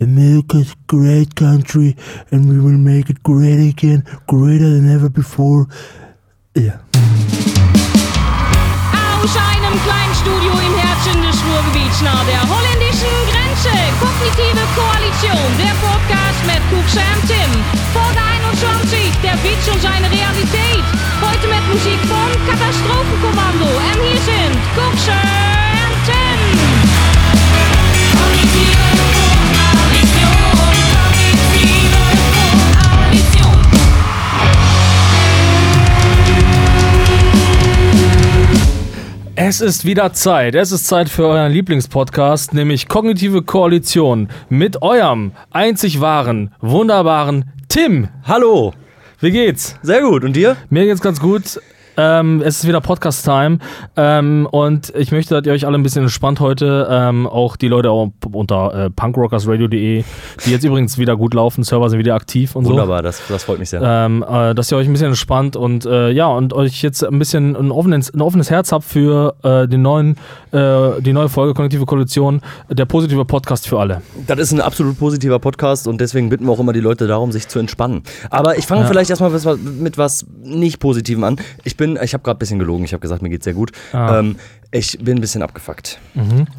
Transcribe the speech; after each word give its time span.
America's 0.00 0.72
a 0.72 0.76
great 0.86 1.34
country 1.34 1.96
and 2.30 2.48
we 2.48 2.58
will 2.60 2.76
make 2.76 3.08
it 3.08 3.22
great 3.22 3.70
again, 3.70 4.04
greater 4.26 4.68
than 4.68 4.88
ever 4.88 5.08
before. 5.08 5.66
Ja. 6.54 6.80
Aus 8.92 9.32
einem 9.36 9.74
kleinen 9.84 10.14
Studio 10.20 10.52
im 10.52 10.74
Herzen 10.76 11.22
des 11.22 11.36
Ruhrgebiets 11.44 12.02
nahe 12.02 12.24
der 12.26 12.42
holländischen 12.44 13.16
Grenze. 13.32 13.72
Kognitive 14.00 14.64
Koalition, 14.76 15.48
der 15.56 15.74
Podcast 15.80 16.40
mit 16.44 16.60
Kuxe 16.68 17.00
und 17.00 17.22
Tim. 17.26 17.50
Folge 17.96 18.20
21, 18.20 19.00
der 19.22 19.34
Witz 19.42 19.64
und 19.72 19.80
seine 19.80 20.10
Realität. 20.12 20.84
Heute 21.24 21.48
mit 21.48 21.64
Musik 21.72 22.00
von 22.04 22.30
Katastrophenkommando. 22.44 23.64
Und 23.64 23.98
hier 24.04 24.20
sind 24.20 24.60
Kuxe 24.76 25.12
und 25.12 25.55
Es 39.48 39.60
ist 39.60 39.84
wieder 39.84 40.12
Zeit. 40.12 40.56
Es 40.56 40.72
ist 40.72 40.88
Zeit 40.88 41.08
für 41.08 41.24
euren 41.28 41.52
Lieblingspodcast, 41.52 42.52
nämlich 42.52 42.88
Kognitive 42.88 43.42
Koalition 43.42 44.28
mit 44.48 44.82
eurem 44.82 45.30
einzig 45.52 46.00
wahren, 46.00 46.52
wunderbaren 46.60 47.52
Tim. 47.68 48.08
Hallo. 48.24 48.74
Wie 49.20 49.30
geht's? 49.30 49.76
Sehr 49.82 50.02
gut. 50.02 50.24
Und 50.24 50.34
dir? 50.34 50.56
Mir 50.68 50.86
geht's 50.86 51.00
ganz 51.00 51.20
gut. 51.20 51.60
Ähm, 51.96 52.42
es 52.44 52.58
ist 52.58 52.68
wieder 52.68 52.80
Podcast-Time 52.80 53.58
ähm, 53.96 54.46
und 54.50 54.92
ich 54.96 55.12
möchte, 55.12 55.34
dass 55.34 55.46
ihr 55.46 55.52
euch 55.52 55.66
alle 55.66 55.76
ein 55.78 55.82
bisschen 55.82 56.02
entspannt 56.02 56.40
heute, 56.40 56.86
ähm, 56.90 57.26
auch 57.26 57.56
die 57.56 57.68
Leute 57.68 57.90
auch 57.90 58.10
unter 58.32 58.86
äh, 58.86 58.90
punkrockersradio.de, 58.90 60.04
die 60.44 60.50
jetzt 60.50 60.64
übrigens 60.64 60.98
wieder 60.98 61.16
gut 61.16 61.34
laufen, 61.34 61.64
Server 61.64 61.88
sind 61.90 61.98
wieder 61.98 62.14
aktiv 62.14 62.54
und 62.56 62.64
Wunderbar, 62.66 63.02
das, 63.02 63.22
das 63.28 63.44
freut 63.44 63.58
mich 63.58 63.70
so. 63.70 63.78
sehr. 63.78 63.88
Ähm, 64.06 64.24
äh, 64.28 64.54
dass 64.54 64.70
ihr 64.72 64.76
euch 64.78 64.86
ein 64.86 64.92
bisschen 64.92 65.08
entspannt 65.08 65.56
und 65.56 65.86
äh, 65.86 66.10
ja, 66.10 66.26
und 66.26 66.52
euch 66.52 66.82
jetzt 66.82 67.04
ein 67.04 67.18
bisschen 67.18 67.56
ein 67.56 67.70
offenes, 67.70 68.12
ein 68.12 68.20
offenes 68.20 68.50
Herz 68.50 68.72
habt 68.72 68.84
für 68.84 69.34
äh, 69.42 69.66
den 69.68 69.82
neuen, 69.82 70.16
äh, 70.52 71.00
die 71.00 71.12
neue 71.12 71.28
Folge 71.28 71.54
Kognitive 71.54 71.86
Koalition, 71.86 72.40
der 72.70 72.84
positive 72.84 73.24
Podcast 73.24 73.68
für 73.68 73.78
alle. 73.78 74.02
Das 74.26 74.38
ist 74.38 74.52
ein 74.52 74.60
absolut 74.60 74.98
positiver 74.98 75.38
Podcast 75.38 75.86
und 75.88 76.00
deswegen 76.00 76.28
bitten 76.28 76.44
wir 76.46 76.52
auch 76.52 76.60
immer 76.60 76.72
die 76.72 76.80
Leute 76.80 77.06
darum, 77.06 77.32
sich 77.32 77.48
zu 77.48 77.58
entspannen. 77.58 78.02
Aber 78.30 78.58
ich 78.58 78.66
fange 78.66 78.82
Ja. 78.82 78.86
vielleicht 78.88 79.10
erstmal 79.10 79.30
mit 79.56 79.98
was 79.98 80.26
nicht 80.42 80.78
Positivem 80.80 81.24
an. 81.24 81.36
Ich 81.64 81.76
bin, 81.76 81.85
ich 81.94 82.12
habe 82.12 82.22
gerade 82.24 82.36
ein 82.36 82.40
bisschen 82.40 82.58
gelogen, 82.58 82.84
ich 82.84 82.92
habe 82.92 83.00
gesagt, 83.00 83.22
mir 83.22 83.28
geht's 83.28 83.44
sehr 83.44 83.54
gut. 83.54 83.70
Ah. 83.92 84.18
Ähm, 84.18 84.36
ich 84.72 84.98
bin 84.98 85.16
ein 85.16 85.20
bisschen 85.20 85.42
abgefuckt. 85.42 85.98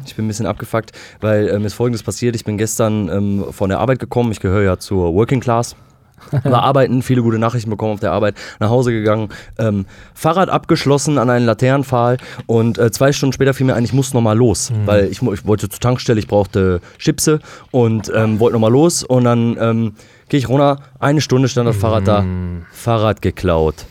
Ich 0.06 0.16
bin 0.16 0.24
ein 0.24 0.28
bisschen 0.28 0.46
abgefuckt, 0.46 0.92
weil 1.20 1.48
ähm, 1.48 1.64
ist 1.64 1.74
folgendes 1.74 2.02
passiert. 2.02 2.34
Ich 2.34 2.44
bin 2.44 2.58
gestern 2.58 3.08
ähm, 3.08 3.44
von 3.50 3.68
der 3.68 3.80
Arbeit 3.80 3.98
gekommen. 3.98 4.32
Ich 4.32 4.40
gehöre 4.40 4.62
ja 4.62 4.78
zur 4.78 5.14
Working 5.14 5.40
Class. 5.40 5.76
War 6.42 6.62
arbeiten, 6.62 7.02
viele 7.02 7.22
gute 7.22 7.38
Nachrichten 7.38 7.70
bekommen 7.70 7.92
auf 7.92 8.00
der 8.00 8.10
Arbeit, 8.10 8.34
nach 8.58 8.70
Hause 8.70 8.90
gegangen, 8.90 9.28
ähm, 9.56 9.86
Fahrrad 10.14 10.48
abgeschlossen 10.48 11.16
an 11.16 11.30
einen 11.30 11.46
Laternenpfahl 11.46 12.18
und 12.46 12.76
äh, 12.76 12.90
zwei 12.90 13.12
Stunden 13.12 13.32
später 13.32 13.54
fiel 13.54 13.66
mir 13.66 13.74
ein, 13.74 13.84
ich 13.84 13.92
muss 13.92 14.12
nochmal 14.14 14.36
los, 14.36 14.72
weil 14.84 15.04
ich, 15.04 15.22
ich 15.22 15.46
wollte 15.46 15.68
zur 15.68 15.78
Tankstelle, 15.78 16.18
ich 16.18 16.26
brauchte 16.26 16.80
Chipse 16.98 17.38
und 17.70 18.10
ähm, 18.14 18.40
wollte 18.40 18.54
nochmal 18.54 18.72
los 18.72 19.04
und 19.04 19.24
dann 19.24 19.56
ähm, 19.60 19.92
gehe 20.28 20.38
ich 20.38 20.48
runter, 20.48 20.80
eine 20.98 21.20
Stunde 21.20 21.48
stand 21.48 21.68
das 21.68 21.76
Fahrrad 21.76 22.08
da, 22.08 22.24
Fahrrad 22.72 23.22
geklaut. 23.22 23.86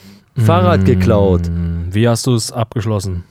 Fahrrad 0.46 0.86
geklaut. 0.86 1.48
Hm, 1.48 1.88
Wie 1.92 2.08
hast 2.08 2.28
du 2.28 2.36
es 2.36 2.52
abgeschlossen? 2.52 3.24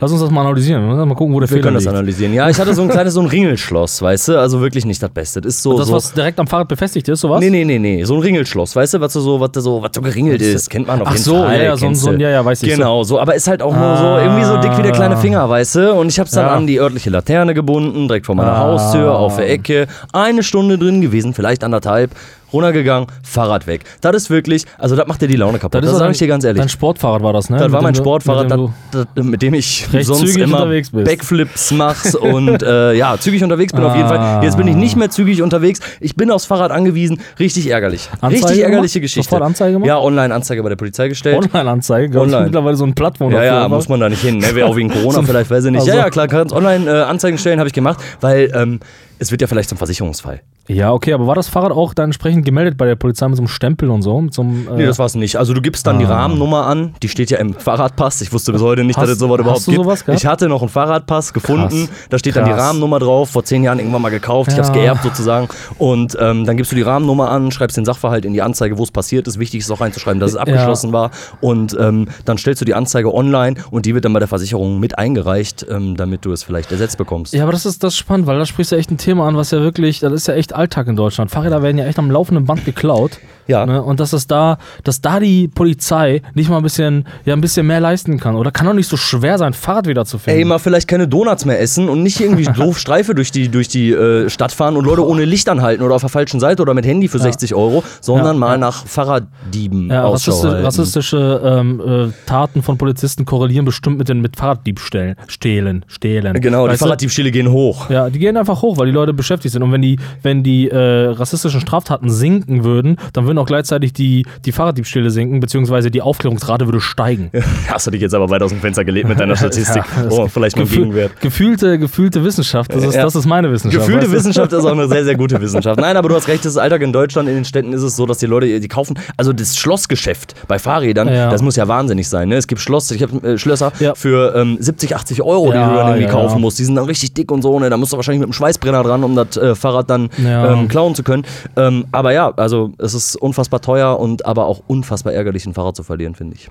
Lass 0.00 0.12
uns 0.12 0.20
das 0.20 0.30
mal 0.30 0.42
analysieren. 0.42 0.86
Mal 0.86 1.12
gucken, 1.16 1.34
wo 1.34 1.40
der 1.40 1.48
Wir 1.50 1.54
Fehler 1.56 1.62
können 1.64 1.74
das 1.74 1.82
liegt. 1.82 1.92
analysieren. 1.96 2.32
Ja, 2.32 2.48
ich 2.48 2.56
hatte 2.60 2.72
so 2.72 2.82
ein 2.82 2.88
kleines 2.88 3.14
so 3.14 3.20
ein 3.20 3.26
Ringelschloss, 3.26 4.00
weißt 4.00 4.28
du? 4.28 4.38
Also 4.38 4.60
wirklich 4.60 4.86
nicht 4.86 5.02
das 5.02 5.10
Beste. 5.10 5.40
Das 5.40 5.54
ist 5.54 5.62
so. 5.64 5.76
Das, 5.76 5.88
so 5.88 5.94
was 5.94 6.12
direkt 6.12 6.38
am 6.38 6.46
Fahrrad 6.46 6.68
befestigt 6.68 7.08
ist, 7.08 7.20
sowas? 7.20 7.40
Nee, 7.40 7.50
nee, 7.50 7.64
nee, 7.64 7.80
nee. 7.80 8.04
So 8.04 8.14
ein 8.14 8.20
Ringelschloss, 8.20 8.76
weißt 8.76 8.94
du, 8.94 9.00
was 9.00 9.12
so, 9.14 9.40
was 9.40 9.50
da 9.50 9.60
so, 9.60 9.82
was 9.82 9.90
so 9.92 10.00
geringelt 10.00 10.40
ist, 10.40 10.70
kennt 10.70 10.86
man 10.86 11.00
auf 11.00 11.08
Ach 11.08 11.12
jeden 11.14 11.24
so, 11.24 11.42
Fall. 11.42 11.56
ja, 11.56 11.64
ja, 11.64 11.76
so 11.76 11.86
ein- 11.86 11.96
so 11.96 12.10
ein- 12.10 12.20
ja, 12.20 12.30
ja, 12.30 12.44
weiß 12.44 12.62
ich, 12.62 12.68
Genau, 12.76 13.02
so, 13.02 13.18
aber 13.18 13.34
ist 13.34 13.48
halt 13.48 13.60
auch 13.60 13.74
nur 13.74 13.96
so 13.96 14.04
irgendwie 14.18 14.44
so 14.44 14.56
dick 14.58 14.78
wie 14.78 14.82
der 14.82 14.92
kleine 14.92 15.16
Finger, 15.16 15.48
weißt 15.50 15.74
du? 15.74 15.94
Und 15.94 16.06
ich 16.10 16.20
hab's 16.20 16.30
dann 16.30 16.46
Ja. 16.46 16.54
an 16.54 16.68
die 16.68 16.78
örtliche 16.78 17.10
Laterne 17.10 17.52
gebunden, 17.54 18.06
direkt 18.06 18.26
vor 18.26 18.36
meiner 18.36 18.52
Ah. 18.52 18.58
Haustür, 18.68 19.18
auf 19.18 19.34
der 19.34 19.50
Ecke. 19.50 19.88
Eine 20.12 20.44
Stunde 20.44 20.78
drin 20.78 21.00
gewesen, 21.00 21.34
vielleicht 21.34 21.64
anderthalb. 21.64 22.12
Runtergegangen, 22.52 23.08
Fahrrad 23.22 23.66
weg. 23.66 23.84
Das 24.00 24.14
ist 24.16 24.30
wirklich, 24.30 24.64
also 24.78 24.96
das 24.96 25.06
macht 25.06 25.20
dir 25.22 25.28
die 25.28 25.36
Laune 25.36 25.58
kaputt. 25.58 25.82
Das, 25.82 25.90
ist 25.92 25.98
sage 25.98 26.12
ich 26.12 26.18
dir 26.18 26.28
ganz 26.28 26.44
ehrlich. 26.44 26.60
Dein 26.60 26.68
Sportfahrrad 26.68 27.22
war 27.22 27.32
das, 27.32 27.50
ne? 27.50 27.56
Das 27.58 27.66
Mit 27.66 27.72
war 27.72 27.82
mein 27.82 27.94
Sportfahrrad, 27.94 28.44
mit 28.48 28.52
dem 28.58 28.72
das, 28.92 29.06
das, 29.14 29.24
mit 29.24 29.42
dem 29.42 29.54
ich 29.54 29.86
sonst 30.02 30.20
zügig 30.20 30.38
immer. 30.44 30.66
Backflips 30.92 31.70
machst 31.72 32.14
und 32.16 32.62
äh, 32.62 32.94
ja, 32.94 33.16
zügig 33.18 33.42
unterwegs 33.42 33.72
bin 33.72 33.84
auf 33.84 33.94
jeden 33.94 34.08
Ah. 34.08 34.36
Fall. 34.36 34.44
Jetzt 34.44 34.56
bin 34.56 34.66
ich 34.68 34.76
nicht 34.76 34.96
mehr 34.96 35.10
zügig 35.10 35.42
unterwegs. 35.42 35.80
Ich 36.00 36.16
bin 36.16 36.30
aufs 36.30 36.46
Fahrrad 36.46 36.70
angewiesen. 36.70 37.20
Richtig 37.38 37.68
ärgerlich. 37.68 38.08
Anzeige 38.20 38.44
Richtig 38.44 38.62
ärgerliche 38.64 39.00
gemacht? 39.00 39.02
Geschichte. 39.02 39.30
Sofort 39.30 39.42
Anzeige 39.42 39.72
gemacht? 39.74 39.86
Ja, 39.88 39.98
Online-Anzeige 39.98 40.62
bei 40.62 40.68
der 40.70 40.76
Polizei 40.76 41.08
gestellt. 41.08 41.36
Online-Anzeige, 41.52 42.20
Online. 42.20 42.44
mittlerweile 42.44 42.76
so 42.76 42.84
ein 42.84 42.94
Plattform 42.94 43.32
ja, 43.32 43.42
ja, 43.44 43.68
muss 43.68 43.88
man 43.88 44.00
da 44.00 44.08
nicht 44.08 44.22
hin. 44.22 44.38
Ne? 44.38 44.54
Wäre 44.54 44.68
auch 44.68 44.76
wegen 44.76 44.90
Corona 44.92 45.12
So 45.12 45.22
vielleicht, 45.22 45.50
weiß 45.50 45.64
ich 45.66 45.70
nicht. 45.72 45.80
Also- 45.80 45.90
Ja, 45.92 45.96
ja, 45.98 46.10
klar, 46.10 46.28
kannst 46.28 46.54
online 46.54 46.88
äh, 46.90 47.38
stellen, 47.38 47.58
habe 47.58 47.68
ich 47.68 47.74
gemacht, 47.74 47.98
weil 48.20 48.50
ähm, 48.54 48.80
es 49.18 49.30
wird 49.30 49.40
ja 49.40 49.46
vielleicht 49.46 49.68
zum 49.68 49.78
Versicherungsfall. 49.78 50.40
Ja, 50.70 50.92
okay, 50.92 51.14
aber 51.14 51.26
war 51.26 51.34
das 51.34 51.48
Fahrrad 51.48 51.72
auch 51.72 51.94
dann 51.94 52.06
entsprechend 52.06 52.44
gemeldet 52.44 52.76
bei 52.76 52.84
der 52.84 52.94
Polizei 52.94 53.26
mit 53.26 53.36
so 53.36 53.40
einem 53.40 53.48
Stempel 53.48 53.88
und 53.88 54.02
so? 54.02 54.20
Mit 54.20 54.34
so 54.34 54.42
einem, 54.42 54.68
äh, 54.68 54.76
Nee, 54.76 54.84
das 54.86 54.98
war's 54.98 55.14
nicht. 55.14 55.36
Also 55.36 55.54
du 55.54 55.62
gibst 55.62 55.86
dann 55.86 55.98
die 55.98 56.04
Ah. 56.04 56.10
Rahmennummer 56.20 56.66
an, 56.66 56.94
die 57.02 57.08
steht 57.08 57.30
ja 57.30 57.38
im 57.38 57.54
Fahrradpass. 57.54 58.20
Ich 58.20 58.34
wusste 58.34 58.52
bis 58.52 58.60
heute 58.60 58.84
nicht, 58.84 58.96
Hast- 58.98 59.04
dass 59.04 59.12
es 59.12 59.18
sowas 59.18 59.38
hast 59.38 59.40
überhaupt 59.44 59.66
du 59.66 59.70
gibt. 59.70 59.82
sowas 59.82 60.04
ich 60.08 60.26
hatte 60.26 60.46
noch 60.46 60.60
einen 60.60 60.68
Fahrradpass 60.68 61.32
gefunden, 61.32 61.86
Krass. 61.86 62.06
da 62.10 62.18
steht 62.18 62.36
dann 62.36 62.44
die 62.44 62.50
Krass. 62.50 62.60
Rahmennummer 62.60 62.98
drauf, 62.98 63.30
vor 63.30 63.44
zehn 63.44 63.64
Jahren 63.64 63.78
irgendwann 63.78 64.02
mal 64.02 64.10
gekauft, 64.10 64.50
ich 64.52 64.58
Ja. 64.58 64.64
habe 64.64 64.72
es 64.76 64.78
geerbt 64.78 65.02
sozusagen. 65.04 65.48
Und 65.78 66.18
ähm, 66.20 66.44
dann 66.44 66.58
gibst 66.58 66.70
du 66.72 66.76
die 66.76 66.82
Rahmennummer 66.82 67.30
an, 67.30 67.50
schreibst 67.50 67.78
den 67.78 67.86
Sachverhalt 67.86 68.26
in 68.26 68.34
die 68.34 68.42
Anzeige, 68.42 68.76
wo 68.76 68.82
es 68.82 68.90
passiert 68.90 69.26
ist. 69.26 69.38
Wichtig 69.38 69.60
ist 69.60 69.70
auch 69.70 69.80
reinzuschreiben, 69.80 70.20
dass 70.20 70.32
es 70.32 70.36
abgeschlossen 70.36 70.92
war. 70.92 71.12
Und 71.40 71.74
ähm, 71.80 72.08
dann 72.26 72.36
stellst 72.36 72.60
du 72.60 72.66
die 72.66 72.74
Anzeige 72.74 73.14
online 73.14 73.56
und 73.70 73.86
die 73.86 73.94
wird 73.94 74.04
dann 74.04 74.12
bei 74.12 74.18
der 74.18 74.28
Versicherung 74.28 74.80
mit 74.80 74.98
eingereicht, 74.98 75.64
ähm, 75.70 75.96
damit 75.96 76.26
du 76.26 76.32
es 76.32 76.42
vielleicht 76.42 76.70
ersetzt 76.72 76.98
bekommst. 76.98 77.32
Ja, 77.32 77.44
aber 77.44 77.52
das 77.52 77.64
ist 77.64 77.82
das 77.82 77.94
ist 77.94 77.98
spannend, 77.98 78.26
weil 78.26 78.38
da 78.38 78.44
sprichst 78.44 78.72
du 78.72 78.76
echt 78.76 78.90
ein 78.90 78.98
Thema 78.98 79.07
an, 79.16 79.36
was 79.36 79.50
ja 79.50 79.60
wirklich, 79.60 80.00
das 80.00 80.12
ist 80.12 80.28
ja 80.28 80.34
echt 80.34 80.54
Alltag 80.54 80.86
in 80.88 80.96
Deutschland. 80.96 81.30
Fahrräder 81.30 81.62
werden 81.62 81.78
ja 81.78 81.86
echt 81.86 81.98
am 81.98 82.10
laufenden 82.10 82.44
Band 82.44 82.64
geklaut. 82.64 83.18
Ja. 83.46 83.64
Ne? 83.64 83.82
Und 83.82 83.98
dass 83.98 84.12
es 84.12 84.26
da, 84.26 84.58
dass 84.84 85.00
da 85.00 85.18
die 85.20 85.48
Polizei 85.48 86.20
nicht 86.34 86.50
mal 86.50 86.58
ein 86.58 86.62
bisschen, 86.62 87.06
ja, 87.24 87.32
ein 87.32 87.40
bisschen 87.40 87.66
mehr 87.66 87.80
leisten 87.80 88.20
kann. 88.20 88.36
Oder 88.36 88.50
kann 88.50 88.66
doch 88.66 88.74
nicht 88.74 88.88
so 88.88 88.98
schwer 88.98 89.38
sein, 89.38 89.54
Fahrrad 89.54 89.86
wieder 89.86 90.04
zu 90.04 90.18
finden. 90.18 90.38
Ey, 90.40 90.44
mal 90.44 90.58
vielleicht 90.58 90.86
keine 90.86 91.08
Donuts 91.08 91.46
mehr 91.46 91.58
essen 91.58 91.88
und 91.88 92.02
nicht 92.02 92.20
irgendwie 92.20 92.44
doof 92.56 92.78
Streife 92.78 93.14
durch 93.14 93.32
die, 93.32 93.48
durch 93.48 93.68
die 93.68 93.90
äh, 93.92 94.28
Stadt 94.28 94.52
fahren 94.52 94.76
und 94.76 94.84
Leute 94.84 95.06
ohne 95.06 95.24
Licht 95.24 95.48
anhalten 95.48 95.82
oder 95.82 95.94
auf 95.94 96.02
der 96.02 96.10
falschen 96.10 96.40
Seite 96.40 96.60
oder 96.60 96.74
mit 96.74 96.84
Handy 96.84 97.08
für 97.08 97.18
60 97.18 97.54
Euro, 97.54 97.82
sondern 98.02 98.34
Ja, 98.36 98.40
mal 98.40 98.50
ja. 98.52 98.58
nach 98.58 98.84
Fahrraddieben 98.86 99.88
ja, 99.90 100.04
Ausschau 100.04 100.32
rassisti 100.32 100.48
halten. 100.48 100.64
rassistische 100.64 101.40
ähm, 101.42 101.80
äh, 101.80 102.12
Taten 102.26 102.62
von 102.62 102.76
Polizisten 102.76 103.24
korrelieren 103.24 103.64
bestimmt 103.64 103.96
mit 103.96 104.10
den 104.10 104.20
mit 104.20 104.36
Fahrraddiebstählen. 104.36 105.16
Stehlen, 105.26 105.84
stehlen. 105.88 106.34
Genau, 106.40 106.66
die 106.66 106.72
Weißt 106.72 106.82
du? 106.82 106.84
Fahrraddiebstähle 106.84 107.30
gehen 107.30 107.50
hoch. 107.50 107.88
Ja, 107.88 108.10
die 108.10 108.18
gehen 108.18 108.36
einfach 108.36 108.60
hoch, 108.60 108.76
weil 108.76 108.86
die 108.86 108.92
Leute 108.98 109.12
beschäftigt 109.12 109.52
sind. 109.52 109.62
Und 109.62 109.72
wenn 109.72 109.82
die, 109.82 109.98
wenn 110.22 110.42
die 110.42 110.68
äh, 110.68 111.06
rassistischen 111.10 111.60
Straftaten 111.60 112.10
sinken 112.10 112.64
würden, 112.64 112.96
dann 113.12 113.26
würden 113.26 113.38
auch 113.38 113.46
gleichzeitig 113.46 113.92
die, 113.92 114.26
die 114.44 114.52
Fahrraddiebstähle 114.52 115.10
sinken, 115.10 115.40
beziehungsweise 115.40 115.90
die 115.90 116.02
Aufklärungsrate 116.02 116.66
würde 116.66 116.80
steigen. 116.80 117.30
Hast 117.68 117.86
du 117.86 117.90
dich 117.90 118.00
jetzt 118.00 118.14
aber 118.14 118.28
weit 118.30 118.42
aus 118.42 118.50
dem 118.50 118.60
Fenster 118.60 118.84
gelegt 118.84 119.08
mit 119.08 119.18
deiner 119.20 119.36
Statistik? 119.36 119.82
Ja, 119.96 120.08
oh, 120.10 120.28
vielleicht 120.28 120.56
mal 120.56 120.62
ein 120.62 120.68
Gefühl- 120.68 120.78
Gegenwert. 120.84 121.20
Gefühlte, 121.20 121.78
gefühlte 121.78 122.24
Wissenschaft, 122.24 122.72
das 122.74 122.84
ist, 122.84 122.94
Ja. 122.94 123.02
das 123.02 123.14
ist 123.14 123.26
meine 123.26 123.50
Wissenschaft. 123.50 123.84
Gefühlte 123.86 124.02
weißt 124.06 124.12
du? 124.12 124.16
Wissenschaft 124.18 124.52
ist 124.52 124.64
auch 124.64 124.72
eine 124.72 124.88
sehr, 124.88 125.04
sehr 125.04 125.14
gute 125.16 125.40
Wissenschaft. 125.40 125.80
Nein, 125.80 125.96
aber 125.96 126.08
du 126.08 126.14
hast 126.14 126.28
recht, 126.28 126.44
das 126.44 126.56
Alltag 126.56 126.82
in 126.82 126.92
Deutschland, 126.92 127.28
in 127.28 127.34
den 127.36 127.44
Städten 127.44 127.72
ist 127.72 127.82
es 127.82 127.96
so, 127.96 128.06
dass 128.06 128.18
die 128.18 128.26
Leute, 128.26 128.60
die 128.60 128.68
kaufen, 128.68 128.98
also 129.16 129.32
das 129.32 129.56
Schlossgeschäft 129.56 130.34
bei 130.48 130.58
Fahrrädern, 130.58 131.08
Ja. 131.08 131.30
das 131.30 131.42
muss 131.42 131.56
ja 131.56 131.68
wahnsinnig 131.68 132.08
sein. 132.08 132.28
Ne? 132.28 132.36
Es 132.36 132.46
gibt 132.46 132.60
Schloss, 132.60 132.90
ich 132.90 133.02
habe 133.02 133.26
äh, 133.34 133.38
Schlösser 133.38 133.72
für 133.94 134.34
ähm, 134.34 134.56
70, 134.60 134.96
80 134.96 135.22
Euro, 135.22 135.46
die 135.46 135.52
du 135.52 135.58
dann 135.58 135.88
irgendwie 135.94 136.06
kaufen 136.12 136.40
musst. 136.40 136.58
Die 136.58 136.64
sind 136.64 136.74
dann 136.74 136.84
richtig 136.86 137.14
dick 137.14 137.30
und 137.30 137.42
so, 137.42 137.58
ne? 137.60 137.70
da 137.70 137.76
musst 137.76 137.92
du 137.92 137.96
wahrscheinlich 137.96 138.20
mit 138.20 138.26
einem 138.26 138.32
Schweißbrenner 138.32 138.80
dran, 138.88 139.04
um 139.04 139.14
das 139.14 139.36
äh, 139.36 139.54
Fahrrad 139.54 139.88
dann 139.90 140.10
Ja. 140.18 140.52
ähm, 140.52 140.68
klauen 140.68 140.94
zu 140.94 141.02
können. 141.02 141.24
Ähm, 141.56 141.86
aber 141.92 142.12
ja, 142.12 142.32
also 142.36 142.72
es 142.78 142.94
ist 142.94 143.16
unfassbar 143.16 143.60
teuer 143.60 143.98
und 143.98 144.26
aber 144.26 144.46
auch 144.46 144.60
unfassbar 144.66 145.12
ärgerlich, 145.12 145.46
ein 145.46 145.54
Fahrrad 145.54 145.76
zu 145.76 145.82
verlieren, 145.82 146.14
finde 146.14 146.36
ich. 146.36 146.50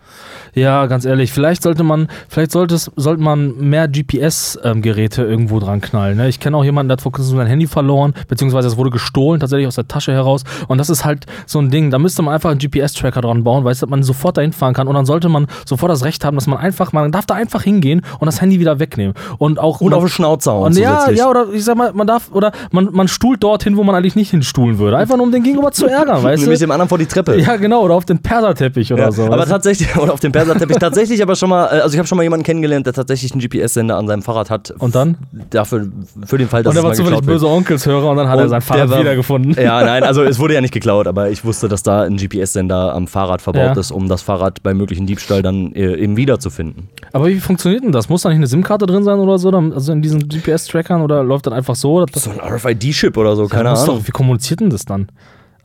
Ja, 0.54 0.86
ganz 0.86 1.06
ehrlich, 1.06 1.32
vielleicht 1.32 1.64
sollte 1.64 1.84
man, 1.84 2.08
vielleicht 2.30 2.52
sollte, 2.52 2.76
es, 2.76 2.92
sollte 2.96 3.22
man 3.22 3.58
mehr 3.58 3.88
GPS-Geräte 3.88 5.24
irgendwo 5.24 5.60
dran 5.60 5.82
knallen. 5.82 6.18
Ne? 6.18 6.28
Ich 6.30 6.40
kenne 6.40 6.58
auch 6.58 6.64
jemanden, 6.64 6.90
der 6.90 6.94
hat 6.94 7.02
vor 7.02 7.12
kurzem 7.12 7.38
sein 7.38 7.48
Handy 7.48 7.68
verloren, 7.68 8.14
beziehungsweise 8.28 8.68
es 8.68 8.78
wurde 8.78 8.90
gestohlen, 8.90 9.40
tatsächlich 9.40 9.68
aus 9.68 9.76
der 9.76 9.88
Tasche 9.88 10.12
heraus. 10.14 10.44
Und 10.68 10.78
das 10.78 10.90
ist 10.90 11.06
halt 11.06 11.26
so 11.46 11.60
ein 11.60 11.70
Ding, 11.70 11.92
da 11.92 12.00
müsste 12.00 12.22
man 12.22 12.34
einfach 12.34 12.50
einen 12.52 12.60
GPS-Tracker 12.60 13.22
dran 13.22 13.44
bauen, 13.44 13.64
dass 13.66 13.86
man 13.86 14.04
sofort 14.04 14.38
dahin 14.38 14.54
fahren 14.54 14.74
kann. 14.74 14.88
Und 14.88 14.96
dann 14.96 15.06
sollte 15.06 15.30
man 15.30 15.48
sofort 15.66 15.92
das 15.92 16.04
Recht 16.04 16.24
haben, 16.26 16.36
dass 16.36 16.48
man 16.48 16.58
einfach, 16.60 16.94
man 16.94 17.12
darf 17.12 17.26
da 17.26 17.36
einfach 17.36 17.64
hingehen 17.64 18.02
und 18.20 18.26
das 18.26 18.42
Handy 18.42 18.60
wieder 18.60 18.80
wegnehmen. 18.80 19.14
Und 19.38 19.60
auch 19.60 19.82
Und 19.82 19.92
man, 19.92 20.00
auf 20.00 20.16
den 20.16 20.26
und 20.26 20.78
ja, 20.78 21.10
ja, 21.12 21.30
oder 21.30 21.48
ich 21.54 21.64
sag 21.64 21.78
mal, 21.78 21.94
man 21.94 22.08
darf, 22.08 22.27
oder 22.32 22.52
man, 22.72 22.90
man 22.92 23.08
stuhlt 23.08 23.44
dorthin, 23.44 23.78
wo 23.78 23.84
man 23.84 23.96
eigentlich 23.96 24.16
nicht 24.16 24.32
hinstuhlen 24.32 24.78
würde. 24.80 24.98
Einfach 24.98 25.16
nur 25.18 25.26
um 25.26 25.32
den 25.32 25.44
Gegenüber 25.44 25.72
zu 25.72 25.88
ärgern, 25.88 26.18
weißt 26.24 26.38
du? 26.42 26.46
Nämlich 26.46 26.54
ich 26.56 26.60
dem 26.60 26.72
anderen 26.72 26.90
vor 26.90 26.98
die 26.98 27.06
Treppe. 27.06 27.40
Ja, 27.40 27.56
genau, 27.58 27.84
oder 27.84 27.96
auf 27.96 28.06
den 28.06 28.20
Perserteppich 28.20 28.92
oder 28.94 29.04
Ja, 29.04 29.12
so. 29.12 29.24
aber 29.26 29.46
tatsächlich, 29.46 29.96
oder 29.98 30.14
auf 30.14 30.20
dem 30.20 30.32
Perserteppich, 30.32 30.78
tatsächlich 30.80 31.22
aber 31.22 31.36
schon 31.36 31.50
mal, 31.50 31.66
äh, 31.68 31.80
also 31.82 31.94
ich 31.94 32.00
habe 32.00 32.08
schon 32.08 32.18
mal 32.18 32.24
jemanden 32.24 32.44
kennengelernt, 32.46 32.86
der 32.86 32.94
tatsächlich 32.94 33.32
einen 33.34 33.42
GPS-Sender 33.42 33.98
an 33.98 34.08
seinem 34.08 34.22
Fahrrad 34.22 34.50
hat. 34.50 34.72
Und 34.80 34.96
dann? 34.96 35.18
Dafür, 35.50 35.88
für 36.26 36.38
den 36.38 36.48
Fall, 36.48 36.64
dass 36.64 36.72
und 36.72 36.78
er 36.78 36.84
war 36.84 36.94
zufällig 36.94 37.22
böse 37.22 37.48
Onkelshörer 37.48 38.10
und 38.10 38.18
dann 38.18 38.30
hat 38.30 38.38
er 38.40 38.44
Und 38.44 38.50
sein 38.50 38.60
der 38.60 38.62
Fahrrad 38.68 38.90
war- 38.90 39.00
wiedergefunden. 39.00 39.56
Ja, 39.62 39.84
nein, 39.84 40.04
also 40.04 40.24
es 40.24 40.40
wurde 40.40 40.54
ja 40.56 40.62
nicht 40.62 40.74
geklaut, 40.74 41.08
aber 41.08 41.30
ich 41.30 41.44
wusste, 41.46 41.68
dass 41.68 41.84
da 41.84 42.04
ein 42.04 42.18
GPS-Sender 42.18 42.94
am 42.94 43.08
Fahrrad 43.08 43.42
verbaut 43.42 43.62
Ja. 43.76 43.80
ist, 43.80 43.92
um 43.92 44.08
das 44.08 44.22
Fahrrad 44.22 44.64
bei 44.64 44.74
möglichen 44.74 45.06
Diebstahl 45.06 45.42
dann 45.42 45.72
äh, 45.74 45.96
eben 45.96 46.18
wiederzufinden. 46.18 46.90
Aber 47.14 47.28
wie 47.28 47.40
funktioniert 47.40 47.84
denn 47.84 47.92
das? 47.92 48.10
Muss 48.10 48.22
da 48.24 48.30
nicht 48.30 48.38
eine 48.38 48.48
SIM-Karte 48.48 48.86
drin 48.86 49.04
sein 49.04 49.20
oder 49.20 49.38
so? 49.38 49.50
Also 49.50 49.92
in 49.94 50.02
diesen 50.02 50.28
GPS-Trackern 50.28 51.02
oder 51.02 51.24
läuft 51.24 51.48
das 51.48 51.54
einfach 51.54 51.76
so? 51.76 52.06
Das, 52.12 52.24
So 52.24 52.32
ein 52.32 52.40
RFID-Chip 52.40 53.18
oder 53.18 53.36
so, 53.36 53.48
keine 53.48 53.70
muss 53.72 53.84
Ahnung. 53.84 54.00
Doch, 54.00 54.08
wie 54.08 54.12
kommuniziert 54.12 54.60
denn 54.60 54.70
das 54.70 54.86
dann? 54.86 55.08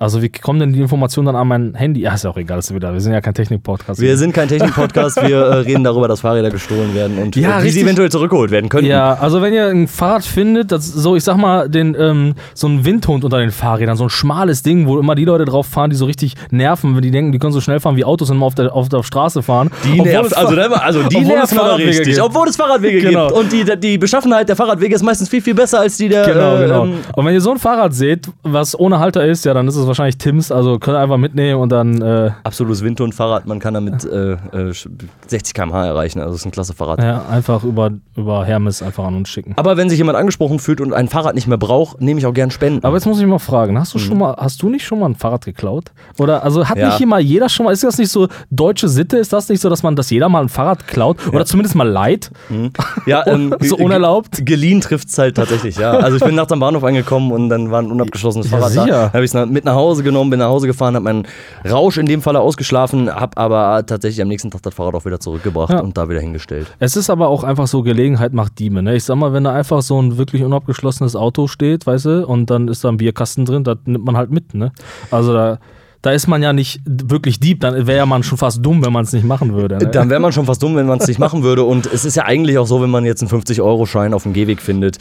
Also 0.03 0.21
wie 0.21 0.31
kommen 0.31 0.59
denn 0.59 0.73
die 0.73 0.81
Informationen 0.81 1.27
dann 1.27 1.37
an 1.37 1.47
mein 1.47 1.75
Handy? 1.77 2.01
Ja, 2.01 2.15
ist 2.15 2.25
ja 2.25 2.31
auch 2.31 2.37
egal, 2.37 2.59
ist 2.59 2.75
wieder. 2.75 2.93
Wir 2.93 3.01
sind 3.01 3.13
ja 3.13 3.21
kein 3.21 3.35
Technik-Podcast. 3.35 4.01
Wir 4.01 4.17
sind 4.19 4.33
kein 4.35 4.49
Technik-Podcast, 4.49 5.23
wir 5.25 5.37
äh, 5.39 5.55
reden 5.59 5.85
darüber, 5.85 6.09
dass 6.09 6.23
Fahrräder 6.23 6.51
gestohlen 6.51 6.93
werden 6.93 7.19
und 7.19 7.37
Ja, 7.37 7.51
äh, 7.51 7.57
wie 7.59 7.61
sie 7.61 7.67
richtig. 7.69 7.83
eventuell 7.85 8.11
zurückgeholt 8.11 8.51
werden 8.51 8.69
könnten. 8.69 8.91
Ja, 8.91 9.15
also 9.15 9.41
wenn 9.43 9.55
ihr 9.55 9.69
ein 9.69 9.87
Fahrrad 9.87 10.25
findet, 10.25 10.73
das 10.73 10.89
so, 10.93 11.15
ich 11.15 11.23
sag 11.23 11.37
mal, 11.37 11.69
den, 11.69 11.95
ähm, 11.97 12.35
so 12.53 12.67
ein 12.67 12.85
Windhund 12.85 13.23
unter 13.25 13.39
den 13.39 13.53
Fahrrädern, 13.53 13.97
so 13.97 14.03
ein 14.03 14.11
schmales 14.11 14.65
Ding, 14.65 14.89
wo 14.89 14.99
immer 14.99 15.15
die 15.15 15.25
Leute 15.25 15.45
drauf 15.45 15.69
fahren, 15.69 15.91
die 15.91 15.95
so 15.97 16.07
richtig 16.07 16.35
nerven, 16.51 16.97
wenn 16.97 17.03
die 17.03 17.13
denken, 17.13 17.31
die 17.31 17.39
können 17.39 17.53
so 17.53 17.61
schnell 17.61 17.79
fahren 17.79 17.95
wie 17.95 18.05
Autos 18.05 18.29
und 18.29 18.39
immer 18.39 18.47
auf 18.47 18.57
der, 18.57 18.75
auf 18.75 18.89
der 18.89 19.05
Straße 19.05 19.41
fahren. 19.45 19.71
Die 19.85 20.01
es 20.01 20.33
also, 20.33 20.57
da- 20.57 20.67
also 20.67 21.05
die 21.05 21.21
nerven 21.21 21.59
aber 21.61 21.79
richtig, 21.79 22.07
gibt. 22.17 22.21
obwohl 22.21 22.49
es 22.49 22.57
Fahrradwege 22.57 23.03
Genau. 23.03 23.29
gibt. 23.29 23.39
Und 23.39 23.53
die, 23.53 23.65
die 23.79 23.99
Beschaffenheit 23.99 24.49
der 24.49 24.57
Fahrradwege 24.57 24.97
ist 24.97 25.05
meistens 25.05 25.29
viel, 25.29 25.43
viel 25.43 25.55
besser 25.55 25.79
als 25.79 25.97
die 25.97 26.09
der. 26.09 26.27
Genau, 26.27 26.57
äh, 26.57 26.63
genau. 26.67 26.85
ähm, 26.87 26.95
Und 27.15 27.25
wenn 27.25 27.35
ihr 27.35 27.41
so 27.41 27.53
ein 27.53 27.59
Fahrrad 27.59 27.95
seht, 27.95 28.27
was 28.43 28.77
ohne 28.77 28.99
Halter 28.99 29.25
ist, 29.25 29.45
ja, 29.45 29.55
dann 29.55 29.69
ist 29.69 29.77
es 29.77 29.92
wahrscheinlich 29.93 30.19
Tims, 30.19 30.51
also 30.51 30.79
könnt 30.79 30.97
ihr 30.97 31.01
einfach 31.01 31.17
mitnehmen 31.19 31.61
und 31.61 31.71
dann, 31.71 32.03
äh, 32.03 32.31
absolutes 32.45 32.83
Windhund-Fahrrad, 32.83 33.47
man 33.47 33.59
kann 33.61 33.75
damit 33.75 34.05
äh, 34.05 34.33
äh, 34.33 34.73
60 35.27 35.55
km/h 35.55 35.87
erreichen, 35.87 36.21
also 36.21 36.35
ist 36.35 36.45
ein 36.45 36.51
klasse 36.51 36.75
Fahrrad. 36.75 37.01
ja, 37.01 37.25
einfach 37.31 37.65
über, 37.65 37.91
über 38.17 38.45
Hermes 38.45 38.83
einfach 38.83 39.05
an 39.05 39.15
uns 39.15 39.29
schicken. 39.29 39.55
Aber 39.57 39.77
wenn 39.77 39.89
sich 39.89 39.99
jemand 39.99 40.19
angesprochen 40.19 40.59
fühlt 40.59 40.81
und 40.81 40.93
ein 40.93 41.09
Fahrrad 41.09 41.35
nicht 41.35 41.47
mehr 41.47 41.59
braucht, 41.59 42.01
nehme 42.01 42.19
ich 42.21 42.27
auch 42.27 42.35
gern 42.35 42.51
Spenden. 42.51 42.85
Aber 42.85 42.97
jetzt 42.97 43.07
muss 43.07 43.21
ich 43.21 43.27
mal 43.27 43.39
fragen, 43.39 43.79
hast 43.79 43.95
du 43.95 43.99
schon 43.99 44.19
mal, 44.19 44.35
hast 44.39 44.63
du 44.63 44.69
nicht 44.69 44.85
schon 44.85 44.99
mal 44.99 45.07
ein 45.07 45.15
Fahrrad 45.15 45.45
geklaut? 45.45 45.93
Oder 46.19 46.43
also 46.43 46.69
hat 46.69 46.77
Mhm. 46.77 46.83
Ja. 46.83 46.89
nicht 46.99 47.07
mal 47.07 47.21
jeder 47.21 47.49
schon 47.49 47.65
mal, 47.67 47.73
ist 47.73 47.85
das 47.85 47.99
nicht 47.99 48.11
so 48.11 48.29
deutsche 48.51 48.89
Sitte? 48.89 49.19
Ist 49.19 49.33
das 49.33 49.49
nicht 49.49 49.61
so, 49.61 49.69
dass 49.69 49.83
man, 49.83 49.95
dass 49.97 50.11
jeder 50.11 50.29
mal 50.29 50.43
ein 50.43 50.49
Fahrrad 50.49 50.87
klaut? 50.89 51.17
Oder 51.33 51.45
zumindest 51.47 51.75
mal 51.77 51.89
leiht? 51.89 52.31
ja, 53.07 53.25
ähm, 53.27 53.55
so 53.61 53.77
unerlaubt? 53.77 54.45
Geliehen 54.45 54.81
trifft 54.81 55.09
es 55.09 55.19
halt 55.19 55.37
tatsächlich, 55.37 55.77
ja. 55.77 55.93
Also 55.93 56.17
ich 56.17 56.25
bin 56.25 56.35
nachts 56.35 56.51
am 56.53 56.61
Bahnhof 56.61 56.83
angekommen 56.85 57.31
und 57.33 57.49
dann 57.49 57.71
war 57.71 57.81
ein 57.83 57.91
unabgeschlossenes 57.91 58.51
Ja, 58.51 58.59
Fahrrad 58.59 58.77
da. 58.77 58.83
sicher. 58.83 58.97
Dann 59.03 59.13
habe 59.13 59.25
ich 59.25 59.35
es 59.35 59.47
mit 59.47 59.65
nach 59.65 59.72
Hause 59.75 60.03
genommen, 60.03 60.31
bin 60.31 60.39
nach 60.39 60.49
Hause 60.49 60.67
gefahren, 60.67 60.95
habe 60.95 61.05
meinen 61.05 61.27
Rausch 61.69 61.99
in 61.99 62.07
dem 62.07 62.23
Falle 62.23 62.41
ausgeschlafen, 62.41 63.11
habe 63.15 63.37
aber 63.37 63.85
tatsächlich 63.87 64.23
am 64.23 64.29
nächsten 64.29 64.51
Tag 64.51 64.63
das 64.63 64.75
Fahrrad 64.75 64.95
auch 64.95 65.05
wieder 65.05 65.21
zurückgebracht 65.21 65.71
Ja. 65.73 65.81
und 65.81 65.97
da 65.97 66.09
wieder 66.09 66.21
hingestellt. 66.21 66.67
Es 66.79 66.97
ist 66.97 67.11
aber 67.11 67.29
auch 67.29 67.45
einfach 67.45 67.67
so, 67.67 67.83
Gelegenheit 67.83 68.33
macht 68.33 68.59
Diebe. 68.59 68.83
Ne? 68.83 68.97
Ich 68.97 69.05
sag 69.05 69.17
mal, 69.17 69.33
wenn 69.33 69.45
da 69.45 69.53
einfach 69.55 69.83
so 69.83 70.01
ein 70.01 70.19
wirklich 70.19 70.43
unabgeschlossenes 70.45 71.17
Auto 71.17 71.47
steht, 71.47 71.87
weißt 71.87 72.05
du, 72.07 72.27
und 72.27 72.51
dann 72.51 72.69
ist 72.69 72.85
da 72.85 72.89
ein 72.89 72.97
Bierkasten 72.97 73.45
drin, 73.45 73.65
das 73.65 73.79
nimmt 73.85 74.05
man 74.05 74.17
halt 74.17 74.31
mit. 74.31 74.55
Ne? 74.55 74.73
Also 75.11 75.33
da, 75.33 75.59
da 76.03 76.11
ist 76.11 76.27
man 76.27 76.43
ja 76.43 76.53
nicht 76.53 76.81
wirklich 76.85 77.39
Dieb, 77.39 77.61
dann 77.61 77.87
wäre 77.87 77.99
ja 77.99 78.07
man 78.07 78.23
schon 78.25 78.37
fast 78.39 78.65
dumm, 78.65 78.85
wenn 78.85 78.93
man 78.93 79.05
es 79.05 79.13
nicht 79.13 79.25
machen 79.25 79.55
würde. 79.55 79.79
Ne? 79.79 79.87
Dann 79.89 80.11
wäre 80.11 80.19
man 80.21 80.33
schon 80.33 80.47
fast 80.47 80.63
dumm, 80.63 80.75
wenn 80.77 80.87
man 80.87 80.99
es 80.99 81.07
nicht 81.07 81.21
machen 81.21 81.43
würde. 81.45 81.63
Und 81.65 81.87
es 81.87 82.05
ist 82.05 82.17
ja 82.17 82.25
eigentlich 82.25 82.59
auch 82.59 82.67
so, 82.67 82.83
wenn 82.83 82.91
man 82.91 83.05
jetzt 83.05 83.23
einen 83.23 83.31
50-Euro-Schein 83.31 84.13
auf 84.13 84.25
dem 84.25 84.33
Gehweg 84.33 84.61
findet, 84.61 84.99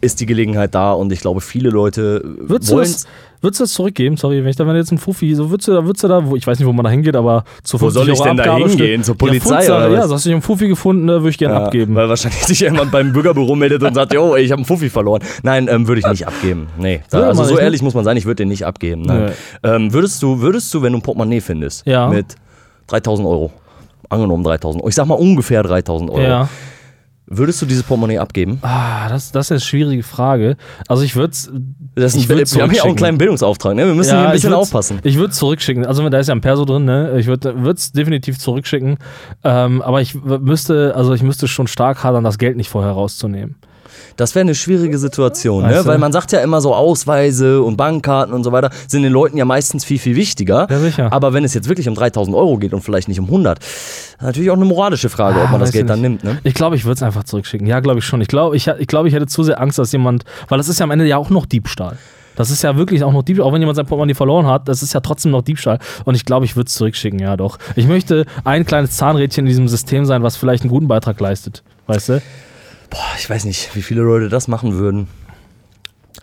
ist 0.00 0.20
die 0.20 0.26
Gelegenheit 0.26 0.74
da 0.74 0.92
und 0.92 1.12
ich 1.12 1.20
glaube, 1.20 1.40
viele 1.40 1.70
Leute 1.70 2.22
wollen 2.24 2.60
das, 2.60 3.06
würdest 3.40 3.60
du 3.60 3.64
das 3.64 3.72
zurückgeben? 3.72 4.16
Sorry, 4.16 4.42
wenn 4.42 4.48
ich 4.50 4.56
da, 4.56 4.66
wenn 4.66 4.76
jetzt 4.76 4.90
ein 4.92 4.98
Fuffi, 4.98 5.34
so 5.34 5.50
würdest 5.50 5.68
du 5.68 5.72
da, 5.72 5.84
würdest 5.84 6.02
du 6.04 6.08
da, 6.08 6.24
wo, 6.26 6.36
ich 6.36 6.46
weiß 6.46 6.58
nicht, 6.58 6.66
wo 6.66 6.72
man 6.72 6.84
da 6.84 6.90
hingeht, 6.90 7.16
aber 7.16 7.44
zu 7.62 7.78
50 7.78 7.82
Wo 7.82 7.90
soll 8.04 8.12
ich 8.12 8.20
denn 8.20 8.36
da 8.36 8.56
hingehen? 8.56 9.02
Zur 9.02 9.16
Polizei 9.16 9.64
Ja, 9.64 9.76
oder 9.86 9.90
ja, 9.90 9.98
was? 10.00 10.08
so 10.08 10.14
hast 10.14 10.24
du 10.24 10.28
dich 10.30 10.34
einen 10.34 10.42
Fuffi 10.42 10.68
gefunden, 10.68 11.06
da 11.06 11.14
würde 11.14 11.30
ich 11.30 11.38
gerne 11.38 11.54
Ja, 11.54 11.64
abgeben. 11.64 11.94
Weil 11.94 12.08
wahrscheinlich 12.08 12.44
sich 12.44 12.60
jemand 12.60 12.90
beim 12.90 13.12
Bürgerbüro 13.12 13.54
meldet 13.54 13.82
und 13.82 13.94
sagt, 13.94 14.12
ey, 14.14 14.40
ich 14.42 14.50
habe 14.50 14.58
einen 14.60 14.64
Fuffi 14.66 14.90
verloren. 14.90 15.22
Nein, 15.42 15.68
ähm, 15.70 15.86
würde 15.88 16.00
ich 16.00 16.06
nicht 16.06 16.26
abgeben. 16.26 16.68
Nee, 16.78 17.00
da, 17.10 17.20
Ja, 17.20 17.26
also 17.28 17.44
so 17.44 17.54
ich 17.54 17.60
ehrlich 17.60 17.82
muss 17.82 17.94
man 17.94 18.04
sein, 18.04 18.16
ich 18.16 18.24
würde 18.26 18.36
den 18.36 18.48
nicht 18.48 18.64
abgeben. 18.66 19.02
Nein. 19.02 19.32
Ähm, 19.62 19.92
würdest, 19.92 20.22
du, 20.22 20.40
würdest 20.40 20.72
du, 20.74 20.82
wenn 20.82 20.92
du 20.92 20.98
ein 20.98 21.02
Portemonnaie 21.02 21.40
findest, 21.40 21.86
Ja. 21.86 22.08
mit 22.08 22.34
3000 22.88 23.26
Euro, 23.28 23.52
angenommen 24.08 24.42
3000 24.44 24.82
Euro, 24.82 24.88
ich 24.88 24.94
sag 24.94 25.06
mal 25.06 25.14
ungefähr 25.14 25.62
3000 25.62 26.10
Euro, 26.10 26.20
ja. 26.22 26.48
Würdest 27.30 27.60
du 27.62 27.66
dieses 27.66 27.82
Portemonnaie 27.82 28.18
abgeben? 28.18 28.58
Ah, 28.62 29.08
das, 29.08 29.32
das 29.32 29.46
ist 29.46 29.52
eine 29.52 29.60
schwierige 29.60 30.02
Frage. 30.02 30.56
Also 30.88 31.02
ich 31.02 31.14
würde 31.16 31.32
es. 31.32 31.50
Wir 31.94 32.62
haben 32.62 32.70
hier 32.70 32.82
auch 32.82 32.86
einen 32.86 32.96
kleinen 32.96 33.18
Bildungsauftrag, 33.18 33.74
ne? 33.74 33.86
wir 33.86 33.94
müssen 33.94 34.16
hier 34.16 34.28
ein 34.28 34.32
bisschen 34.32 34.54
aufpassen. 34.54 35.00
Ich 35.02 35.16
würde 35.16 35.32
zurückschicken. 35.32 35.86
Also 35.86 36.08
da 36.08 36.18
ist 36.18 36.28
ja 36.28 36.34
ein 36.34 36.40
Perso 36.40 36.64
drin, 36.64 36.84
ne? 36.84 37.18
Ich 37.18 37.26
würde 37.26 37.72
es 37.72 37.92
definitiv 37.92 38.38
zurückschicken. 38.38 38.98
Ähm, 39.44 39.82
aber 39.82 40.00
ich 40.00 40.14
müsste, 40.14 40.94
also 40.94 41.14
ich 41.14 41.22
müsste 41.22 41.48
schon 41.48 41.66
stark 41.66 42.02
hadern, 42.02 42.24
das 42.24 42.38
Geld 42.38 42.56
nicht 42.56 42.70
vorher 42.70 42.92
rauszunehmen. 42.92 43.56
Das 44.18 44.34
wäre 44.34 44.42
eine 44.42 44.54
schwierige 44.56 44.98
Situation, 44.98 45.62
Weißt 45.62 45.76
ne? 45.76 45.82
du? 45.84 45.88
weil 45.88 45.98
man 45.98 46.10
sagt 46.12 46.32
ja 46.32 46.40
immer 46.40 46.60
so 46.60 46.74
Ausweise 46.74 47.62
und 47.62 47.76
Bankkarten 47.76 48.34
und 48.34 48.42
so 48.42 48.50
weiter 48.50 48.70
sind 48.88 49.02
den 49.04 49.12
Leuten 49.12 49.36
ja 49.38 49.44
meistens 49.44 49.84
viel, 49.84 49.98
viel 50.00 50.16
wichtiger. 50.16 50.66
Ja, 50.68 50.78
sicher. 50.80 51.12
Aber 51.12 51.32
wenn 51.34 51.44
es 51.44 51.54
jetzt 51.54 51.68
wirklich 51.68 51.88
um 51.88 51.94
3000 51.94 52.36
Euro 52.36 52.58
geht 52.58 52.74
und 52.74 52.82
vielleicht 52.82 53.06
nicht 53.06 53.20
um 53.20 53.26
100, 53.26 53.60
natürlich 54.20 54.50
auch 54.50 54.56
eine 54.56 54.64
moralische 54.64 55.08
Frage, 55.08 55.38
ob 55.40 55.48
Ah, 55.48 55.52
man 55.52 55.60
das 55.60 55.70
Geld 55.70 55.88
dann 55.88 56.00
nimmt. 56.00 56.24
Ne? 56.24 56.38
Ich 56.42 56.54
glaube, 56.54 56.74
ich 56.74 56.84
würde 56.84 56.94
es 56.96 57.02
einfach 57.04 57.22
zurückschicken. 57.22 57.66
Ja, 57.68 57.78
glaube 57.78 58.00
ich 58.00 58.04
schon. 58.04 58.20
Ich 58.20 58.26
glaube, 58.28 58.56
ich, 58.56 58.66
ich, 58.66 58.86
glaub, 58.88 59.06
ich 59.06 59.14
hätte 59.14 59.26
zu 59.26 59.44
sehr 59.44 59.60
Angst, 59.60 59.78
dass 59.78 59.92
jemand, 59.92 60.24
weil 60.48 60.58
das 60.58 60.68
ist 60.68 60.80
ja 60.80 60.84
am 60.84 60.90
Ende 60.90 61.06
ja 61.06 61.16
auch 61.16 61.30
noch 61.30 61.46
Diebstahl. 61.46 61.96
Das 62.34 62.50
ist 62.50 62.62
ja 62.62 62.76
wirklich 62.76 63.04
auch 63.04 63.12
noch 63.12 63.22
Diebstahl. 63.22 63.46
Auch 63.48 63.52
wenn 63.52 63.60
jemand 63.62 63.76
sein 63.76 63.86
Portemonnaie 63.86 64.14
verloren 64.14 64.46
hat, 64.48 64.66
das 64.66 64.82
ist 64.82 64.94
ja 64.94 65.00
trotzdem 65.00 65.30
noch 65.30 65.42
Diebstahl. 65.42 65.78
Und 66.04 66.16
ich 66.16 66.24
glaube, 66.24 66.44
ich 66.44 66.56
würde 66.56 66.66
es 66.66 66.74
zurückschicken, 66.74 67.20
ja 67.20 67.36
doch. 67.36 67.58
Ich 67.76 67.86
möchte 67.86 68.26
ein 68.42 68.66
kleines 68.66 68.96
Zahnrädchen 68.96 69.44
in 69.44 69.48
diesem 69.48 69.68
System 69.68 70.04
sein, 70.06 70.24
was 70.24 70.36
vielleicht 70.36 70.64
einen 70.64 70.70
guten 70.70 70.88
Beitrag 70.88 71.20
leistet. 71.20 71.62
Weißt 71.86 72.08
du? 72.08 72.22
Boah, 72.90 73.14
ich 73.18 73.28
weiß 73.28 73.44
nicht, 73.44 73.74
wie 73.74 73.82
viele 73.82 74.02
Leute 74.02 74.28
das 74.28 74.48
machen 74.48 74.74
würden. 74.78 75.08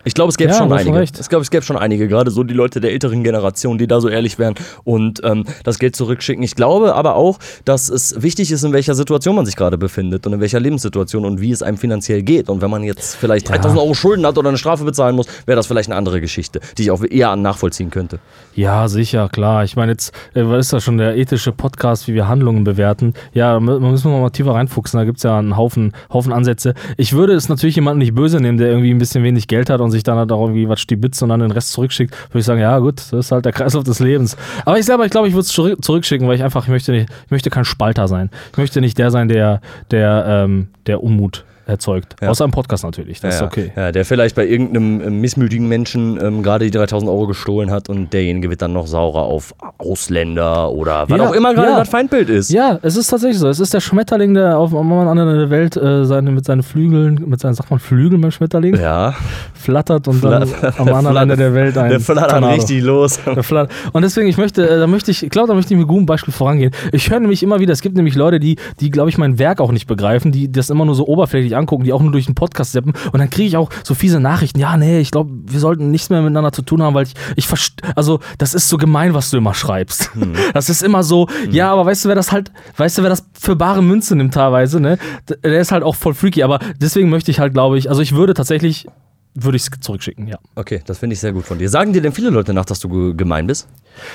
Ich 0.04 0.14
glaube, 0.14 0.30
es 0.30 0.36
gäbe 0.36 0.50
Ja, 0.52 0.58
schon 0.58 0.72
einige. 0.72 0.96
recht. 0.98 1.18
Ich 1.18 1.28
glaube, 1.28 1.42
es 1.42 1.50
gäbe 1.50 1.64
schon 1.64 1.76
einige, 1.76 2.06
gerade 2.08 2.30
so 2.30 2.44
die 2.44 2.54
Leute 2.54 2.80
der 2.80 2.92
älteren 2.92 3.24
Generation, 3.24 3.76
die 3.78 3.86
da 3.86 4.00
so 4.00 4.08
ehrlich 4.08 4.38
wären 4.38 4.54
und 4.84 5.20
ähm, 5.24 5.44
das 5.64 5.78
Geld 5.78 5.96
zurückschicken. 5.96 6.42
Ich 6.44 6.54
glaube 6.54 6.94
aber 6.94 7.16
auch, 7.16 7.38
dass 7.64 7.88
es 7.88 8.22
wichtig 8.22 8.52
ist, 8.52 8.62
in 8.62 8.72
welcher 8.72 8.94
Situation 8.94 9.34
man 9.36 9.46
sich 9.46 9.56
gerade 9.56 9.78
befindet 9.78 10.26
und 10.26 10.32
in 10.34 10.40
welcher 10.40 10.60
Lebenssituation 10.60 11.24
und 11.24 11.40
wie 11.40 11.50
es 11.50 11.62
einem 11.62 11.76
finanziell 11.76 12.22
geht. 12.22 12.48
Und 12.48 12.60
wenn 12.62 12.70
man 12.70 12.82
jetzt 12.84 13.16
vielleicht 13.16 13.48
3000 13.48 13.80
Euro 13.80 13.94
Schulden 13.94 14.24
hat 14.26 14.38
oder 14.38 14.48
eine 14.48 14.58
Strafe 14.58 14.84
bezahlen 14.84 15.16
muss, 15.16 15.26
wäre 15.46 15.56
das 15.56 15.66
vielleicht 15.66 15.88
eine 15.88 15.96
andere 15.96 16.20
Geschichte, 16.20 16.60
die 16.78 16.82
ich 16.84 16.90
auch 16.90 17.02
eher 17.02 17.34
nachvollziehen 17.36 17.90
könnte. 17.90 18.18
Ja, 18.54 18.88
sicher, 18.88 19.28
klar. 19.30 19.64
Ich 19.64 19.76
meine, 19.76 19.92
jetzt, 19.92 20.14
äh, 20.34 20.42
was 20.44 20.66
ist 20.66 20.72
das 20.72 20.84
schon, 20.84 20.98
der 20.98 21.16
ethische 21.16 21.52
Podcast, 21.52 22.06
wie 22.08 22.14
wir 22.14 22.28
Handlungen 22.28 22.64
bewerten? 22.64 23.14
Ja, 23.32 23.54
da 23.54 23.58
mü- 23.58 23.80
müssen 23.80 24.10
wir 24.10 24.20
mal 24.20 24.30
tiefer 24.30 24.52
reinfuchsen. 24.52 24.98
Da 24.98 25.04
gibt 25.04 25.18
es 25.18 25.22
ja 25.24 25.38
einen 25.38 25.56
Haufen, 25.56 25.92
Haufen 26.12 26.32
Ansätze. 26.32 26.74
Ich 26.96 27.12
würde 27.12 27.32
es 27.34 27.48
natürlich 27.48 27.76
jemandem 27.76 27.98
nicht 27.98 28.14
böse 28.14 28.40
nehmen, 28.40 28.58
der 28.58 28.68
irgendwie 28.68 28.90
ein 28.90 28.98
bisschen 28.98 29.24
wenig 29.24 29.48
Geld 29.48 29.68
hat 29.70 29.80
und 29.80 29.85
sich 29.90 30.02
dann 30.02 30.18
halt 30.18 30.32
auch 30.32 30.42
irgendwie 30.42 30.68
was 30.68 30.80
stibitzt 30.80 31.22
und 31.22 31.28
dann 31.30 31.40
den 31.40 31.50
Rest 31.50 31.72
zurückschickt. 31.72 32.14
Würde 32.28 32.38
ich 32.38 32.44
sagen, 32.44 32.60
ja, 32.60 32.78
gut, 32.78 32.98
das 32.98 33.12
ist 33.12 33.32
halt 33.32 33.44
der 33.44 33.52
Kreislauf 33.52 33.84
des 33.84 34.00
Lebens. 34.00 34.36
Aber 34.64 34.78
ich 34.78 34.86
selber, 34.86 35.04
ich 35.04 35.10
glaube, 35.10 35.28
ich 35.28 35.34
würde 35.34 35.42
es 35.42 35.48
zurück, 35.48 35.84
zurückschicken, 35.84 36.26
weil 36.28 36.36
ich 36.36 36.42
einfach, 36.42 36.64
ich 36.64 36.70
möchte, 36.70 36.92
nicht, 36.92 37.10
ich 37.24 37.30
möchte 37.30 37.50
kein 37.50 37.64
Spalter 37.64 38.08
sein. 38.08 38.30
Ich 38.52 38.58
möchte 38.58 38.80
nicht 38.80 38.98
der 38.98 39.10
sein, 39.10 39.28
der, 39.28 39.60
der, 39.90 40.24
ähm, 40.28 40.68
der 40.86 41.02
Unmut 41.02 41.44
erzeugt. 41.66 42.16
Ja. 42.20 42.30
Außer 42.30 42.44
im 42.44 42.50
Podcast 42.52 42.84
natürlich. 42.84 43.20
Das 43.20 43.34
ja, 43.38 43.40
ist 43.40 43.46
okay. 43.46 43.72
Ja, 43.76 43.92
der 43.92 44.04
vielleicht 44.04 44.36
bei 44.36 44.46
irgendeinem 44.46 45.00
äh, 45.00 45.10
missmütigen 45.10 45.68
Menschen 45.68 46.18
ähm, 46.22 46.42
gerade 46.42 46.64
die 46.64 46.70
3000 46.70 47.10
Euro 47.10 47.26
gestohlen 47.26 47.70
hat 47.70 47.88
und 47.88 48.12
derjenige 48.12 48.48
wird 48.50 48.62
dann 48.62 48.72
noch 48.72 48.86
saurer 48.86 49.22
auf 49.22 49.54
Ausländer 49.78 50.70
oder 50.70 51.08
was 51.08 51.20
auch 51.20 51.32
immer 51.32 51.54
gerade 51.54 51.72
das 51.72 51.88
Feindbild 51.88 52.28
ist. 52.28 52.50
Ja, 52.50 52.78
es 52.82 52.96
ist 52.96 53.08
tatsächlich 53.08 53.38
so. 53.38 53.48
Es 53.48 53.60
ist 53.60 53.72
der 53.74 53.80
Schmetterling, 53.80 54.34
der 54.34 54.58
auf 54.58 54.74
am 54.74 54.92
anderen 54.92 55.18
Ende 55.28 55.38
der 55.38 55.50
Welt 55.50 55.76
äh, 55.76 56.04
seine, 56.04 56.30
mit 56.30 56.44
seinen 56.44 56.62
Flügeln, 56.62 57.22
mit 57.26 57.40
seinen, 57.40 57.54
sagt 57.54 57.70
man 57.70 57.78
Flügeln 57.80 58.20
beim 58.20 58.30
Schmetterling, 58.30 58.76
Ja, 58.76 59.14
flattert 59.54 60.08
und 60.08 60.22
dann 60.22 60.46
Flattert- 60.46 60.80
am 60.80 60.88
anderen 60.88 61.16
Ende 61.30 61.36
der 61.36 61.54
Welt 61.54 61.76
ein 61.78 61.90
der 61.90 62.00
flattert 62.00 62.30
Tornado. 62.30 62.54
richtig 62.54 62.82
los. 62.82 63.18
Und 63.92 64.02
deswegen, 64.02 64.28
ich 64.28 64.36
möchte, 64.38 64.68
äh, 64.68 64.78
da 64.78 64.86
möchte 64.86 65.10
ich, 65.10 65.22
ich 65.22 65.30
glaube, 65.30 65.48
da 65.48 65.54
möchte 65.54 65.74
ich 65.74 65.78
mit 65.80 65.88
gutem 65.88 66.06
Beispiel 66.06 66.32
vorangehen. 66.32 66.70
Ich 66.92 67.10
höre 67.10 67.20
nämlich 67.20 67.42
immer 67.42 67.60
wieder, 67.60 67.72
es 67.72 67.80
gibt 67.82 67.96
nämlich 67.96 68.14
Leute, 68.14 68.38
die, 68.40 68.56
die 68.80 68.90
glaube 68.90 69.10
ich, 69.10 69.18
mein 69.18 69.38
Werk 69.38 69.60
auch 69.60 69.72
nicht 69.72 69.86
begreifen, 69.86 70.32
die 70.32 70.50
das 70.50 70.70
immer 70.70 70.84
nur 70.84 70.94
so 70.94 71.06
oberflächlich 71.06 71.55
angucken, 71.56 71.84
die 71.84 71.92
auch 71.92 72.02
nur 72.02 72.12
durch 72.12 72.26
den 72.26 72.34
Podcast 72.34 72.72
seppen. 72.72 72.92
Und 73.12 73.18
dann 73.18 73.30
kriege 73.30 73.48
ich 73.48 73.56
auch 73.56 73.70
so 73.84 73.94
fiese 73.94 74.20
Nachrichten. 74.20 74.58
Ja, 74.60 74.76
nee, 74.76 75.00
ich 75.00 75.10
glaube, 75.10 75.30
wir 75.44 75.60
sollten 75.60 75.90
nichts 75.90 76.10
mehr 76.10 76.20
miteinander 76.22 76.52
zu 76.52 76.62
tun 76.62 76.82
haben, 76.82 76.94
weil 76.94 77.04
ich, 77.06 77.14
ich 77.36 77.48
also 77.94 78.20
das 78.38 78.54
ist 78.54 78.68
so 78.68 78.76
gemein, 78.76 79.14
was 79.14 79.30
du 79.30 79.36
immer 79.38 79.54
schreibst. 79.54 80.10
Das 80.54 80.68
ist 80.70 80.82
immer 80.82 81.02
so, 81.02 81.28
ja, 81.50 81.72
aber 81.72 81.86
weißt 81.86 82.04
du, 82.04 82.08
wer 82.08 82.14
das 82.16 82.32
halt, 82.32 82.50
weißt 82.76 82.98
du, 82.98 83.02
wer 83.02 83.10
das 83.10 83.26
für 83.38 83.56
bare 83.56 83.82
Münze 83.82 84.16
nimmt 84.16 84.34
teilweise, 84.34 84.80
ne? 84.80 84.98
Der 85.42 85.60
ist 85.60 85.72
halt 85.72 85.82
auch 85.82 85.94
voll 85.94 86.14
freaky. 86.14 86.42
Aber 86.42 86.58
deswegen 86.80 87.08
möchte 87.10 87.30
ich 87.30 87.40
halt, 87.40 87.52
glaube 87.54 87.78
ich, 87.78 87.88
also 87.88 88.00
ich 88.02 88.12
würde 88.14 88.34
tatsächlich, 88.34 88.86
würde 89.34 89.56
ich 89.56 89.62
es 89.64 89.70
zurückschicken, 89.80 90.26
ja. 90.28 90.38
Okay, 90.54 90.82
das 90.86 90.98
finde 90.98 91.14
ich 91.14 91.20
sehr 91.20 91.32
gut 91.32 91.44
von 91.44 91.58
dir. 91.58 91.68
Sagen 91.68 91.92
dir 91.92 92.00
denn 92.02 92.12
viele 92.12 92.30
Leute 92.30 92.54
nach, 92.54 92.64
dass 92.64 92.80
du 92.80 92.88
ge- 92.88 93.14
gemein 93.14 93.46
bist? 93.46 93.68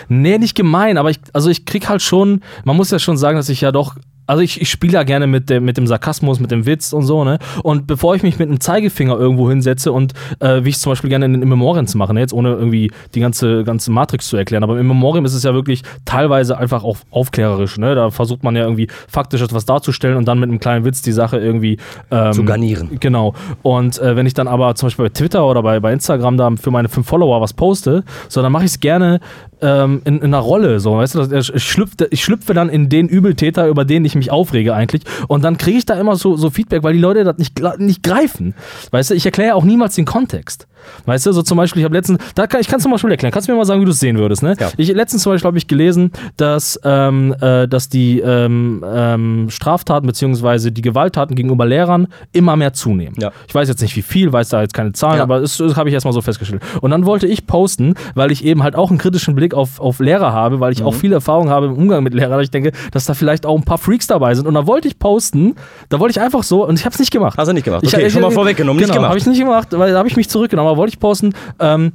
Nee, 0.10 0.38
nicht 0.38 0.56
gemein, 0.56 0.98
aber 0.98 1.10
ich, 1.12 1.20
also 1.34 1.50
ich 1.50 1.66
krieg 1.66 1.88
halt 1.90 2.02
schon, 2.02 2.42
man 2.66 2.76
muss 2.76 2.92
ja 2.92 3.00
schon 3.00 3.18
sagen, 3.18 3.38
dass 3.38 3.50
ich 3.50 3.62
ja 3.62 3.72
doch 3.72 3.96
also 4.32 4.42
ich, 4.42 4.62
ich 4.62 4.70
spiele 4.70 4.94
ja 4.94 5.04
gerne 5.04 5.28
mit 5.28 5.50
dem, 5.50 5.66
mit 5.66 5.76
dem 5.76 5.88
Sarkasmus, 5.88 6.40
mit 6.40 6.52
dem 6.52 6.66
Witz 6.66 6.94
und 6.94 7.04
so, 7.04 7.26
ne? 7.26 7.38
Und 7.64 7.86
bevor 7.86 8.16
ich 8.16 8.24
mich 8.24 8.40
mit 8.40 8.48
einem 8.48 8.62
Zeigefinger 8.62 9.20
irgendwo 9.20 9.50
hinsetze 9.50 9.92
und 9.92 10.14
äh, 10.40 10.64
wie 10.64 10.70
ich 10.70 10.76
es 10.76 10.82
zum 10.82 10.94
Beispiel 10.94 11.10
gerne 11.10 11.26
in, 11.26 11.42
in 11.42 11.50
Memoriams 11.50 11.96
mache, 11.96 12.14
ne? 12.14 12.22
jetzt 12.22 12.32
ohne 12.32 12.54
irgendwie 12.54 12.94
die 13.14 13.20
ganze, 13.20 13.66
ganze 13.66 13.92
Matrix 13.92 14.30
zu 14.30 14.38
erklären, 14.38 14.64
aber 14.64 14.80
im 14.80 14.88
Memoriam 14.88 15.26
ist 15.26 15.34
es 15.34 15.44
ja 15.44 15.54
wirklich 15.54 15.84
teilweise 16.06 16.58
einfach 16.58 16.86
auch 16.86 17.00
aufklärerisch, 17.10 17.78
ne? 17.78 17.94
Da 17.94 18.10
versucht 18.10 18.42
man 18.44 18.56
ja 18.56 18.64
irgendwie 18.64 18.88
faktisch 19.10 19.42
etwas 19.42 19.66
darzustellen 19.66 20.16
und 20.16 20.26
dann 20.30 20.40
mit 20.40 20.48
einem 20.48 20.62
kleinen 20.62 20.86
Witz 20.86 21.02
die 21.02 21.12
Sache 21.12 21.38
irgendwie 21.38 21.76
ähm, 22.10 22.32
Zu 22.32 22.46
garnieren. 22.46 23.00
Genau. 23.02 23.34
Und 23.64 24.00
äh, 24.00 24.16
wenn 24.16 24.28
ich 24.28 24.34
dann 24.34 24.48
aber 24.48 24.76
zum 24.76 24.88
Beispiel 24.88 25.08
bei 25.08 25.10
Twitter 25.10 25.46
oder 25.46 25.62
bei, 25.62 25.82
bei 25.82 25.92
Instagram 25.92 26.38
da 26.38 26.50
für 26.56 26.72
meine 26.72 26.88
fünf 26.88 27.06
Follower 27.06 27.42
was 27.42 27.52
poste, 27.52 28.06
so 28.30 28.42
dann 28.42 28.54
mache 28.54 28.64
ich 28.64 28.72
es 28.72 28.80
gerne 28.80 29.20
ähm, 29.62 30.02
in, 30.06 30.18
in 30.18 30.24
einer 30.26 30.40
Rolle, 30.40 30.80
so, 30.80 30.98
weißt 30.98 31.16
du, 31.16 31.36
ich 31.36 31.64
schlüpfe, 31.64 32.08
ich 32.10 32.24
schlüpfe 32.24 32.54
dann 32.54 32.70
in 32.70 32.90
den 32.90 33.08
Übeltäter, 33.08 33.68
über 33.68 33.86
den 33.86 34.06
ich 34.06 34.16
mich 34.16 34.32
aufrege 34.32 34.74
eigentlich. 34.74 35.04
Und 35.28 35.44
dann 35.44 35.58
kriege 35.58 35.78
ich 35.78 35.86
da 35.86 36.00
immer 36.00 36.16
so, 36.16 36.36
so 36.36 36.50
Feedback, 36.50 36.84
weil 36.84 36.94
die 36.94 37.00
Leute 37.00 37.24
das 37.24 37.38
nicht, 37.38 37.62
nicht 37.78 38.04
greifen. 38.04 38.54
Weißt 38.92 39.12
du, 39.12 39.16
ich 39.16 39.26
erkläre 39.26 39.56
auch 39.56 39.64
niemals 39.64 39.96
den 39.96 40.06
Kontext. 40.06 40.68
Weißt 41.06 41.26
du, 41.26 41.32
so 41.32 41.42
zum 41.42 41.58
Beispiel, 41.58 41.82
ich 41.82 41.86
habe 41.86 41.96
letztens, 41.96 42.20
da 42.36 42.48
kann, 42.48 42.62
ich 42.62 42.68
kann 42.68 42.78
es 42.78 42.84
zum 42.84 42.92
Beispiel 42.92 43.12
erklären, 43.12 43.32
kannst 43.32 43.48
du 43.48 43.52
mir 43.52 43.58
mal 43.58 43.66
sagen, 43.66 43.82
wie 43.82 43.86
du 43.86 43.92
es 43.92 44.00
sehen 44.00 44.18
würdest, 44.18 44.44
ne? 44.44 44.56
Ja. 44.60 44.70
Ich 44.78 44.90
letztens 44.94 45.24
zum 45.24 45.32
Beispiel 45.34 45.48
habe 45.48 45.58
ich 45.58 45.68
gelesen, 45.68 46.12
dass, 46.38 46.80
ähm, 46.84 47.36
äh, 47.42 47.68
dass 47.68 47.90
die 47.90 48.20
ähm, 48.20 48.84
ähm, 48.88 49.48
Straftaten 49.50 50.08
bzw. 50.08 50.72
die 50.72 50.82
Gewalttaten 50.82 51.36
gegenüber 51.36 51.66
Lehrern 51.66 52.08
immer 52.32 52.56
mehr 52.56 52.74
zunehmen. 52.74 53.16
Ja. 53.20 53.32
Ich 53.48 53.56
weiß 53.56 53.68
jetzt 53.68 53.82
nicht 53.82 53.96
wie 53.96 54.02
viel, 54.02 54.32
weiß 54.34 54.50
da 54.50 54.62
jetzt 54.62 54.74
keine 54.74 54.94
Zahlen, 54.94 55.18
Ja. 55.18 55.24
aber 55.24 55.40
das, 55.42 55.58
das 55.58 55.76
habe 55.76 55.90
ich 55.90 55.94
erstmal 55.94 56.14
so 56.14 56.22
festgestellt. 56.22 56.62
Und 56.82 56.92
dann 56.92 57.06
wollte 57.06 57.28
ich 57.28 57.48
posten, 57.48 57.96
weil 58.16 58.32
ich 58.32 58.44
eben 58.46 58.64
halt 58.64 58.76
auch 58.76 58.90
einen 58.90 58.98
kritischen 59.00 59.36
Blick 59.36 59.54
auf, 59.54 59.80
auf 59.80 60.00
Lehrer 60.00 60.34
habe, 60.34 60.60
weil 60.60 60.72
ich 60.74 60.84
auch 60.84 60.94
viel 60.94 61.14
Erfahrung 61.14 61.50
habe 61.50 61.68
im 61.68 61.74
Umgang 61.74 62.04
mit 62.04 62.14
Lehrern. 62.14 62.40
Ich 62.42 62.52
denke, 62.52 62.72
dass 62.92 63.06
da 63.06 63.14
vielleicht 63.14 63.46
auch 63.46 63.58
ein 63.58 63.64
paar 63.64 63.78
Freaks 63.78 64.08
dabei 64.08 64.34
sind. 64.36 64.48
Und 64.48 64.54
da 64.54 64.68
wollte 64.68 64.88
ich 64.88 65.00
posten, 65.00 65.56
da 65.90 66.00
wollte 66.00 66.12
ich 66.12 66.22
einfach 66.22 66.44
so, 66.44 66.66
und 66.68 66.80
ich 66.80 66.86
habe 66.86 66.94
es 66.94 67.00
nicht 67.00 67.12
gemacht. 67.12 67.38
Hast 67.38 67.48
du 67.48 67.54
nicht 67.54 67.64
gemacht? 67.66 67.84
Ich, 67.84 67.94
Okay, 67.94 68.10
schon 68.10 68.22
mal 68.22 68.32
vorweggenommen, 68.32 68.78
nicht 68.80 68.88
genau, 68.88 68.96
gemacht. 69.02 69.10
habe 69.10 69.20
ich 69.20 69.26
nicht 69.26 69.40
gemacht, 69.40 69.68
weil 69.72 69.92
da 69.92 69.98
habe 70.00 70.08
ich 70.08 70.16
mich 70.16 70.30
zurückgenommen. 70.30 70.70
Aber 70.72 70.78
wollte 70.78 70.94
ich 70.94 71.00
posten, 71.00 71.34
ähm, 71.60 71.92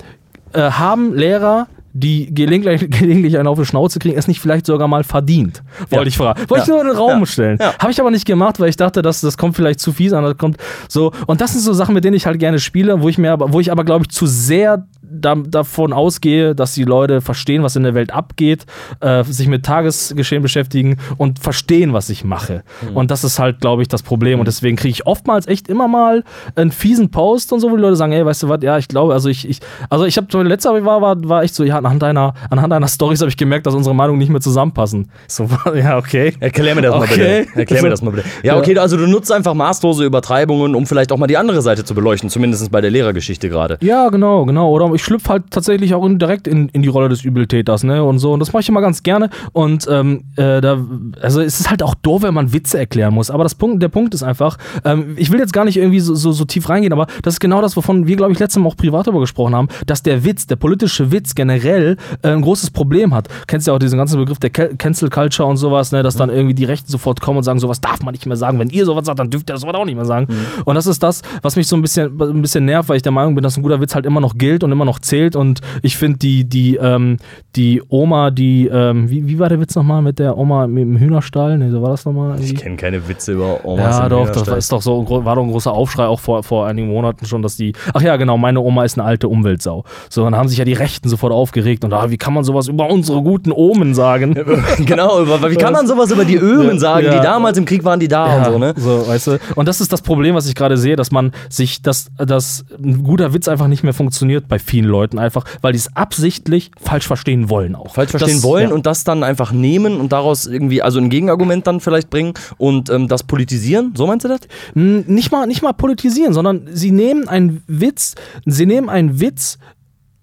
äh, 0.52 0.60
haben 0.70 1.14
Lehrer 1.14 1.66
die 1.98 2.34
gelegentlich, 2.34 2.90
gelegentlich 3.00 3.38
einen 3.38 3.48
auf 3.48 3.58
die 3.58 3.64
Schnauze 3.64 3.98
kriegen, 3.98 4.18
es 4.18 4.28
nicht 4.28 4.38
vielleicht 4.40 4.66
sogar 4.66 4.86
mal 4.86 5.02
verdient? 5.02 5.62
Wollte 5.88 5.94
Ja. 5.96 6.02
ich 6.02 6.16
fragen. 6.18 6.40
Wollte 6.48 6.62
ich 6.64 6.68
Ja. 6.68 6.74
nur 6.74 6.82
in 6.82 6.88
den 6.88 6.96
Raum 6.96 7.20
Ja. 7.20 7.26
stellen. 7.26 7.58
Habe 7.58 7.90
ich 7.90 7.98
aber 8.00 8.10
nicht 8.10 8.26
gemacht, 8.26 8.60
weil 8.60 8.68
ich 8.68 8.76
dachte, 8.76 9.00
dass 9.00 9.22
das 9.22 9.38
kommt 9.38 9.56
vielleicht 9.56 9.80
zu 9.80 9.92
fies 9.92 10.12
an. 10.12 10.22
Das 10.22 10.36
kommt 10.36 10.58
so. 10.88 11.12
Und 11.26 11.40
das 11.40 11.52
sind 11.52 11.62
so 11.62 11.72
Sachen, 11.72 11.94
mit 11.94 12.04
denen 12.04 12.14
ich 12.14 12.26
halt 12.26 12.38
gerne 12.38 12.58
spiele, 12.58 13.00
wo 13.00 13.08
ich 13.08 13.16
mir 13.16 13.32
aber, 13.32 13.50
wo 13.52 13.60
ich 13.60 13.72
aber, 13.72 13.82
glaube 13.82 14.04
ich, 14.04 14.10
zu 14.10 14.26
sehr 14.26 14.86
da, 15.20 15.34
davon 15.34 15.92
ausgehe, 15.92 16.54
dass 16.54 16.74
die 16.74 16.84
Leute 16.84 17.20
verstehen, 17.20 17.62
was 17.62 17.76
in 17.76 17.82
der 17.82 17.94
Welt 17.94 18.12
abgeht, 18.12 18.66
äh, 19.00 19.24
sich 19.24 19.48
mit 19.48 19.64
Tagesgeschehen 19.64 20.42
beschäftigen 20.42 20.96
und 21.16 21.38
verstehen, 21.38 21.92
was 21.92 22.10
ich 22.10 22.24
mache. 22.24 22.62
Mhm. 22.82 22.96
Und 22.96 23.10
das 23.10 23.24
ist 23.24 23.38
halt, 23.38 23.60
glaube 23.60 23.82
ich, 23.82 23.88
das 23.88 24.02
Problem. 24.02 24.38
Und 24.38 24.46
deswegen 24.46 24.76
kriege 24.76 24.92
ich 24.92 25.06
oftmals 25.06 25.46
echt 25.46 25.68
immer 25.68 25.88
mal 25.88 26.24
einen 26.54 26.72
fiesen 26.72 27.10
Post 27.10 27.52
und 27.52 27.60
so, 27.60 27.70
wo 27.70 27.76
die 27.76 27.82
Leute 27.82 27.96
sagen, 27.96 28.12
ey, 28.12 28.24
weißt 28.24 28.44
du 28.44 28.48
was, 28.48 28.62
ja, 28.62 28.78
ich 28.78 28.88
glaube, 28.88 29.12
also 29.12 29.28
ich, 29.28 29.48
ich 29.48 29.60
also 29.90 30.04
ich 30.04 30.16
habe, 30.16 30.42
letzter 30.42 30.84
war, 30.84 31.00
war, 31.00 31.16
war 31.28 31.42
echt 31.42 31.54
so, 31.54 31.64
ja, 31.64 31.78
anhand 31.78 32.02
deiner, 32.02 32.34
anhand 32.50 32.72
deiner 32.72 32.88
Stories 32.88 33.20
habe 33.20 33.30
ich 33.30 33.36
gemerkt, 33.36 33.66
dass 33.66 33.74
unsere 33.74 33.94
Meinungen 33.94 34.18
nicht 34.18 34.30
mehr 34.30 34.40
zusammenpassen. 34.40 35.10
So, 35.28 35.48
ja, 35.74 35.96
okay. 35.98 36.34
Erklär 36.40 36.74
mir 36.74 36.82
das 36.82 36.94
mal 36.94 37.06
Okay. 37.06 37.46
bitte. 37.46 37.58
Erklär 37.58 37.82
mir 37.82 37.90
das 37.90 38.02
mal 38.02 38.10
bitte. 38.10 38.28
Ja, 38.42 38.56
okay, 38.56 38.76
also 38.78 38.96
du 38.96 39.06
nutzt 39.06 39.30
einfach 39.32 39.54
maßlose 39.54 40.04
Übertreibungen, 40.04 40.74
um 40.74 40.86
vielleicht 40.86 41.12
auch 41.12 41.18
mal 41.18 41.26
die 41.26 41.36
andere 41.36 41.62
Seite 41.62 41.84
zu 41.84 41.94
beleuchten, 41.94 42.30
zumindest 42.30 42.70
bei 42.70 42.80
der 42.80 42.90
Lehrergeschichte 42.90 43.48
gerade. 43.48 43.78
Ja, 43.80 44.08
genau, 44.08 44.44
genau. 44.44 44.70
Oder 44.70 44.92
ich 44.94 45.02
schlüpfe 45.06 45.30
halt 45.30 45.44
tatsächlich 45.50 45.94
auch 45.94 46.04
in, 46.04 46.18
direkt 46.18 46.46
in, 46.48 46.68
in 46.70 46.82
die 46.82 46.88
Rolle 46.88 47.08
des 47.08 47.24
Übeltäters, 47.24 47.84
ne? 47.84 48.02
Und 48.04 48.18
so. 48.18 48.32
Und 48.32 48.40
das 48.40 48.52
mache 48.52 48.60
ich 48.62 48.68
immer 48.68 48.80
ganz 48.80 49.02
gerne. 49.02 49.30
Und 49.52 49.86
ähm, 49.90 50.24
äh, 50.36 50.60
da, 50.60 50.78
also 51.22 51.40
es 51.40 51.60
ist 51.60 51.70
halt 51.70 51.82
auch 51.82 51.94
doof, 51.94 52.22
wenn 52.22 52.34
man 52.34 52.52
Witze 52.52 52.78
erklären 52.78 53.14
muss. 53.14 53.30
Aber 53.30 53.44
das 53.44 53.54
Punkt, 53.54 53.82
der 53.82 53.88
Punkt 53.88 54.14
ist 54.14 54.22
einfach, 54.22 54.58
ähm, 54.84 55.14
ich 55.16 55.30
will 55.30 55.38
jetzt 55.38 55.52
gar 55.52 55.64
nicht 55.64 55.76
irgendwie 55.76 56.00
so, 56.00 56.14
so, 56.14 56.32
so 56.32 56.44
tief 56.44 56.68
reingehen, 56.68 56.92
aber 56.92 57.06
das 57.22 57.34
ist 57.34 57.40
genau 57.40 57.62
das, 57.62 57.76
wovon 57.76 58.06
wir, 58.06 58.16
glaube 58.16 58.32
ich, 58.32 58.38
letztes 58.38 58.60
Mal 58.60 58.68
auch 58.68 58.76
privat 58.76 59.06
darüber 59.06 59.20
gesprochen 59.20 59.54
haben, 59.54 59.68
dass 59.86 60.02
der 60.02 60.24
Witz, 60.24 60.46
der 60.46 60.56
politische 60.56 61.12
Witz 61.12 61.34
generell 61.34 61.96
äh, 62.22 62.28
ein 62.30 62.42
großes 62.42 62.70
Problem 62.70 63.14
hat. 63.14 63.28
Kennst 63.46 63.66
ja 63.66 63.74
auch 63.74 63.78
diesen 63.78 63.98
ganzen 63.98 64.18
Begriff 64.18 64.38
der 64.38 64.50
Ca- 64.50 64.74
Cancel 64.76 65.08
Culture 65.08 65.48
und 65.48 65.56
sowas, 65.56 65.92
ne? 65.92 66.02
Dass 66.02 66.16
dann 66.16 66.30
irgendwie 66.30 66.54
die 66.54 66.64
Rechten 66.64 66.90
sofort 66.90 67.20
kommen 67.20 67.38
und 67.38 67.44
sagen, 67.44 67.60
sowas 67.60 67.80
darf 67.80 68.02
man 68.02 68.12
nicht 68.12 68.26
mehr 68.26 68.36
sagen. 68.36 68.58
Wenn 68.58 68.70
ihr 68.70 68.84
sowas 68.84 69.06
sagt, 69.06 69.18
dann 69.18 69.30
dürft 69.30 69.48
ihr 69.50 69.56
sowas 69.56 69.74
auch 69.74 69.84
nicht 69.84 69.94
mehr 69.94 70.04
sagen. 70.04 70.26
Und 70.64 70.74
das 70.74 70.86
ist 70.86 71.02
das, 71.02 71.22
was 71.42 71.56
mich 71.56 71.68
so 71.68 71.76
ein 71.76 71.82
bisschen, 71.82 72.20
ein 72.20 72.42
bisschen 72.42 72.64
nervt, 72.64 72.88
weil 72.88 72.96
ich 72.96 73.02
der 73.02 73.12
Meinung 73.12 73.34
bin, 73.34 73.42
dass 73.44 73.56
ein 73.56 73.62
guter 73.62 73.80
Witz 73.80 73.94
halt 73.94 74.06
immer 74.06 74.20
noch 74.20 74.36
gilt 74.36 74.64
und 74.64 74.72
immer 74.72 74.84
noch 74.86 74.98
zählt. 74.98 75.36
Und 75.36 75.60
ich 75.82 75.98
finde 75.98 76.18
die, 76.18 76.48
die, 76.48 76.76
ähm, 76.76 77.18
die 77.56 77.82
Oma, 77.88 78.30
die, 78.30 78.66
ähm, 78.66 79.08
wie, 79.10 79.26
wie 79.26 79.38
war 79.38 79.48
der 79.48 79.58
Witz 79.60 79.74
nochmal 79.74 80.02
mit 80.02 80.18
der 80.18 80.36
Oma 80.36 80.66
mit 80.66 80.82
dem 80.82 80.96
Hühnerstall? 80.98 81.56
Ne, 81.58 81.70
so 81.70 81.80
war 81.82 81.90
das 81.90 82.04
nochmal? 82.04 82.38
Ich 82.40 82.54
kenne 82.54 82.76
keine 82.76 83.08
Witze 83.08 83.32
über 83.32 83.64
Omas 83.64 83.96
Ja, 83.98 84.04
im 84.04 84.10
doch, 84.10 84.30
das 84.30 84.46
war- 84.46 84.56
ist 84.58 84.70
doch 84.72 84.82
so, 84.82 85.06
war 85.24 85.34
doch 85.36 85.42
ein 85.42 85.50
großer 85.50 85.72
Aufschrei 85.72 86.04
auch 86.06 86.20
vor, 86.20 86.42
vor 86.42 86.66
einigen 86.66 86.88
Monaten 86.88 87.24
schon, 87.26 87.42
dass 87.42 87.56
die, 87.56 87.72
ach 87.94 88.02
ja, 88.02 88.16
genau, 88.16 88.36
meine 88.36 88.60
Oma 88.60 88.84
ist 88.84 88.98
eine 88.98 89.06
alte 89.08 89.28
Umweltsau. 89.28 89.84
So, 90.10 90.22
dann 90.24 90.36
haben 90.36 90.48
sich 90.48 90.58
ja 90.58 90.64
die 90.64 90.74
Rechten 90.74 91.08
sofort 91.08 91.32
aufgeregt 91.32 91.84
und 91.84 91.92
ah, 91.92 92.10
wie 92.10 92.18
kann 92.18 92.34
man 92.34 92.44
sowas 92.44 92.68
über 92.68 92.90
unsere 92.90 93.22
guten 93.22 93.52
Omen 93.52 93.94
sagen? 93.94 94.34
genau, 94.84 95.22
über, 95.22 95.50
wie 95.50 95.56
kann 95.56 95.72
man 95.72 95.86
sowas 95.86 96.10
über 96.10 96.24
die 96.24 96.36
Ömen 96.36 96.74
Ja, 96.74 96.78
sagen, 96.78 97.06
ja. 97.06 97.18
die 97.18 97.22
damals 97.24 97.56
im 97.58 97.64
Krieg 97.64 97.84
waren, 97.84 98.00
die 98.00 98.08
da 98.08 98.36
und 98.38 98.44
so, 98.44 98.58
ne? 98.58 98.74
so, 98.76 99.06
weißt 99.08 99.26
du? 99.28 99.38
Und 99.54 99.66
das 99.66 99.80
ist 99.80 99.92
das 99.92 100.02
Problem, 100.02 100.34
was 100.34 100.46
ich 100.46 100.54
gerade 100.54 100.76
sehe, 100.76 100.96
dass 100.96 101.10
man 101.10 101.32
sich, 101.48 101.80
dass, 101.82 102.08
dass 102.18 102.64
ein 102.82 103.02
guter 103.02 103.32
Witz 103.32 103.48
einfach 103.48 103.68
nicht 103.68 103.82
mehr 103.82 103.94
funktioniert 103.94 104.46
bei 104.48 104.58
vielen 104.58 104.86
Leuten, 104.86 105.18
einfach, 105.18 105.44
weil 105.62 105.72
die 105.72 105.78
es 105.78 105.96
absichtlich 105.96 106.70
falsch 106.80 107.06
verstehen 107.06 107.45
wollen 107.48 107.74
auch. 107.74 107.94
Falsch 107.94 108.10
verstehen 108.10 108.34
das, 108.36 108.42
wollen 108.42 108.68
ja. 108.70 108.74
und 108.74 108.86
das 108.86 109.04
dann 109.04 109.22
einfach 109.22 109.52
nehmen 109.52 109.98
und 110.00 110.12
daraus 110.12 110.46
irgendwie, 110.46 110.82
also 110.82 110.98
ein 110.98 111.10
Gegenargument 111.10 111.66
dann 111.66 111.80
vielleicht 111.80 112.10
bringen 112.10 112.34
und 112.58 112.90
ähm, 112.90 113.08
das 113.08 113.22
politisieren, 113.22 113.92
so 113.96 114.06
meinst 114.06 114.24
du 114.24 114.28
das? 114.28 114.40
N- 114.74 115.04
nicht 115.06 115.30
mal, 115.32 115.46
nicht 115.46 115.62
mal 115.62 115.72
politisieren, 115.72 116.32
sondern 116.32 116.68
sie 116.72 116.90
nehmen 116.90 117.28
einen 117.28 117.62
Witz, 117.66 118.14
sie 118.44 118.66
nehmen 118.66 118.88
einen 118.88 119.20
Witz 119.20 119.58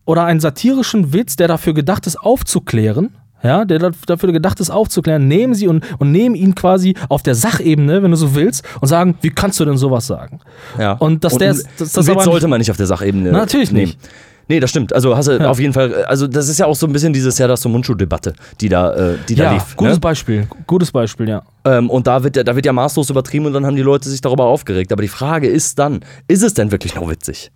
oder 0.05 0.25
einen 0.25 0.39
satirischen 0.39 1.13
Witz, 1.13 1.35
der 1.35 1.47
dafür 1.47 1.73
gedacht 1.73 2.07
ist, 2.07 2.17
aufzuklären. 2.17 3.15
Ja, 3.45 3.65
der 3.65 3.77
da- 3.77 3.91
dafür 4.05 4.31
gedacht 4.31 4.61
ist, 4.61 4.69
aufzuklären, 4.69 5.27
nehmen 5.27 5.53
sie 5.53 5.67
und, 5.67 5.83
und 5.99 6.13
nehmen 6.13 6.33
ihn 6.33 6.55
quasi 6.55 6.95
auf 7.09 7.23
der 7.23 7.35
Sachebene, 7.35 8.01
wenn 8.01 8.11
du 8.11 8.15
so 8.15 8.35
willst, 8.35 8.63
und 8.79 8.87
sagen, 8.87 9.15
wie 9.19 9.31
kannst 9.31 9.59
du 9.59 9.65
denn 9.65 9.75
sowas 9.75 10.07
sagen? 10.07 10.39
Ja. 10.79 10.93
Und 10.93 11.25
dass 11.25 11.37
der- 11.37 11.51
ein- 11.51 11.61
das- 11.77 11.91
das 11.91 12.07
Witz 12.07 12.23
sollte 12.23 12.47
man 12.47 12.59
nicht 12.59 12.71
auf 12.71 12.77
der 12.77 12.85
Sachebene 12.87 13.31
Na, 13.33 13.39
natürlich 13.39 13.71
nehmen. 13.73 13.87
nicht. 13.87 13.99
Nee, 14.50 14.59
das 14.59 14.69
stimmt. 14.71 14.93
Also 14.93 15.15
hast 15.15 15.27
du 15.29 15.38
Ja. 15.38 15.50
auf 15.50 15.59
jeden 15.59 15.73
Fall, 15.73 16.03
also 16.05 16.27
das 16.27 16.50
ist 16.50 16.59
ja 16.59 16.65
auch 16.65 16.75
so 16.75 16.85
ein 16.85 16.91
bisschen 16.93 17.13
dieses 17.13 17.38
Jahr 17.38 17.47
das 17.47 17.62
so 17.62 17.69
Mundschuh-Debatte, 17.69 18.33
die 18.59 18.67
da, 18.69 18.93
äh, 18.93 19.17
die 19.29 19.35
da 19.35 19.45
Ja, 19.45 19.53
lief. 19.53 19.75
gutes 19.77 19.93
ne? 19.95 20.00
Beispiel, 20.01 20.47
gutes 20.67 20.91
Beispiel, 20.91 21.29
ja. 21.29 21.43
ähm, 21.65 21.89
und 21.89 22.07
da 22.07 22.23
wird, 22.23 22.35
ja- 22.35 22.43
da 22.43 22.53
wird 22.55 22.65
ja 22.65 22.73
maßlos 22.73 23.09
übertrieben 23.09 23.45
und 23.45 23.53
dann 23.53 23.65
haben 23.65 23.75
die 23.77 23.81
Leute 23.81 24.09
sich 24.09 24.19
darüber 24.21 24.45
aufgeregt. 24.45 24.91
Aber 24.91 25.01
die 25.01 25.07
Frage 25.07 25.47
ist 25.47 25.79
dann, 25.79 26.01
ist 26.27 26.43
es 26.43 26.53
denn 26.53 26.71
wirklich 26.71 26.93
noch 26.95 27.09
witzig? 27.09 27.51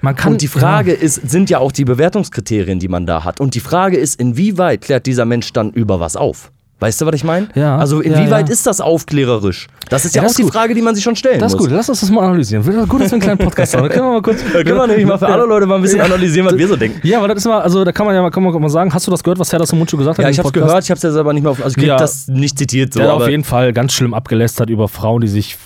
Man 0.00 0.14
kann, 0.14 0.32
Und 0.34 0.42
die 0.42 0.48
Frage 0.48 0.92
ist, 0.92 1.16
sind 1.28 1.50
ja 1.50 1.58
auch 1.58 1.72
die 1.72 1.84
Bewertungskriterien, 1.84 2.78
die 2.78 2.88
man 2.88 3.06
da 3.06 3.24
hat. 3.24 3.40
Und 3.40 3.54
die 3.54 3.60
Frage 3.60 3.96
ist, 3.96 4.18
inwieweit 4.20 4.82
klärt 4.82 5.06
dieser 5.06 5.24
Mensch 5.24 5.52
dann 5.52 5.70
über 5.72 6.00
was 6.00 6.16
auf? 6.16 6.50
Weißt 6.80 7.00
du, 7.00 7.06
was 7.06 7.14
ich 7.14 7.24
meine? 7.24 7.48
Ja, 7.54 7.78
Also 7.78 8.02
ja, 8.02 8.12
inwieweit 8.18 8.48
ja. 8.48 8.52
ist 8.52 8.66
das 8.66 8.80
aufklärerisch? 8.80 9.68
Das 9.88 10.04
ist 10.04 10.14
ja, 10.14 10.20
Ja, 10.20 10.22
das 10.24 10.28
auch 10.28 10.30
ist 10.32 10.38
die 10.38 10.42
gut. 10.42 10.52
Frage, 10.52 10.74
die 10.74 10.82
man 10.82 10.94
sich 10.94 11.04
schon 11.04 11.14
stellen 11.16 11.38
Das 11.38 11.52
ist 11.52 11.58
muss. 11.58 11.68
gut, 11.68 11.76
lass 11.76 11.88
uns 11.88 12.00
das 12.00 12.10
mal 12.10 12.24
analysieren. 12.26 12.62
Gut, 12.88 13.00
dass 13.00 13.10
wir 13.10 13.12
einen 13.14 13.22
kleinen 13.22 13.38
Podcast 13.38 13.74
haben. 13.76 13.84
Da 13.84 13.88
können 13.94 14.06
wir 14.06 14.12
mal 14.12 14.22
kurz. 14.22 14.40
Da 14.52 14.62
können 14.64 14.76
wir 14.76 14.86
nämlich 14.88 15.06
mal 15.06 15.18
für 15.18 15.28
alle 15.28 15.44
Leute 15.46 15.66
mal 15.66 15.76
ein 15.76 15.82
bisschen 15.82 16.00
analysieren, 16.00 16.46
was 16.46 16.58
wir 16.58 16.68
so 16.68 16.76
denken. 16.76 17.00
Ja, 17.06 17.18
aber 17.18 17.28
das 17.28 17.38
ist 17.38 17.46
mal, 17.46 17.60
also 17.60 17.84
da 17.84 17.92
kann 17.92 18.04
man 18.06 18.14
ja 18.14 18.22
mal, 18.22 18.30
kann 18.30 18.42
man 18.42 18.52
mal 18.60 18.68
sagen, 18.68 18.92
hast 18.92 19.06
du 19.06 19.10
das 19.10 19.22
gehört, 19.22 19.38
was 19.38 19.52
Herr 19.52 19.58
das 19.60 19.72
Mundschuh 19.72 19.96
gesagt 19.96 20.18
hat? 20.18 20.24
Ja, 20.24 20.30
ich 20.30 20.38
hab's 20.38 20.48
Podcast? 20.48 20.66
gehört, 20.66 20.84
ich 20.84 20.90
hab's 20.90 21.02
ja 21.02 21.10
selber 21.12 21.32
nicht 21.32 21.42
mehr 21.44 21.52
auf, 21.52 21.58
also 21.62 21.70
ich 21.70 21.76
krieg 21.76 21.86
Ja. 21.88 21.96
das 21.96 22.26
nicht 22.28 22.58
zitiert 22.58 22.92
so, 22.92 22.98
Der 23.00 23.08
hat 23.08 23.14
auf 23.16 23.22
aber 23.22 23.30
jeden 23.30 23.44
Fall 23.44 23.72
ganz 23.72 23.92
schlimm 23.92 24.12
abgelästert 24.12 24.68
über 24.68 24.88
Frauen, 24.88 25.20
die 25.22 25.28
sich 25.28 25.56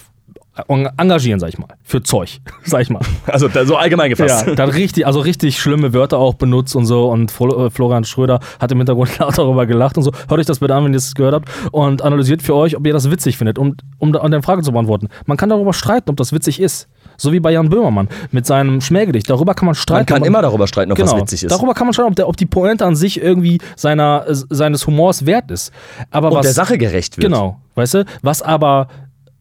engagieren, 0.67 1.41
sag 1.41 1.49
ich 1.49 1.59
mal, 1.59 1.69
für 1.83 2.03
Zeug, 2.03 2.41
sag 2.65 2.83
ich 2.83 2.91
mal. 2.91 3.01
also 3.27 3.49
so 3.65 3.77
allgemein 3.77 4.11
gefasst. 4.11 4.47
Ja, 4.47 4.55
dann 4.55 4.71
richtig, 4.71 5.07
also 5.07 5.21
richtig 5.21 5.59
schlimme 5.61 5.93
Wörter 5.93 6.19
auch 6.19 6.35
benutzt 6.35 6.75
und 6.77 6.87
so. 6.87 7.09
Und 7.11 7.31
äh, 7.31 7.71
Florian 7.71 8.05
Schröder 8.05 8.41
hat 8.61 8.73
im 8.73 8.79
Hintergrund 8.79 9.17
laut 9.19 9.37
darüber 9.39 9.67
gelacht 9.67 9.97
und 9.97 10.03
so. 10.03 10.13
Hört 10.29 10.41
euch 10.41 10.47
das 10.47 10.59
bitte 10.59 10.75
an, 10.75 10.85
wenn 10.85 10.93
ihr 10.93 10.97
es 10.99 11.15
gehört 11.15 11.35
habt. 11.35 11.49
Und 11.73 12.03
analysiert 12.03 12.43
für 12.43 12.55
euch, 12.55 12.77
ob 12.77 12.87
ihr 12.87 12.93
das 12.93 13.11
witzig 13.11 13.37
findet, 13.39 13.59
um, 13.59 13.77
um 13.99 14.13
da- 14.13 14.21
an 14.21 14.31
der 14.31 14.43
Frage 14.43 14.63
zu 14.63 14.73
beantworten. 14.73 15.09
Man 15.27 15.37
kann 15.37 15.49
darüber 15.49 15.73
streiten, 15.73 16.11
ob 16.11 16.17
das 16.17 16.33
witzig 16.33 16.61
ist. 16.61 16.89
So 17.17 17.33
wie 17.33 17.41
bei 17.41 17.51
Jan 17.51 17.69
Böhmermann 17.69 18.09
mit 18.31 18.47
seinem 18.47 18.81
Schmähgedicht. 18.81 19.29
Darüber 19.29 19.55
kann 19.55 19.67
man 19.67 19.75
streiten. 19.75 20.01
Man 20.03 20.07
kann 20.07 20.23
ob 20.23 20.27
immer 20.29 20.43
darüber 20.43 20.67
streiten, 20.69 20.93
ob 20.93 20.99
Genau. 20.99 21.13
was 21.13 21.21
witzig 21.21 21.43
ist. 21.45 21.51
Darüber 21.51 21.75
kann 21.75 21.87
man 21.87 21.93
streiten, 21.95 22.11
ob, 22.11 22.17
der, 22.17 22.29
ob 22.29 22.37
die 22.37 22.47
Pointe 22.47 22.85
an 22.87 22.95
sich 22.95 23.21
irgendwie 23.21 23.59
seiner, 23.77 24.25
äh, 24.29 24.35
seines 24.51 24.87
Humors 24.87 25.27
wert 25.27 25.51
ist. 25.51 25.73
Aber 26.11 26.29
und 26.29 26.37
was, 26.37 26.43
der 26.47 26.53
Sache 26.53 26.79
gerecht 26.79 27.17
wird. 27.17 27.25
Genau, 27.27 27.59
weißt 27.75 27.95
du? 27.95 28.05
Was 28.23 28.41
aber 28.43 28.87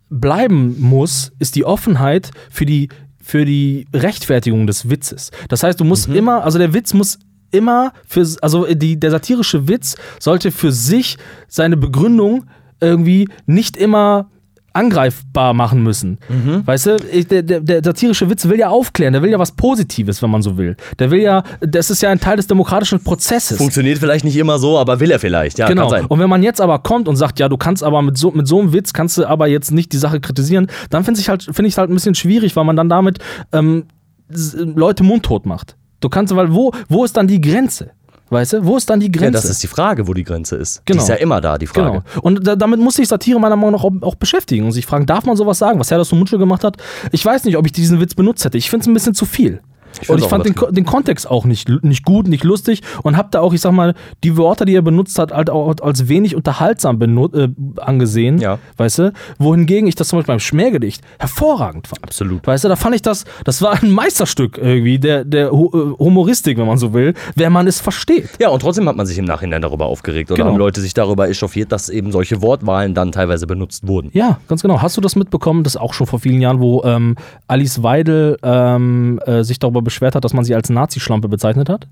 bleiben 0.10 0.80
muss, 0.80 1.32
ist 1.40 1.56
die 1.56 1.66
Offenheit 1.66 2.32
für 2.50 2.66
die, 2.66 2.90
für 3.22 3.46
die 3.46 3.88
Rechtfertigung 3.94 4.68
des 4.68 4.90
Witzes. 4.90 5.32
Das 5.50 5.64
heißt, 5.64 5.80
du 5.80 5.84
musst 5.84 6.08
immer, 6.08 6.44
also 6.44 6.58
der 6.58 6.74
Witz 6.74 6.94
muss 6.94 7.20
immer 7.52 7.94
für, 8.06 8.26
also 8.42 8.66
die, 8.74 9.00
der 9.00 9.12
satirische 9.12 9.68
Witz 9.68 9.96
sollte 10.20 10.52
für 10.52 10.72
sich 10.72 11.18
seine 11.48 11.78
Begründung 11.78 12.46
irgendwie 12.80 13.28
nicht 13.46 13.78
immer 13.78 14.30
angreifbar 14.74 15.54
machen 15.54 15.82
müssen. 15.82 16.20
Weißt 16.66 16.86
du, 16.86 16.98
ich, 17.12 17.28
der, 17.28 17.42
der, 17.42 17.62
der 17.62 17.84
satirische 17.84 18.30
Witz 18.30 18.48
will 18.48 18.60
ja 18.60 18.70
aufklären, 18.70 19.14
der 19.14 19.22
will 19.24 19.32
ja 19.32 19.40
was 19.40 19.52
Positives, 19.54 20.22
wenn 20.22 20.30
man 20.30 20.42
so 20.44 20.58
will. 20.58 20.76
Der 21.00 21.10
will 21.10 21.22
ja, 21.22 21.44
das 21.62 21.90
ist 21.90 22.02
ja 22.02 22.10
ein 22.10 22.20
Teil 22.20 22.38
des 22.38 22.46
demokratischen 22.48 23.04
Prozesses. 23.04 23.58
Funktioniert 23.58 23.98
vielleicht 23.98 24.24
nicht 24.24 24.38
immer 24.38 24.60
so, 24.60 24.78
aber 24.78 25.00
will 25.00 25.10
er 25.12 25.20
vielleicht. 25.20 25.58
Ja, 25.58 25.68
Genau. 25.68 25.92
Und 26.08 26.20
wenn 26.20 26.30
man 26.30 26.44
jetzt 26.44 26.62
aber 26.62 26.80
kommt 26.80 27.08
und 27.08 27.16
sagt, 27.16 27.40
ja, 27.40 27.50
du 27.50 27.58
kannst 27.58 27.84
aber 27.84 28.02
mit 28.02 28.18
so, 28.18 28.32
mit 28.32 28.48
so 28.48 28.60
einem 28.60 28.74
Witz 28.74 28.94
kannst 28.94 29.18
du 29.18 29.26
aber 29.26 29.48
jetzt 29.48 29.72
nicht 29.72 29.94
die 29.94 29.98
Sache 29.98 30.20
kritisieren, 30.20 30.68
dann 30.90 31.04
finde 31.04 31.20
ich 31.22 31.30
halt, 31.30 31.44
finde 31.44 31.68
ich 31.68 31.74
es 31.74 31.78
halt 31.78 31.90
ein 31.90 31.94
bisschen 31.96 32.16
schwierig, 32.16 32.56
weil 32.56 32.64
man 32.64 32.76
dann 32.76 32.90
damit 32.90 33.20
ähm, 33.54 33.86
Leute 34.30 35.04
mundtot 35.04 35.46
macht. 35.46 35.76
Du 36.00 36.10
kannst, 36.10 36.36
weil 36.36 36.54
wo, 36.54 36.72
wo 36.90 37.04
ist 37.04 37.18
dann 37.18 37.28
die 37.28 37.42
Grenze? 37.42 37.92
Weißt 38.30 38.54
du, 38.54 38.66
wo 38.66 38.78
ist 38.78 38.90
dann 38.90 39.00
die 39.00 39.10
Grenze? 39.12 39.26
Ja, 39.26 39.32
das 39.32 39.46
ist 39.46 39.64
die 39.64 39.68
Frage, 39.68 40.08
wo 40.08 40.14
die 40.14 40.24
Grenze 40.24 40.56
ist. 40.58 40.80
Die 40.80 40.92
Genau. 40.92 41.04
ist 41.04 41.10
ja 41.10 41.16
immer 41.16 41.40
da, 41.40 41.58
die 41.58 41.68
Frage. 41.68 42.04
Genau. 42.04 42.22
Und 42.22 42.46
da, 42.46 42.56
damit 42.56 42.80
muss 42.80 42.96
sich 42.96 43.08
Satire 43.08 43.40
meiner 43.40 43.56
Meinung 43.56 43.74
nach 43.74 43.84
auch, 43.84 43.92
auch 44.02 44.16
beschäftigen 44.16 44.66
und 44.66 44.72
sich 44.74 44.86
fragen, 44.86 45.06
darf 45.06 45.26
man 45.26 45.38
sowas 45.38 45.58
sagen? 45.58 45.80
Was 45.80 45.92
Herr 45.92 46.04
Mundschuh 46.12 46.38
gemacht 46.38 46.64
hat, 46.64 46.78
ich 47.12 47.24
weiß 47.26 47.46
nicht, 47.46 47.58
ob 47.58 47.66
ich 47.66 47.72
diesen 47.72 48.00
Witz 48.00 48.16
benutzt 48.16 48.44
hätte. 48.44 48.58
Ich 48.58 48.70
finde 48.70 48.82
es 48.84 48.88
ein 48.88 48.94
bisschen 48.94 49.14
zu 49.14 49.26
viel. 49.26 49.62
Ich 50.01 50.10
und 50.10 50.20
ich 50.20 50.25
fand 50.25 50.46
den, 50.46 50.56
den 50.72 50.86
Kontext 50.86 51.30
auch 51.30 51.46
nicht, 51.46 51.70
nicht 51.84 52.06
gut, 52.06 52.27
nicht 52.27 52.44
lustig 52.44 52.82
und 53.04 53.18
habe 53.18 53.30
da 53.32 53.42
auch, 53.42 53.54
ich 53.54 53.62
sag 53.62 53.72
mal, 53.72 53.94
die 54.24 54.38
Wörter, 54.38 54.66
die 54.66 54.75
er 54.75 54.82
benutzt 54.82 55.20
hat, 55.20 55.32
halt 55.32 55.50
auch 55.50 55.74
als 55.82 56.08
wenig 56.08 56.36
unterhaltsam 56.36 57.01
äh, 57.01 57.50
angesehen. 57.77 58.39
Ja. 58.39 58.60
Weißt 58.77 59.00
du? 59.00 59.13
Wohingegen 59.38 59.88
ich 59.88 59.96
das 59.96 60.10
zum 60.10 60.20
Beispiel 60.20 60.34
beim 60.34 60.39
Schmähgedicht 60.39 61.01
hervorragend 61.20 61.88
fand. 61.88 62.04
Absolut. 62.04 62.46
Weißt 62.46 62.63
du, 62.63 62.70
da 62.70 62.75
fand 62.75 62.96
ich 62.96 63.01
das, 63.01 63.25
das 63.44 63.62
war 63.62 63.82
ein 63.82 63.92
Meisterstück 63.92 64.58
irgendwie 64.58 65.00
der, 65.00 65.24
der 65.24 65.48
äh, 65.48 65.51
Humoristik, 65.51 66.58
wenn 66.58 66.68
man 66.68 66.77
so 66.77 66.94
will, 66.94 67.13
wenn 67.36 67.51
man 67.51 67.68
es 67.68 67.80
versteht. 67.80 68.30
Ja, 68.39 68.50
und 68.50 68.62
trotzdem 68.62 68.88
hat 68.88 68.96
man 68.96 69.06
sich 69.06 69.18
im 69.18 69.25
Nachhinein 69.25 69.62
darüber 69.62 69.86
aufgeregt 69.86 70.32
oder 70.32 70.38
Genau. 70.38 70.51
haben 70.51 70.58
Leute 70.58 70.82
sich 70.82 70.94
darüber 70.94 71.27
echauffiert, 71.30 71.72
dass 71.72 71.89
eben 71.89 72.12
solche 72.12 72.42
Wortwahlen 72.42 72.94
dann 72.94 73.12
teilweise 73.12 73.48
benutzt 73.48 73.88
wurden. 73.88 74.10
Ja, 74.13 74.39
ganz 74.48 74.62
genau. 74.62 74.82
Hast 74.82 74.96
du 74.98 75.01
das 75.01 75.16
mitbekommen? 75.16 75.63
Das 75.63 75.75
ist 75.75 75.82
auch 75.82 75.94
schon 75.94 76.08
vor 76.08 76.20
vielen 76.20 76.42
Jahren, 76.42 76.60
wo 76.60 76.84
ähm, 76.84 77.16
Alice 77.48 77.84
Weidel 77.84 78.38
ähm, 78.44 79.20
äh, 79.25 79.44
sich 79.44 79.60
darüber 79.60 79.82
beschwert 79.88 80.15
hat, 80.15 80.25
dass 80.25 80.34
man 80.34 80.44
sie 80.44 80.53
als 80.53 80.70
Nazi-Schlampe 80.70 81.29
bezeichnet 81.29 81.70
hat? 81.70 81.88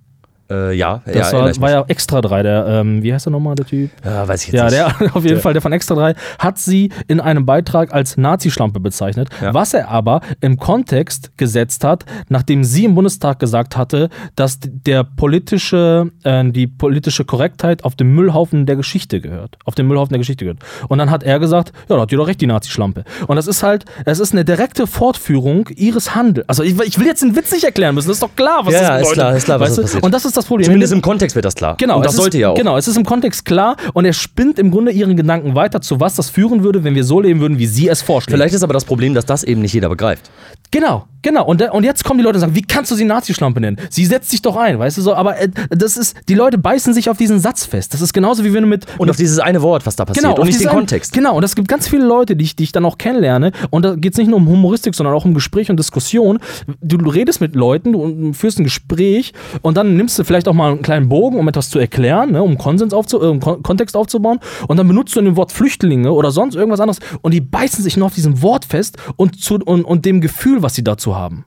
Äh, 0.50 0.74
ja, 0.76 1.02
Das 1.06 1.32
ja, 1.32 1.40
war, 1.40 1.62
war 1.62 1.72
ja 1.72 1.86
Extra 1.88 2.22
3, 2.22 2.44
der, 2.44 2.66
ähm, 2.68 3.02
wie 3.02 3.12
heißt 3.14 3.26
der 3.26 3.32
nochmal, 3.32 3.56
der 3.56 3.66
Typ? 3.66 3.90
ja, 4.04 4.28
weiß 4.28 4.46
ich 4.46 4.52
jetzt 4.54 4.74
Ja, 4.74 4.86
nicht. 4.90 5.00
der 5.02 5.08
auf 5.16 5.24
jeden 5.24 5.28
Der- 5.36 5.40
Fall, 5.40 5.54
der 5.54 5.62
von 5.64 5.74
Extra 5.74 5.96
3, 5.96 6.14
hat 6.38 6.58
sie 6.60 6.92
in 7.08 7.20
einem 7.20 7.46
Beitrag 7.48 7.94
als 7.94 8.16
Nazi-Schlampe 8.18 8.80
bezeichnet, 8.80 9.30
Ja. 9.42 9.54
was 9.56 9.74
er 9.74 9.90
aber 9.90 10.22
im 10.42 10.58
Kontext 10.58 11.32
gesetzt 11.38 11.84
hat, 11.84 12.06
nachdem 12.30 12.64
sie 12.64 12.86
im 12.86 12.94
Bundestag 12.94 13.40
gesagt 13.40 13.76
hatte, 13.76 14.10
dass 14.36 14.60
der 14.62 15.04
politische, 15.04 16.12
äh, 16.24 16.44
die 16.52 16.68
politische 16.68 17.26
Korrektheit 17.26 17.84
auf 17.84 17.96
dem 17.96 18.14
Müllhaufen 18.16 18.66
der 18.66 18.76
Geschichte 18.76 19.22
gehört. 19.22 19.58
Auf 19.66 19.76
dem 19.76 19.88
Müllhaufen 19.88 20.10
der 20.14 20.20
Geschichte 20.20 20.46
gehört. 20.46 20.60
Und 20.88 20.98
dann 21.00 21.10
hat 21.12 21.24
er 21.24 21.40
gesagt, 21.40 21.72
ja, 21.90 21.96
da 21.96 22.02
hat 22.04 22.12
die 22.12 22.16
doch 22.16 22.28
recht, 22.28 22.40
die 22.42 22.48
Nazi-Schlampe. 22.48 23.04
Und 23.28 23.36
das 23.36 23.48
ist 23.48 23.64
halt, 23.64 23.86
es 24.06 24.20
ist 24.20 24.32
eine 24.34 24.46
direkte 24.46 24.88
Fortführung 24.88 25.68
ihres 25.76 26.16
Handels. 26.16 26.48
Also 26.50 26.64
ich, 26.64 26.80
ich 26.82 27.00
will 27.00 27.08
jetzt 27.08 27.22
den 27.24 27.36
Witz 27.36 27.52
nicht 27.52 27.64
erklären 27.64 27.96
müssen, 27.96 28.08
das 28.10 28.18
ist 28.18 28.24
doch 28.24 28.36
klar, 28.36 28.62
was 28.66 28.74
Ja, 28.74 28.80
das 28.82 28.88
ja, 28.90 28.96
ist 28.98 29.02
bedeutet. 29.10 29.14
klar, 29.16 29.36
ist 29.38 29.46
klar, 29.46 29.60
was 29.60 29.70
weißt 29.72 29.82
passiert. 29.82 30.04
Und 30.04 30.14
das 30.14 30.26
ist 30.26 30.35
das 30.38 30.46
Problem. 30.46 30.66
Zumindest 30.66 30.94
im 30.94 31.02
Kontext 31.02 31.36
wird 31.36 31.46
das 31.46 31.56
klar. 31.56 31.76
Genau, 31.78 31.98
Und 31.98 32.06
das 32.06 32.16
sollte 32.16 32.38
ist, 32.38 32.42
ja 32.42 32.50
auch. 32.50 32.56
Genau, 32.56 32.78
es 32.78 32.88
ist 32.88 32.98
im 32.98 33.06
Kontext 33.06 33.46
klar 33.46 33.76
und 33.94 34.06
er 34.06 34.14
spinnt 34.14 34.60
im 34.60 34.72
Grunde 34.72 34.92
ihren 34.92 35.16
Gedanken 35.18 35.56
weiter, 35.56 35.82
zu 35.82 36.00
was 36.00 36.16
das 36.16 36.30
führen 36.30 36.64
würde, 36.64 36.84
wenn 36.84 36.96
wir 36.96 37.04
so 37.04 37.20
leben 37.20 37.40
würden, 37.40 37.58
wie 37.60 37.68
sie 37.68 37.88
es 37.88 38.02
vorschlägt. 38.02 38.36
Vielleicht 38.38 38.54
ist 38.56 38.64
aber 38.64 38.74
das 38.74 38.86
Problem, 38.86 39.14
dass 39.14 39.26
das 39.26 39.44
eben 39.44 39.62
nicht 39.62 39.74
jeder 39.74 39.90
begreift. 39.90 40.30
Genau, 40.72 41.06
genau. 41.22 41.46
Und, 41.46 41.62
und 41.62 41.84
jetzt 41.84 42.04
kommen 42.04 42.18
die 42.18 42.24
Leute 42.24 42.38
und 42.38 42.42
sagen, 42.42 42.56
wie 42.56 42.62
kannst 42.64 42.92
du 42.92 42.96
sie 42.96 43.06
Nazi-Schlampe 43.06 43.62
nennen? 43.62 43.78
Sie 43.90 44.04
setzt 44.06 44.32
sich 44.32 44.42
doch 44.42 44.58
ein, 44.58 44.78
weißt 44.80 44.98
du 44.98 45.02
so. 45.02 45.14
Aber 45.14 45.40
äh, 45.40 45.48
das 45.70 45.96
ist, 45.96 46.16
die 46.28 46.34
Leute 46.34 46.58
beißen 46.58 46.94
sich 46.94 47.10
auf 47.10 47.18
diesen 47.18 47.40
Satz 47.40 47.66
fest. 47.66 47.94
Das 47.94 48.02
ist 48.02 48.14
genauso 48.14 48.44
wie 48.44 48.54
wenn 48.54 48.64
du 48.64 48.68
mit. 48.68 48.86
Und 48.98 49.10
auf 49.10 49.16
dieses 49.16 49.40
eine 49.40 49.62
Wort, 49.62 49.86
was 49.86 49.96
da 49.96 50.06
passiert. 50.06 50.26
Genau, 50.26 50.36
und 50.36 50.46
nicht 50.48 50.56
den 50.58 50.64
diesen- 50.64 50.72
Kontext. 50.72 51.14
Genau, 51.14 51.38
und 51.38 51.44
es 51.44 51.56
gibt 51.56 51.68
ganz 51.68 51.88
viele 51.88 52.04
Leute, 52.06 52.36
die 52.36 52.44
ich, 52.44 52.56
die 52.56 52.64
ich 52.64 52.72
dann 52.72 52.84
auch 52.84 52.98
kennenlerne. 52.98 53.52
Und 53.70 53.86
da 53.86 53.96
geht 53.96 54.14
es 54.14 54.18
nicht 54.18 54.28
nur 54.28 54.38
um 54.38 54.50
Humoristik, 54.50 54.96
sondern 54.96 55.14
auch 55.16 55.24
um 55.24 55.34
Gespräch 55.34 55.70
und 55.70 55.78
Diskussion. 55.78 56.40
Du, 56.82 56.98
du 56.98 57.10
redest 57.10 57.40
mit 57.42 57.56
Leuten, 57.56 57.94
du 57.94 58.34
führst 58.34 58.60
ein 58.60 58.64
Gespräch 58.66 59.32
und 59.62 59.78
dann 59.78 59.96
nimmst 59.96 60.20
du 60.20 60.24
vielleicht 60.26 60.48
auch 60.48 60.54
mal 60.54 60.72
einen 60.72 60.82
kleinen 60.82 61.10
Bogen, 61.10 61.40
um 61.40 61.48
etwas 61.48 61.70
zu 61.70 61.80
erklären, 61.80 62.32
ne, 62.32 62.44
um 62.44 62.58
Konsens 62.58 62.94
aufzu 62.94 63.22
äh, 63.22 63.40
Kon 63.40 63.64
Kontext 63.64 63.96
aufzubauen. 63.96 64.40
Und 64.68 64.78
dann 64.78 64.88
benutzt 64.88 65.16
du 65.16 65.20
in 65.20 65.26
dem 65.26 65.38
Wort 65.38 65.52
Flüchtlinge 65.52 66.12
oder 66.12 66.32
sonst 66.32 66.56
irgendwas 66.56 66.80
anderes. 66.80 67.00
Und 67.22 67.34
die 67.34 67.42
beißen 67.42 67.84
sich 67.84 67.98
nur 67.98 68.08
auf 68.08 68.16
diesem 68.16 68.42
Wort 68.42 68.66
fest 68.66 68.98
und, 69.16 69.42
zu, 69.42 69.56
und, 69.56 69.84
und 69.84 70.06
dem 70.06 70.22
Gefühl, 70.22 70.62
was 70.62 70.76
sie 70.76 70.84
dazu 70.84 71.16
haben. 71.16 71.46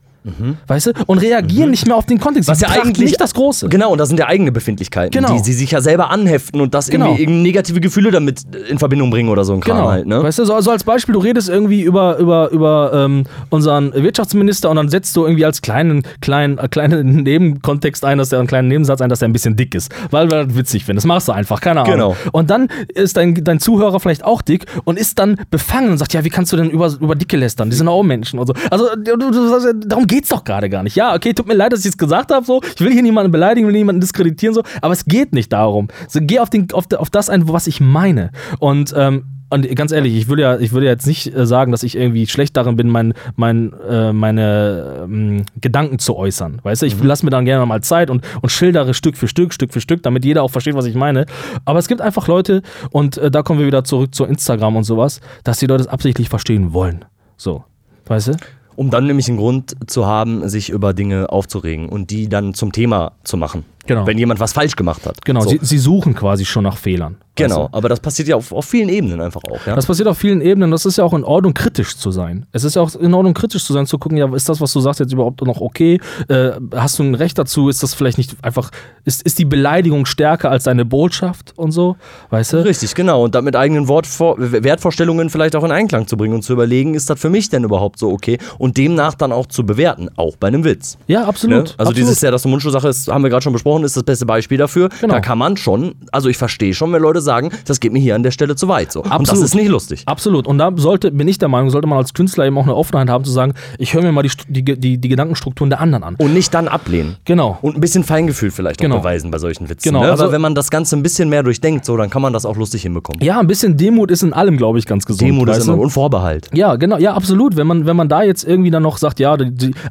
Weißt 0.67 0.87
du? 0.87 0.91
Und 1.07 1.19
reagieren 1.19 1.71
nicht 1.71 1.87
mehr 1.87 1.95
auf 1.95 2.05
den 2.05 2.19
Kontext. 2.19 2.49
Mhm. 2.49 2.51
Was 2.51 2.61
ja 2.61 2.69
eigentlich 2.69 3.09
nicht 3.09 3.21
das 3.21 3.33
Große. 3.33 3.69
Genau, 3.69 3.91
und 3.91 3.97
das 3.97 4.09
sind 4.09 4.19
ja 4.19 4.27
eigene 4.27 4.51
Befindlichkeiten, 4.51 5.11
Genau. 5.11 5.33
die 5.33 5.39
sie 5.43 5.53
sich 5.53 5.71
ja 5.71 5.81
selber 5.81 6.09
anheften 6.09 6.61
und 6.61 6.73
das 6.73 6.89
Genau. 6.89 7.15
irgendwie, 7.15 7.27
negative 7.27 7.79
Gefühle 7.79 8.11
damit 8.11 8.41
in 8.69 8.79
Verbindung 8.79 9.09
bringen 9.09 9.29
oder 9.29 9.43
so 9.45 9.53
ein 9.53 9.61
Kram 9.61 9.77
Genau. 9.77 9.89
halt, 9.89 10.07
ne? 10.07 10.21
Weißt 10.21 10.39
du, 10.39 10.45
so 10.45 10.53
also 10.53 10.71
als 10.71 10.83
Beispiel, 10.83 11.13
du 11.13 11.19
redest 11.19 11.49
irgendwie 11.49 11.81
über, 11.81 12.17
über, 12.17 12.49
über 12.51 12.91
ähm, 12.93 13.23
unseren 13.49 13.93
Wirtschaftsminister 13.93 14.69
und 14.69 14.75
dann 14.75 14.89
setzt 14.89 15.15
du 15.15 15.25
irgendwie 15.25 15.45
als 15.45 15.61
kleinen, 15.61 16.03
kleinen, 16.21 16.57
äh, 16.57 16.67
kleinen 16.67 17.23
Nebenkontext 17.23 18.03
ein, 18.05 18.17
dass 18.17 18.29
der 18.29 18.39
einen 18.39 18.47
kleinen 18.47 18.67
Nebensatz 18.67 19.01
ein, 19.01 19.09
dass 19.09 19.19
der 19.19 19.29
ein 19.29 19.33
bisschen 19.33 19.55
dick 19.55 19.73
ist. 19.75 19.91
Weil 20.11 20.29
wir 20.29 20.45
das 20.45 20.55
witzig 20.55 20.85
finden. 20.85 20.97
Das 20.97 21.05
machst 21.05 21.27
du 21.27 21.31
einfach, 21.31 21.61
keine 21.61 21.81
Ahnung. 21.81 21.93
Genau. 21.93 22.15
Und 22.31 22.49
dann 22.49 22.67
ist 22.93 23.17
dein, 23.17 23.35
dein 23.43 23.59
Zuhörer 23.59 23.99
vielleicht 23.99 24.23
auch 24.23 24.41
dick 24.41 24.65
und 24.83 24.99
ist 24.99 25.17
dann 25.19 25.37
befangen 25.49 25.89
und 25.91 25.97
sagt, 25.97 26.13
ja, 26.13 26.23
wie 26.23 26.29
kannst 26.29 26.51
du 26.51 26.57
denn 26.57 26.69
über, 26.69 26.87
über 26.99 27.15
Dicke 27.15 27.37
lästern? 27.37 27.69
Die 27.69 27.75
sind 27.75 27.87
auch 27.87 28.03
Menschen 28.03 28.39
und 28.39 28.47
so. 28.47 28.53
Also 28.69 28.87
du, 28.95 29.17
du, 29.17 29.31
du, 29.31 29.47
sagst 29.49 29.65
ja, 29.65 29.73
darum 29.73 30.07
geht's 30.09 30.29
doch 30.29 30.43
gerade 30.43 30.69
gar 30.69 30.83
nicht. 30.83 30.97
Ja, 30.97 31.15
okay, 31.15 31.33
tut 31.33 31.47
mir 31.47 31.53
leid, 31.53 31.71
dass 31.71 31.81
ich 31.81 31.91
es 31.91 31.97
gesagt 31.97 32.31
habe. 32.31 32.45
So. 32.45 32.61
Ich 32.75 32.81
will 32.81 32.91
hier 32.91 33.03
niemanden 33.03 33.31
beleidigen, 33.31 33.67
will 33.67 33.73
niemanden 33.73 34.01
diskreditieren, 34.01 34.53
so. 34.53 34.63
aber 34.81 34.91
es 34.91 35.05
geht 35.05 35.33
nicht 35.33 35.53
darum. 35.53 35.87
So, 36.09 36.19
geh 36.21 36.39
auf, 36.39 36.49
den, 36.49 36.67
auf, 36.73 36.91
auf 36.91 37.09
das 37.09 37.29
ein, 37.29 37.47
was 37.47 37.67
ich 37.67 37.79
meine. 37.79 38.31
Und 38.59 38.93
ähm, 38.97 39.23
und 39.51 39.67
ganz 39.75 39.91
ehrlich, 39.91 40.15
ich 40.15 40.27
würde 40.27 40.43
ja, 40.43 40.59
ich 40.59 40.73
würde 40.73 40.85
jetzt 40.85 41.07
nicht 41.07 41.35
äh, 41.35 41.45
sagen, 41.47 41.71
dass 41.71 41.81
ich 41.81 41.95
irgendwie 41.95 42.27
schlecht 42.27 42.55
darin 42.55 42.75
bin, 42.75 42.87
mein, 42.87 43.15
mein, 43.35 43.73
äh, 43.89 44.13
meine 44.13 45.05
ähm, 45.05 45.43
Gedanken 45.59 45.97
zu 45.97 46.15
äußern. 46.15 46.59
Weißt 46.61 46.83
du, 46.83 46.85
ich 46.85 47.01
lasse 47.01 47.25
mir 47.25 47.31
dann 47.31 47.45
gerne 47.45 47.65
mal 47.65 47.81
Zeit 47.81 48.11
und, 48.11 48.23
und 48.41 48.49
schildere 48.51 48.93
Stück 48.93 49.17
für 49.17 49.27
Stück, 49.27 49.51
Stück 49.51 49.73
für 49.73 49.81
Stück, 49.81 50.03
damit 50.03 50.23
jeder 50.23 50.43
auch 50.43 50.51
versteht, 50.51 50.75
was 50.75 50.85
ich 50.85 50.93
meine. 50.93 51.25
Aber 51.65 51.79
es 51.79 51.87
gibt 51.87 51.99
einfach 51.99 52.27
Leute, 52.27 52.61
und 52.91 53.17
äh, 53.17 53.31
da 53.31 53.41
kommen 53.41 53.59
wir 53.59 53.65
wieder 53.65 53.83
zurück 53.83 54.13
zu 54.13 54.25
Instagram 54.25 54.75
und 54.75 54.83
sowas, 54.83 55.19
dass 55.43 55.57
die 55.57 55.65
Leute 55.65 55.81
es 55.81 55.87
absichtlich 55.87 56.29
verstehen 56.29 56.73
wollen. 56.73 57.05
So. 57.35 57.63
Weißt 58.05 58.27
du? 58.27 58.58
Um 58.79 58.89
dann 58.89 59.07
nämlich 59.07 59.27
einen 59.27 59.35
Grund 59.35 59.75
zu 59.87 60.05
haben, 60.05 60.47
sich 60.47 60.69
über 60.69 60.93
Dinge 60.93 61.29
aufzuregen 61.33 61.89
und 61.89 62.11
die 62.11 62.29
dann 62.29 62.53
zum 62.53 62.71
Thema 62.71 63.11
zu 63.25 63.35
machen. 63.35 63.65
Genau. 63.85 64.05
Wenn 64.05 64.17
jemand 64.17 64.39
was 64.39 64.53
falsch 64.53 64.75
gemacht 64.75 65.05
hat. 65.05 65.23
Genau, 65.25 65.41
So. 65.41 65.49
sie, 65.49 65.59
sie 65.61 65.77
suchen 65.77 66.13
quasi 66.13 66.45
schon 66.45 66.63
nach 66.63 66.77
Fehlern. 66.77 67.17
Genau, 67.35 67.69
du? 67.69 67.77
aber 67.77 67.87
das 67.87 68.01
passiert 68.01 68.27
ja 68.27 68.35
auf, 68.35 68.51
auf 68.51 68.65
vielen 68.65 68.89
Ebenen 68.89 69.21
einfach 69.21 69.41
auch. 69.49 69.65
Ja? 69.65 69.73
Das 69.75 69.85
passiert 69.85 70.09
auf 70.09 70.17
vielen 70.17 70.41
Ebenen. 70.41 70.71
Das 70.71 70.85
ist 70.85 70.97
ja 70.97 71.05
auch 71.05 71.13
in 71.13 71.23
Ordnung, 71.23 71.53
kritisch 71.53 71.95
zu 71.95 72.11
sein. 72.11 72.45
Es 72.51 72.65
ist 72.65 72.75
ja 72.75 72.81
auch 72.81 72.93
in 72.95 73.13
Ordnung, 73.13 73.33
kritisch 73.33 73.63
zu 73.63 73.71
sein, 73.71 73.85
zu 73.85 73.97
gucken, 73.97 74.17
ja, 74.17 74.31
ist 74.35 74.49
das, 74.49 74.59
was 74.59 74.73
du 74.73 74.81
sagst, 74.81 74.99
jetzt 74.99 75.13
überhaupt 75.13 75.41
noch 75.41 75.61
okay? 75.61 76.01
Äh, 76.27 76.51
hast 76.75 76.99
du 76.99 77.03
ein 77.03 77.15
Recht 77.15 77.37
dazu? 77.37 77.69
Ist 77.69 77.81
das 77.81 77.93
vielleicht 77.93 78.17
nicht 78.17 78.35
einfach, 78.43 78.71
ist, 79.05 79.21
ist 79.21 79.39
die 79.39 79.45
Beleidigung 79.45 80.05
stärker 80.05 80.51
als 80.51 80.65
deine 80.65 80.83
Botschaft 80.83 81.53
und 81.55 81.71
so? 81.71 81.95
Weißt 82.29 82.51
du? 82.53 82.65
Richtig, 82.65 82.93
genau. 82.93 83.23
Und 83.23 83.35
damit 83.35 83.55
eigenen 83.55 83.87
Wortvor 83.87 84.35
Wertvorstellungen 84.39 85.29
vielleicht 85.29 85.55
auch 85.55 85.63
in 85.63 85.71
Einklang 85.71 86.07
zu 86.07 86.17
bringen 86.17 86.33
und 86.35 86.41
zu 86.41 86.51
überlegen, 86.53 86.93
ist 86.93 87.09
das 87.09 87.19
für 87.19 87.29
mich 87.29 87.49
denn 87.49 87.63
überhaupt 87.63 87.99
so 87.99 88.11
okay? 88.11 88.37
Und 88.57 88.75
demnach 88.77 89.13
dann 89.15 89.31
auch 89.31 89.45
zu 89.47 89.65
bewerten, 89.65 90.09
auch 90.17 90.35
bei 90.35 90.47
einem 90.49 90.63
Witz. 90.65 90.97
Ja, 91.07 91.21
Ne? 91.21 91.27
absolut. 91.27 91.57
Also 91.57 91.71
absolut. 91.77 91.97
dieses 91.97 92.21
Jahr, 92.21 92.31
dass 92.31 92.43
eine 92.45 92.51
Mundschuh-Sache 92.51 92.87
ist, 92.89 93.07
haben 93.07 93.23
wir 93.23 93.29
gerade 93.29 93.43
schon 93.43 93.53
besprochen, 93.53 93.68
ist 93.83 93.95
das 93.95 94.03
beste 94.03 94.25
Beispiel 94.25 94.57
dafür. 94.57 94.89
Genau. 95.01 95.13
Da 95.13 95.19
kann 95.21 95.37
man 95.37 95.57
schon, 95.57 95.95
also 96.11 96.29
ich 96.29 96.37
verstehe 96.37 96.73
schon, 96.73 96.91
wenn 96.93 97.01
Leute 97.01 97.21
sagen, 97.21 97.51
das 97.65 97.79
geht 97.79 97.93
mir 97.93 97.99
hier 97.99 98.15
an 98.15 98.23
der 98.23 98.31
Stelle 98.31 98.55
zu 98.55 98.67
weit. 98.67 98.91
So. 98.91 99.01
Und 99.01 99.09
das 99.11 99.19
Absolut. 99.21 99.45
ist 99.45 99.55
nicht 99.55 99.67
lustig. 99.69 100.03
Absolut. 100.05 100.47
Und 100.47 100.57
da 100.57 100.71
sollte, 100.75 101.11
bin 101.11 101.27
ich 101.27 101.37
der 101.37 101.47
Meinung, 101.49 101.69
sollte 101.69 101.87
man 101.87 101.97
als 101.97 102.13
Künstler 102.13 102.45
eben 102.45 102.57
auch 102.57 102.63
eine 102.63 102.75
Offenheit 102.75 103.09
haben, 103.09 103.23
zu 103.23 103.31
sagen, 103.31 103.53
ich 103.77 103.93
höre 103.93 104.01
mir 104.01 104.11
mal 104.11 104.23
die, 104.23 104.31
die, 104.47 104.63
die, 104.79 104.97
die 104.97 105.09
Gedankenstrukturen 105.09 105.69
der 105.69 105.79
anderen 105.79 106.03
an. 106.03 106.15
Und 106.15 106.33
nicht 106.33 106.53
dann 106.53 106.67
ablehnen. 106.67 107.15
Genau. 107.25 107.57
Und 107.61 107.75
ein 107.75 107.81
bisschen 107.81 108.03
Feingefühl 108.03 108.51
vielleicht 108.51 108.79
Genau. 108.79 108.95
auch 108.97 108.99
beweisen 109.01 109.31
bei 109.31 109.37
solchen 109.37 109.69
Witzen. 109.69 109.89
Genau, 109.89 110.01
ne? 110.03 110.11
also- 110.11 110.23
Aber 110.23 110.33
wenn 110.33 110.41
man 110.41 110.55
das 110.55 110.69
Ganze 110.71 110.95
ein 110.95 111.03
bisschen 111.03 111.29
mehr 111.29 111.43
durchdenkt, 111.43 111.85
so, 111.85 111.95
dann 111.97 112.09
kann 112.09 112.21
man 112.21 112.33
das 112.33 112.45
auch 112.45 112.55
lustig 112.57 112.81
hinbekommen. 112.83 113.21
Ja, 113.23 113.39
ein 113.39 113.47
bisschen 113.47 113.77
Demut 113.77 114.11
ist 114.11 114.23
in 114.23 114.33
allem, 114.33 114.57
glaube 114.57 114.79
ich, 114.79 114.85
ganz 114.85 115.05
gesund. 115.05 115.21
Demut 115.21 115.49
ist 115.49 115.67
immer 115.67 115.77
und 115.77 115.89
Vorbehalt. 115.89 116.49
Ja, 116.53 116.75
genau, 116.75 116.97
ja, 116.97 117.13
absolut. 117.13 117.55
Wenn 117.57 117.67
man, 117.67 117.85
wenn 117.85 117.95
man 117.95 118.09
da 118.09 118.23
jetzt 118.23 118.43
irgendwie 118.43 118.71
dann 118.71 118.83
noch 118.83 118.97
sagt, 118.97 119.19
ja, 119.19 119.35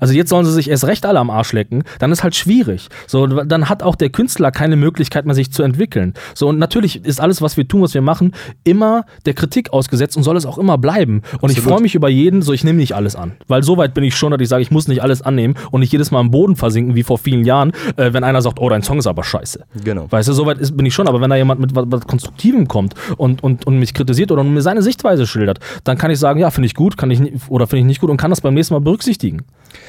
also 0.01 0.15
jetzt 0.15 0.31
sollen 0.31 0.45
sie 0.47 0.53
sich 0.53 0.69
erst 0.71 0.85
recht 0.87 1.05
alle 1.07 1.19
am 1.19 1.31
Arsch 1.31 1.53
lecken, 1.53 1.85
dann 1.99 2.13
ist 2.13 2.23
halt 2.23 2.35
schwierig. 2.35 2.89
So, 3.07 3.27
dann 3.27 3.68
hat 3.69 3.83
auch 3.83 3.95
der 3.97 4.11
Künstler 4.11 4.51
keine 4.51 4.77
Möglichkeit 4.77 5.27
mehr, 5.27 5.35
sich 5.35 5.51
zu 5.53 5.63
entwickeln. 5.63 6.15
So, 6.35 6.49
und 6.49 6.59
natürlich 6.59 7.05
ist 7.05 7.21
alles, 7.21 7.43
was 7.43 7.57
wir 7.57 7.67
tun, 7.67 7.83
was 7.83 7.95
wir 7.95 8.03
machen, 8.03 8.33
immer 8.65 9.05
der 9.27 9.35
Kritik 9.35 9.73
ausgesetzt 9.73 10.17
und 10.17 10.23
soll 10.23 10.37
es 10.37 10.47
auch 10.47 10.59
immer 10.59 10.79
bleiben. 10.79 11.23
Und 11.41 11.51
ich 11.51 11.59
Absolut. 11.59 11.75
freue 11.75 11.83
mich 11.83 11.95
über 11.95 12.09
jeden, 12.09 12.43
so 12.43 12.53
ich 12.53 12.65
nehme 12.65 12.79
nicht 12.79 12.95
alles 12.95 13.17
an. 13.17 13.33
Weil 13.47 13.63
so 13.63 13.77
weit 13.77 13.95
bin 13.95 14.05
ich 14.05 14.17
schon, 14.17 14.33
dass 14.33 14.41
ich 14.41 14.49
sage, 14.49 14.63
ich 14.63 14.71
muss 14.71 14.89
nicht 14.89 15.03
alles 15.03 15.23
annehmen 15.23 15.55
und 15.71 15.81
nicht 15.81 15.93
jedes 15.93 16.11
Mal 16.11 16.21
am 16.21 16.31
Boden 16.31 16.57
versinken, 16.57 16.95
wie 16.95 17.03
vor 17.03 17.19
vielen 17.19 17.45
Jahren, 17.45 17.73
äh, 17.97 18.13
wenn 18.13 18.25
einer 18.25 18.43
sagt, 18.43 18.59
oh, 18.61 18.69
dein 18.69 18.83
Song 18.83 18.99
ist 18.99 19.07
aber 19.07 19.25
scheiße. 19.25 19.65
Genau. 19.85 20.07
Weißt 20.11 20.29
du, 20.29 20.33
soweit 20.33 20.59
ist, 20.59 20.77
bin 20.77 20.87
ich 20.87 20.95
schon, 20.95 21.09
aber 21.09 21.21
wenn 21.21 21.31
da 21.31 21.37
jemand 21.37 21.61
mit 21.61 21.75
was, 21.75 21.85
was 21.89 22.01
Konstruktivem 22.07 22.69
kommt 22.69 22.95
und, 23.17 23.43
und, 23.43 23.67
und 23.67 23.79
mich 23.79 23.95
kritisiert 23.95 24.33
oder 24.33 24.45
mir 24.45 24.63
seine 24.63 24.83
Sichtweise 24.83 25.27
schildert, 25.27 25.59
dann 25.85 25.99
kann 25.99 26.11
ich 26.11 26.19
sagen, 26.19 26.41
ja, 26.41 26.51
finde 26.51 26.67
ich 26.67 26.75
gut, 26.75 26.97
kann 26.97 27.11
ich 27.11 27.21
oder 27.49 27.67
finde 27.67 27.81
ich 27.81 27.87
nicht 27.87 28.01
gut 28.01 28.11
und 28.11 28.17
kann 28.17 28.31
das 28.31 28.41
beim 28.41 28.55
nächsten 28.55 28.75
Mal 28.75 28.81
berücksichtigen. 28.81 29.45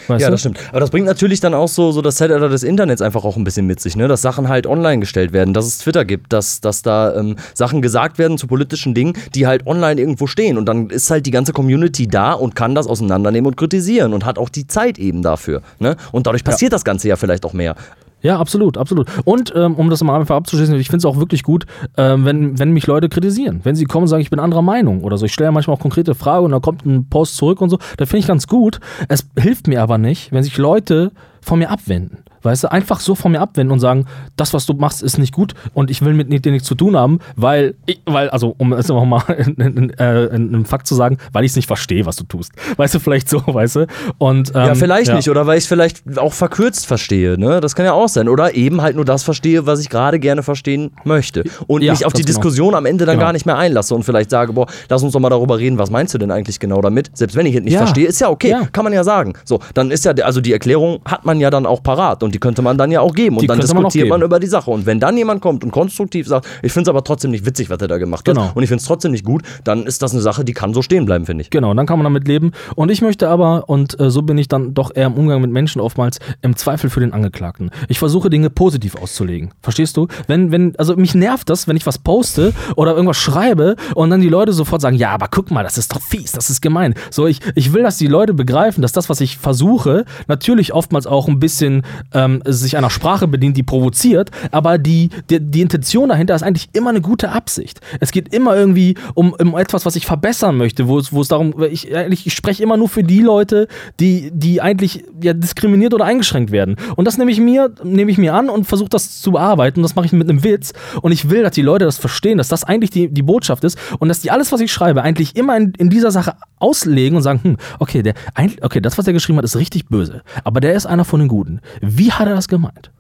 Weißt 0.08 0.22
Ja, 0.22 0.28
du? 0.28 0.32
das 0.32 0.42
stimmt. 0.42 0.60
Aber 0.72 0.80
das 0.80 0.90
bringt 0.90 1.06
natürlich 1.06 1.40
dann 1.40 1.54
auch 1.54 1.68
so, 1.68 1.92
so 1.92 2.02
das 2.02 2.16
Zeitalter 2.16 2.50
des 2.50 2.64
Internets 2.64 3.02
einfach 3.02 3.24
auch 3.24 3.38
ein 3.38 3.44
bisschen 3.44 3.66
mit 3.70 3.80
sich, 3.80 3.96
ne? 3.96 4.10
dass 4.10 4.22
Sachen 4.22 4.50
halt 4.50 4.68
online 4.68 5.00
gestellt 5.00 5.32
werden, 5.32 5.54
dass 5.54 5.66
es 5.66 5.78
Twitter 5.78 6.04
gibt, 6.04 6.34
dass, 6.34 6.60
dass 6.60 6.82
da 6.82 7.16
ähm, 7.16 7.38
Sachen 7.54 7.82
gesagt 7.82 8.18
werden 8.18 8.38
zu 8.38 8.48
politischen 8.48 8.94
Dingen, 8.94 9.14
die 9.36 9.48
halt 9.48 9.66
online 9.66 10.02
irgendwo 10.02 10.28
stehen. 10.28 10.58
Und 10.58 10.66
dann 10.66 10.90
ist 10.90 11.10
halt 11.10 11.26
die 11.26 11.32
ganze 11.32 11.54
Community 11.54 12.08
da 12.08 12.34
und 12.34 12.56
kann 12.56 12.76
das 12.76 12.88
auseinandernehmen 12.88 13.48
und 13.48 13.56
kritisieren 13.56 14.14
und 14.14 14.26
hat 14.26 14.38
auch 14.38 14.50
die 14.50 14.68
Zeit 14.68 15.00
eben 15.00 15.22
dafür. 15.22 15.62
Ne? 15.80 15.96
Und 16.12 16.28
dadurch 16.28 16.44
passiert 16.44 16.74
das 16.74 16.84
Ganze 16.84 17.08
ja 17.08 17.16
vielleicht 17.16 17.46
auch 17.46 17.54
mehr. 17.54 17.76
Ja, 18.22 18.38
absolut, 18.38 18.78
absolut. 18.78 19.08
Und 19.24 19.54
ähm, 19.56 19.76
um 19.76 19.90
das 19.90 20.04
mal 20.04 20.20
einfach 20.20 20.36
abzuschließen, 20.36 20.76
ich 20.76 20.88
finde 20.88 20.98
es 20.98 21.06
auch 21.06 21.18
wirklich 21.18 21.44
gut, 21.44 21.66
ähm, 21.96 22.26
wenn, 22.26 22.60
wenn 22.60 22.72
mich 22.72 22.86
Leute 22.86 23.08
kritisieren. 23.08 23.62
Wenn 23.64 23.76
sie 23.76 23.86
kommen 23.86 24.04
und 24.04 24.08
sagen, 24.10 24.22
ich 24.22 24.30
bin 24.30 24.40
anderer 24.40 24.62
Meinung 24.62 25.04
oder 25.04 25.18
so. 25.18 25.26
Ich 25.26 25.34
stelle 25.34 25.52
manchmal 25.52 25.78
auch 25.78 25.82
konkrete 25.82 26.16
Fragen 26.16 26.46
und 26.46 26.52
dann 26.52 26.62
kommt 26.62 26.86
ein 26.86 27.08
Post 27.10 27.38
zurück 27.38 27.62
und 27.62 27.70
so. 27.70 27.78
Da 27.98 28.06
finde 28.06 28.20
ich 28.20 28.28
ganz 28.28 28.48
gut. 28.48 28.80
Es 29.08 29.26
hilft 29.38 29.68
mir 29.68 29.82
aber 29.82 29.98
nicht, 29.98 30.34
wenn 30.34 30.44
sich 30.44 30.58
Leute 30.58 31.12
von 31.42 31.60
mir 31.60 31.70
abwenden. 31.70 32.24
Weißt 32.42 32.64
du, 32.64 32.72
einfach 32.72 33.00
so 33.00 33.16
von 33.16 33.32
mir 33.32 33.42
abwenden 33.42 33.72
und 33.72 33.80
sagen, 33.80 34.06
das, 34.36 34.54
was 34.54 34.66
du 34.66 34.74
machst, 34.74 35.04
ist 35.04 35.18
nicht 35.18 35.34
gut 35.34 35.54
und 35.74 35.92
ich 35.92 36.02
will 36.02 36.14
mit 36.14 36.46
dir 36.46 36.52
nichts 36.52 36.68
zu 36.68 36.76
tun 36.76 36.96
haben, 36.96 37.20
weil, 37.36 37.76
ich, 37.86 38.02
weil 38.06 38.30
also 38.30 38.56
um 38.58 38.74
es 38.74 38.88
noch 38.88 39.06
mal 39.06 39.24
in, 39.30 39.56
in, 39.56 39.90
äh, 39.98 40.66
Fakt 40.66 40.88
zu 40.88 40.96
sagen, 40.96 41.18
weil 41.32 41.44
ich 41.44 41.52
es 41.52 41.56
nicht 41.56 41.68
verstehe, 41.68 42.06
was 42.06 42.16
du 42.16 42.24
tust. 42.24 42.52
Weißt 42.78 42.96
du, 42.96 43.00
vielleicht 43.00 43.30
so, 43.30 43.42
weißt 43.46 43.76
du? 43.78 43.88
Und, 44.18 44.50
ähm, 44.50 44.56
ja, 44.56 44.76
vielleicht 44.76 45.10
ja. 45.10 45.16
nicht, 45.16 45.30
oder 45.30 45.48
weil 45.48 45.58
ich 45.58 45.64
es 45.64 45.68
vielleicht 45.68 46.18
auch 46.18 46.34
verkürzt 46.34 46.86
verstehe, 46.86 47.38
ne? 47.38 47.60
Das 47.60 47.76
kann 47.76 47.86
ja 47.86 47.94
auch 47.94 48.08
sein. 48.08 48.30
Oder 48.30 48.56
eben 48.56 48.82
halt 48.82 48.96
nur 48.96 49.06
das 49.06 49.24
verstehe, 49.24 49.66
was 49.66 49.80
ich 49.80 49.90
gerade 49.90 50.20
gerne 50.20 50.44
verstehen 50.44 50.92
möchte. 51.04 51.44
Und 51.68 51.82
ja, 51.82 51.92
mich 51.92 52.06
auf 52.06 52.14
die 52.14 52.22
genau. 52.22 52.28
Diskussion 52.28 52.76
am 52.76 52.86
Ende 52.86 53.06
dann 53.06 53.16
genau. 53.16 53.28
gar 53.28 53.34
nicht 53.34 53.46
mehr 53.46 53.58
einlasse 53.58 53.96
und 53.96 54.04
vielleicht 54.04 54.30
sage, 54.30 54.54
boah, 54.54 54.68
lass 54.90 55.04
uns 55.04 55.14
doch 55.14 55.20
mal 55.20 55.30
darüber 55.30 55.58
reden, 55.58 55.78
was 55.78 55.90
meinst 55.90 56.14
du 56.14 56.18
denn 56.18 56.32
eigentlich 56.32 56.60
genau 56.60 56.82
damit? 56.82 57.10
Selbst 57.14 57.36
wenn 57.36 57.46
ich 57.46 57.56
es 57.56 57.64
nicht 57.64 57.78
verstehe, 57.78 58.08
ist 58.08 58.20
ja 58.22 58.30
okay, 58.30 58.56
kann 58.72 58.84
man 58.84 58.94
ja 58.94 59.04
sagen. 59.04 59.34
So, 59.46 59.60
dann 59.74 59.92
ist 59.92 60.06
ja, 60.06 60.14
also 60.24 60.42
die 60.42 60.54
Erklärung 60.54 61.00
hat 61.06 61.26
man 61.26 61.40
ja 61.40 61.50
dann 61.50 61.66
auch 61.66 61.84
parat 61.84 62.24
und 62.24 62.29
die 62.32 62.40
könnte 62.40 62.62
man 62.62 62.78
dann 62.78 62.92
ja 62.92 63.02
auch 63.02 63.14
geben 63.14 63.38
und 63.38 63.44
die 63.44 63.48
dann 63.48 63.60
diskutiert 63.60 64.08
man, 64.08 64.20
man, 64.20 64.26
über 64.28 64.40
die 64.40 64.48
Sache. 64.48 64.72
Und 64.72 64.86
wenn 64.86 65.00
dann 65.00 65.18
jemand 65.18 65.42
kommt 65.42 65.64
und 65.64 65.72
konstruktiv 65.72 66.28
sagt, 66.28 66.48
ich 66.62 66.72
finde 66.72 66.84
es 66.84 66.90
aber 66.90 67.04
trotzdem 67.04 67.32
nicht 67.32 67.46
witzig, 67.46 67.70
was 67.70 67.80
er 67.82 67.88
da 67.88 67.98
gemacht 67.98 68.26
genau. 68.26 68.50
hat 68.50 68.56
und 68.56 68.64
ich 68.64 68.70
finde 68.70 68.82
es 68.82 68.88
trotzdem 68.88 69.12
nicht 69.12 69.26
gut, 69.26 69.44
dann 69.64 69.86
ist 69.86 70.02
das 70.02 70.14
eine 70.14 70.22
Sache, 70.22 70.44
die 70.44 70.54
kann 70.54 70.74
so 70.74 70.82
stehen 70.82 71.06
bleiben, 71.06 71.26
finde 71.26 71.42
ich. 71.42 71.50
Genau, 71.50 71.74
dann 71.74 71.86
kann 71.86 71.98
man 71.98 72.04
damit 72.04 72.28
leben. 72.28 72.52
Und 72.76 72.92
ich 72.92 73.02
möchte 73.02 73.30
aber, 73.30 73.70
und 73.70 74.00
äh, 74.00 74.10
so 74.10 74.22
bin 74.22 74.38
ich 74.38 74.48
dann 74.48 74.74
doch 74.74 74.96
eher 74.96 75.08
im 75.08 75.14
Umgang 75.14 75.42
mit 75.42 75.52
Menschen 75.52 75.82
oftmals, 75.82 76.20
im 76.42 76.56
Zweifel 76.56 76.90
für 76.90 77.00
den 77.00 77.14
Angeklagten. 77.14 77.72
Ich 77.88 78.00
versuche 78.00 78.30
Dinge 78.30 78.50
positiv 78.50 78.96
auszulegen. 78.96 79.52
Verstehst 79.62 79.98
du? 79.98 80.08
Wenn, 80.28 80.52
wenn, 80.52 80.76
also 80.78 80.96
mich 80.96 81.16
nervt 81.16 81.50
das, 81.50 81.68
wenn 81.68 81.78
ich 81.78 81.86
was 81.86 81.98
poste 81.98 82.54
oder 82.76 82.94
irgendwas 82.94 83.18
schreibe 83.18 83.76
und 83.96 84.10
dann 84.10 84.22
die 84.22 84.30
Leute 84.30 84.54
sofort 84.54 84.82
sagen, 84.82 84.96
ja, 84.96 85.12
aber 85.12 85.28
guck 85.30 85.52
mal, 85.52 85.64
das 85.64 85.78
ist 85.78 85.94
doch 85.94 86.02
fies, 86.02 86.32
das 86.32 86.50
ist 86.50 86.62
gemein. 86.62 86.94
So, 87.12 87.28
ich, 87.28 87.40
ich 87.56 87.74
will, 87.74 87.84
dass 87.84 87.98
die 87.98 88.08
Leute 88.08 88.34
begreifen, 88.34 88.82
dass 88.82 88.92
das, 88.92 89.10
was 89.10 89.22
ich 89.22 89.38
versuche, 89.38 90.06
natürlich 90.28 90.74
oftmals 90.74 91.08
auch 91.08 91.28
ein 91.28 91.40
bisschen 91.40 91.84
ähm, 92.20 92.42
sich 92.46 92.78
einer 92.78 92.90
Sprache 92.90 93.28
bedient, 93.28 93.56
die 93.56 93.64
provoziert, 93.64 94.30
aber 94.52 94.78
die, 94.78 95.10
die, 95.30 95.40
die 95.40 95.62
Intention 95.62 96.10
dahinter 96.10 96.36
ist 96.36 96.44
eigentlich 96.44 96.70
immer 96.74 96.90
eine 96.90 97.02
gute 97.02 97.32
Absicht. 97.32 97.80
Es 98.00 98.12
geht 98.12 98.34
immer 98.34 98.56
irgendwie 98.56 98.96
um, 99.14 99.34
um 99.34 99.58
etwas, 99.58 99.86
was 99.86 99.96
ich 99.96 100.06
verbessern 100.06 100.58
möchte, 100.58 100.88
wo 100.88 101.00
es, 101.00 101.14
wo 101.14 101.22
es 101.22 101.30
darum, 101.30 101.54
ich, 101.64 101.96
eigentlich, 101.96 102.28
ich 102.28 102.34
spreche 102.34 102.62
immer 102.64 102.78
nur 102.78 102.90
für 102.90 103.04
die 103.04 103.22
Leute, 103.22 103.68
die, 104.00 104.32
die 104.34 104.62
eigentlich 104.62 105.04
ja, 105.22 105.34
diskriminiert 105.34 105.94
oder 105.94 106.06
eingeschränkt 106.06 106.52
werden. 106.52 106.76
Und 106.96 107.06
das 107.06 107.18
nehme 107.18 107.32
ich 107.32 107.40
mir, 107.40 107.72
nehme 107.84 108.12
ich 108.12 108.18
mir 108.18 108.34
an 108.34 108.50
und 108.50 108.66
versuche 108.66 108.90
das 108.90 109.22
zu 109.22 109.32
bearbeiten. 109.32 109.80
Und 109.80 109.84
das 109.84 109.96
mache 109.96 110.06
ich 110.06 110.12
mit 110.12 110.30
einem 110.30 110.44
Witz. 110.44 110.74
Und 111.02 111.12
ich 111.12 111.30
will, 111.30 111.44
dass 111.44 111.54
die 111.54 111.62
Leute 111.62 111.86
das 111.86 111.98
verstehen, 111.98 112.38
dass 112.38 112.50
das 112.50 112.64
eigentlich 112.64 112.90
die, 112.90 113.08
die 113.08 113.24
Botschaft 113.24 113.64
ist 113.64 113.78
und 114.00 114.10
dass 114.10 114.22
die 114.22 114.32
alles, 114.32 114.52
was 114.52 114.62
ich 114.62 114.72
schreibe, 114.72 115.04
eigentlich 115.04 115.36
immer 115.36 115.56
in, 115.56 115.74
in 115.78 115.90
dieser 115.90 116.12
Sache 116.12 116.36
auslegen 116.60 117.16
und 117.16 117.24
sagen, 117.24 117.40
hm, 117.44 117.58
okay, 117.80 118.04
der, 118.04 118.14
okay, 118.62 118.82
das, 118.82 118.98
was 118.98 119.08
er 119.08 119.14
geschrieben 119.14 119.38
hat, 119.38 119.46
ist 119.46 119.56
richtig 119.56 119.88
böse. 119.88 120.22
Aber 120.44 120.60
der 120.60 120.74
ist 120.74 120.86
einer 120.86 121.06
von 121.06 121.20
den 121.20 121.30
Guten. 121.30 121.62
Wie 121.82 122.09
hat 122.12 122.28
er 122.28 122.36
das 122.36 122.48
gemeint? 122.48 122.92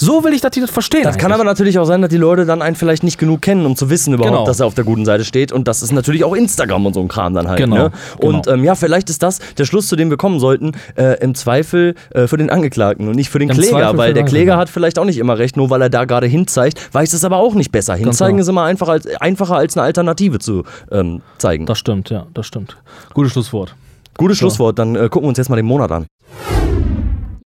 So 0.00 0.22
will 0.22 0.32
ich, 0.32 0.40
dass 0.40 0.52
die 0.52 0.60
das 0.60 0.70
verstehen. 0.70 1.02
Das 1.02 1.14
eigentlich. 1.14 1.22
kann 1.22 1.32
aber 1.32 1.42
natürlich 1.42 1.76
auch 1.78 1.84
sein, 1.84 2.00
dass 2.02 2.10
die 2.10 2.18
Leute 2.18 2.46
dann 2.46 2.62
einen 2.62 2.76
vielleicht 2.76 3.02
nicht 3.02 3.18
genug 3.18 3.42
kennen, 3.42 3.66
um 3.66 3.74
zu 3.74 3.90
wissen 3.90 4.14
überhaupt, 4.14 4.32
genau. 4.32 4.46
dass 4.46 4.60
er 4.60 4.66
auf 4.66 4.74
der 4.74 4.84
guten 4.84 5.04
Seite 5.04 5.24
steht. 5.24 5.50
Und 5.50 5.66
das 5.66 5.82
ist 5.82 5.90
natürlich 5.90 6.22
auch 6.22 6.34
Instagram 6.34 6.86
und 6.86 6.94
so 6.94 7.00
ein 7.00 7.08
Kram 7.08 7.34
dann 7.34 7.48
halt. 7.48 7.58
Genau. 7.58 7.76
Ne? 7.76 7.92
genau. 8.20 8.36
Und 8.36 8.46
ähm, 8.46 8.62
ja, 8.62 8.76
vielleicht 8.76 9.10
ist 9.10 9.24
das 9.24 9.40
der 9.58 9.64
Schluss, 9.64 9.88
zu 9.88 9.96
dem 9.96 10.08
wir 10.08 10.16
kommen 10.16 10.38
sollten, 10.38 10.72
äh, 10.94 11.20
im 11.20 11.34
Zweifel 11.34 11.96
äh, 12.10 12.28
für 12.28 12.36
den 12.36 12.48
Angeklagten 12.48 13.08
und 13.08 13.16
nicht 13.16 13.28
für 13.28 13.40
den 13.40 13.48
Im 13.48 13.56
Kläger, 13.56 13.72
Zweifel 13.72 13.98
weil 13.98 14.14
der 14.14 14.24
Kläger 14.24 14.56
hat 14.56 14.68
vielleicht 14.68 15.00
auch 15.00 15.04
nicht 15.04 15.18
immer 15.18 15.36
recht, 15.36 15.56
nur 15.56 15.68
weil 15.68 15.82
er 15.82 15.90
da 15.90 16.04
gerade 16.04 16.28
hinzeigt, 16.28 16.94
weiß 16.94 17.12
es 17.12 17.24
aber 17.24 17.38
auch 17.38 17.54
nicht 17.54 17.72
besser. 17.72 17.96
Hinzeigen 17.96 18.36
genau. 18.36 18.42
ist 18.42 18.48
immer 18.48 18.62
einfach 18.62 18.88
als, 18.88 19.06
einfacher 19.20 19.56
als 19.56 19.76
eine 19.76 19.84
Alternative 19.84 20.38
zu 20.38 20.62
ähm, 20.92 21.22
zeigen. 21.38 21.66
Das 21.66 21.78
stimmt, 21.78 22.10
ja, 22.10 22.26
das 22.34 22.46
stimmt. 22.46 22.76
Gutes 23.14 23.32
Schlusswort. 23.32 23.74
Gutes 24.16 24.38
Schlusswort, 24.38 24.78
dann 24.78 24.94
äh, 24.94 25.08
gucken 25.08 25.22
wir 25.22 25.28
uns 25.28 25.38
jetzt 25.38 25.48
mal 25.48 25.56
den 25.56 25.66
Monat 25.66 25.90
an. 25.90 26.06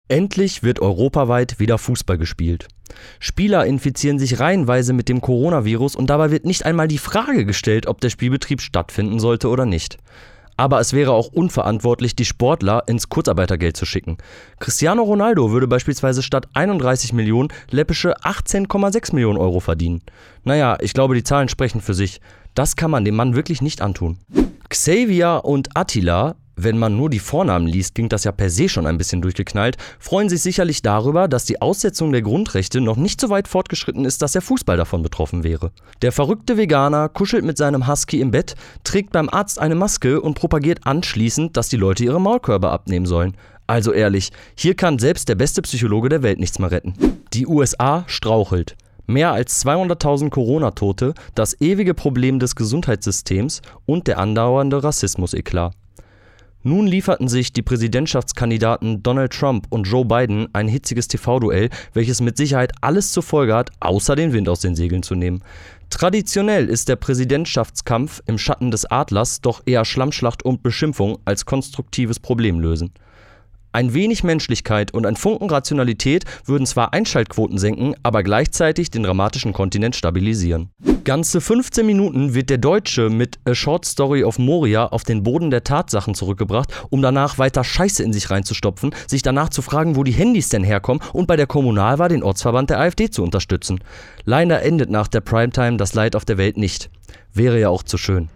Endlich 0.09 0.63
wird 0.63 0.79
europaweit 0.79 1.59
wieder 1.59 1.77
Fußball 1.77 2.17
gespielt. 2.17 2.67
Spieler 3.19 3.67
infizieren 3.67 4.17
sich 4.17 4.39
reihenweise 4.39 4.91
mit 4.91 5.07
dem 5.07 5.21
Coronavirus 5.21 5.95
und 5.95 6.09
dabei 6.09 6.31
wird 6.31 6.45
nicht 6.45 6.65
einmal 6.65 6.87
die 6.87 6.97
Frage 6.97 7.45
gestellt, 7.45 7.85
ob 7.85 8.01
der 8.01 8.09
Spielbetrieb 8.09 8.59
stattfinden 8.59 9.19
sollte 9.19 9.49
oder 9.49 9.67
nicht. 9.67 9.99
Aber 10.57 10.79
es 10.79 10.93
wäre 10.93 11.11
auch 11.11 11.27
unverantwortlich, 11.27 12.15
die 12.15 12.25
Sportler 12.25 12.83
ins 12.87 13.07
Kurzarbeitergeld 13.07 13.77
zu 13.77 13.85
schicken. 13.85 14.17
Cristiano 14.59 15.03
Ronaldo 15.03 15.51
würde 15.51 15.67
beispielsweise 15.67 16.23
statt 16.23 16.47
31 16.55 17.13
Millionen 17.13 17.49
läppische 17.69 18.17
18,6 18.17 19.13
Millionen 19.13 19.37
Euro 19.37 19.59
verdienen. 19.59 20.01
Naja, 20.43 20.75
ich 20.81 20.93
glaube, 20.93 21.13
die 21.13 21.23
Zahlen 21.23 21.49
sprechen 21.49 21.81
für 21.81 21.93
sich. 21.93 22.19
Das 22.55 22.75
kann 22.75 22.89
man 22.89 23.05
dem 23.05 23.15
Mann 23.15 23.35
wirklich 23.35 23.61
nicht 23.61 23.81
antun. 23.81 24.17
Xavier 24.69 25.41
und 25.43 25.69
Attila 25.77 26.35
wenn 26.63 26.77
man 26.77 26.97
nur 26.97 27.09
die 27.09 27.19
Vornamen 27.19 27.67
liest, 27.67 27.95
klingt 27.95 28.13
das 28.13 28.23
ja 28.23 28.31
per 28.31 28.49
se 28.49 28.69
schon 28.69 28.85
ein 28.85 28.97
bisschen 28.97 29.21
durchgeknallt, 29.21 29.77
freuen 29.99 30.29
sich 30.29 30.41
sicherlich 30.41 30.81
darüber, 30.81 31.27
dass 31.27 31.45
die 31.45 31.61
Aussetzung 31.61 32.11
der 32.11 32.21
Grundrechte 32.21 32.81
noch 32.81 32.97
nicht 32.97 33.21
so 33.21 33.29
weit 33.29 33.47
fortgeschritten 33.47 34.05
ist, 34.05 34.21
dass 34.21 34.33
der 34.33 34.41
Fußball 34.41 34.77
davon 34.77 35.01
betroffen 35.01 35.43
wäre. 35.43 35.71
Der 36.01 36.11
verrückte 36.11 36.57
Veganer 36.57 37.09
kuschelt 37.09 37.45
mit 37.45 37.57
seinem 37.57 37.87
Husky 37.87 38.19
im 38.19 38.31
Bett, 38.31 38.55
trägt 38.83 39.11
beim 39.11 39.29
Arzt 39.29 39.59
eine 39.59 39.75
Maske 39.75 40.21
und 40.21 40.33
propagiert 40.33 40.79
anschließend, 40.85 41.55
dass 41.55 41.69
die 41.69 41.77
Leute 41.77 42.03
ihre 42.03 42.21
Maulkörbe 42.21 42.69
abnehmen 42.69 43.05
sollen. 43.05 43.35
Also 43.67 43.91
ehrlich, 43.91 44.31
hier 44.55 44.75
kann 44.75 44.97
selbst 44.97 45.29
der 45.29 45.35
beste 45.35 45.61
Psychologe 45.61 46.09
der 46.09 46.23
Welt 46.23 46.39
nichts 46.39 46.59
mehr 46.59 46.71
retten. 46.71 46.95
Die 47.33 47.45
USA 47.45 48.03
strauchelt. 48.07 48.75
Mehr 49.05 49.31
als 49.31 49.65
200.000 49.65 50.29
Corona-Tote, 50.29 51.13
das 51.35 51.59
ewige 51.61 51.93
Problem 51.93 52.39
des 52.39 52.55
Gesundheitssystems 52.55 53.61
und 53.85 54.07
der 54.07 54.19
andauernde 54.19 54.83
Rassismus-Eklat. 54.83 55.73
Nun 56.61 56.87
lieferten 56.87 57.29
sich 57.29 57.53
die 57.53 57.61
Präsidentschaftskandidaten 57.61 59.01
Donald 59.01 59.31
Trump 59.31 59.67
und 59.69 59.85
Joe 59.85 60.03
Biden 60.03 60.49
ein 60.51 60.67
hitziges 60.67 61.07
TV-Duell, 61.07 61.69
welches 61.93 62.19
mit 62.19 62.35
Sicherheit 62.35 62.73
alles 62.81 63.13
zur 63.13 63.23
Folge 63.23 63.55
hat, 63.55 63.69
außer 63.79 64.17
den 64.17 64.33
Wind 64.33 64.49
aus 64.49 64.59
den 64.59 64.75
Segeln 64.75 65.01
zu 65.01 65.15
nehmen. 65.15 65.41
Traditionell 65.89 66.67
ist 66.67 66.89
der 66.89 66.97
Präsidentschaftskampf 66.97 68.21
im 68.25 68.37
Schatten 68.37 68.71
des 68.71 68.83
Adlers 68.85 69.39
doch 69.39 69.61
eher 69.65 69.85
Schlammschlacht 69.85 70.43
und 70.43 70.61
Beschimpfung 70.61 71.17
als 71.23 71.45
konstruktives 71.45 72.19
Problemlösen. 72.19 72.91
Ein 73.71 73.93
wenig 73.93 74.25
Menschlichkeit 74.25 74.93
und 74.93 75.05
ein 75.05 75.15
Funken 75.15 75.49
Rationalität 75.49 76.25
würden 76.43 76.65
zwar 76.65 76.91
Einschaltquoten 76.91 77.57
senken, 77.57 77.95
aber 78.03 78.21
gleichzeitig 78.21 78.91
den 78.91 79.03
dramatischen 79.03 79.53
Kontinent 79.53 79.95
stabilisieren. 79.95 80.71
Ganze 81.09 81.41
15 81.41 81.87
Minuten 81.87 82.35
wird 82.35 82.51
der 82.51 82.59
Deutsche 82.59 83.09
mit 83.09 83.39
A 83.43 83.55
Short 83.55 83.83
Story 83.83 84.23
of 84.23 84.37
Moria 84.37 84.85
auf 84.85 85.03
den 85.03 85.23
Boden 85.23 85.49
der 85.49 85.63
Tatsachen 85.63 86.13
zurückgebracht, 86.13 86.71
um 86.91 87.01
danach 87.01 87.39
weiter 87.39 87.63
Scheiße 87.63 88.03
in 88.03 88.13
sich 88.13 88.29
reinzustopfen, 88.29 88.93
sich 89.07 89.23
danach 89.23 89.49
zu 89.49 89.63
fragen, 89.63 89.95
wo 89.95 90.03
die 90.03 90.11
Handys 90.11 90.49
denn 90.49 90.63
herkommen 90.63 91.01
und 91.11 91.25
bei 91.25 91.35
der 91.35 91.47
Kommunalwahl 91.47 92.09
den 92.09 92.21
Ortsverband 92.21 92.69
der 92.69 92.79
AfD 92.79 93.09
zu 93.09 93.23
unterstützen. 93.23 93.79
Leider 94.25 94.61
endet 94.61 94.91
nach 94.91 95.07
der 95.07 95.21
Primetime 95.21 95.77
das 95.77 95.95
Leid 95.95 96.15
auf 96.15 96.25
der 96.25 96.37
Welt 96.37 96.57
nicht. 96.57 96.91
Wäre 97.33 97.59
ja 97.59 97.69
auch 97.69 97.81
zu 97.81 97.97
schön. 97.97 98.29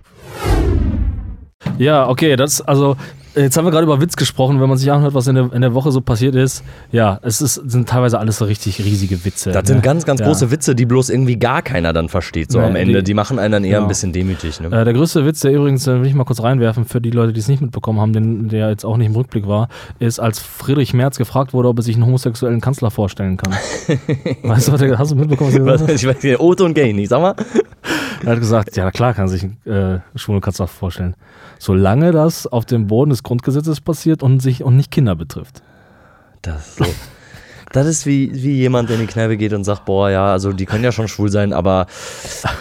Ja, 1.78 2.10
okay, 2.10 2.36
das, 2.36 2.60
also 2.60 2.98
Jetzt 3.36 3.58
haben 3.58 3.66
wir 3.66 3.72
gerade 3.72 3.86
über 3.86 4.00
Witz 4.00 4.16
gesprochen, 4.16 4.62
wenn 4.62 4.70
man 4.70 4.78
sich 4.78 4.92
anhört, 4.92 5.16
was 5.16 5.28
in 5.28 5.36
der, 5.36 5.52
in 5.54 5.62
der 5.62 5.74
Woche 5.74 5.92
so 5.92 6.02
passiert 6.02 6.36
ist. 6.36 6.64
Ja, 6.92 7.20
es 7.24 7.42
ist, 7.42 7.56
sind 7.56 7.90
teilweise 7.90 8.20
alles 8.20 8.38
so 8.38 8.46
richtig 8.46 8.80
riesige 8.84 9.26
Witze. 9.26 9.52
Das 9.52 9.64
ne? 9.64 9.70
sind 9.70 9.84
ganz, 9.84 10.06
ganz 10.06 10.20
ja. 10.20 10.28
große 10.28 10.52
Witze, 10.52 10.76
die 10.76 10.86
bloß 10.86 11.10
irgendwie 11.10 11.38
gar 11.38 11.64
keiner 11.64 11.94
dann 11.94 12.10
versteht, 12.10 12.52
so 12.52 12.60
nee, 12.60 12.66
am 12.66 12.76
Ende. 12.76 13.00
Die, 13.00 13.04
die, 13.04 13.14
machen 13.16 13.40
einen 13.40 13.52
dann 13.52 13.64
eher 13.64 13.72
genau. 13.72 13.84
ein 13.84 13.88
bisschen 13.88 14.14
demütig. 14.14 14.60
Ne? 14.60 14.68
Äh, 14.68 14.86
der 14.86 14.94
größte 14.94 15.26
Witz, 15.26 15.40
der 15.40 15.52
übrigens, 15.52 15.88
äh, 15.88 16.00
will 16.00 16.08
ich 16.08 16.14
mal 16.14 16.26
kurz 16.26 16.44
reinwerfen, 16.44 16.86
für 16.86 17.02
die 17.02 17.10
Leute, 17.10 17.34
die 17.34 17.40
es 17.40 17.48
nicht 17.48 17.62
mitbekommen 17.62 18.00
haben, 18.00 18.14
den, 18.14 18.50
der 18.50 18.70
jetzt 18.70 18.86
auch 18.86 18.98
nicht 18.98 19.08
im 19.08 19.16
Rückblick 19.16 19.48
war, 19.48 19.68
ist, 19.98 20.20
als 20.20 20.38
Friedrich 20.40 20.94
Merz 20.94 21.18
gefragt 21.18 21.54
wurde, 21.54 21.70
ob 21.70 21.80
er 21.80 21.84
sich 21.84 21.96
einen 21.96 22.06
homosexuellen 22.06 22.62
Kanzler 22.62 22.92
vorstellen 22.92 23.38
kann. 23.38 23.54
weißt 24.44 24.68
du, 24.68 24.72
was 24.74 24.80
der, 24.80 25.00
hast 25.00 25.12
du 25.12 25.16
mitbekommen? 25.16 25.66
Was, 25.66 25.82
ich 25.82 26.08
weiß 26.08 26.22
nicht, 26.22 26.40
Otto 26.40 26.66
und 26.66 26.76
Gay, 26.76 26.94
nicht, 26.94 27.10
sag 27.10 27.22
mal. 27.22 27.36
Er 28.24 28.32
hat 28.32 28.40
gesagt, 28.40 28.76
ja 28.78 28.92
klar 28.92 29.14
kann 29.14 29.28
sich 29.28 29.44
einen 29.44 29.58
äh, 29.66 30.00
schwulen 30.16 30.40
Kanzler 30.40 30.68
vorstellen 30.68 31.16
solange 31.60 32.12
das 32.12 32.48
auf 32.48 32.66
dem 32.66 32.88
Boden 32.88 33.10
des 33.10 33.24
Grundgesetzes 33.24 33.82
passiert 33.82 34.24
und 34.24 34.42
sich 34.42 34.64
und 34.64 34.76
nicht 34.76 34.92
Kinder 34.92 35.16
betrifft. 35.16 35.62
Das 36.42 36.76
so. 36.76 36.86
Das 37.74 37.88
ist 37.88 38.06
wie, 38.06 38.32
wie 38.32 38.54
jemand, 38.54 38.90
der 38.90 38.98
in 38.98 39.02
die 39.02 39.12
Kneipe 39.12 39.36
geht 39.36 39.52
und 39.52 39.64
sagt, 39.64 39.86
boah, 39.86 40.08
ja, 40.12 40.32
also 40.32 40.54
die 40.54 40.68
können 40.68 40.84
ja 40.84 40.92
schon 40.92 41.08
schwul 41.08 41.32
sein, 41.32 41.54
aber 41.54 41.88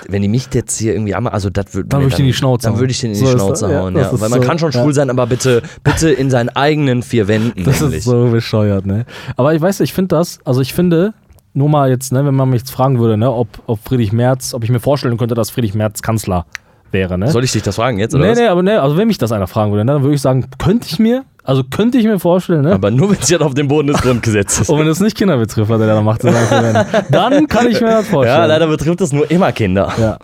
wenn 0.09 0.23
die 0.23 0.29
mich 0.29 0.49
jetzt 0.55 0.79
hier 0.79 0.95
irgendwie 0.95 1.15
einmal, 1.15 1.35
also 1.35 1.51
das 1.51 1.75
würde 1.75 1.87
dann 1.91 2.01
würde 2.01 2.15
ich 2.15 2.19
in 2.19 2.25
die 2.25 2.33
Schnauze 2.33 2.69
Dann 2.69 2.79
würde 2.79 2.93
ich 2.93 3.01
den 3.01 3.13
in 3.13 3.19
die 3.19 3.27
so 3.27 3.33
Schnauze 3.33 3.69
hauen, 3.79 3.95
ja. 3.95 4.03
ja. 4.03 4.21
Weil 4.21 4.31
man 4.31 4.41
so, 4.41 4.49
kann 4.49 4.59
schon 4.59 4.73
schwul 4.73 4.87
ja. 4.87 4.93
sein, 4.93 5.11
aber 5.11 5.27
bitte, 5.27 5.63
bitte 5.85 6.11
in 6.11 6.31
seinen 6.31 6.49
eigenen 6.49 7.03
vier 7.03 7.29
Wänden. 7.29 7.63
Das 7.63 7.83
nämlich. 7.83 7.99
ist 7.99 8.05
so 8.05 8.31
bescheuert, 8.31 8.87
ne? 8.87 9.05
Aber 9.37 9.55
ich 9.55 9.61
weiß, 9.61 9.81
ich 9.81 9.93
finde 9.93 10.17
das, 10.17 10.39
also 10.47 10.63
ich 10.63 10.73
finde, 10.73 11.13
nur 11.53 11.69
mal 11.69 11.91
jetzt, 11.91 12.11
ne, 12.13 12.25
wenn 12.25 12.35
man 12.35 12.49
mich 12.49 12.63
jetzt 12.63 12.71
fragen 12.71 12.99
würde, 12.99 13.19
ne, 13.19 13.31
ob, 13.31 13.49
ob 13.67 13.81
Friedrich 13.87 14.13
Merz, 14.13 14.55
ob 14.55 14.65
ich 14.65 14.71
mir 14.71 14.81
vorstellen 14.81 15.19
könnte, 15.19 15.35
dass 15.35 15.51
Friedrich 15.51 15.75
Merz 15.75 16.01
Kanzler 16.01 16.47
wäre, 16.93 17.19
ne? 17.19 17.31
Soll 17.31 17.45
ich 17.45 17.53
dich 17.53 17.63
das 17.63 17.77
fragen 17.77 17.99
jetzt? 17.99 18.15
Oder 18.15 18.25
nee, 18.25 18.31
was? 18.31 18.39
nee, 18.39 18.47
aber 18.47 18.63
nee, 18.63 18.73
also 18.73 18.97
wenn 18.97 19.09
mich 19.09 19.19
das 19.19 19.33
einer 19.33 19.47
fragen 19.47 19.73
würde, 19.73 19.85
dann 19.85 20.03
würde 20.03 20.15
ich 20.15 20.21
sagen, 20.21 20.47
könnte 20.59 20.87
ich 20.89 20.99
mir, 20.99 21.25
also 21.45 21.65
könnte 21.65 21.99
ich 21.99 22.05
mir 22.05 22.19
vorstellen, 22.19 22.63
ne? 22.63 22.73
Aber 22.73 22.91
nur 22.91 23.11
wenn 23.11 23.19
es 23.19 23.29
jetzt 23.29 23.43
auf 23.43 23.55
dem 23.55 23.69
Boden 23.69 23.89
des 23.89 24.01
Grundgesetzes 24.01 24.69
Und 24.69 24.79
wenn 24.79 24.87
es 24.87 25.01
nicht 25.01 25.17
Kinder 25.17 25.37
betrifft, 25.37 25.71
was 25.71 25.81
er 25.81 25.87
da 25.87 26.01
macht, 26.01 26.25
dann, 26.25 26.87
dann 27.11 27.49
kann 27.49 27.69
ich 27.69 27.81
mir 27.81 27.89
das 27.89 28.09
vorstellen. 28.09 28.39
Ja, 28.39 28.47
leider 28.47 28.67
betrifft 28.67 29.01
das 29.01 29.13
nur 29.13 29.31
immer 29.31 29.53
Kinder. 29.53 29.93
Ja. 29.99 30.19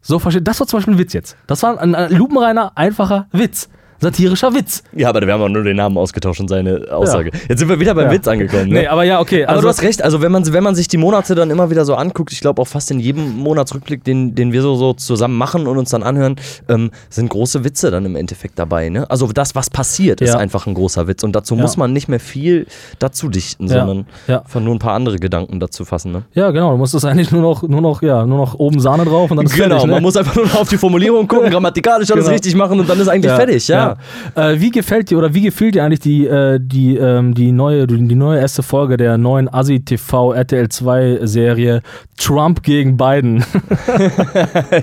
So 0.00 0.18
versteht. 0.18 0.46
Das 0.46 0.58
war 0.58 0.66
zum 0.66 0.78
Beispiel 0.78 0.94
ein 0.94 0.98
Witz 0.98 1.12
jetzt. 1.12 1.36
Das 1.46 1.62
war 1.62 1.78
ein, 1.78 1.94
ein 1.94 2.12
lupenreiner, 2.12 2.72
einfacher 2.74 3.26
Witz. 3.32 3.68
Satirischer 4.02 4.52
Witz. 4.54 4.82
Ja, 4.94 5.08
aber 5.08 5.22
wir 5.24 5.32
haben 5.32 5.40
auch 5.42 5.48
nur 5.48 5.62
den 5.62 5.76
Namen 5.76 5.96
ausgetauscht 5.96 6.40
und 6.40 6.48
seine 6.48 6.86
Aussage. 6.90 7.30
Jetzt 7.48 7.60
sind 7.60 7.68
wir 7.68 7.78
wieder 7.80 7.94
beim 7.94 8.06
Ja. 8.06 8.12
Witz 8.12 8.26
angekommen. 8.28 8.68
Ne? 8.68 8.80
Nee, 8.80 8.86
aber 8.88 9.04
ja, 9.04 9.20
okay. 9.20 9.44
aber 9.44 9.50
Also, 9.52 9.62
du 9.62 9.68
hast 9.68 9.82
recht, 9.82 10.02
also 10.02 10.20
wenn 10.20 10.32
man, 10.32 10.52
wenn 10.52 10.64
man 10.64 10.74
sich 10.74 10.88
die 10.88 10.96
Monate 10.98 11.34
dann 11.34 11.50
immer 11.50 11.70
wieder 11.70 11.84
so 11.84 11.94
anguckt, 11.94 12.32
ich 12.32 12.40
glaube 12.40 12.60
auch 12.60 12.66
fast 12.66 12.90
in 12.90 12.98
jedem 13.00 13.36
Monatsrückblick, 13.38 14.02
den, 14.04 14.34
den 14.34 14.52
wir 14.52 14.60
so, 14.62 14.74
so 14.74 14.92
zusammen 14.92 15.36
machen 15.38 15.66
und 15.68 15.78
uns 15.78 15.90
dann 15.90 16.02
anhören, 16.02 16.36
ähm, 16.68 16.90
sind 17.10 17.28
große 17.30 17.64
Witze 17.64 17.90
dann 17.92 18.04
im 18.04 18.16
Endeffekt 18.16 18.58
dabei. 18.58 18.88
Ne? 18.88 19.08
Also 19.10 19.28
das, 19.32 19.54
was 19.54 19.70
passiert, 19.70 20.20
ist 20.20 20.30
Ja. 20.34 20.38
einfach 20.38 20.66
ein 20.66 20.74
großer 20.74 21.06
Witz. 21.06 21.22
Und 21.22 21.36
dazu 21.36 21.54
Ja. 21.54 21.62
muss 21.62 21.76
man 21.76 21.92
nicht 21.92 22.08
mehr 22.08 22.20
viel 22.20 22.66
dazu 22.98 23.28
dichten, 23.28 23.68
Ja. 23.68 23.86
sondern 23.86 24.06
Ja. 24.26 24.40
einfach 24.40 24.60
nur 24.60 24.74
ein 24.74 24.78
paar 24.80 24.94
andere 24.94 25.16
Gedanken 25.18 25.60
dazu 25.60 25.84
fassen. 25.84 26.10
Ne? 26.12 26.22
ja, 26.34 26.50
genau. 26.50 26.72
Du 26.72 26.76
musst 26.78 26.94
das 26.94 27.04
eigentlich 27.04 27.30
nur 27.30 27.42
noch, 27.42 27.62
nur 27.62 27.80
noch, 27.80 28.02
ja, 28.02 28.26
nur 28.26 28.38
noch 28.38 28.54
oben 28.58 28.80
Sahne 28.80 29.04
drauf 29.04 29.30
und 29.30 29.36
dann 29.36 29.46
ist 29.46 29.54
Genau, 29.54 29.68
fertig. 29.76 29.86
Ne? 29.86 29.92
man 29.92 30.02
muss 30.02 30.16
einfach 30.16 30.34
nur 30.34 30.46
noch 30.46 30.56
auf 30.56 30.68
die 30.68 30.78
Formulierung 30.78 31.28
gucken, 31.28 31.50
grammatikalisch 31.52 32.10
alles 32.10 32.24
Genau. 32.24 32.34
richtig 32.34 32.56
machen 32.56 32.80
und 32.80 32.88
dann 32.90 32.98
ist 32.98 33.06
eigentlich 33.08 33.32
fertig, 33.32 33.68
ja. 33.68 33.91
Ja. 34.36 34.50
Äh, 34.50 34.60
wie 34.60 34.70
gefällt 34.70 35.10
dir 35.10 35.18
oder 35.18 35.34
wie 35.34 35.42
gefiel 35.42 35.70
dir 35.70 35.84
eigentlich 35.84 36.00
die, 36.00 36.26
äh, 36.26 36.58
die, 36.60 36.96
ähm, 36.96 37.34
die, 37.34 37.52
neue, 37.52 37.86
die, 37.86 38.14
neue 38.14 38.40
erste 38.40 38.62
Folge 38.62 38.96
der 38.96 39.18
neuen 39.18 39.52
Asi 39.52 39.80
TV 39.80 40.32
RTL 40.32 40.68
2 40.68 41.20
Serie 41.22 41.82
Trump 42.18 42.62
gegen 42.62 42.96
Biden? 42.96 43.44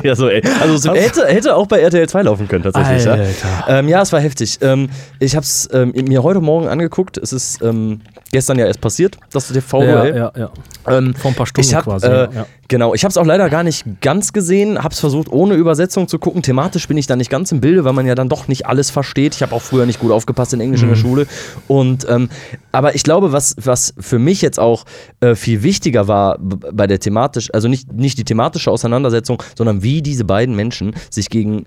Ja, 0.03 0.15
so, 0.15 0.29
ey. 0.29 0.41
Also 0.61 0.75
es 0.75 1.01
hätte, 1.01 1.25
hätte 1.25 1.55
auch 1.55 1.67
bei 1.67 1.79
RTL 1.79 2.07
2 2.07 2.23
laufen 2.23 2.47
können, 2.47 2.63
tatsächlich. 2.63 3.03
Ja. 3.03 3.11
Alter. 3.13 3.65
Ähm, 3.67 3.87
ja, 3.87 4.01
es 4.01 4.13
war 4.13 4.19
heftig. 4.19 4.59
Ähm, 4.61 4.89
ich 5.19 5.35
habe 5.35 5.43
es 5.43 5.67
ähm, 5.73 5.93
mir 6.07 6.23
heute 6.23 6.41
Morgen 6.41 6.67
angeguckt. 6.67 7.17
Es 7.17 7.33
ist 7.33 7.61
ähm, 7.61 8.01
gestern 8.31 8.59
ja 8.59 8.65
erst 8.65 8.81
passiert, 8.81 9.17
das 9.31 9.49
ja, 9.49 9.55
TV-Duell. 9.55 10.15
ja, 10.15 10.31
ja. 10.35 10.51
Ähm, 10.87 11.13
Vor 11.15 11.31
ein 11.31 11.35
paar 11.35 11.45
Stunden 11.45 11.75
hab, 11.75 11.83
quasi. 11.83 12.07
Äh, 12.07 12.33
ja. 12.33 12.45
Genau, 12.67 12.93
ich 12.93 13.03
habe 13.03 13.09
es 13.09 13.17
auch 13.17 13.25
leider 13.25 13.49
gar 13.49 13.63
nicht 13.63 13.83
ganz 14.01 14.31
gesehen, 14.31 14.83
habe 14.83 14.93
es 14.93 14.99
versucht 14.99 15.31
ohne 15.31 15.55
Übersetzung 15.55 16.07
zu 16.07 16.19
gucken. 16.19 16.43
Thematisch 16.43 16.87
bin 16.87 16.97
ich 16.97 17.07
da 17.07 17.15
nicht 17.15 17.31
ganz 17.31 17.51
im 17.51 17.61
Bilde, 17.61 17.83
weil 17.83 17.93
man 17.93 18.05
ja 18.05 18.13
dann 18.15 18.29
doch 18.29 18.47
nicht 18.47 18.67
alles 18.67 18.91
versteht. 18.91 19.33
Ich 19.35 19.41
habe 19.41 19.55
auch 19.55 19.61
früher 19.61 19.85
nicht 19.87 19.99
gut 19.99 20.11
aufgepasst 20.11 20.53
in 20.53 20.61
Englisch 20.61 20.81
in 20.81 20.87
der 20.89 20.97
Mhm. 20.97 21.01
Schule. 21.01 21.27
Und 21.67 22.07
ähm, 22.09 22.29
aber 22.71 22.93
ich 22.95 23.03
glaube, 23.03 23.31
was, 23.31 23.55
was 23.61 23.93
für 23.99 24.19
mich 24.19 24.41
jetzt 24.41 24.59
auch 24.59 24.85
äh, 25.19 25.33
viel 25.35 25.63
wichtiger 25.63 26.07
war 26.07 26.37
bei 26.39 26.85
der 26.85 26.99
thematisch, 26.99 27.51
also 27.53 27.67
nicht, 27.67 27.91
nicht 27.91 28.17
die 28.19 28.23
thematische 28.25 28.69
Auseinandersetzung, 28.69 29.41
sondern 29.57 29.81
wie 29.81 30.01
diese 30.03 30.23
beiden 30.25 30.55
Menschen 30.55 30.93
sich 31.09 31.29
gegenüber 31.29 31.65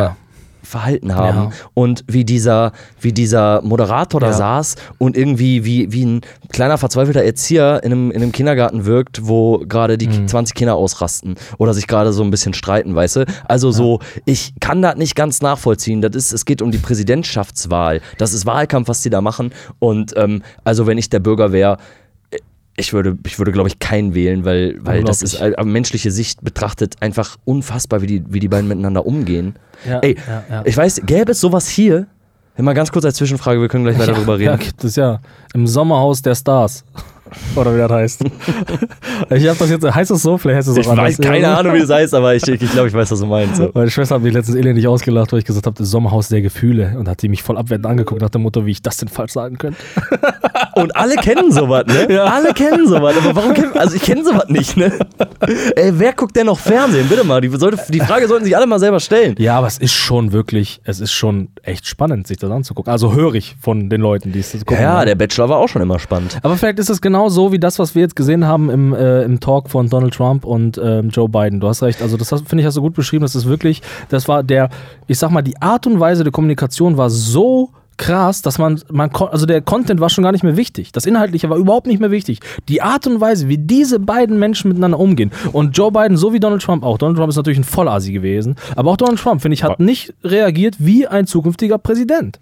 Ja. 0.00 0.16
Verhalten 0.62 1.14
haben 1.14 1.38
Ja. 1.38 1.50
und 1.74 2.04
wie 2.08 2.24
dieser, 2.24 2.72
wie 3.00 3.12
dieser 3.12 3.62
Moderator 3.62 4.20
da 4.20 4.28
Ja. 4.28 4.32
saß 4.32 4.76
und 4.98 5.16
irgendwie 5.16 5.64
wie, 5.64 5.92
wie 5.92 6.04
ein 6.04 6.20
kleiner 6.52 6.78
verzweifelter 6.78 7.22
Erzieher 7.22 7.80
in 7.82 7.92
einem, 7.92 8.10
in 8.10 8.22
einem 8.22 8.32
Kindergarten 8.32 8.84
wirkt, 8.84 9.26
wo 9.26 9.58
gerade 9.58 9.96
die 9.98 10.08
Mhm. 10.08 10.28
20 10.28 10.54
Kinder 10.54 10.74
ausrasten 10.74 11.36
oder 11.58 11.74
sich 11.74 11.86
gerade 11.86 12.12
so 12.12 12.22
ein 12.22 12.30
bisschen 12.30 12.54
streiten, 12.54 12.94
weißt 12.94 13.16
du? 13.16 13.26
Also 13.46 13.70
so, 13.70 14.00
ich 14.24 14.54
kann 14.60 14.82
das 14.82 14.96
nicht 14.96 15.14
ganz 15.14 15.40
nachvollziehen. 15.42 16.00
Das 16.02 16.14
ist, 16.14 16.32
es 16.32 16.44
geht 16.44 16.62
um 16.62 16.70
die 16.70 16.78
Präsidentschaftswahl. 16.78 18.00
Das 18.18 18.32
ist 18.32 18.46
Wahlkampf, 18.46 18.88
was 18.88 19.02
die 19.02 19.10
da 19.10 19.20
machen. 19.20 19.52
Und 19.78 20.14
ähm, 20.16 20.42
also 20.64 20.86
wenn 20.86 20.98
ich 20.98 21.08
der 21.10 21.20
Bürger 21.20 21.52
wäre, 21.52 21.78
ich 22.76 22.92
würde, 22.92 23.18
ich 23.26 23.38
würde 23.38 23.52
glaube 23.52 23.68
ich, 23.68 23.78
keinen 23.78 24.14
wählen, 24.14 24.44
weil, 24.44 24.76
weil 24.80 25.04
das 25.04 25.22
ist 25.22 25.34
äh, 25.34 25.52
menschliche 25.64 26.10
Sicht 26.10 26.42
betrachtet 26.42 26.96
einfach 27.00 27.36
unfassbar, 27.44 28.02
wie 28.02 28.06
die, 28.06 28.24
wie 28.28 28.40
die 28.40 28.48
beiden 28.48 28.68
miteinander 28.68 29.04
umgehen. 29.06 29.54
Ja, 29.88 29.98
Ey, 30.00 30.16
ja, 30.26 30.44
ja. 30.48 30.62
ich 30.64 30.76
weiß, 30.76 31.02
gäbe 31.04 31.32
es 31.32 31.40
sowas 31.40 31.68
hier? 31.68 32.06
Mal 32.56 32.74
ganz 32.74 32.92
kurz 32.92 33.04
als 33.06 33.16
Zwischenfrage, 33.16 33.60
wir 33.60 33.68
können 33.68 33.84
gleich 33.84 33.98
weiter 33.98 34.12
drüber 34.12 34.38
Ja, 34.40 34.52
reden. 34.52 34.62
gibt 34.62 34.84
es 34.84 34.96
ja. 34.96 35.20
Im 35.54 35.66
Sommerhaus 35.66 36.20
der 36.20 36.34
Stars. 36.34 36.84
Oder 37.56 37.74
wie 37.74 37.78
das 37.78 37.90
heißt. 37.90 38.24
ich 39.30 39.48
hab 39.48 39.58
das 39.58 39.70
jetzt, 39.70 39.94
heißt 39.94 40.10
das 40.10 40.22
so? 40.22 40.38
Vielleicht 40.38 40.58
heißt 40.58 40.68
es 40.68 40.76
Ich 40.76 40.86
auch 40.86 40.92
anders. 40.92 41.06
weiß 41.06 41.18
keine 41.18 41.48
Ahnung, 41.48 41.74
wie 41.74 41.80
das 41.80 41.90
heißt, 41.90 42.14
aber 42.14 42.34
ich, 42.34 42.46
ich 42.46 42.70
glaube, 42.72 42.88
ich 42.88 42.94
weiß, 42.94 43.10
was 43.10 43.20
du 43.20 43.26
meinst. 43.26 43.56
So. 43.56 43.70
Meine 43.74 43.90
Schwester 43.90 44.16
hat 44.16 44.22
mich 44.22 44.32
letztens 44.32 44.56
elendig 44.56 44.86
ausgelacht, 44.86 45.32
weil 45.32 45.40
ich 45.40 45.44
gesagt 45.44 45.66
habe, 45.66 45.76
das 45.76 45.90
Sommerhaus 45.90 46.28
der 46.28 46.42
Gefühle. 46.42 46.94
Und 46.98 47.08
hat 47.08 47.22
die 47.22 47.28
mich 47.28 47.42
voll 47.42 47.56
abwertend 47.58 47.86
angeguckt 47.86 48.20
nach 48.20 48.30
dem 48.30 48.42
Motto, 48.42 48.66
wie 48.66 48.70
ich 48.72 48.82
das 48.82 48.96
denn 48.96 49.08
falsch 49.08 49.32
sagen 49.32 49.58
könnte. 49.58 49.78
Und 50.74 50.94
alle 50.96 51.16
kennen 51.16 51.50
sowas, 51.52 51.84
ne? 51.86 52.06
Ja. 52.12 52.24
Alle 52.24 52.52
kennen 52.54 52.86
sowas, 52.86 53.16
aber 53.16 53.34
warum 53.34 53.54
kennen, 53.54 53.72
also 53.76 53.96
ich 53.96 54.02
kenne 54.02 54.24
sowas 54.24 54.48
nicht, 54.48 54.76
ne? 54.76 54.92
Ey, 55.76 55.92
wer 55.98 56.12
guckt 56.12 56.36
denn 56.36 56.46
noch 56.46 56.58
Fernsehen? 56.58 57.08
Bitte 57.08 57.24
mal, 57.24 57.40
die, 57.40 57.48
sollte, 57.48 57.78
die 57.88 58.00
Frage 58.00 58.28
sollten 58.28 58.44
sich 58.44 58.56
alle 58.56 58.66
mal 58.66 58.78
selber 58.78 59.00
stellen. 59.00 59.34
Ja, 59.38 59.58
aber 59.58 59.66
es 59.66 59.78
ist 59.78 59.92
schon 59.92 60.32
wirklich, 60.32 60.80
es 60.84 61.00
ist 61.00 61.12
schon 61.12 61.48
echt 61.62 61.86
spannend, 61.86 62.26
sich 62.28 62.36
das 62.38 62.50
anzugucken. 62.50 62.90
Also 62.92 63.14
höre 63.14 63.34
ich 63.34 63.56
von 63.60 63.90
den 63.90 64.00
Leuten, 64.00 64.32
die 64.32 64.40
es 64.40 64.52
gucken. 64.52 64.80
Ja, 64.80 65.04
der 65.04 65.16
Bachelor 65.16 65.48
war 65.48 65.58
auch 65.58 65.68
schon 65.68 65.82
immer 65.82 65.98
spannend. 65.98 66.38
aber 66.42 66.56
vielleicht 66.56 66.78
ist 66.78 66.88
es 66.88 67.00
genau 67.00 67.19
so 67.28 67.52
wie 67.52 67.58
das, 67.58 67.78
was 67.78 67.94
wir 67.94 68.02
jetzt 68.02 68.16
gesehen 68.16 68.46
haben 68.46 68.70
im, 68.70 68.94
äh, 68.94 69.22
im 69.22 69.40
Talk 69.40 69.68
von 69.68 69.88
Donald 69.88 70.14
Trump 70.14 70.44
und 70.44 70.80
ähm, 70.82 71.10
Joe 71.10 71.28
Biden. 71.28 71.60
Du 71.60 71.68
hast 71.68 71.82
recht. 71.82 72.00
Also, 72.00 72.16
das 72.16 72.28
finde 72.28 72.60
ich, 72.60 72.66
hast 72.66 72.76
du 72.76 72.80
gut 72.80 72.94
beschrieben. 72.94 73.22
Das 73.22 73.34
ist 73.34 73.46
wirklich, 73.46 73.82
das 74.08 74.28
war 74.28 74.42
der, 74.42 74.70
ich 75.06 75.18
sag 75.18 75.30
mal, 75.30 75.42
die 75.42 75.60
Art 75.60 75.86
und 75.86 76.00
Weise 76.00 76.22
der 76.22 76.32
Kommunikation 76.32 76.96
war 76.96 77.10
so 77.10 77.70
krass, 78.00 78.40
dass 78.40 78.58
man, 78.58 78.80
man 78.90 79.10
also 79.10 79.44
der 79.44 79.60
Content 79.60 80.00
war 80.00 80.08
schon 80.08 80.24
gar 80.24 80.32
nicht 80.32 80.42
mehr 80.42 80.56
wichtig. 80.56 80.90
Das 80.90 81.04
Inhaltliche 81.04 81.50
war 81.50 81.58
überhaupt 81.58 81.86
nicht 81.86 82.00
mehr 82.00 82.10
wichtig. 82.10 82.40
Die 82.68 82.80
Art 82.80 83.06
und 83.06 83.20
Weise, 83.20 83.46
wie 83.48 83.58
diese 83.58 84.00
beiden 84.00 84.38
Menschen 84.38 84.68
miteinander 84.68 84.98
umgehen 84.98 85.30
und 85.52 85.76
Joe 85.76 85.92
Biden, 85.92 86.16
so 86.16 86.32
wie 86.32 86.40
Donald 86.40 86.62
Trump 86.62 86.82
auch. 86.82 86.96
Donald 86.96 87.18
Trump 87.18 87.28
ist 87.28 87.36
natürlich 87.36 87.58
ein 87.58 87.64
Vollasi 87.64 88.12
gewesen, 88.12 88.56
aber 88.74 88.90
auch 88.90 88.96
Donald 88.96 89.20
Trump, 89.20 89.42
finde 89.42 89.54
ich, 89.54 89.62
hat 89.62 89.80
nicht 89.80 90.14
reagiert 90.24 90.76
wie 90.78 91.06
ein 91.06 91.26
zukünftiger 91.26 91.76
Präsident. 91.76 92.40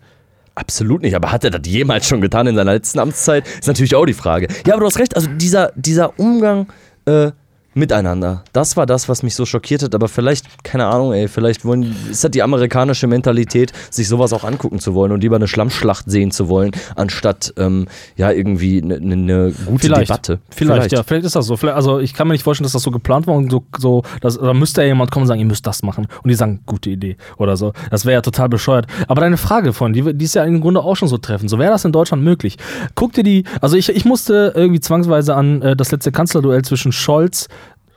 Absolut 0.58 1.02
nicht, 1.02 1.14
aber 1.14 1.30
hat 1.30 1.44
er 1.44 1.50
das 1.50 1.60
jemals 1.66 2.08
schon 2.08 2.20
getan 2.20 2.48
in 2.48 2.56
seiner 2.56 2.72
letzten 2.72 2.98
Amtszeit? 2.98 3.46
Ist 3.46 3.68
natürlich 3.68 3.94
auch 3.94 4.06
die 4.06 4.12
Frage. 4.12 4.48
Ja, 4.66 4.74
aber 4.74 4.80
du 4.80 4.86
hast 4.86 4.98
recht, 4.98 5.14
also 5.14 5.28
dieser, 5.30 5.70
dieser 5.76 6.18
Umgang 6.18 6.66
äh, 7.04 7.30
miteinander, 7.78 8.44
das 8.52 8.76
war 8.76 8.86
das, 8.86 9.08
was 9.08 9.22
mich 9.22 9.34
so 9.34 9.46
schockiert 9.46 9.82
hat, 9.82 9.94
aber 9.94 10.08
vielleicht, 10.08 10.64
keine 10.64 10.86
Ahnung, 10.86 11.12
ey, 11.12 11.28
vielleicht 11.28 11.64
wollen, 11.64 11.94
ist 12.10 12.24
das 12.24 12.30
die 12.30 12.42
amerikanische 12.42 13.06
Mentalität, 13.06 13.72
sich 13.90 14.08
sowas 14.08 14.32
auch 14.32 14.44
angucken 14.44 14.78
zu 14.78 14.94
wollen 14.94 15.12
und 15.12 15.22
lieber 15.22 15.36
eine 15.36 15.48
Schlammschlacht 15.48 16.10
sehen 16.10 16.30
zu 16.30 16.48
wollen, 16.48 16.72
anstatt, 16.96 17.54
ähm, 17.56 17.86
ja, 18.16 18.30
irgendwie 18.30 18.82
eine 18.82 19.00
ne, 19.00 19.16
ne 19.16 19.54
gute 19.66 19.86
Vielleicht. 19.86 20.10
Debatte. 20.10 20.40
Vielleicht, 20.50 20.92
ja, 20.92 21.02
vielleicht 21.02 21.26
ist 21.26 21.36
das 21.36 21.46
so. 21.46 21.56
Vielleicht, 21.56 21.76
also 21.76 22.00
ich 22.00 22.14
kann 22.14 22.28
mir 22.28 22.34
nicht 22.34 22.42
vorstellen, 22.42 22.64
dass 22.64 22.72
das 22.72 22.82
so 22.82 22.90
geplant 22.90 23.26
war 23.26 23.34
und 23.34 23.50
so, 23.50 23.64
so 23.78 24.02
dass, 24.20 24.38
da 24.38 24.54
müsste 24.54 24.82
ja 24.82 24.88
jemand 24.88 25.10
kommen 25.10 25.22
und 25.22 25.28
sagen, 25.28 25.40
ihr 25.40 25.46
müsst 25.46 25.66
das 25.66 25.82
machen. 25.82 26.06
Und 26.22 26.28
die 26.28 26.34
sagen, 26.34 26.60
gute 26.66 26.90
Idee 26.90 27.16
oder 27.36 27.56
so. 27.56 27.72
Das 27.90 28.04
wäre 28.04 28.14
ja 28.14 28.20
total 28.20 28.48
bescheuert. 28.48 28.86
Aber 29.06 29.20
deine 29.20 29.36
Frage 29.36 29.72
von, 29.72 29.92
die, 29.92 30.14
die 30.14 30.24
ist 30.24 30.34
ja 30.34 30.44
im 30.44 30.60
Grunde 30.60 30.80
auch 30.80 30.96
schon 30.96 31.08
so 31.08 31.18
treffend. 31.18 31.50
So 31.50 31.58
wäre 31.58 31.70
das 31.70 31.84
in 31.84 31.92
Deutschland 31.92 32.22
möglich. 32.22 32.56
Guck 32.94 33.12
dir 33.12 33.22
die, 33.22 33.44
also 33.60 33.76
ich, 33.76 33.88
ich 33.88 34.04
musste 34.04 34.52
irgendwie 34.54 34.80
zwangsweise 34.80 35.34
an 35.34 35.62
äh, 35.62 35.76
das 35.76 35.92
letzte 35.92 36.12
Kanzlerduell 36.12 36.62
zwischen 36.62 36.92
Scholz, 36.92 37.48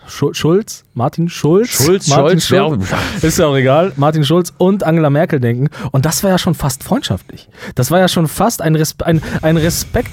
Schulz, 0.07 0.83
Martin 0.93 1.29
Schulz, 1.29 1.69
Schulz, 1.69 2.07
Martin 2.09 2.41
wer 2.49 2.65
auch- 2.65 2.77
ist 3.21 3.37
ja 3.37 3.45
auch 3.47 3.55
egal, 3.55 3.93
Martin 3.95 4.25
Schulz 4.25 4.53
und 4.57 4.83
Angela 4.83 5.09
Merkel 5.09 5.39
denken. 5.39 5.69
Und 5.91 6.05
das 6.05 6.23
war 6.23 6.31
ja 6.31 6.37
schon 6.37 6.53
fast 6.53 6.83
freundschaftlich. 6.83 7.47
Das 7.75 7.91
war 7.91 7.99
ja 7.99 8.07
schon 8.07 8.27
fast 8.27 8.61
ein, 8.61 8.75
Respe 8.75 9.05
ein, 9.05 9.21
ein 9.41 9.57
Respekt, 9.57 10.09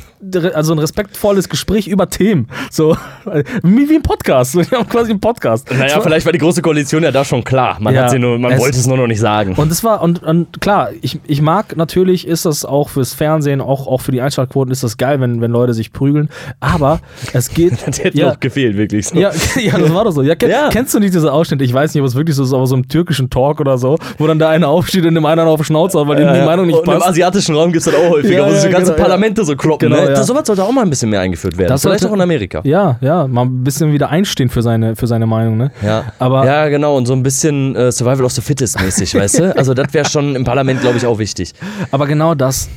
also 0.54 0.72
ein 0.72 0.78
respektvolles 0.78 1.48
Gespräch 1.48 1.88
über 1.88 2.08
Themen. 2.10 2.48
So, 2.70 2.96
wie, 3.62 3.88
wie 3.88 3.96
ein 3.96 4.02
Podcast. 4.02 4.52
So, 4.52 4.60
Wir 4.70 4.78
haben 4.78 4.88
quasi 4.88 5.10
einen 5.10 5.20
Podcast. 5.20 5.68
Naja, 5.70 5.96
war- 5.96 6.02
vielleicht 6.02 6.26
war 6.26 6.32
die 6.32 6.38
große 6.38 6.62
Koalition 6.62 7.02
ja 7.02 7.10
da 7.10 7.24
schon 7.24 7.42
klar. 7.42 7.78
Man, 7.80 7.94
Ja, 7.94 8.02
hat 8.04 8.10
sie 8.10 8.18
nur, 8.18 8.38
man 8.38 8.52
es- 8.52 8.60
wollte 8.60 8.78
es 8.78 8.86
nur 8.86 8.96
noch 8.96 9.06
nicht 9.06 9.20
sagen. 9.20 9.54
Und 9.54 9.72
es 9.72 9.82
war, 9.82 10.02
und, 10.02 10.22
und 10.22 10.60
klar, 10.60 10.90
ich, 11.00 11.18
ich 11.26 11.40
mag 11.42 11.76
natürlich, 11.76 12.26
ist 12.26 12.44
das 12.44 12.64
auch 12.64 12.90
fürs 12.90 13.14
Fernsehen, 13.14 13.60
auch, 13.60 13.86
auch 13.86 14.00
für 14.00 14.12
die 14.12 14.20
Einschaltquoten, 14.20 14.70
ist 14.70 14.84
das 14.84 14.96
geil, 14.96 15.20
wenn, 15.20 15.40
wenn 15.40 15.50
Leute 15.50 15.74
sich 15.74 15.92
prügeln. 15.92 16.28
Aber 16.60 17.00
es 17.32 17.50
geht. 17.50 17.72
das 17.86 17.98
hätte 18.02 18.16
ja, 18.18 18.28
noch 18.30 18.40
gefehlt, 18.40 18.76
wirklich. 18.76 19.08
So. 19.08 19.16
Ja, 19.18 19.30
ja, 19.60 19.77
das 19.80 19.92
war 19.94 20.04
doch 20.04 20.10
so. 20.12 20.22
Ja, 20.22 20.34
ken, 20.34 20.50
Ja. 20.50 20.68
Kennst 20.70 20.94
du 20.94 20.98
nicht 21.00 21.14
diese 21.14 21.32
Ausschnitte? 21.32 21.64
Ich 21.64 21.72
weiß 21.72 21.94
nicht, 21.94 22.00
ob 22.02 22.06
es 22.08 22.14
wirklich 22.14 22.36
so 22.36 22.42
ist, 22.44 22.52
aber 22.52 22.66
so 22.66 22.74
im 22.76 22.86
türkischen 22.88 23.30
Talk 23.30 23.60
oder 23.60 23.78
so, 23.78 23.96
wo 24.18 24.26
dann 24.26 24.38
der 24.38 24.48
eine 24.50 24.68
aufsteht 24.68 25.04
und 25.06 25.14
dem 25.14 25.24
anderen 25.26 25.48
auf 25.48 25.60
die 25.60 25.64
Schnauze 25.64 25.98
haut, 25.98 26.08
weil 26.08 26.20
ihm 26.20 26.32
die 26.32 26.40
Meinung 26.40 26.66
nicht 26.66 26.78
und 26.78 26.86
im 26.86 26.94
passt. 26.94 27.06
asiatischen 27.08 27.54
Raum 27.54 27.72
gibt 27.72 27.86
es 27.86 27.92
das 27.92 27.94
auch 27.94 28.10
häufiger, 28.10 28.34
Ja, 28.38 28.44
wo 28.44 28.48
ja, 28.48 28.54
diese 28.54 28.70
ganzen 28.70 28.84
genau, 28.92 28.96
ja. 28.98 29.02
Parlamente 29.04 29.44
so 29.44 29.56
kloppen. 29.56 29.88
Genau, 29.88 30.00
ne? 30.02 30.08
ja. 30.10 30.14
das, 30.14 30.26
sowas 30.26 30.46
sollte 30.46 30.62
auch 30.64 30.72
mal 30.72 30.82
ein 30.82 30.90
bisschen 30.90 31.10
mehr 31.10 31.20
eingeführt 31.20 31.56
werden. 31.58 31.68
Das 31.70 31.82
Vielleicht 31.82 32.00
sollte- 32.00 32.12
auch 32.12 32.16
in 32.16 32.22
Amerika. 32.22 32.60
Ja, 32.64 32.98
ja, 33.00 33.26
mal 33.26 33.42
ein 33.42 33.64
bisschen 33.64 33.92
wieder 33.92 34.08
einstehen 34.10 34.48
für 34.48 34.62
seine, 34.62 34.96
für 34.96 35.06
seine 35.06 35.26
Meinung, 35.26 35.56
ne? 35.56 35.70
Ja. 35.82 36.04
Aber- 36.18 36.44
ja, 36.46 36.68
genau, 36.68 36.96
und 36.96 37.06
so 37.06 37.12
ein 37.14 37.22
bisschen 37.22 37.74
äh, 37.76 37.90
Survival 37.92 38.24
of 38.24 38.32
the 38.32 38.40
Fittest 38.40 38.80
mäßig, 38.80 39.14
weißt 39.14 39.38
du? 39.40 39.54
Also 39.58 39.74
das 39.74 39.92
wäre 39.92 40.08
schon 40.08 40.36
im 40.36 40.44
Parlament, 40.44 40.80
glaube 40.80 40.96
ich, 40.98 41.06
auch 41.06 41.18
wichtig. 41.18 41.52
Aber 41.90 42.06
genau 42.06 42.34
das, 42.34 42.68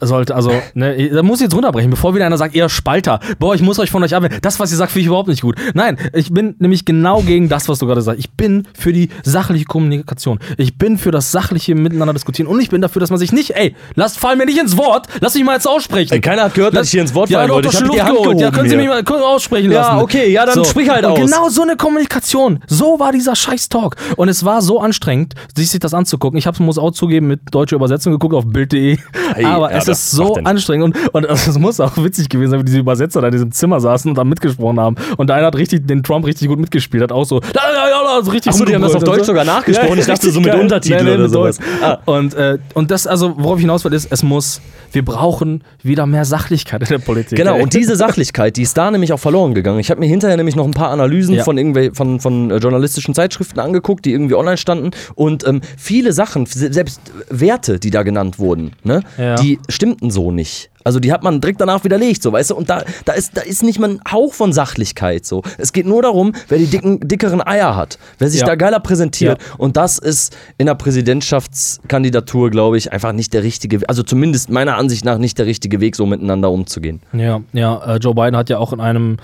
sollte, 0.00 0.34
also, 0.34 0.52
ne, 0.74 1.10
da 1.10 1.22
muss 1.22 1.40
ich 1.40 1.44
jetzt 1.44 1.54
runterbrechen, 1.54 1.90
bevor 1.90 2.14
wieder 2.14 2.26
einer 2.26 2.38
sagt, 2.38 2.54
ihr 2.54 2.68
Spalter, 2.68 3.20
boah, 3.38 3.54
ich 3.54 3.62
muss 3.62 3.78
euch 3.78 3.90
von 3.90 4.02
euch 4.02 4.14
abwehren. 4.14 4.38
Das, 4.42 4.60
was 4.60 4.70
ihr 4.70 4.76
sagt, 4.76 4.92
finde 4.92 5.02
ich 5.02 5.06
überhaupt 5.08 5.28
nicht 5.28 5.42
gut. 5.42 5.56
Nein, 5.74 5.98
ich 6.12 6.32
bin 6.32 6.54
nämlich 6.58 6.84
genau 6.84 7.22
gegen 7.22 7.48
das, 7.48 7.68
was 7.68 7.78
du 7.78 7.86
gerade 7.86 8.02
sagst. 8.02 8.20
Ich 8.20 8.30
bin 8.32 8.66
für 8.74 8.92
die 8.92 9.08
sachliche 9.22 9.64
Kommunikation. 9.64 10.38
Ich 10.56 10.78
bin 10.78 10.98
für 10.98 11.10
das 11.10 11.32
sachliche 11.32 11.74
Miteinander 11.74 12.14
diskutieren 12.14 12.48
und 12.48 12.60
ich 12.60 12.70
bin 12.70 12.80
dafür, 12.80 13.00
dass 13.00 13.10
man 13.10 13.18
sich 13.18 13.32
nicht, 13.32 13.50
ey, 13.56 13.74
lasst 13.94 14.18
fallen 14.18 14.38
mir 14.38 14.46
nicht 14.46 14.58
ins 14.58 14.76
Wort, 14.76 15.06
lass 15.20 15.34
mich 15.34 15.44
mal 15.44 15.54
jetzt 15.54 15.68
aussprechen. 15.68 16.12
Ey, 16.12 16.20
keiner 16.20 16.44
hat 16.44 16.54
gehört, 16.54 16.74
dass 16.74 16.86
ich 16.86 16.92
hier 16.92 17.02
ins 17.02 17.14
Wort 17.14 17.30
ja, 17.30 17.38
fallen 17.38 17.48
doch, 17.48 17.54
wollte. 17.56 17.68
Ich 17.68 17.80
hab 17.82 17.90
die 17.90 18.02
Hand 18.02 18.16
geholt. 18.16 18.40
Ja, 18.40 18.50
können 18.50 18.68
Sie 18.68 18.76
mich 18.76 18.88
mal 18.88 19.02
kurz 19.04 19.22
aussprechen 19.22 19.70
Ja, 19.70 19.80
lassen. 19.80 20.02
okay, 20.02 20.30
ja, 20.30 20.46
dann 20.46 20.64
sprich 20.64 20.88
halt 20.88 21.04
und 21.04 21.12
aus. 21.12 21.18
Genau 21.18 21.48
so 21.48 21.62
eine 21.62 21.76
Kommunikation. 21.76 22.60
So 22.66 22.98
war 22.98 23.12
dieser 23.12 23.34
scheiß 23.34 23.68
Talk. 23.68 23.96
Und 24.16 24.28
es 24.28 24.44
war 24.44 24.62
so 24.62 24.80
anstrengend, 24.80 25.34
sich 25.54 25.70
das 25.78 25.94
anzugucken. 25.94 26.38
Ich 26.38 26.46
habe 26.46 26.60
muss 26.62 26.78
auch 26.78 26.90
zugeben, 26.92 27.26
mit 27.26 27.40
deutscher 27.50 27.76
Übersetzung 27.76 28.12
geguckt 28.12 28.34
auf 28.34 28.44
Bild.de. 28.46 28.98
Hey, 29.34 29.44
Aber 29.44 29.70
ja, 29.70 29.78
es 29.78 29.88
ist 29.90 30.10
so 30.10 30.34
anstrengend. 30.34 30.96
Und, 31.12 31.26
und 31.26 31.30
es 31.30 31.58
muss 31.58 31.80
auch 31.80 31.96
witzig 31.96 32.28
gewesen 32.28 32.50
sein, 32.50 32.60
wie 32.60 32.64
diese 32.64 32.78
Übersetzer 32.78 33.20
da 33.20 33.28
in 33.28 33.32
diesem 33.32 33.52
Zimmer 33.52 33.80
saßen 33.80 34.10
und 34.10 34.16
da 34.16 34.24
mitgesprochen 34.24 34.80
haben. 34.80 34.96
Und 35.16 35.28
der 35.28 35.36
eine 35.36 35.46
hat 35.46 35.56
richtig, 35.56 35.86
den 35.86 36.02
Trump 36.02 36.26
richtig 36.26 36.48
gut 36.48 36.58
mitgespielt, 36.58 37.02
hat 37.02 37.12
auch 37.12 37.24
so, 37.24 37.40
ja, 37.40 37.62
ja, 37.72 37.88
ja, 37.88 38.22
so 38.22 38.30
richtig 38.30 38.52
Ach 38.52 38.56
so, 38.56 38.64
die 38.64 38.74
haben 38.74 38.82
das 38.82 38.94
auf 38.94 39.04
Deutsch 39.04 39.24
sogar 39.24 39.44
nachgesprochen. 39.44 39.98
Ich 39.98 40.06
dachte, 40.06 40.30
so 40.30 40.40
mit 40.40 40.52
geil. 40.52 40.60
Untertiteln 40.60 41.04
Nee, 41.04 41.10
nee, 41.12 41.16
oder 41.16 41.28
sowas. 41.28 41.58
Ah. 41.82 41.98
Und, 42.04 42.34
äh, 42.34 42.58
und 42.74 42.90
das, 42.90 43.06
also, 43.06 43.34
worauf 43.36 43.58
ich 43.58 43.62
hinaus 43.62 43.84
will, 43.84 43.92
ist, 43.92 44.10
es 44.10 44.22
muss, 44.22 44.60
wir 44.92 45.04
brauchen 45.04 45.62
wieder 45.82 46.06
mehr 46.06 46.24
Sachlichkeit 46.24 46.82
in 46.82 46.88
der 46.88 46.98
Politik. 46.98 47.36
Genau, 47.38 47.56
ey. 47.56 47.62
und 47.62 47.74
diese 47.74 47.96
Sachlichkeit, 47.96 48.56
die 48.56 48.62
ist 48.62 48.76
da 48.76 48.90
nämlich 48.90 49.12
auch 49.12 49.18
verloren 49.20 49.54
gegangen. 49.54 49.78
Ich 49.80 49.90
habe 49.90 50.00
mir 50.00 50.06
hinterher 50.06 50.36
nämlich 50.36 50.56
noch 50.56 50.64
ein 50.64 50.72
paar 50.72 50.90
Analysen 50.90 51.34
Ja. 51.34 51.44
von, 51.44 51.58
irgendwel 51.58 51.94
von, 51.94 52.20
von 52.20 52.50
äh, 52.50 52.56
journalistischen 52.56 53.14
Zeitschriften 53.14 53.60
angeguckt, 53.60 54.04
die 54.04 54.12
irgendwie 54.12 54.34
online 54.34 54.56
standen. 54.56 54.90
Und 55.14 55.46
ähm, 55.46 55.60
viele 55.76 56.12
Sachen, 56.12 56.46
se- 56.46 56.72
selbst 56.72 57.00
Werte, 57.28 57.78
die 57.78 57.90
da 57.90 58.02
genannt 58.02 58.38
wurden, 58.38 58.72
ne, 58.84 59.02
Ja. 59.18 59.36
die 59.36 59.58
stimmten 59.68 60.10
so 60.10 60.30
nicht. 60.32 60.69
Also 60.84 60.98
die 61.00 61.12
hat 61.12 61.22
man 61.22 61.40
direkt 61.40 61.60
danach 61.60 61.84
widerlegt, 61.84 62.22
so 62.22 62.32
weißt 62.32 62.50
du, 62.50 62.54
und 62.56 62.70
da, 62.70 62.82
da, 63.04 63.12
ist, 63.12 63.36
da 63.36 63.42
ist 63.42 63.62
nicht 63.62 63.78
mal 63.78 63.90
ein 63.90 64.00
Hauch 64.10 64.32
von 64.34 64.52
Sachlichkeit 64.52 65.26
so. 65.26 65.42
Es 65.58 65.72
geht 65.72 65.86
nur 65.86 66.02
darum, 66.02 66.32
wer 66.48 66.58
die 66.58 66.66
dicken, 66.66 67.00
dickeren 67.00 67.46
Eier 67.46 67.76
hat, 67.76 67.98
wer 68.18 68.28
sich 68.28 68.40
Ja. 68.40 68.46
da 68.46 68.54
geiler 68.54 68.80
präsentiert. 68.80 69.40
Ja. 69.40 69.54
Und 69.58 69.76
das 69.76 69.98
ist 69.98 70.36
in 70.58 70.66
der 70.66 70.74
Präsidentschaftskandidatur, 70.74 72.50
glaube 72.50 72.78
ich, 72.78 72.92
einfach 72.92 73.12
nicht 73.12 73.32
der 73.32 73.42
richtige, 73.42 73.80
also 73.88 74.02
zumindest 74.02 74.50
meiner 74.50 74.76
Ansicht 74.76 75.04
nach 75.04 75.18
nicht 75.18 75.38
der 75.38 75.46
richtige 75.46 75.80
Weg, 75.80 75.96
so 75.96 76.06
miteinander 76.06 76.50
umzugehen. 76.50 77.00
Ja, 77.12 77.40
ja, 77.52 77.94
äh, 77.94 77.96
Joe 77.98 78.14
Biden 78.14 78.36
hat 78.36 78.48
ja 78.50 78.58
auch 78.58 78.72
in 78.72 78.80
einem 78.80 79.16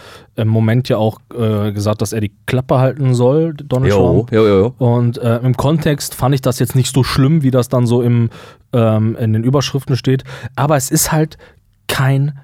Moment 0.44 0.88
ja 0.88 0.98
auch 0.98 1.18
äh, 1.34 1.72
gesagt, 1.72 2.02
dass 2.02 2.12
er 2.12 2.20
die 2.20 2.32
Klappe 2.46 2.78
halten 2.78 3.14
soll, 3.14 3.54
Donald 3.54 3.92
Trump. 3.92 4.32
jo, 4.32 4.46
jo, 4.46 4.58
jo. 4.58 4.74
Und 4.78 5.18
äh, 5.18 5.38
im 5.38 5.56
Kontext 5.56 6.14
fand 6.14 6.34
ich 6.34 6.42
das 6.42 6.58
jetzt 6.58 6.74
nicht 6.76 6.92
so 6.94 7.02
schlimm, 7.02 7.42
wie 7.42 7.50
das 7.50 7.68
dann 7.68 7.86
so 7.86 8.02
im, 8.02 8.28
ähm, 8.72 9.16
in 9.16 9.32
den 9.32 9.44
Überschriften 9.44 9.96
steht. 9.96 10.24
Aber 10.56 10.76
es 10.76 10.90
ist 10.90 11.12
halt 11.12 11.38
kein 11.88 12.38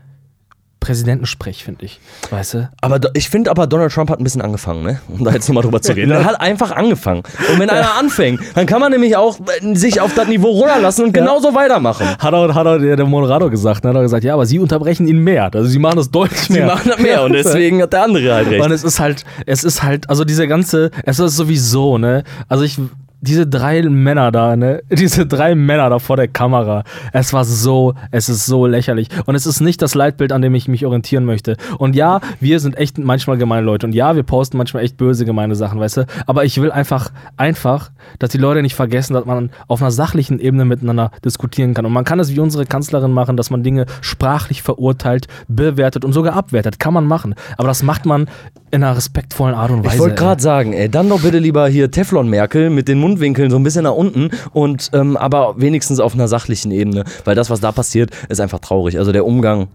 Präsidentensprech, 0.83 1.63
finde 1.63 1.85
ich. 1.85 2.01
Weißt 2.31 2.55
du? 2.55 2.69
Aber 2.81 2.99
ich 3.15 3.31
finde 3.31 3.53
aber, 3.53 3.69
Donald 3.69 3.93
Trump 3.93 4.11
hat 4.11 4.19
ein 4.19 4.25
bisschen 4.25 4.43
angefangen, 4.43 4.83
ne? 4.83 5.01
Um 5.09 5.23
da 5.25 5.31
jetzt 5.31 5.47
nochmal 5.49 5.63
drüber 5.63 5.81
zu 5.81 5.93
reden. 5.97 6.11
Er 6.11 6.25
hat 6.25 6.41
einfach 6.41 6.73
angefangen. 6.73 7.23
Und 7.53 7.61
wenn 7.61 7.71
einer 7.71 7.95
anfängt, 8.01 8.41
dann 8.57 8.67
kann 8.67 8.81
man 8.81 8.91
nämlich 8.91 9.17
auch 9.17 9.39
äh, 9.61 9.77
sich 9.77 10.01
auf 10.01 10.13
das 10.15 10.27
Niveau 10.27 10.49
runterlassen 10.51 11.05
und 11.05 11.13
genauso 11.13 11.55
weitermachen. 11.55 12.05
Hat 12.19 12.35
auch, 12.35 12.53
hat 12.53 12.67
auch 12.67 12.79
der, 12.79 12.97
der 12.97 13.07
Moderator 13.07 13.49
gesagt. 13.49 13.85
Ne? 13.85 13.91
Hat 13.91 13.97
er 13.97 14.03
gesagt, 14.03 14.25
ja, 14.25 14.35
aber 14.35 14.45
sie 14.45 14.59
unterbrechen 14.59 15.07
ihn 15.07 15.19
mehr. 15.19 15.51
Also 15.55 15.69
sie 15.69 15.79
machen 15.79 15.97
das 15.99 16.11
deutlich 16.11 16.41
Sie 16.41 16.55
mehr. 16.55 16.67
machen 16.67 16.89
das 16.89 16.99
mehr 16.99 17.23
und 17.23 17.33
deswegen 17.33 17.81
hat 17.81 17.93
der 17.93 18.03
andere 18.03 18.35
halt 18.35 18.51
recht. 18.51 18.65
Und 18.65 18.73
es 18.73 18.83
ist 18.83 18.99
halt, 18.99 19.25
es 19.47 19.63
ist 19.63 19.85
halt, 19.85 20.11
also 20.11 20.25
diese 20.25 20.49
ganze, 20.49 20.91
es 21.05 21.21
ist 21.21 21.37
sowieso, 21.37 21.97
ne? 21.97 22.25
Also 22.49 22.65
ich, 22.65 22.81
diese 23.23 23.47
drei 23.47 23.83
Männer 23.83 24.33
da, 24.33 24.57
ne? 24.57 24.83
Diese 24.91 25.27
drei 25.27 25.55
Männer 25.55 25.89
da 25.89 25.99
vor 26.01 26.17
der 26.17 26.27
Kamera. 26.27 26.83
Es 27.13 27.33
war 27.33 27.45
so, 27.45 27.95
es 28.11 28.29
ist 28.29 28.47
so 28.47 28.67
lächerlich. 28.67 29.09
Und 29.27 29.37
es 29.37 29.47
ist 29.47 29.61
nicht 29.61 29.81
das 29.81 29.95
Leitbild, 29.95 30.33
an 30.33 30.43
dem 30.43 30.55
ich 30.57 30.67
mich 30.67 30.85
orientieren 30.85 31.25
möchte. 31.25 31.57
Und 31.79 31.95
ja, 31.95 32.21
wir 32.41 32.59
sind 32.59 32.77
echt 32.77 32.99
manchmal 32.99 33.39
gemeine 33.39 33.65
Leute. 33.65 33.87
Und 33.87 33.95
ja, 33.95 34.17
wir 34.17 34.25
posten 34.25 34.59
manchmal 34.59 34.83
echt 34.83 34.97
böse, 34.97 35.25
gemeine 35.25 35.55
Sachen, 35.55 35.79
weißt 35.79 35.99
du? 35.99 36.07
Aber 36.27 36.45
ich 36.45 36.61
will 36.61 36.73
einfach, 36.73 37.13
einfach, 37.37 37.93
dass 38.19 38.31
die 38.31 38.39
Leute 38.39 38.61
nicht 38.61 38.75
vergessen, 38.75 39.15
dass 39.15 39.25
man 39.25 39.51
auf 39.69 39.81
einer 39.81 39.93
sachlichen 39.93 40.41
Ebene 40.41 40.65
miteinander 40.65 41.13
diskutieren 41.25 41.75
kann. 41.75 41.87
Und 41.87 41.93
man 41.93 42.05
kann 42.05 42.19
es 42.19 42.35
wie 42.35 42.41
unsere 42.41 42.67
Kanzlerin 42.67 43.13
machen, 43.13 43.37
dass 43.37 43.51
man 43.51 43.63
Dinge 43.63 43.87
sprachlich 44.01 44.63
verurteilt, 44.63 45.29
bewertet 45.47 46.05
und 46.05 46.13
sogar 46.13 46.35
abwertet. 46.35 46.81
Kann 46.81 46.93
man 46.93 47.07
machen. 47.07 47.37
Aber 47.57 47.69
das 47.69 47.85
macht 47.85 48.05
man 48.05 48.27
in 48.73 48.83
einer 48.83 48.97
respektvollen 48.97 49.55
Art 49.55 49.71
und 49.71 49.85
Weise. 49.85 49.95
Ich 49.97 50.01
wollte 50.01 50.17
gerade 50.17 50.43
sagen, 50.43 50.73
ey, 50.73 50.89
dann 50.89 51.09
doch 51.11 51.21
bitte 51.21 51.39
lieber 51.39 51.69
hier 51.69 51.91
Teflon-Merkel 51.91 52.71
mit 52.71 52.89
den 52.89 52.99
Mundwinkeln 52.99 53.51
so 53.51 53.57
ein 53.57 53.63
bisschen 53.63 53.85
nach 53.85 53.93
unten 53.95 54.31
und 54.53 54.91
ähm, 54.95 55.17
aber 55.19 55.61
wenigstens 55.61 56.01
auf 56.01 56.15
einer 56.15 56.27
sachlichen 56.27 56.73
Ebene, 56.73 57.05
weil 57.25 57.35
das, 57.35 57.51
was 57.51 57.61
da 57.61 57.71
passiert, 57.71 58.11
ist 58.31 58.41
einfach 58.41 58.61
traurig. 58.61 58.99
Also 58.99 59.13
der 59.13 59.27
Umgang, 59.27 59.69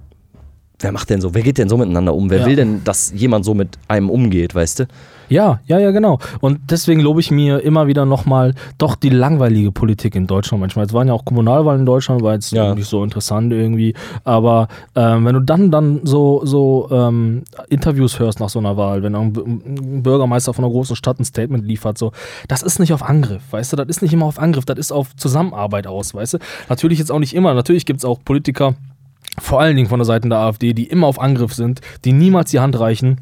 wer 0.80 0.92
macht 0.92 1.12
denn 1.12 1.22
so, 1.22 1.36
wer 1.36 1.44
geht 1.44 1.60
denn 1.60 1.70
so 1.70 1.78
miteinander 1.78 2.16
um? 2.16 2.32
Wer 2.32 2.40
Ja. 2.40 2.46
will 2.48 2.56
denn, 2.56 2.84
dass 2.84 3.14
jemand 3.16 3.46
so 3.46 3.54
mit 3.54 3.78
einem 3.88 4.10
umgeht, 4.10 4.56
weißt 4.56 4.80
du? 4.80 4.88
Ja, 5.30 5.60
ja, 5.66 5.80
ja, 5.80 5.92
genau. 5.92 6.20
Und 6.40 6.60
deswegen 6.72 7.02
lobe 7.02 7.20
ich 7.20 7.32
mir 7.32 7.60
immer 7.60 7.88
wieder 7.88 8.06
nochmal 8.06 8.54
doch 8.78 8.96
die 8.96 9.10
langweilige 9.10 9.72
Politik 9.72 10.16
in 10.16 10.28
Deutschland 10.28 10.62
manchmal. 10.62 10.86
Es 10.86 10.94
waren 10.94 11.08
ja 11.08 11.13
auch 11.13 11.26
Kommunalwahlen 11.26 11.82
in 11.82 11.86
Deutschland, 11.86 12.22
war 12.22 12.34
jetzt 12.34 12.52
Ja. 12.52 12.74
nicht 12.74 12.88
so 12.88 13.04
interessant 13.04 13.52
irgendwie. 13.52 13.94
Aber 14.24 14.68
ähm, 14.96 15.26
wenn 15.26 15.34
du 15.36 15.42
dann 15.42 15.72
dann 15.72 16.02
so, 16.04 16.42
so 16.46 16.88
ähm, 16.92 17.44
Interviews 17.70 18.20
hörst 18.20 18.40
nach 18.40 18.50
so 18.50 18.60
einer 18.60 18.78
Wahl, 18.78 19.04
wenn 19.04 19.16
ein, 19.16 19.34
Bürgermeister 20.04 20.54
von 20.54 20.63
einer 20.63 20.72
großen 20.72 20.96
Stadt 20.96 21.20
ein 21.20 21.26
Statement 21.26 21.66
liefert, 21.66 21.98
so, 21.98 22.12
das 22.48 22.63
ist 22.63 22.80
nicht 22.80 22.94
auf 22.94 23.04
Angriff, 23.04 23.42
weißt 23.52 23.74
du, 23.74 23.78
das 23.78 23.88
ist 23.88 24.02
nicht 24.02 24.13
immer 24.13 24.26
auf 24.26 24.40
Angriff, 24.40 24.66
das 24.66 24.78
ist 24.78 24.92
auf 24.92 25.16
Zusammenarbeit 25.16 25.88
aus, 25.88 26.13
weißt 26.13 26.36
du. 26.36 26.38
Natürlich 26.70 27.00
jetzt 27.00 27.12
auch 27.12 27.20
nicht 27.20 27.34
immer, 27.36 27.54
natürlich 27.54 27.86
gibt 27.86 28.00
es 28.00 28.06
auch 28.06 28.20
Politiker, 28.24 28.76
vor 29.40 29.60
allen 29.62 29.76
Dingen 29.76 29.90
von 29.90 30.00
der 30.00 30.06
Seite 30.06 30.28
der 30.30 30.40
AfD, 30.40 30.74
die 30.74 30.88
immer 30.88 31.08
auf 31.08 31.20
Angriff 31.20 31.54
sind, 31.54 31.82
die 32.06 32.12
niemals 32.12 32.52
die 32.52 32.60
Hand 32.60 32.80
reichen. 32.80 33.22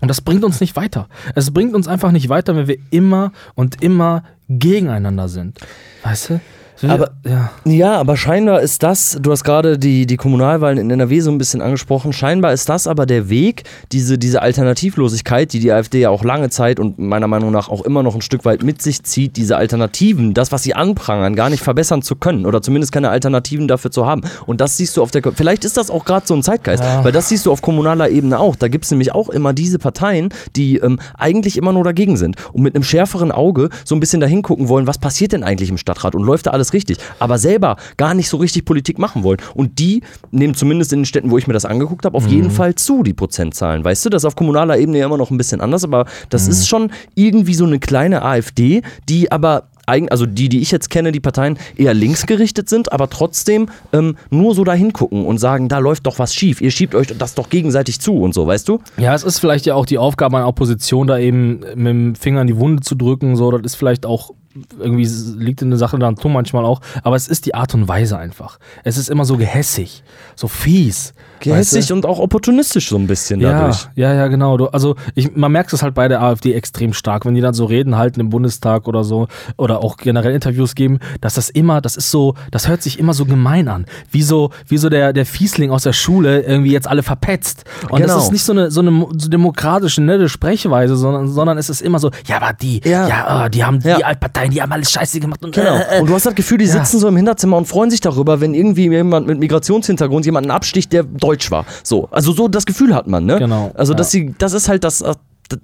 Und 0.00 0.08
das 0.08 0.20
bringt 0.20 0.44
uns 0.44 0.60
nicht 0.60 0.76
weiter. 0.76 1.08
Es 1.34 1.52
bringt 1.52 1.74
uns 1.74 1.88
einfach 1.88 2.12
nicht 2.12 2.28
weiter, 2.28 2.56
wenn 2.56 2.68
wir 2.68 2.78
immer 2.90 3.32
und 3.54 3.82
immer 3.82 4.24
gegeneinander 4.48 5.28
sind. 5.28 5.58
Weißt 6.02 6.30
du? 6.30 6.40
Aber- 6.88 7.10
ja. 7.26 7.50
Ja, 7.64 7.98
aber 8.00 8.16
scheinbar 8.16 8.60
ist 8.62 8.82
das, 8.82 9.18
du 9.20 9.30
hast 9.32 9.44
gerade 9.44 9.78
die, 9.78 10.06
die 10.06 10.16
Kommunalwahlen 10.16 10.78
in 10.78 10.90
NRW 10.90 11.20
so 11.20 11.30
ein 11.30 11.38
bisschen 11.38 11.60
angesprochen, 11.60 12.12
scheinbar 12.12 12.52
ist 12.52 12.68
das 12.68 12.86
aber 12.86 13.06
der 13.06 13.28
Weg, 13.28 13.64
diese, 13.92 14.16
diese 14.18 14.40
Alternativlosigkeit, 14.42 15.52
die 15.52 15.60
die 15.60 15.72
AfD 15.72 16.00
ja 16.00 16.10
auch 16.10 16.24
lange 16.24 16.48
Zeit 16.50 16.80
und 16.80 16.98
meiner 16.98 17.26
Meinung 17.28 17.50
nach 17.52 17.68
auch 17.68 17.82
immer 17.84 18.02
noch 18.02 18.14
ein 18.14 18.22
Stück 18.22 18.44
weit 18.44 18.62
mit 18.62 18.80
sich 18.82 19.02
zieht, 19.02 19.36
diese 19.36 19.56
Alternativen, 19.56 20.32
das, 20.34 20.52
was 20.52 20.62
sie 20.62 20.74
anprangern, 20.74 21.34
gar 21.36 21.50
nicht 21.50 21.62
verbessern 21.62 22.02
zu 22.02 22.16
können 22.16 22.46
oder 22.46 22.62
zumindest 22.62 22.92
keine 22.92 23.10
Alternativen 23.10 23.68
dafür 23.68 23.90
zu 23.90 24.06
haben. 24.06 24.22
Und 24.46 24.60
das 24.60 24.76
siehst 24.76 24.96
du 24.96 25.02
auf 25.02 25.10
der, 25.10 25.22
vielleicht 25.34 25.64
ist 25.64 25.76
das 25.76 25.90
auch 25.90 26.04
gerade 26.04 26.26
so 26.26 26.34
ein 26.34 26.42
Zeitgeist, 26.42 26.82
Ja. 26.82 27.04
weil 27.04 27.12
das 27.12 27.28
siehst 27.28 27.46
du 27.46 27.52
auf 27.52 27.60
kommunaler 27.62 28.08
Ebene 28.08 28.38
auch. 28.38 28.56
Da 28.56 28.68
gibt 28.68 28.84
es 28.84 28.90
nämlich 28.90 29.12
auch 29.14 29.28
immer 29.28 29.52
diese 29.52 29.78
Parteien, 29.78 30.30
die 30.56 30.76
ähm, 30.78 30.98
eigentlich 31.18 31.56
immer 31.58 31.72
nur 31.72 31.84
dagegen 31.84 32.16
sind 32.16 32.36
und 32.52 32.62
mit 32.62 32.74
einem 32.74 32.84
schärferen 32.84 33.32
Auge 33.32 33.68
so 33.84 33.94
ein 33.94 34.00
bisschen 34.00 34.20
dahin 34.20 34.42
gucken 34.42 34.68
wollen, 34.68 34.86
was 34.86 34.98
passiert 34.98 35.32
denn 35.32 35.42
eigentlich 35.44 35.68
im 35.70 35.78
Stadtrat 35.78 36.14
und 36.14 36.22
läuft 36.24 36.46
da 36.46 36.50
alles 36.50 36.69
richtig, 36.72 36.98
aber 37.18 37.38
selber 37.38 37.76
gar 37.96 38.14
nicht 38.14 38.28
so 38.28 38.36
richtig 38.36 38.64
Politik 38.64 38.98
machen 38.98 39.22
wollen. 39.22 39.38
Und 39.54 39.78
die 39.78 40.02
nehmen 40.30 40.54
zumindest 40.54 40.92
in 40.92 41.00
den 41.00 41.04
Städten, 41.06 41.30
wo 41.30 41.38
ich 41.38 41.46
mir 41.46 41.54
das 41.54 41.64
angeguckt 41.64 42.04
habe, 42.04 42.16
auf 42.16 42.26
jeden 42.26 42.50
Fall 42.50 42.74
zu, 42.74 43.02
die 43.02 43.14
Prozentzahlen. 43.14 43.84
Weißt 43.84 44.04
du, 44.04 44.10
das 44.10 44.22
ist 44.22 44.26
auf 44.26 44.36
kommunaler 44.36 44.78
Ebene 44.78 44.98
ja 44.98 45.06
immer 45.06 45.18
noch 45.18 45.30
ein 45.30 45.38
bisschen 45.38 45.60
anders, 45.60 45.84
aber 45.84 46.06
das 46.28 46.48
ist 46.48 46.68
schon 46.68 46.90
irgendwie 47.14 47.54
so 47.54 47.64
eine 47.64 47.78
kleine 47.78 48.22
AfD, 48.22 48.82
die 49.08 49.30
aber 49.32 49.70
also 50.08 50.24
die, 50.24 50.48
die 50.48 50.60
ich 50.60 50.70
jetzt 50.70 50.88
kenne, 50.90 51.10
die 51.10 51.18
Parteien 51.20 51.58
eher 51.76 51.94
links 51.94 52.26
gerichtet 52.26 52.68
sind, 52.68 52.92
aber 52.92 53.10
trotzdem 53.10 53.68
ähm, 53.92 54.16
nur 54.30 54.54
so 54.54 54.62
dahin 54.62 54.92
gucken 54.92 55.26
und 55.26 55.38
sagen, 55.38 55.68
da 55.68 55.78
läuft 55.78 56.06
doch 56.06 56.18
was 56.18 56.32
schief, 56.34 56.60
ihr 56.60 56.70
schiebt 56.70 56.94
euch 56.94 57.08
das 57.08 57.34
doch 57.34 57.48
gegenseitig 57.50 58.00
zu 58.00 58.20
und 58.20 58.32
so, 58.32 58.46
weißt 58.46 58.68
du? 58.68 58.78
ja, 58.98 59.14
es 59.14 59.24
ist 59.24 59.40
vielleicht 59.40 59.66
ja 59.66 59.74
auch 59.74 59.86
die 59.86 59.98
Aufgabe 59.98 60.36
einer 60.36 60.46
Opposition, 60.46 61.08
da 61.08 61.18
eben 61.18 61.60
mit 61.74 61.86
dem 61.86 62.14
Finger 62.14 62.42
in 62.42 62.46
die 62.46 62.56
Wunde 62.56 62.82
zu 62.82 62.94
drücken. 62.94 63.34
So, 63.34 63.50
das 63.50 63.72
ist 63.72 63.74
vielleicht 63.74 64.06
auch 64.06 64.30
irgendwie 64.78 65.06
liegt 65.38 65.62
in 65.62 65.70
der 65.70 65.78
Sache 65.78 65.98
dann 65.98 66.16
tun 66.16 66.32
manchmal 66.32 66.64
auch, 66.64 66.80
aber 67.04 67.14
es 67.16 67.28
ist 67.28 67.46
die 67.46 67.54
Art 67.54 67.72
und 67.74 67.86
Weise 67.86 68.18
einfach. 68.18 68.58
Es 68.82 68.96
ist 68.96 69.08
immer 69.08 69.24
so 69.24 69.36
gehässig, 69.36 70.02
so 70.34 70.48
fies. 70.48 71.14
weißt 71.14 71.46
du? 71.46 71.50
Gehässig 71.50 71.92
und 71.92 72.04
auch 72.04 72.18
opportunistisch 72.18 72.88
so 72.88 72.96
ein 72.96 73.06
bisschen 73.06 73.40
Ja, 73.40 73.52
dadurch. 73.52 73.86
ja, 73.94 74.12
ja, 74.12 74.26
genau. 74.26 74.56
Du, 74.56 74.66
also 74.66 74.96
ich, 75.14 75.36
man 75.36 75.52
merkt 75.52 75.72
es 75.72 75.82
halt 75.82 75.94
bei 75.94 76.08
der 76.08 76.20
AfD 76.20 76.52
extrem 76.52 76.92
stark, 76.92 77.24
wenn 77.26 77.34
die 77.34 77.40
dann 77.40 77.54
so 77.54 77.64
Reden 77.64 77.96
halten 77.96 78.18
im 78.20 78.28
Bundestag 78.30 78.88
oder 78.88 79.04
so 79.04 79.28
oder 79.56 79.84
auch 79.84 79.96
generell 79.96 80.34
Interviews 80.34 80.74
geben, 80.74 80.98
dass 81.20 81.34
das 81.34 81.48
immer, 81.48 81.80
das 81.80 81.96
ist 81.96 82.10
so, 82.10 82.34
das 82.50 82.66
hört 82.68 82.82
sich 82.82 82.98
immer 82.98 83.14
so 83.14 83.24
gemein 83.26 83.68
an. 83.68 83.86
Wie 84.10 84.22
so, 84.22 84.50
wie 84.66 84.78
so 84.78 84.88
der, 84.88 85.12
der 85.12 85.26
Fiesling 85.26 85.70
aus 85.70 85.84
der 85.84 85.92
Schule 85.92 86.40
irgendwie 86.42 86.72
jetzt 86.72 86.88
alle 86.88 87.02
verpetzt. 87.04 87.64
Und 87.88 88.00
Genau. 88.02 88.14
das 88.14 88.24
ist 88.24 88.32
nicht 88.32 88.44
so 88.44 88.52
eine, 88.52 88.70
so 88.72 88.80
eine 88.80 89.06
so 89.16 89.28
demokratische, 89.30 90.02
nette 90.02 90.28
Sprechweise, 90.28 90.96
sondern, 90.96 91.28
sondern 91.28 91.56
es 91.56 91.70
ist 91.70 91.80
immer 91.82 92.00
so, 92.00 92.10
ja, 92.26 92.36
aber 92.38 92.52
die, 92.52 92.80
Ja. 92.84 93.06
ja, 93.08 93.46
äh, 93.46 93.50
die 93.50 93.64
haben, 93.64 93.78
Ja. 93.84 93.96
die 93.96 94.04
Altparteien, 94.40 94.50
die 94.52 94.62
haben 94.62 94.72
alles 94.72 94.90
scheiße 94.90 95.20
gemacht 95.20 95.44
und 95.44 95.54
Genau. 95.54 95.76
äh, 95.76 95.98
äh. 95.98 96.00
Und 96.00 96.08
du 96.08 96.14
hast 96.14 96.26
das 96.26 96.34
Gefühl, 96.34 96.58
die 96.58 96.64
Ja. 96.66 96.72
sitzen 96.72 96.98
so 96.98 97.08
im 97.08 97.16
Hinterzimmer 97.16 97.56
und 97.56 97.66
freuen 97.66 97.90
sich 97.90 98.00
darüber, 98.00 98.40
wenn 98.40 98.54
irgendwie 98.54 98.88
jemand 98.88 99.26
mit 99.26 99.38
Migrationshintergrund 99.38 100.24
jemanden 100.26 100.50
absticht, 100.50 100.92
der 100.92 101.02
deutsch 101.04 101.50
war. 101.50 101.64
So, 101.82 102.08
also 102.10 102.32
so 102.32 102.48
das 102.48 102.66
Gefühl 102.66 102.94
hat 102.94 103.06
man, 103.06 103.24
ne? 103.26 103.38
Genau, 103.38 103.72
Also 103.74 103.92
ja. 103.92 103.96
dass 103.96 104.10
sie, 104.10 104.34
das 104.38 104.52
ist 104.52 104.68
halt 104.68 104.84
das, 104.84 105.00
äh, 105.00 105.14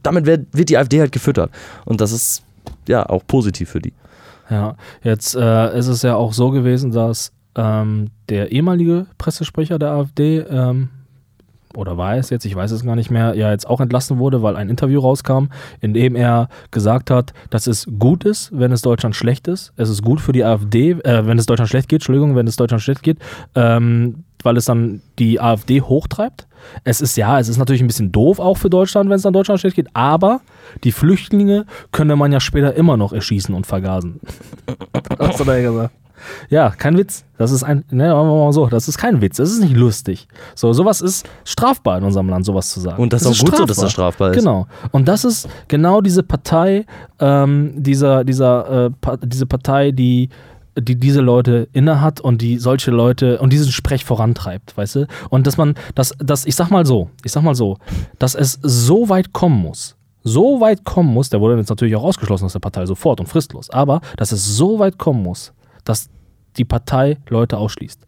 damit 0.02 0.26
wird, 0.26 0.46
wird 0.52 0.68
die 0.68 0.76
AfD 0.78 1.00
halt 1.00 1.12
gefüttert. 1.12 1.50
Und 1.84 2.00
das 2.00 2.12
ist 2.12 2.42
ja 2.88 3.08
auch 3.08 3.22
positiv 3.26 3.70
für 3.70 3.80
die. 3.80 3.92
Ja, 4.50 4.76
jetzt 5.02 5.34
äh, 5.34 5.76
ist 5.78 5.88
es 5.88 6.02
ja 6.02 6.14
auch 6.14 6.32
so 6.32 6.50
gewesen, 6.50 6.92
dass 6.92 7.32
ähm, 7.56 8.08
der 8.28 8.52
ehemalige 8.52 9.06
Pressesprecher 9.18 9.78
der 9.78 9.90
AfD, 9.92 10.38
ähm, 10.38 10.90
oder 11.76 11.96
war 11.96 12.16
es 12.16 12.30
jetzt, 12.30 12.44
ich 12.44 12.54
weiß 12.54 12.70
es 12.70 12.84
gar 12.84 12.96
nicht 12.96 13.10
mehr, 13.10 13.34
ja 13.34 13.50
jetzt 13.50 13.68
auch 13.68 13.80
entlassen 13.80 14.18
wurde, 14.18 14.42
weil 14.42 14.56
ein 14.56 14.68
Interview 14.68 15.00
rauskam, 15.00 15.46
in 15.80 15.94
dem 15.94 16.16
er 16.16 16.48
gesagt 16.70 17.10
hat, 17.10 17.32
dass 17.50 17.66
es 17.66 17.86
gut 17.98 18.24
ist, 18.24 18.50
wenn 18.52 18.72
es 18.72 18.82
Deutschland 18.82 19.14
schlecht 19.14 19.48
ist. 19.48 19.72
Es 19.76 19.88
ist 19.88 20.02
gut 20.02 20.20
für 20.20 20.32
die 20.32 20.44
AfD, 20.44 20.92
äh, 20.92 21.26
wenn 21.26 21.38
es 21.38 21.46
Deutschland 21.46 21.68
schlecht 21.68 21.88
geht, 21.88 22.00
Entschuldigung, 22.00 22.34
wenn 22.36 22.46
es 22.46 22.56
Deutschland 22.56 22.82
schlecht 22.82 23.02
geht, 23.02 23.18
ähm, 23.54 24.24
weil 24.42 24.56
es 24.56 24.64
dann 24.64 25.02
die 25.18 25.40
AfD 25.40 25.80
hochtreibt. 25.80 26.46
Es 26.84 27.00
ist 27.00 27.16
ja, 27.16 27.38
es 27.38 27.48
ist 27.48 27.58
natürlich 27.58 27.82
ein 27.82 27.86
bisschen 27.86 28.12
doof 28.12 28.38
auch 28.38 28.56
für 28.56 28.70
Deutschland, 28.70 29.10
wenn 29.10 29.16
es 29.16 29.22
dann 29.22 29.32
Deutschland 29.32 29.60
schlecht 29.60 29.76
geht, 29.76 29.88
aber 29.94 30.40
die 30.84 30.92
Flüchtlinge 30.92 31.66
könne 31.92 32.16
man 32.16 32.32
ja 32.32 32.40
später 32.40 32.74
immer 32.74 32.96
noch 32.96 33.12
erschießen 33.12 33.54
und 33.54 33.66
vergasen. 33.66 34.20
Was 35.18 35.40
hat 35.40 35.48
er 35.48 35.62
gesagt? 35.62 35.94
Ja, 36.48 36.70
kein 36.70 36.96
Witz. 36.96 37.24
Das 37.38 37.50
ist 37.50 37.62
ein, 37.62 37.84
ne, 37.90 38.14
machen 38.14 38.28
wir 38.28 38.44
mal 38.44 38.52
so, 38.52 38.66
das 38.66 38.88
ist 38.88 38.98
kein 38.98 39.20
Witz, 39.20 39.36
das 39.36 39.50
ist 39.50 39.60
nicht 39.60 39.76
lustig. 39.76 40.26
So, 40.54 40.72
sowas 40.72 41.00
ist 41.00 41.28
strafbar 41.44 41.98
in 41.98 42.04
unserem 42.04 42.28
Land, 42.28 42.46
sowas 42.46 42.70
zu 42.70 42.80
sagen. 42.80 43.02
Und 43.02 43.12
das, 43.12 43.22
ist 43.22 43.28
auch 43.28 43.44
gut 43.44 43.56
so, 43.56 43.64
dass 43.66 43.76
das 43.76 43.92
strafbar 43.92 44.30
ist. 44.30 44.38
Genau. 44.38 44.66
Und 44.92 45.06
das 45.06 45.24
ist 45.24 45.48
genau 45.68 46.00
diese 46.00 46.22
Partei, 46.22 46.86
ähm, 47.18 47.74
dieser, 47.76 48.24
dieser, 48.24 48.86
äh, 48.86 48.90
pa 49.00 49.16
diese 49.18 49.46
Partei, 49.46 49.92
die 49.92 50.30
die 50.78 50.96
diese 50.96 51.20
Leute 51.20 51.68
innehat 51.72 52.20
und 52.20 52.42
die 52.42 52.58
solche 52.58 52.90
Leute 52.90 53.38
und 53.38 53.52
diesen 53.52 53.72
Sprech 53.72 54.04
vorantreibt, 54.04 54.76
weißt 54.76 54.96
du? 54.96 55.06
Und 55.30 55.46
dass 55.46 55.56
man, 55.56 55.74
dass, 55.94 56.12
dass, 56.18 56.44
ich 56.44 56.54
sag 56.54 56.70
mal 56.70 56.84
so, 56.84 57.08
ich 57.24 57.32
sag 57.32 57.42
mal 57.42 57.54
so, 57.54 57.78
dass 58.18 58.34
es 58.34 58.58
so 58.62 59.08
weit 59.08 59.32
kommen 59.32 59.58
muss, 59.58 59.96
so 60.22 60.60
weit 60.60 60.84
kommen 60.84 61.12
muss, 61.12 61.30
der 61.30 61.40
wurde 61.40 61.56
jetzt 61.56 61.70
natürlich 61.70 61.96
auch 61.96 62.02
ausgeschlossen 62.02 62.44
aus 62.44 62.52
der 62.52 62.60
Partei 62.60 62.84
sofort 62.84 63.20
und 63.20 63.26
fristlos, 63.26 63.70
aber 63.70 64.00
dass 64.16 64.32
es 64.32 64.56
so 64.56 64.78
weit 64.78 64.98
kommen 64.98 65.22
muss, 65.22 65.52
dass 65.88 66.10
die 66.56 66.64
Partei 66.64 67.18
Leute 67.28 67.56
ausschließt. 67.56 68.06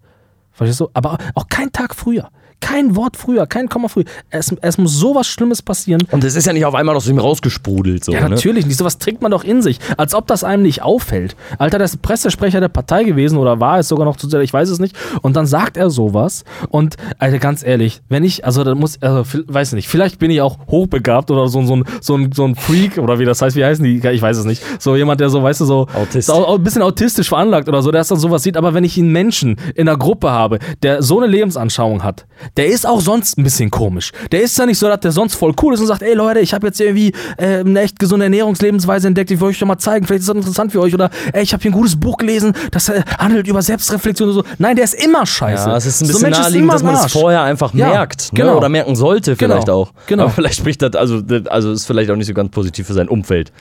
Verstehst 0.52 0.80
du? 0.80 0.90
Aber 0.94 1.18
auch 1.34 1.48
kein 1.48 1.72
Tag 1.72 1.94
früher. 1.94 2.30
Kein 2.60 2.96
Wort 2.96 3.16
früher, 3.16 3.46
kein 3.46 3.68
Komma 3.68 3.88
früher. 3.88 4.04
Es, 4.30 4.54
es 4.60 4.78
muss 4.78 4.94
sowas 4.94 5.26
Schlimmes 5.26 5.62
passieren. 5.62 6.02
Und 6.10 6.24
es 6.24 6.34
ist 6.36 6.46
ja 6.46 6.52
nicht 6.52 6.64
auf 6.64 6.74
einmal 6.74 6.96
aus 6.96 7.08
ihm 7.08 7.18
rausgesprudelt. 7.18 8.04
So, 8.04 8.12
Ja, 8.12 8.22
ne? 8.22 8.30
natürlich 8.30 8.66
nicht. 8.66 8.76
Sowas 8.78 8.98
trägt 8.98 9.22
man 9.22 9.30
doch 9.30 9.44
in 9.44 9.62
sich. 9.62 9.78
Als 9.96 10.14
ob 10.14 10.26
das 10.26 10.44
einem 10.44 10.62
nicht 10.62 10.82
auffällt. 10.82 11.36
Alter, 11.58 11.78
der 11.78 11.84
ist 11.86 12.02
Pressesprecher 12.02 12.60
der 12.60 12.68
Partei 12.68 13.04
gewesen 13.04 13.38
oder 13.38 13.60
war 13.60 13.78
es 13.78 13.88
sogar 13.88 14.04
noch 14.04 14.16
zu 14.16 14.28
sehr, 14.28 14.40
ich 14.40 14.52
weiß 14.52 14.68
es 14.70 14.78
nicht. 14.80 14.96
Und 15.22 15.36
dann 15.36 15.46
sagt 15.46 15.76
er 15.76 15.88
sowas. 15.90 16.44
Und, 16.68 16.96
Alter, 17.18 17.38
ganz 17.38 17.64
ehrlich, 17.64 18.00
wenn 18.08 18.24
ich, 18.24 18.44
also 18.44 18.64
dann 18.64 18.78
muss, 18.78 19.00
also, 19.00 19.22
weiß 19.46 19.72
nicht, 19.72 19.88
vielleicht 19.88 20.18
bin 20.18 20.30
ich 20.30 20.40
auch 20.40 20.58
hochbegabt 20.68 21.30
oder 21.30 21.48
so, 21.48 21.62
so, 21.64 21.76
ein, 21.76 21.84
so, 22.00 22.16
ein, 22.16 22.32
so 22.32 22.44
ein 22.44 22.54
Freak 22.56 22.98
oder 22.98 23.18
wie 23.18 23.24
das 23.24 23.40
heißt, 23.40 23.56
wie 23.56 23.64
heißen 23.64 23.84
die? 23.84 23.98
Ich 24.08 24.22
weiß 24.22 24.36
es 24.36 24.44
nicht. 24.44 24.62
So 24.78 24.96
jemand, 24.96 25.20
der 25.20 25.30
so, 25.30 25.42
weißt 25.42 25.60
du, 25.60 25.64
so 25.64 25.86
Autist. 25.94 26.30
ein 26.30 26.62
bisschen 26.62 26.82
autistisch 26.82 27.28
veranlagt 27.28 27.68
oder 27.68 27.82
so, 27.82 27.90
der 27.90 28.00
es 28.00 28.08
dann 28.08 28.18
sowas 28.18 28.42
sieht. 28.42 28.56
Aber 28.56 28.74
wenn 28.74 28.84
ich 28.84 28.98
einen 28.98 29.12
Menschen 29.12 29.56
in 29.74 29.88
einer 29.88 29.96
Gruppe 29.98 30.30
habe, 30.30 30.58
der 30.82 31.02
so 31.02 31.18
eine 31.18 31.26
Lebensanschauung 31.26 32.02
hat, 32.02 32.26
der 32.56 32.66
ist 32.66 32.86
auch 32.86 33.00
sonst 33.00 33.38
ein 33.38 33.44
bisschen 33.44 33.70
komisch. 33.70 34.12
Der 34.32 34.42
ist 34.42 34.56
ja 34.58 34.66
nicht 34.66 34.78
so, 34.78 34.88
dass 34.88 35.00
der 35.00 35.12
sonst 35.12 35.34
voll 35.34 35.52
cool 35.62 35.74
ist 35.74 35.80
und 35.80 35.86
sagt, 35.86 36.02
ey 36.02 36.14
Leute, 36.14 36.40
ich 36.40 36.54
habe 36.54 36.66
jetzt 36.66 36.80
irgendwie 36.80 37.12
äh, 37.36 37.58
eine 37.60 37.80
echt 37.80 37.98
gesunde 37.98 38.24
Ernährungslebensweise 38.24 39.08
entdeckt, 39.08 39.30
die 39.30 39.40
will 39.40 39.50
ich 39.50 39.56
euch 39.56 39.60
doch 39.60 39.66
mal 39.66 39.78
zeigen, 39.78 40.06
vielleicht 40.06 40.20
ist 40.20 40.28
das 40.28 40.36
interessant 40.36 40.72
für 40.72 40.80
euch. 40.80 40.94
Oder 40.94 41.10
ey, 41.32 41.42
ich 41.42 41.52
habe 41.52 41.62
hier 41.62 41.70
ein 41.70 41.74
gutes 41.74 41.98
Buch 41.98 42.16
gelesen, 42.16 42.52
das 42.70 42.88
äh, 42.88 43.02
handelt 43.18 43.46
über 43.46 43.62
Selbstreflexion 43.62 44.28
und 44.28 44.34
so. 44.34 44.44
Nein, 44.58 44.76
der 44.76 44.84
ist 44.84 44.94
immer 44.94 45.26
scheiße. 45.26 45.68
Ja, 45.68 45.76
es 45.76 45.86
ist 45.86 46.00
ein 46.02 46.06
So 46.06 46.12
bisschen 46.14 46.32
ist 46.32 46.38
naheliegend, 46.38 46.72
dass 46.72 46.82
man 46.82 46.94
es 46.94 47.00
Arsch. 47.02 47.12
vorher 47.12 47.42
einfach 47.42 47.74
Ja, 47.74 47.88
merkt. 47.90 48.32
Ne? 48.32 48.40
genau. 48.40 48.56
Oder 48.56 48.68
merken 48.68 48.96
sollte 48.96 49.36
vielleicht 49.36 49.66
Genau, 49.66 49.82
auch. 49.82 49.92
genau. 50.06 50.24
Aber 50.24 50.32
vielleicht 50.32 50.56
spricht 50.58 50.82
das, 50.82 50.94
also, 50.94 51.20
das- 51.20 51.46
also 51.46 51.72
ist 51.72 51.86
vielleicht 51.86 52.10
auch 52.10 52.16
nicht 52.16 52.26
so 52.26 52.34
ganz 52.34 52.50
positiv 52.50 52.86
für 52.86 52.94
sein 52.94 53.08
Umfeld. 53.08 53.52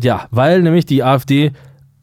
Ja, 0.00 0.26
weil 0.30 0.62
nämlich 0.62 0.86
die 0.86 1.02
AfD 1.04 1.52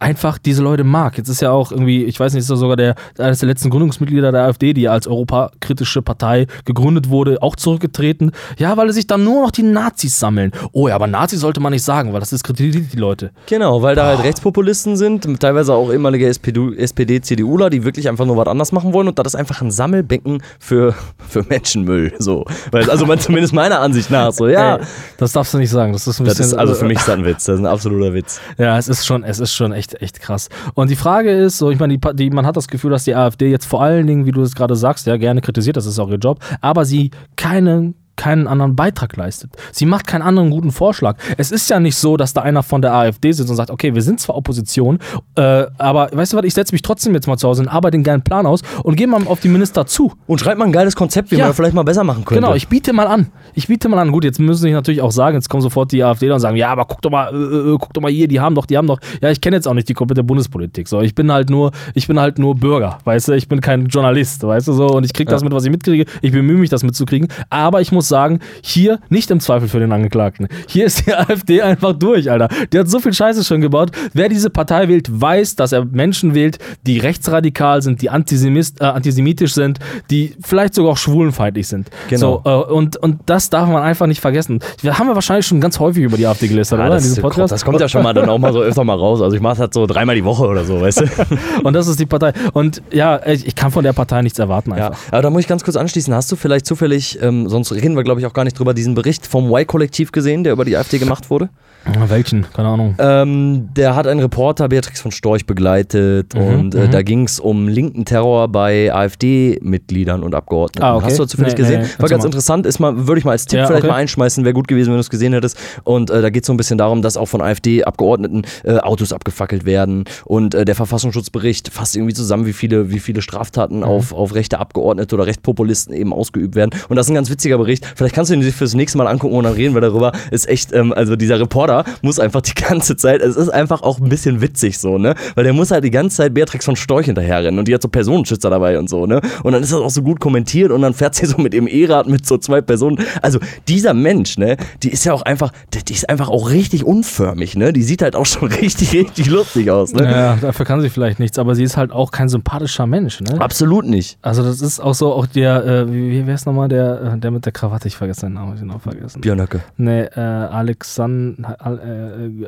einfach 0.01 0.37
diese 0.37 0.63
Leute 0.63 0.83
mag. 0.83 1.17
Jetzt 1.17 1.29
ist 1.29 1.41
ja 1.41 1.51
auch 1.51 1.71
irgendwie, 1.71 2.03
ich 2.03 2.19
weiß 2.19 2.33
nicht, 2.33 2.41
ist 2.41 2.49
ja 2.49 2.55
sogar 2.55 2.75
der, 2.75 2.95
eines 3.17 3.39
der 3.39 3.49
letzten 3.49 3.69
Gründungsmitglieder 3.69 4.31
der 4.31 4.43
AfD, 4.45 4.73
die 4.73 4.89
als 4.89 5.07
europakritische 5.07 6.01
Partei 6.01 6.47
gegründet 6.65 7.09
wurde, 7.09 7.41
auch 7.41 7.55
zurückgetreten. 7.55 8.31
Ja, 8.57 8.75
weil 8.77 8.91
sich 8.91 9.07
dann 9.07 9.23
nur 9.23 9.43
noch 9.43 9.51
die 9.51 9.63
Nazis 9.63 10.19
sammeln. 10.19 10.51
Oh 10.71 10.87
ja, 10.87 10.95
aber 10.95 11.07
Nazis 11.07 11.39
sollte 11.41 11.59
man 11.59 11.71
nicht 11.71 11.83
sagen, 11.83 12.13
weil 12.13 12.19
das 12.19 12.31
diskreditiert 12.31 12.91
die 12.91 12.97
Leute. 12.97 13.31
Genau, 13.45 13.81
weil 13.81 13.95
da 13.95 14.05
halt 14.07 14.23
Rechtspopulisten 14.23 14.97
sind, 14.97 15.39
teilweise 15.39 15.73
auch 15.73 15.91
ehemalige 15.91 16.27
SPD, 16.27 16.75
SPD 16.77 17.21
CDUler, 17.21 17.69
die 17.69 17.83
wirklich 17.83 18.09
einfach 18.09 18.25
nur 18.25 18.37
was 18.37 18.47
anders 18.47 18.71
machen 18.71 18.93
wollen 18.93 19.07
und 19.07 19.19
das 19.19 19.27
ist 19.27 19.35
einfach 19.35 19.61
ein 19.61 19.71
Sammelbecken 19.71 20.41
für, 20.59 20.95
für 21.29 21.43
Menschenmüll. 21.43 22.13
So. 22.19 22.45
Weil, 22.71 22.89
also 22.89 23.05
man, 23.05 23.19
zumindest 23.19 23.53
meiner 23.53 23.79
Ansicht 23.79 24.09
nach. 24.09 24.31
So, 24.31 24.47
ja. 24.47 24.77
Ey, 24.77 24.83
das 25.17 25.31
darfst 25.31 25.53
du 25.53 25.57
nicht 25.57 25.69
sagen. 25.69 25.93
Das 25.93 26.07
ist 26.07 26.19
ein 26.19 26.25
Das 26.25 26.37
bisschen. 26.37 26.53
ist, 26.53 26.57
also 26.59 26.73
für 26.73 26.85
mich 26.85 26.97
ist 26.97 27.07
das 27.07 27.15
ein 27.15 27.25
Witz, 27.25 27.45
das 27.45 27.55
ist 27.55 27.61
ein 27.61 27.65
absoluter 27.67 28.13
Witz. 28.13 28.39
Ja, 28.57 28.77
es 28.77 28.87
ist 28.87 29.05
schon, 29.05 29.23
es 29.23 29.39
ist 29.39 29.53
schon 29.53 29.73
echt, 29.73 29.90
echt 29.99 30.19
krass. 30.19 30.49
Und 30.73 30.89
die 30.89 30.95
Frage 30.95 31.31
ist, 31.31 31.57
so, 31.57 31.71
ich 31.71 31.79
meine, 31.79 31.97
die, 31.97 32.15
die, 32.15 32.29
man 32.29 32.45
hat 32.45 32.57
das 32.57 32.67
Gefühl, 32.67 32.91
dass 32.91 33.03
die 33.03 33.15
AfD 33.15 33.49
jetzt 33.49 33.65
vor 33.65 33.81
allen 33.81 34.07
Dingen, 34.07 34.25
wie 34.25 34.31
du 34.31 34.41
es 34.41 34.55
gerade 34.55 34.75
sagst, 34.75 35.07
ja, 35.07 35.17
gerne 35.17 35.41
kritisiert, 35.41 35.77
das 35.77 35.85
ist 35.85 35.99
auch 35.99 36.09
ihr 36.09 36.17
Job, 36.17 36.39
aber 36.61 36.85
sie 36.85 37.11
keinen 37.35 37.95
keinen 38.15 38.47
anderen 38.47 38.75
Beitrag 38.75 39.15
leistet. 39.17 39.51
Sie 39.71 39.85
macht 39.85 40.07
keinen 40.07 40.21
anderen 40.21 40.49
guten 40.49 40.71
Vorschlag. 40.71 41.17
Es 41.37 41.51
ist 41.51 41.69
ja 41.69 41.79
nicht 41.79 41.95
so, 41.95 42.17
dass 42.17 42.33
da 42.33 42.41
einer 42.41 42.63
von 42.63 42.81
der 42.81 42.93
AfD 42.93 43.31
sitzt 43.31 43.49
und 43.49 43.55
sagt, 43.55 43.71
okay, 43.71 43.95
wir 43.95 44.01
sind 44.01 44.19
zwar 44.19 44.35
Opposition, 44.37 44.99
äh, 45.35 45.65
aber 45.77 46.09
weißt 46.11 46.33
du 46.33 46.37
was, 46.37 46.45
ich 46.45 46.53
setze 46.53 46.73
mich 46.73 46.81
trotzdem 46.81 47.13
jetzt 47.13 47.27
mal 47.27 47.37
zu 47.37 47.47
Hause 47.47 47.61
und 47.63 47.67
arbeite 47.67 47.95
einen 47.95 48.03
geilen 48.03 48.21
Plan 48.21 48.45
aus 48.45 48.61
und 48.83 48.95
gehe 48.95 49.07
mal 49.07 49.21
auf 49.27 49.39
die 49.39 49.49
Minister 49.49 49.85
zu. 49.85 50.13
Und 50.27 50.39
schreibt 50.39 50.57
mal 50.59 50.65
ein 50.65 50.71
geiles 50.71 50.95
Konzept, 50.95 51.31
wie 51.31 51.35
Ja. 51.37 51.45
man 51.45 51.53
vielleicht 51.53 51.73
mal 51.73 51.83
besser 51.83 52.03
machen 52.03 52.25
könnte. 52.25 52.41
Genau, 52.41 52.55
ich 52.55 52.67
biete 52.67 52.93
mal 52.93 53.07
an. 53.07 53.27
Ich 53.53 53.67
biete 53.67 53.89
mal 53.89 53.99
an. 53.99 54.11
Gut, 54.11 54.23
jetzt 54.23 54.39
müssen 54.39 54.61
sie 54.61 54.71
natürlich 54.71 55.01
auch 55.01 55.11
sagen, 55.11 55.35
jetzt 55.35 55.49
kommen 55.49 55.61
sofort 55.61 55.91
die 55.91 56.03
AfD 56.03 56.29
und 56.31 56.39
sagen, 56.39 56.55
ja, 56.57 56.69
aber 56.69 56.85
guck 56.85 57.01
doch 57.01 57.09
mal, 57.11 57.33
äh, 57.33 57.73
äh, 57.73 57.77
guck 57.79 57.93
doch 57.93 58.01
mal 58.01 58.11
hier, 58.11 58.27
die 58.27 58.39
haben 58.39 58.55
doch, 58.55 58.65
die 58.65 58.77
haben 58.77 58.87
doch. 58.87 58.99
Ja, 59.21 59.29
ich 59.29 59.41
kenne 59.41 59.55
jetzt 59.55 59.67
auch 59.67 59.73
nicht 59.73 59.89
die 59.89 59.93
komplette 59.93 60.23
Bundespolitik. 60.23 60.87
So, 60.87 61.01
ich 61.01 61.15
bin 61.15 61.31
halt 61.31 61.49
nur, 61.49 61.71
ich 61.93 62.07
bin 62.07 62.19
halt 62.19 62.39
nur 62.39 62.55
Bürger, 62.55 62.99
weißt 63.03 63.29
du, 63.29 63.31
ich 63.33 63.47
bin 63.47 63.61
kein 63.61 63.87
Journalist, 63.87 64.43
weißt 64.43 64.67
du 64.67 64.73
so, 64.73 64.87
und 64.87 65.03
ich 65.05 65.13
kriege 65.13 65.29
das 65.31 65.43
mit, 65.43 65.51
was 65.53 65.63
ich 65.65 65.71
mitkriege. 65.71 66.05
Ich 66.21 66.31
bemühe 66.31 66.57
mich, 66.57 66.69
das 66.69 66.83
mitzukriegen. 66.83 67.27
Aber 67.49 67.81
ich 67.81 67.91
muss 67.91 68.00
sagen, 68.09 68.39
hier 68.61 68.99
nicht 69.09 69.31
im 69.31 69.39
Zweifel 69.39 69.67
für 69.67 69.79
den 69.79 69.91
Angeklagten. 69.91 70.47
Hier 70.67 70.85
ist 70.85 71.05
die 71.05 71.13
AfD 71.15 71.61
einfach 71.61 71.93
durch, 71.93 72.29
Alter. 72.29 72.49
Die 72.71 72.79
hat 72.79 72.89
so 72.89 72.99
viel 72.99 73.13
Scheiße 73.13 73.43
schon 73.43 73.61
gebaut. 73.61 73.91
Wer 74.13 74.29
diese 74.29 74.49
Partei 74.49 74.87
wählt, 74.87 75.07
weiß, 75.09 75.55
dass 75.55 75.71
er 75.71 75.85
Menschen 75.85 76.33
wählt, 76.35 76.57
die 76.85 76.99
rechtsradikal 76.99 77.81
sind, 77.81 78.01
die 78.01 78.09
antisemist, 78.09 78.81
äh, 78.81 78.85
antisemitisch 78.85 79.53
sind, 79.53 79.79
die 80.09 80.35
vielleicht 80.41 80.73
sogar 80.73 80.93
auch 80.93 80.97
schwulenfeindlich 80.97 81.67
sind. 81.67 81.89
Genau. 82.09 82.41
So, 82.43 82.49
äh, 82.49 82.73
und, 82.73 82.97
und 82.97 83.19
das 83.25 83.49
darf 83.49 83.67
man 83.69 83.83
einfach 83.83 84.07
nicht 84.07 84.21
vergessen. 84.21 84.59
Wir 84.81 84.97
haben 84.97 85.07
ja 85.07 85.15
wahrscheinlich 85.15 85.45
schon 85.45 85.61
ganz 85.61 85.79
häufig 85.79 86.03
über 86.03 86.17
die 86.17 86.25
AfD 86.27 86.47
gelästert, 86.47 86.79
Ja, 86.79 86.85
oder? 86.87 86.95
das, 86.95 87.13
das 87.49 87.65
kommt 87.65 87.79
ja 87.79 87.87
schon 87.87 88.03
mal 88.03 88.13
dann 88.13 88.29
auch 88.29 88.37
mal 88.39 88.53
so 88.53 88.61
öfter 88.61 88.83
mal 88.83 88.95
raus. 88.97 89.21
Also 89.21 89.35
ich 89.35 89.41
mache 89.41 89.53
das 89.53 89.59
halt 89.59 89.73
so 89.73 89.85
dreimal 89.85 90.15
die 90.15 90.25
Woche 90.25 90.45
oder 90.45 90.63
so, 90.65 90.81
weißt 90.81 91.01
du? 91.01 91.05
Und 91.63 91.73
das 91.73 91.87
ist 91.87 91.99
die 91.99 92.05
Partei. 92.05 92.33
Und 92.53 92.81
ja, 92.91 93.19
ich, 93.25 93.45
ich 93.47 93.55
kann 93.55 93.71
von 93.71 93.83
der 93.83 93.93
Partei 93.93 94.21
nichts 94.21 94.39
erwarten 94.39 94.71
Ja, 94.75 94.87
einfach. 94.87 94.99
aber 95.11 95.21
da 95.21 95.29
muss 95.29 95.41
ich 95.41 95.47
ganz 95.47 95.63
kurz 95.63 95.75
anschließen. 95.77 96.13
Hast 96.13 96.31
du 96.31 96.35
vielleicht 96.35 96.65
zufällig, 96.65 97.19
ähm, 97.21 97.47
sonst 97.49 97.71
reden 97.71 97.90
wir 97.95 98.03
glaube 98.03 98.19
ich 98.21 98.25
auch 98.27 98.33
gar 98.33 98.43
nicht 98.43 98.57
drüber, 98.57 98.73
diesen 98.73 98.95
Bericht 98.95 99.25
vom 99.27 99.49
Y-Kollektiv 99.53 100.11
gesehen, 100.11 100.43
der 100.43 100.53
über 100.53 100.65
die 100.65 100.77
AfD 100.77 100.97
gemacht 100.99 101.29
wurde? 101.29 101.49
Ja. 101.95 102.07
Welchen? 102.11 102.45
Keine 102.53 102.67
Ahnung. 102.69 102.95
Ähm, 102.99 103.69
der 103.75 103.95
hat 103.95 104.05
einen 104.05 104.19
Reporter, 104.19 104.69
Beatrix 104.69 105.01
von 105.01 105.11
Storch, 105.11 105.47
begleitet 105.47 106.35
Mhm, 106.35 106.41
und 106.59 106.75
äh, 106.75 106.87
da 106.87 107.01
ging 107.01 107.23
es 107.23 107.39
um 107.39 107.67
linken 107.67 108.05
Terror 108.05 108.47
bei 108.49 108.93
AfD-Mitgliedern 108.93 110.23
und 110.23 110.35
Abgeordneten. 110.35 110.83
Ah, 110.85 110.95
okay. 110.95 111.05
Hast 111.05 111.17
du 111.19 111.23
das 111.23 111.31
zufällig 111.31 111.53
Nee, 111.53 111.57
gesehen? 111.63 111.81
nee, 111.81 111.87
War 111.97 112.09
ganz 112.09 112.21
mal. 112.23 112.27
interessant, 112.27 112.65
ist 112.65 112.79
mal, 112.79 113.07
würde 113.07 113.19
ich 113.19 113.25
mal 113.25 113.31
als 113.31 113.45
Tipp 113.45 113.59
Ja, 113.59 113.65
vielleicht 113.67 113.83
okay. 113.83 113.91
mal 113.91 113.97
einschmeißen, 113.97 114.43
wäre 114.43 114.53
gut 114.53 114.67
gewesen, 114.67 114.89
wenn 114.89 114.95
du 114.97 115.01
es 115.01 115.09
gesehen 115.09 115.33
hättest. 115.33 115.57
Und 115.83 116.09
äh, 116.09 116.21
da 116.21 116.29
geht 116.29 116.43
es 116.43 116.47
so 116.47 116.53
ein 116.53 116.57
bisschen 116.57 116.77
darum, 116.77 117.01
dass 117.01 117.17
auch 117.17 117.25
von 117.27 117.41
AfD-Abgeordneten 117.41 118.43
äh, 118.63 118.77
Autos 118.77 119.13
abgefackelt 119.13 119.65
werden 119.65 120.05
und 120.25 120.53
äh, 120.55 120.65
der 120.65 120.75
Verfassungsschutzbericht 120.75 121.69
fasst 121.69 121.95
irgendwie 121.95 122.13
zusammen, 122.13 122.45
wie 122.45 122.53
viele, 122.53 122.91
wie 122.91 122.99
viele 122.99 123.21
Straftaten 123.21 123.77
Mhm. 123.77 123.83
auf, 123.83 124.13
auf 124.13 124.35
rechte 124.35 124.59
Abgeordnete 124.59 125.15
oder 125.15 125.25
Rechtspopulisten 125.25 125.93
eben 125.95 126.13
ausgeübt 126.13 126.55
werden. 126.55 126.71
Und 126.89 126.95
das 126.97 127.05
ist 127.05 127.11
ein 127.11 127.15
ganz 127.15 127.29
witziger 127.29 127.57
Bericht. 127.57 127.80
Vielleicht 127.95 128.15
kannst 128.15 128.31
du 128.31 128.35
ihn 128.35 128.41
dir 128.41 128.51
fürs 128.51 128.73
nächste 128.73 128.97
Mal 128.97 129.07
angucken 129.07 129.35
und 129.35 129.43
dann 129.43 129.53
reden 129.53 129.73
wir 129.73 129.81
darüber. 129.81 130.11
Ist 130.31 130.47
echt, 130.47 130.73
ähm, 130.73 130.93
also 130.93 131.15
dieser 131.15 131.39
Reporter 131.39 131.83
muss 132.01 132.19
einfach 132.19 132.41
die 132.41 132.53
ganze 132.55 132.95
Zeit, 132.95 133.21
es 133.21 133.35
ist 133.35 133.49
einfach 133.49 133.81
auch 133.81 133.99
ein 133.99 134.09
bisschen 134.09 134.41
witzig 134.41 134.79
so, 134.79 134.97
ne? 134.97 135.15
Weil 135.35 135.43
der 135.43 135.53
muss 135.53 135.71
halt 135.71 135.83
die 135.83 135.91
ganze 135.91 136.17
Zeit 136.17 136.33
Beatrix 136.33 136.65
von 136.65 136.75
Storch 136.75 137.05
hinterherrennen 137.05 137.59
und 137.59 137.67
die 137.67 137.73
hat 137.73 137.81
so 137.81 137.87
Personenschützer 137.87 138.49
dabei 138.49 138.77
und 138.79 138.89
so, 138.89 139.05
ne? 139.05 139.21
Und 139.43 139.53
dann 139.53 139.63
ist 139.63 139.71
das 139.71 139.79
auch 139.79 139.89
so 139.89 140.01
gut 140.01 140.19
kommentiert 140.19 140.71
und 140.71 140.81
dann 140.81 140.93
fährt 140.93 141.15
sie 141.15 141.25
so 141.25 141.37
mit 141.37 141.53
dem 141.53 141.67
E-Rad 141.67 142.07
mit 142.07 142.25
so 142.25 142.37
zwei 142.37 142.61
Personen. 142.61 142.99
Also 143.21 143.39
dieser 143.67 143.93
Mensch, 143.93 144.37
ne? 144.37 144.57
Die 144.83 144.89
ist 144.89 145.05
ja 145.05 145.13
auch 145.13 145.21
einfach, 145.23 145.51
die, 145.73 145.93
ist 145.93 146.09
einfach 146.09 146.29
auch 146.29 146.49
richtig 146.49 146.83
unförmig, 146.83 147.55
ne? 147.55 147.73
Die 147.73 147.83
sieht 147.83 148.01
halt 148.01 148.15
auch 148.15 148.25
schon 148.25 148.47
richtig, 148.61 148.93
richtig 148.93 149.27
lustig 149.27 149.69
aus, 149.69 149.93
ne? 149.93 150.03
Ja, 150.03 150.37
dafür 150.39 150.65
kann 150.65 150.81
sie 150.81 150.89
vielleicht 150.89 151.19
nichts, 151.19 151.39
aber 151.39 151.55
sie 151.55 151.63
ist 151.63 151.77
halt 151.77 151.91
auch 151.91 152.11
kein 152.11 152.29
sympathischer 152.29 152.87
Mensch, 152.87 153.21
ne? 153.21 153.39
Absolut 153.39 153.85
nicht. 153.85 154.17
Also 154.21 154.43
das 154.43 154.61
ist 154.61 154.79
auch 154.79 154.93
so, 154.93 155.13
auch 155.13 155.25
der, 155.25 155.65
äh, 155.65 155.91
wie, 155.91 156.11
wie 156.11 156.27
wer 156.27 156.35
ist 156.35 156.45
nochmal 156.45 156.67
der, 156.67 157.13
äh, 157.15 157.17
der 157.17 157.31
mit 157.31 157.45
der 157.45 157.51
Krawatte, 157.51 157.70
ich 157.85 157.95
vergesse 157.95 158.21
seinen 158.21 158.33
Namen, 158.33 158.55
ich 158.55 158.61
ihn 158.61 158.71
auch 158.71 158.81
vergessen. 158.81 159.21
Björn 159.21 159.41
Höcke. 159.41 159.61
Nee, 159.77 160.01
äh, 160.03 160.19
Alexander, 160.19 161.57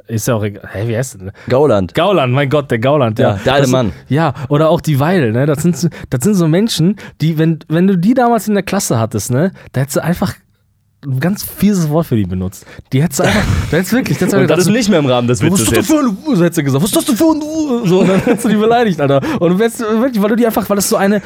äh, 0.07 0.13
ist 0.13 0.27
ja 0.27 0.35
auch 0.35 0.43
egal. 0.43 0.67
Hä, 0.71 0.87
wie 0.87 0.97
heißt 0.97 1.19
denn? 1.21 1.31
Gauland. 1.49 1.93
Gauland, 1.93 2.33
mein 2.33 2.49
Gott, 2.49 2.69
der 2.71 2.79
Gauland, 2.79 3.19
ja. 3.19 3.31
Ja, 3.35 3.39
der 3.43 3.53
alte 3.53 3.69
Mann. 3.69 3.91
Ja, 4.09 4.33
oder 4.49 4.69
auch 4.69 4.81
die 4.81 4.99
Weil, 4.99 5.31
ne? 5.31 5.45
Das 5.45 5.61
sind, 5.61 5.77
so- 5.77 5.89
das 6.09 6.23
sind 6.23 6.33
so 6.35 6.47
Menschen, 6.47 6.95
die, 7.21 7.37
wenn, 7.37 7.59
wenn 7.67 7.87
du 7.87 7.97
die 7.97 8.13
damals 8.13 8.47
in 8.47 8.53
der 8.53 8.63
Klasse 8.63 8.99
hattest, 8.99 9.31
ne, 9.31 9.51
da 9.71 9.81
hättest 9.81 9.97
du 9.97 10.03
einfach 10.03 10.33
ein 11.05 11.19
ganz 11.19 11.43
fieses 11.43 11.89
Wort 11.89 12.05
für 12.07 12.15
die 12.15 12.23
benutzt. 12.25 12.65
Die 12.91 13.01
hättest 13.03 13.19
du 13.19 13.23
einfach, 13.23 13.41
da 13.71 13.77
hättest 13.77 13.91
du 13.91 13.95
wirklich, 13.97 14.17
da 14.17 14.25
hättest 14.25 14.37
du 14.37 14.41
Und 14.41 14.49
das 14.49 14.59
ist 14.59 14.69
nicht 14.69 14.89
mehr 14.89 14.99
im 14.99 15.05
Rahmen 15.05 15.27
des 15.27 15.41
was 15.41 15.59
ist 15.59 15.71
Witzes 15.71 15.87
das 15.87 15.87
für 15.87 15.99
eine, 15.99 16.35
so 16.37 16.43
hättest 16.43 16.57
du 16.59 16.63
gesagt, 16.63 16.83
was 16.83 16.89
ist 16.91 16.95
das 16.95 17.05
denn 17.05 17.15
für 17.17 17.31
eine, 17.31 17.87
so, 17.87 17.99
und 17.99 18.09
dann 18.09 18.19
hättest 18.21 18.45
du 18.45 18.49
die 18.49 18.55
beleidigt, 18.55 18.99
Alter. 19.01 19.21
Und 19.39 19.49
du 19.51 19.59
wärst 19.59 19.79
wirklich, 19.79 20.21
weil 20.21 20.29
du 20.29 20.35
die 20.35 20.45
einfach, 20.45 20.69
weil 20.69 20.75
das 20.77 20.87
so 20.89 20.95
eine, 20.95 21.21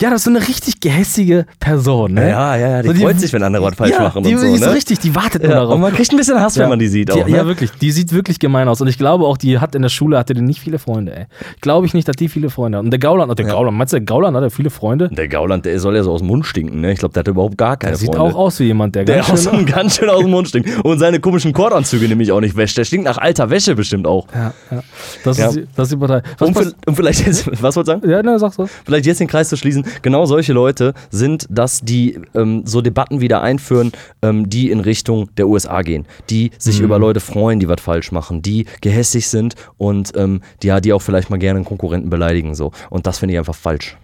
ja, 0.00 0.10
das 0.10 0.20
ist 0.20 0.24
so 0.24 0.30
eine 0.30 0.40
richtig 0.46 0.80
gehässige 0.80 1.46
Person, 1.60 2.14
ne? 2.14 2.28
Ja, 2.30 2.56
ja, 2.56 2.68
ja, 2.68 2.82
die 2.82 2.88
So 2.88 2.94
freut 2.94 3.20
sich, 3.20 3.32
wenn 3.32 3.42
andere 3.42 3.64
was 3.64 3.74
falsch 3.76 3.92
ja, 3.92 4.02
machen 4.02 4.22
die, 4.24 4.34
und 4.34 4.40
so, 4.40 4.46
die 4.46 4.54
ist 4.54 4.60
ne? 4.60 4.74
richtig, 4.74 4.98
die 4.98 5.14
wartet 5.14 5.42
nur 5.42 5.50
Ja, 5.52 5.58
darauf. 5.60 5.74
und 5.74 5.80
man 5.80 5.92
kriegt 5.94 6.10
ein 6.12 6.16
bisschen 6.16 6.40
Hass, 6.40 6.58
wenn 6.58 6.68
man 6.68 6.78
die 6.78 6.88
sieht 6.88 7.10
auch, 7.10 7.24
Die, 7.24 7.30
ne? 7.30 7.36
Ja, 7.38 7.46
wirklich. 7.46 7.70
Die 7.80 7.90
sieht 7.92 8.12
wirklich 8.12 8.38
gemein 8.38 8.68
aus. 8.68 8.80
Und 8.80 8.88
ich 8.88 8.98
glaube 8.98 9.24
auch, 9.24 9.36
die 9.36 9.58
hat 9.58 9.74
in 9.74 9.82
der 9.82 9.88
Schule, 9.88 10.18
hatte 10.18 10.34
die 10.34 10.40
nicht 10.40 10.60
viele 10.60 10.78
Freunde, 10.78 11.14
ey. 11.16 11.24
Glaube 11.60 11.86
ich 11.86 11.94
nicht, 11.94 12.08
dass 12.08 12.16
die 12.16 12.28
viele 12.28 12.50
Freunde 12.50 12.78
hat. 12.78 12.84
Und 12.84 12.90
der 12.90 12.98
Gauland, 13.00 13.30
oh, 13.30 13.34
der 13.34 13.46
Gauland, 13.46 13.76
meinst 13.78 13.92
du, 13.92 13.98
der 13.98 14.04
Gauland 14.06 14.36
hat 14.36 14.42
ja 14.42 14.50
viele 14.50 14.70
Freunde? 14.70 15.08
Der 15.08 15.28
Gauland, 15.28 15.64
der 15.64 15.78
soll 15.78 15.94
ja 15.96 16.02
so 16.02 16.12
aus 16.12 16.20
dem 16.20 16.28
Mund 16.28 16.44
stinken, 16.46 16.80
ne? 16.80 16.92
Ich 16.92 16.98
glaube, 16.98 17.12
der 17.14 17.20
hat 17.20 17.28
überhaupt 17.28 17.56
gar 17.56 17.76
keine 17.76 17.92
Der 17.92 17.98
sieht 17.98 18.14
Freunde. 18.14 18.34
auch 18.34 18.38
aus 18.38 18.58
wie 18.58 18.64
jemand, 18.64 18.94
der, 18.94 19.04
Der 19.04 19.21
ganz 19.28 19.30
aus 19.30 19.44
schön, 19.44 19.56
dem 19.64 19.66
ganz 19.66 19.96
schön 19.96 20.08
aus 20.10 20.20
dem 20.22 20.30
Mund 20.30 20.48
stinkt. 20.48 20.84
Und 20.84 20.98
seine 20.98 21.20
komischen 21.20 21.52
Kordanzüge 21.52 22.08
nämlich 22.08 22.32
auch 22.32 22.40
nicht 22.40 22.56
wäscht. 22.56 22.76
Der 22.78 22.84
stinkt 22.84 23.04
nach 23.06 23.18
alter 23.18 23.50
Wäsche 23.50 23.74
bestimmt 23.74 24.06
auch. 24.06 24.26
Ja, 24.34 24.52
ja. 24.70 24.82
Das, 25.24 25.38
Ja. 25.38 25.48
Ist, 25.48 25.56
die- 25.56 25.66
das 25.76 25.88
ist 25.88 25.92
die 25.92 25.96
Partei. 25.98 26.22
Was 26.38 26.48
Und, 26.48 26.54
pass- 26.54 26.66
vi- 26.68 26.74
und 26.86 26.96
vielleicht 26.96 27.26
jetzt, 27.26 27.46
was 27.62 27.76
wolltest 27.76 27.76
du 27.76 27.84
sagen? 28.00 28.10
ja, 28.10 28.22
ne, 28.22 28.38
sag 28.38 28.52
so. 28.54 28.68
Vielleicht 28.84 29.06
jetzt 29.06 29.20
den 29.20 29.28
Kreis 29.28 29.48
zu 29.48 29.56
schließen. 29.56 29.84
Genau 30.02 30.26
solche 30.26 30.52
Leute 30.52 30.94
sind, 31.10 31.46
dass 31.50 31.80
die 31.80 32.18
ähm, 32.34 32.62
so 32.66 32.80
Debatten 32.80 33.20
wieder 33.20 33.42
einführen, 33.42 33.92
ähm, 34.22 34.48
die 34.48 34.70
in 34.70 34.80
Richtung 34.80 35.28
der 35.36 35.48
USA 35.48 35.82
gehen. 35.82 36.06
Die 36.30 36.50
sich 36.58 36.78
Mhm. 36.78 36.84
über 36.86 36.98
Leute 36.98 37.20
freuen, 37.20 37.60
die 37.60 37.68
was 37.68 37.80
falsch 37.80 38.12
machen, 38.12 38.42
die 38.42 38.66
gehässig 38.80 39.28
sind 39.28 39.54
und 39.78 40.12
ähm, 40.16 40.40
die, 40.62 40.68
ja, 40.68 40.80
die 40.80 40.92
auch 40.92 41.02
vielleicht 41.02 41.30
mal 41.30 41.38
gerne 41.38 41.58
einen 41.58 41.64
Konkurrenten 41.66 42.10
beleidigen. 42.10 42.54
So. 42.54 42.72
Und 42.90 43.06
das 43.06 43.18
finde 43.18 43.34
ich 43.34 43.38
einfach 43.38 43.54
falsch. 43.54 43.96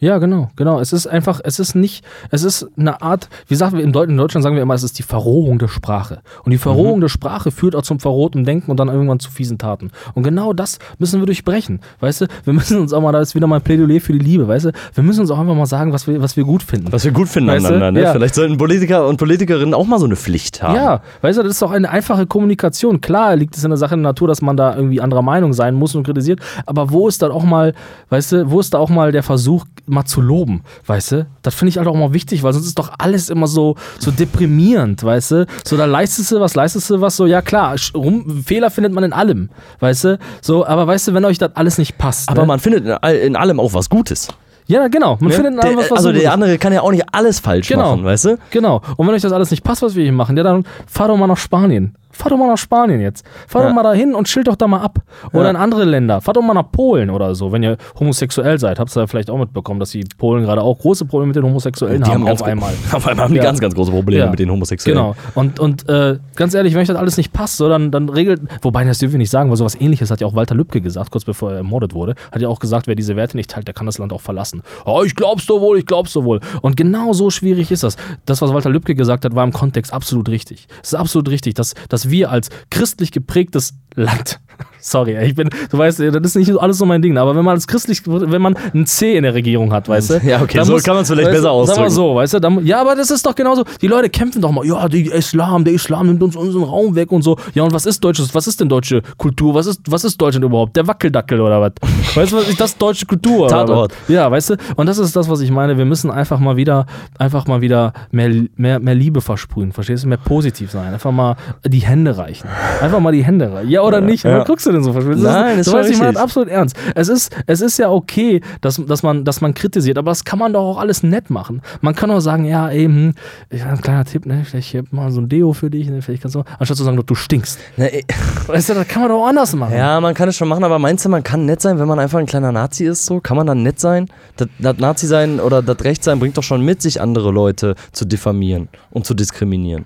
Ja, 0.00 0.18
genau, 0.18 0.50
genau. 0.56 0.80
Es 0.80 0.92
ist 0.92 1.06
einfach, 1.06 1.40
es 1.44 1.58
ist 1.58 1.74
nicht, 1.74 2.04
es 2.30 2.42
ist 2.42 2.66
eine 2.76 3.02
Art, 3.02 3.28
wie 3.48 3.54
sagen 3.54 3.76
wir 3.76 3.84
in, 3.84 3.92
Deut 3.92 4.08
in 4.08 4.16
Deutschland 4.16 4.42
sagen 4.42 4.56
wir 4.56 4.62
immer, 4.62 4.74
es 4.74 4.82
ist 4.82 4.98
die 4.98 5.02
Verrohung 5.02 5.58
der 5.58 5.68
Sprache. 5.68 6.20
Und 6.44 6.52
die 6.52 6.58
Verrohung 6.58 6.96
Mhm. 6.96 7.02
der 7.02 7.08
Sprache 7.08 7.50
führt 7.50 7.76
auch 7.76 7.82
zum 7.82 8.00
verrohten 8.00 8.44
Denken 8.44 8.70
und 8.70 8.78
dann 8.80 8.88
irgendwann 8.88 9.20
zu 9.20 9.30
fiesen 9.30 9.58
Taten. 9.58 9.90
Und 10.14 10.22
genau 10.22 10.52
das 10.54 10.78
müssen 10.98 11.20
wir 11.20 11.26
durchbrechen. 11.26 11.80
Weißt 12.00 12.22
du, 12.22 12.26
wir 12.44 12.52
müssen 12.52 12.80
uns 12.80 12.92
auch 12.92 13.00
mal, 13.02 13.12
da 13.12 13.20
ist 13.20 13.34
wieder 13.34 13.46
mal 13.46 13.56
ein 13.56 13.62
Plädoyer 13.62 14.00
für 14.00 14.12
die 14.14 14.18
Liebe, 14.18 14.48
weißt 14.48 14.66
du, 14.66 14.72
wir 14.94 15.04
müssen 15.04 15.20
uns 15.20 15.30
auch 15.30 15.38
einfach 15.38 15.54
mal 15.54 15.66
sagen, 15.66 15.92
was 15.92 16.06
wir, 16.06 16.20
was 16.22 16.36
wir 16.36 16.44
gut 16.44 16.62
finden. 16.62 16.90
Was 16.92 17.04
wir 17.04 17.12
gut 17.12 17.28
finden 17.28 17.50
Weißt 17.50 17.66
aneinander. 17.66 17.92
Ne? 17.92 18.06
Ja. 18.06 18.12
Vielleicht 18.12 18.34
sollten 18.34 18.56
Politiker 18.56 19.06
und 19.06 19.18
Politikerinnen 19.18 19.74
auch 19.74 19.86
mal 19.86 19.98
so 19.98 20.06
eine 20.06 20.16
Pflicht 20.16 20.62
haben. 20.62 20.74
Ja, 20.76 21.02
weißt 21.20 21.38
du, 21.38 21.42
das 21.42 21.52
ist 21.52 21.62
doch 21.62 21.70
eine 21.72 21.90
einfache 21.90 22.26
Kommunikation. 22.26 23.00
Klar 23.02 23.36
liegt 23.36 23.56
es 23.56 23.64
in 23.64 23.70
der 23.70 23.76
Sache 23.76 23.90
der 23.96 24.02
Natur, 24.02 24.28
dass 24.28 24.40
man 24.40 24.56
da 24.56 24.74
irgendwie 24.74 25.00
anderer 25.00 25.22
Meinung 25.22 25.52
sein 25.52 25.74
muss 25.74 25.94
und 25.94 26.04
kritisiert, 26.04 26.40
aber 26.64 26.90
wo 26.90 27.06
ist 27.06 27.20
dann 27.22 27.30
auch 27.32 27.44
mal, 27.44 27.74
weißt 28.08 28.32
du, 28.32 28.50
wo 28.50 28.60
ist 28.60 28.72
da 28.72 28.78
auch 28.78 28.88
mal 28.88 29.12
der 29.12 29.22
Versuch, 29.22 29.64
mal 29.90 30.04
zu 30.04 30.20
loben, 30.20 30.62
weißt 30.86 31.12
du? 31.12 31.26
Das 31.42 31.54
finde 31.54 31.70
ich 31.70 31.78
halt 31.78 31.86
auch 31.88 31.94
mal 31.96 32.12
wichtig, 32.12 32.42
weil 32.42 32.52
sonst 32.52 32.66
ist 32.66 32.78
doch 32.78 32.90
alles 32.98 33.28
immer 33.28 33.46
so, 33.46 33.76
so 33.98 34.10
deprimierend, 34.10 35.02
weißt 35.04 35.30
du? 35.32 35.46
So, 35.64 35.76
da 35.76 35.84
leistest 35.84 36.32
du 36.32 36.40
was, 36.40 36.54
leistest 36.54 36.88
du 36.90 37.00
was, 37.00 37.16
so, 37.16 37.26
ja 37.26 37.42
klar, 37.42 37.76
rum, 37.94 38.42
Fehler 38.44 38.70
findet 38.70 38.92
man 38.92 39.04
in 39.04 39.12
allem, 39.12 39.50
weißt 39.80 40.04
du? 40.04 40.18
So, 40.40 40.66
aber 40.66 40.86
weißt 40.86 41.08
du, 41.08 41.14
wenn 41.14 41.24
euch 41.24 41.38
das 41.38 41.54
alles 41.56 41.78
nicht 41.78 41.98
passt. 41.98 42.28
Aber 42.28 42.42
ne? 42.42 42.46
man 42.46 42.60
findet 42.60 42.84
in, 42.84 42.92
all, 42.92 43.14
in 43.14 43.36
allem 43.36 43.60
auch 43.60 43.74
was 43.74 43.88
Gutes. 43.90 44.28
Ja, 44.66 44.86
genau, 44.88 45.16
man 45.20 45.30
Ne? 45.30 45.34
findet 45.34 45.54
in 45.54 45.58
allem 45.60 45.76
der, 45.76 45.84
was, 45.84 45.90
was 45.90 45.98
also 45.98 46.12
so 46.12 46.18
der 46.18 46.32
andere 46.32 46.56
kann 46.58 46.72
ja 46.72 46.80
auch 46.82 46.92
nicht 46.92 47.04
alles 47.12 47.40
falsch 47.40 47.66
Genau. 47.68 47.90
machen, 47.96 48.04
weißt 48.04 48.24
du? 48.26 48.38
Genau. 48.50 48.80
Und 48.96 49.06
wenn 49.06 49.14
euch 49.14 49.22
das 49.22 49.32
alles 49.32 49.50
nicht 49.50 49.64
passt, 49.64 49.82
was 49.82 49.96
wir 49.96 50.04
hier 50.04 50.12
machen, 50.12 50.36
ja, 50.36 50.44
dann 50.44 50.64
fahr 50.86 51.08
doch 51.08 51.16
mal 51.16 51.26
nach 51.26 51.36
Spanien. 51.36 51.96
Fahr 52.12 52.30
doch 52.30 52.36
mal 52.36 52.48
nach 52.48 52.58
Spanien 52.58 53.00
jetzt. 53.00 53.24
Fahr 53.46 53.62
Ja. 53.62 53.68
doch 53.68 53.74
mal 53.74 53.82
dahin 53.82 54.14
und 54.14 54.28
schild 54.28 54.48
doch 54.48 54.56
da 54.56 54.66
mal 54.66 54.80
ab. 54.80 54.98
Oder 55.32 55.44
Ja. 55.44 55.50
in 55.50 55.56
andere 55.56 55.84
Länder. 55.84 56.20
Fahr 56.20 56.34
doch 56.34 56.42
mal 56.42 56.54
nach 56.54 56.70
Polen 56.72 57.10
oder 57.10 57.34
so, 57.34 57.52
wenn 57.52 57.62
ihr 57.62 57.76
homosexuell 57.98 58.58
seid. 58.58 58.78
Habt 58.78 58.94
ihr 58.96 59.00
ja 59.00 59.06
vielleicht 59.06 59.30
auch 59.30 59.38
mitbekommen, 59.38 59.80
dass 59.80 59.90
die 59.90 60.04
Polen 60.18 60.44
gerade 60.44 60.62
auch 60.62 60.78
große 60.78 61.04
Probleme 61.04 61.28
mit 61.28 61.36
den 61.36 61.44
Homosexuellen 61.44 62.06
haben, 62.06 62.24
ganz 62.24 62.42
auf 62.42 62.48
einmal. 62.48 62.72
Auf 62.92 63.06
einmal 63.06 63.24
haben 63.24 63.34
die 63.34 63.40
ganz, 63.40 63.60
ganz 63.60 63.74
große 63.74 63.90
Probleme 63.90 64.28
mit 64.30 64.38
den 64.38 64.50
Homosexuellen. 64.50 65.00
Genau. 65.00 65.16
Und, 65.34 65.58
und 65.60 65.88
äh, 65.88 66.18
ganz 66.36 66.54
ehrlich, 66.54 66.74
wenn 66.74 66.80
euch 66.82 66.88
das 66.88 66.96
alles 66.96 67.16
nicht 67.16 67.32
passt, 67.32 67.56
so, 67.56 67.68
dann, 67.68 67.90
dann 67.90 68.08
regelt, 68.08 68.40
wobei 68.62 68.84
das 68.84 68.98
dürfen 68.98 69.12
wir 69.12 69.18
nicht 69.18 69.30
sagen, 69.30 69.50
weil 69.50 69.56
sowas 69.56 69.80
ähnliches 69.80 70.10
hat 70.10 70.20
ja 70.20 70.26
auch 70.26 70.34
Walter 70.34 70.54
Lübcke 70.54 70.80
gesagt, 70.80 71.10
kurz 71.10 71.24
bevor 71.24 71.50
er 71.52 71.58
ermordet 71.58 71.94
wurde, 71.94 72.14
hat 72.32 72.42
ja 72.42 72.48
auch 72.48 72.58
gesagt, 72.58 72.86
wer 72.86 72.94
diese 72.94 73.16
Werte 73.16 73.36
nicht 73.36 73.50
teilt, 73.50 73.66
der 73.66 73.74
kann 73.74 73.86
das 73.86 73.98
Land 73.98 74.12
auch 74.12 74.20
verlassen. 74.20 74.62
Oh, 74.84 75.02
ich 75.04 75.14
glaub's 75.14 75.46
doch 75.46 75.60
wohl, 75.60 75.78
ich 75.78 75.86
glaub's 75.86 76.12
doch 76.12 76.24
wohl. 76.24 76.40
Und 76.62 76.76
genau 76.76 77.12
so 77.12 77.30
schwierig 77.30 77.70
ist 77.70 77.82
das. 77.82 77.96
Das, 78.26 78.42
was 78.42 78.52
Walter 78.52 78.70
Lübcke 78.70 78.94
gesagt 78.94 79.24
hat, 79.24 79.34
war 79.34 79.44
im 79.44 79.52
Kontext 79.52 79.92
absolut 79.92 80.28
richtig. 80.28 80.66
Es 80.82 80.92
ist 80.92 80.98
absolut 80.98 81.28
richtig, 81.30 81.54
dass, 81.54 81.74
dass 81.88 81.99
wir 82.08 82.30
als 82.30 82.48
christlich 82.70 83.12
geprägtes 83.12 83.74
Land, 83.94 84.40
sorry, 84.80 85.16
ich 85.22 85.34
bin, 85.34 85.50
du 85.70 85.78
weißt, 85.78 86.00
das 86.00 86.22
ist 86.22 86.36
nicht 86.36 86.50
alles 86.58 86.78
so 86.78 86.86
mein 86.86 87.02
Ding, 87.02 87.16
aber 87.18 87.36
wenn 87.36 87.44
man 87.44 87.54
als 87.54 87.66
christlich, 87.66 88.02
wenn 88.06 88.42
man 88.42 88.56
ein 88.74 88.86
C 88.86 89.16
in 89.16 89.22
der 89.22 89.34
Regierung 89.34 89.72
hat, 89.72 89.88
weißt 89.88 90.10
du? 90.10 90.20
Ja, 90.24 90.40
okay, 90.42 90.58
dann 90.58 90.66
so 90.66 90.76
kann 90.76 90.96
man's 90.96 91.08
vielleicht 91.08 91.28
weißt 91.28 91.36
besser 91.38 91.42
Sag 91.42 91.52
ausdrücken. 91.52 91.80
mal 91.82 91.90
so, 91.90 92.14
weißt 92.14 92.34
du, 92.34 92.40
dann, 92.40 92.66
ja, 92.66 92.80
aber 92.80 92.94
das 92.94 93.10
ist 93.10 93.24
doch 93.24 93.34
genauso. 93.34 93.64
Die 93.80 93.86
Leute 93.86 94.10
kämpfen 94.10 94.42
doch 94.42 94.52
mal, 94.52 94.64
ja, 94.66 94.88
der 94.88 95.14
Islam, 95.14 95.64
der 95.64 95.74
Islam 95.74 96.06
nimmt 96.06 96.22
uns 96.22 96.36
unseren 96.36 96.64
Raum 96.64 96.94
weg 96.94 97.12
und 97.12 97.22
so. 97.22 97.36
Ja, 97.54 97.62
und 97.62 97.72
was 97.72 97.86
ist 97.86 98.02
deutsches, 98.02 98.34
was 98.34 98.46
ist 98.46 98.60
denn 98.60 98.68
deutsche 98.68 99.02
Kultur? 99.16 99.54
Was 99.54 99.66
ist, 99.66 99.80
was 99.88 100.04
ist 100.04 100.20
Deutschland 100.20 100.44
überhaupt? 100.44 100.76
Der 100.76 100.86
Wackeldackel 100.86 101.40
oder 101.40 101.60
was? 101.60 101.72
Weißt 102.14 102.32
du, 102.32 102.36
was 102.38 102.48
ist 102.48 102.60
das 102.60 102.76
deutsche 102.76 103.06
Kultur? 103.06 103.48
Tatort. 103.48 103.92
Ja, 104.08 104.30
weißt 104.30 104.50
du, 104.50 104.56
und 104.76 104.86
das 104.86 104.98
ist 104.98 105.14
das, 105.14 105.28
was 105.28 105.40
ich 105.40 105.50
meine. 105.50 105.78
Wir 105.78 105.84
müssen 105.84 106.10
einfach 106.10 106.40
mal 106.40 106.56
wieder, 106.56 106.86
einfach 107.18 107.46
mal 107.46 107.60
wieder 107.60 107.92
mehr, 108.10 108.30
mehr, 108.56 108.80
mehr 108.80 108.94
Liebe 108.94 109.20
versprühen, 109.20 109.70
verstehst 109.70 110.04
du? 110.04 110.08
Mehr 110.08 110.18
positiv 110.18 110.72
sein. 110.72 110.92
Einfach 110.92 111.12
mal 111.12 111.36
die 111.64 111.80
Hände 111.80 112.16
reichen. 112.16 112.48
Einfach 112.80 112.98
mal 112.98 113.12
die 113.12 113.24
Hände 113.24 113.52
reichen. 113.52 113.70
Ja, 113.70 113.82
oder 113.82 114.00
nicht? 114.00 114.24
ja. 114.24 114.44
Guckst 114.50 114.66
du 114.66 114.72
denn 114.72 114.82
so? 114.82 114.92
Das 114.92 115.04
Nein, 115.04 115.58
du 115.58 115.62
schon 115.62 115.74
weißt, 115.74 115.90
ich 115.90 115.98
das 115.98 116.06
richtig. 116.08 116.20
absolut 116.20 116.48
ernst. 116.48 116.76
Es 116.96 117.08
ist, 117.08 117.32
es 117.46 117.60
ist 117.60 117.78
ja 117.78 117.88
okay, 117.88 118.40
dass, 118.60 118.84
dass, 118.84 119.04
man, 119.04 119.24
dass 119.24 119.40
man 119.40 119.54
kritisiert, 119.54 119.96
aber 119.96 120.10
das 120.10 120.24
kann 120.24 120.40
man 120.40 120.52
doch 120.52 120.62
auch 120.62 120.78
alles 120.78 121.04
nett 121.04 121.30
machen. 121.30 121.62
Man 121.82 121.94
kann 121.94 122.10
auch 122.10 122.18
sagen, 122.18 122.44
ja, 122.46 122.68
eben, 122.72 123.14
ja, 123.52 123.66
ein 123.66 123.80
kleiner 123.80 124.04
Tipp, 124.04 124.26
ne, 124.26 124.42
vielleicht 124.44 124.72
hier 124.72 124.82
mal 124.90 125.12
so 125.12 125.20
ein 125.20 125.28
Deo 125.28 125.52
für 125.52 125.70
dich, 125.70 125.88
ne, 125.88 126.02
vielleicht 126.02 126.22
kannst 126.22 126.34
du, 126.34 126.42
anstatt 126.58 126.76
zu 126.76 126.82
sagen, 126.82 127.00
du 127.00 127.14
stinkst. 127.14 127.60
Na, 127.76 127.86
eh, 127.86 128.02
Weißt 128.48 128.70
du, 128.70 128.74
das 128.74 128.88
kann 128.88 129.02
man 129.02 129.10
doch 129.12 129.22
auch 129.22 129.28
anders 129.28 129.54
machen. 129.54 129.76
Ja, 129.76 130.00
man 130.00 130.14
kann 130.14 130.28
es 130.28 130.36
schon 130.36 130.48
machen, 130.48 130.64
aber 130.64 130.80
meinst 130.80 131.04
du, 131.04 131.08
man 131.10 131.22
kann 131.22 131.46
nett 131.46 131.62
sein, 131.62 131.78
wenn 131.78 131.86
man 131.86 132.00
einfach 132.00 132.18
ein 132.18 132.26
kleiner 132.26 132.50
Nazi 132.50 132.86
ist? 132.86 133.06
So? 133.06 133.20
Kann 133.20 133.36
man 133.36 133.46
dann 133.46 133.62
nett 133.62 133.78
sein? 133.78 134.08
Das, 134.36 134.48
das 134.58 134.78
Nazi 134.78 135.06
sein 135.06 135.38
oder 135.38 135.62
das 135.62 135.84
Recht 135.84 136.02
sein 136.02 136.18
bringt 136.18 136.36
doch 136.36 136.42
schon 136.42 136.64
mit 136.64 136.82
sich, 136.82 137.00
andere 137.00 137.30
Leute 137.30 137.76
zu 137.92 138.04
diffamieren 138.04 138.68
und 138.90 139.06
zu 139.06 139.14
diskriminieren. 139.14 139.84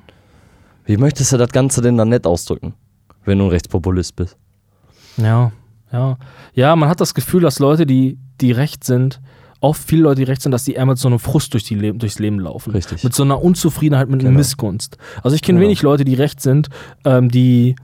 Wie 0.87 0.97
möchtest 0.97 1.35
du 1.35 1.37
das 1.37 1.51
Ganze 1.51 1.83
denn 1.83 1.99
dann 1.99 2.09
nett 2.09 2.27
ausdrücken, 2.27 2.73
wenn 3.27 3.39
du 3.39 3.45
ein 3.45 3.51
Rechtspopulist 3.51 4.17
bist? 4.17 4.39
Ja, 5.17 5.53
ja. 5.93 6.17
Ja, 6.55 6.77
man 6.77 6.89
hat 6.89 7.01
das 7.01 7.15
Gefühl, 7.15 7.43
dass 7.43 7.59
Leute, 7.59 7.87
die, 7.87 8.19
die 8.41 8.53
recht 8.53 8.85
sind, 8.85 9.21
oft 9.61 9.83
viele 9.83 10.03
Leute, 10.03 10.17
die 10.17 10.25
recht 10.25 10.43
sind, 10.43 10.53
dass 10.53 10.65
die 10.65 10.75
eher 10.75 10.87
mit 10.87 10.99
so 10.99 11.09
einem 11.09 11.19
Frust 11.19 11.53
durch 11.55 11.65
die 11.65 11.75
Le 11.75 11.95
durchs 11.95 12.19
Leben 12.19 12.39
laufen. 12.41 12.73
Richtig. 12.73 13.03
Mit 13.05 13.15
so 13.15 13.23
einer 13.23 13.43
Unzufriedenheit, 13.43 14.09
mit 14.09 14.21
einer 14.21 14.31
Genau. 14.31 14.39
Missgunst. 14.39 14.99
Also 15.23 15.35
ich 15.37 15.43
kenne 15.43 15.59
Genau. 15.59 15.69
wenig 15.69 15.83
Leute, 15.83 16.05
die 16.05 16.15
recht 16.15 16.41
sind, 16.41 16.69
ähm, 17.05 17.31
die, 17.31 17.77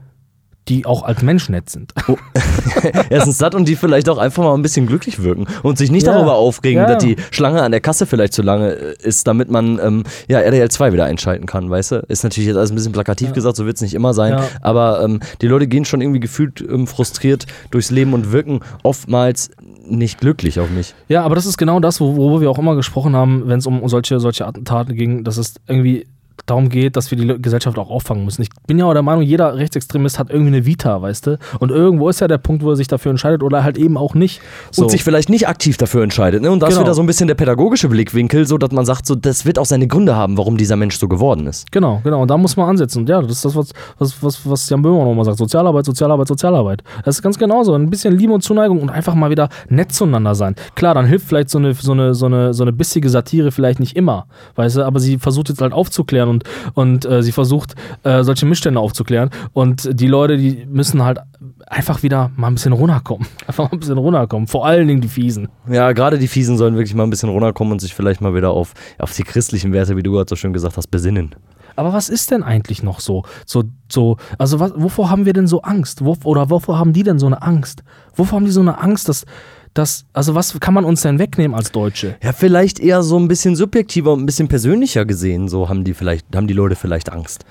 die 0.67 0.85
auch 0.85 1.03
als 1.03 1.21
Mensch 1.23 1.49
nett 1.49 1.69
sind. 1.69 1.93
Erstens 3.09 3.37
das 3.39 3.55
und 3.55 3.67
die 3.67 3.75
vielleicht 3.75 4.07
auch 4.09 4.17
einfach 4.17 4.43
mal 4.43 4.53
ein 4.53 4.61
bisschen 4.61 4.85
glücklich 4.87 5.21
wirken 5.23 5.47
und 5.63 5.77
sich 5.77 5.91
nicht 5.91 6.05
Ja. 6.05 6.13
darüber 6.13 6.35
aufregen, 6.35 6.81
Ja. 6.83 6.87
dass 6.93 7.03
die 7.03 7.15
Schlange 7.31 7.61
an 7.63 7.71
der 7.71 7.81
Kasse 7.81 8.05
vielleicht 8.05 8.33
zu 8.33 8.41
lange 8.41 8.71
äh, 8.73 8.95
ist, 9.01 9.27
damit 9.27 9.49
man 9.49 9.79
ähm, 9.83 10.03
ja, 10.27 10.39
RDL 10.39 10.69
2 10.69 10.93
wieder 10.93 11.05
einschalten 11.05 11.45
kann, 11.45 11.69
weißt 11.69 11.91
du? 11.91 11.95
Ist 12.07 12.23
natürlich 12.23 12.47
jetzt 12.47 12.57
alles 12.57 12.71
ein 12.71 12.75
bisschen 12.75 12.91
plakativ 12.91 13.29
Ja. 13.29 13.33
gesagt, 13.33 13.55
so 13.55 13.65
wird 13.65 13.75
es 13.77 13.81
nicht 13.81 13.93
immer 13.93 14.13
sein, 14.13 14.39
aber 14.61 15.03
ähm, 15.03 15.19
die 15.41 15.47
Leute 15.47 15.67
gehen 15.67 15.85
schon 15.85 16.01
irgendwie 16.01 16.19
gefühlt 16.19 16.61
ähm, 16.61 16.87
frustriert 16.87 17.47
durchs 17.71 17.89
Leben 17.91 18.13
und 18.13 18.31
wirken 18.31 18.59
oftmals 18.83 19.49
nicht 19.87 20.19
glücklich 20.19 20.59
auf 20.59 20.69
mich. 20.69 20.93
Ja, 21.07 21.23
aber 21.23 21.35
das 21.35 21.45
ist 21.45 21.57
genau 21.57 21.79
das, 21.79 21.99
wo- 21.99 22.15
worüber 22.15 22.41
wir 22.41 22.49
auch 22.51 22.59
immer 22.59 22.75
gesprochen 22.75 23.15
haben, 23.15 23.47
wenn 23.47 23.59
es 23.59 23.65
um 23.65 23.87
solche, 23.89 24.19
solche 24.19 24.45
Attentate 24.45 24.93
ging, 24.93 25.23
dass 25.23 25.37
es 25.37 25.55
irgendwie 25.67 26.05
darum 26.51 26.69
geht, 26.69 26.95
dass 26.95 27.09
wir 27.11 27.17
die 27.17 27.41
Gesellschaft 27.41 27.77
auch 27.77 27.89
auffangen 27.89 28.25
müssen. 28.25 28.41
Ich 28.43 28.49
bin 28.67 28.77
ja 28.77 28.85
auch 28.85 28.93
der 28.93 29.01
Meinung, 29.01 29.23
jeder 29.23 29.55
Rechtsextremist 29.55 30.19
hat 30.19 30.29
irgendwie 30.29 30.55
eine 30.55 30.65
Vita, 30.65 31.01
weißt 31.01 31.27
du? 31.27 31.39
Und 31.59 31.71
irgendwo 31.71 32.09
ist 32.09 32.19
ja 32.21 32.27
der 32.27 32.37
Punkt, 32.37 32.63
wo 32.63 32.69
er 32.69 32.75
sich 32.75 32.87
dafür 32.87 33.11
entscheidet 33.11 33.43
oder 33.43 33.63
halt 33.63 33.77
eben 33.77 33.97
auch 33.97 34.13
nicht. 34.13 34.41
So. 34.71 34.83
Und 34.83 34.89
sich 34.91 35.03
vielleicht 35.03 35.29
nicht 35.29 35.47
aktiv 35.47 35.77
dafür 35.77 36.03
entscheidet. 36.03 36.41
Ne? 36.41 36.51
Und 36.51 36.61
das 36.61 36.69
ist 36.69 36.75
Genau. 36.75 36.85
wieder 36.87 36.93
so 36.93 37.01
ein 37.01 37.07
bisschen 37.07 37.27
der 37.27 37.35
pädagogische 37.35 37.89
Blickwinkel, 37.89 38.45
so 38.47 38.57
dass 38.57 38.71
man 38.71 38.85
sagt, 38.85 39.05
so, 39.05 39.15
das 39.15 39.45
wird 39.45 39.59
auch 39.59 39.65
seine 39.65 39.87
Gründe 39.87 40.15
haben, 40.15 40.37
warum 40.37 40.57
dieser 40.57 40.75
Mensch 40.75 40.97
so 40.97 41.07
geworden 41.07 41.47
ist. 41.47 41.71
Genau, 41.71 42.01
genau. 42.03 42.21
Und 42.21 42.29
da 42.29 42.37
muss 42.37 42.55
man 42.57 42.69
ansetzen. 42.69 42.99
Und 42.99 43.09
ja, 43.09 43.21
das 43.21 43.31
ist 43.31 43.45
das, 43.45 43.55
was, 43.55 43.69
was, 43.97 44.23
was, 44.23 44.49
was 44.49 44.69
Jan 44.69 44.81
Böhmer 44.81 45.05
nochmal 45.05 45.25
sagt. 45.25 45.37
Sozialarbeit, 45.37 45.85
Sozialarbeit, 45.85 46.27
Sozialarbeit. 46.27 46.83
Das 47.05 47.15
ist 47.15 47.21
ganz 47.21 47.37
genauso. 47.37 47.73
Ein 47.73 47.89
bisschen 47.89 48.17
Liebe 48.17 48.33
und 48.33 48.41
Zuneigung 48.41 48.81
und 48.81 48.89
einfach 48.89 49.15
mal 49.15 49.29
wieder 49.29 49.49
nett 49.69 49.91
zueinander 49.91 50.35
sein. 50.35 50.55
Klar, 50.75 50.93
dann 50.95 51.05
hilft 51.05 51.27
vielleicht 51.27 51.49
so 51.49 51.57
eine, 51.57 51.73
so 51.73 51.91
eine, 51.91 52.13
so 52.13 52.25
eine, 52.25 52.53
so 52.53 52.63
eine 52.63 52.73
bissige 52.73 53.09
Satire 53.09 53.51
vielleicht 53.51 53.79
nicht 53.79 53.95
immer, 53.95 54.25
weißt 54.55 54.77
du, 54.77 54.83
aber 54.85 54.99
sie 54.99 55.17
versucht 55.17 55.49
jetzt 55.49 55.61
halt 55.61 55.73
aufzuklären 55.73 56.29
und, 56.29 56.40
und 56.73 57.05
äh, 57.05 57.23
sie 57.23 57.31
versucht, 57.31 57.75
äh, 58.03 58.23
solche 58.23 58.45
Missstände 58.45 58.79
aufzuklären. 58.79 59.29
Und 59.53 59.89
die 59.99 60.07
Leute, 60.07 60.37
die 60.37 60.65
müssen 60.69 61.03
halt 61.03 61.19
einfach 61.67 62.03
wieder 62.03 62.31
mal 62.35 62.47
ein 62.47 62.55
bisschen 62.55 62.73
runterkommen. 62.73 63.27
Einfach 63.47 63.65
mal 63.65 63.71
ein 63.73 63.79
bisschen 63.79 63.97
runterkommen. 63.97 64.47
Vor 64.47 64.65
allen 64.65 64.87
Dingen 64.87 65.01
die 65.01 65.07
Fiesen. 65.07 65.47
Ja, 65.69 65.93
gerade 65.93 66.17
die 66.17 66.27
Fiesen 66.27 66.57
sollen 66.57 66.75
wirklich 66.75 66.93
mal 66.93 67.03
ein 67.03 67.09
bisschen 67.09 67.29
runterkommen 67.29 67.73
und 67.73 67.79
sich 67.79 67.95
vielleicht 67.95 68.21
mal 68.21 68.35
wieder 68.35 68.51
auf, 68.51 68.73
auf 68.99 69.13
die 69.15 69.23
christlichen 69.23 69.71
Werte, 69.71 69.95
wie 69.95 70.03
du 70.03 70.11
gerade 70.11 70.29
so 70.29 70.35
schön 70.35 70.53
gesagt 70.53 70.77
hast, 70.77 70.87
besinnen. 70.87 71.35
Aber 71.75 71.93
was 71.93 72.09
ist 72.09 72.31
denn 72.31 72.43
eigentlich 72.43 72.83
noch 72.83 72.99
so? 72.99 73.23
So, 73.45 73.63
so 73.89 74.17
also 74.37 74.59
was, 74.59 74.73
wovor 74.75 75.09
haben 75.09 75.25
wir 75.25 75.33
denn 75.33 75.47
so 75.47 75.61
Angst? 75.61 76.03
Wo, 76.03 76.15
oder 76.25 76.49
wovor 76.49 76.77
haben 76.77 76.93
die 76.93 77.03
denn 77.03 77.19
so 77.19 77.27
eine 77.27 77.41
Angst? 77.41 77.83
Wovor 78.15 78.37
haben 78.37 78.45
die 78.45 78.51
so 78.51 78.61
eine 78.61 78.77
Angst, 78.79 79.07
dass, 79.07 79.25
dass, 79.73 80.05
also 80.13 80.35
was 80.35 80.59
kann 80.59 80.73
man 80.73 80.83
uns 80.83 81.01
denn 81.01 81.19
wegnehmen 81.19 81.55
als 81.55 81.71
Deutsche? 81.71 82.17
Ja, 82.21 82.33
vielleicht 82.33 82.79
eher 82.79 83.03
so 83.03 83.17
ein 83.17 83.27
bisschen 83.27 83.55
subjektiver 83.55 84.13
und 84.13 84.21
ein 84.21 84.25
bisschen 84.25 84.47
persönlicher 84.47 85.05
gesehen, 85.05 85.47
so 85.47 85.69
haben 85.69 85.83
die 85.83 85.93
vielleicht, 85.93 86.35
haben 86.35 86.47
die 86.47 86.53
Leute 86.53 86.75
vielleicht 86.75 87.11
Angst. 87.11 87.45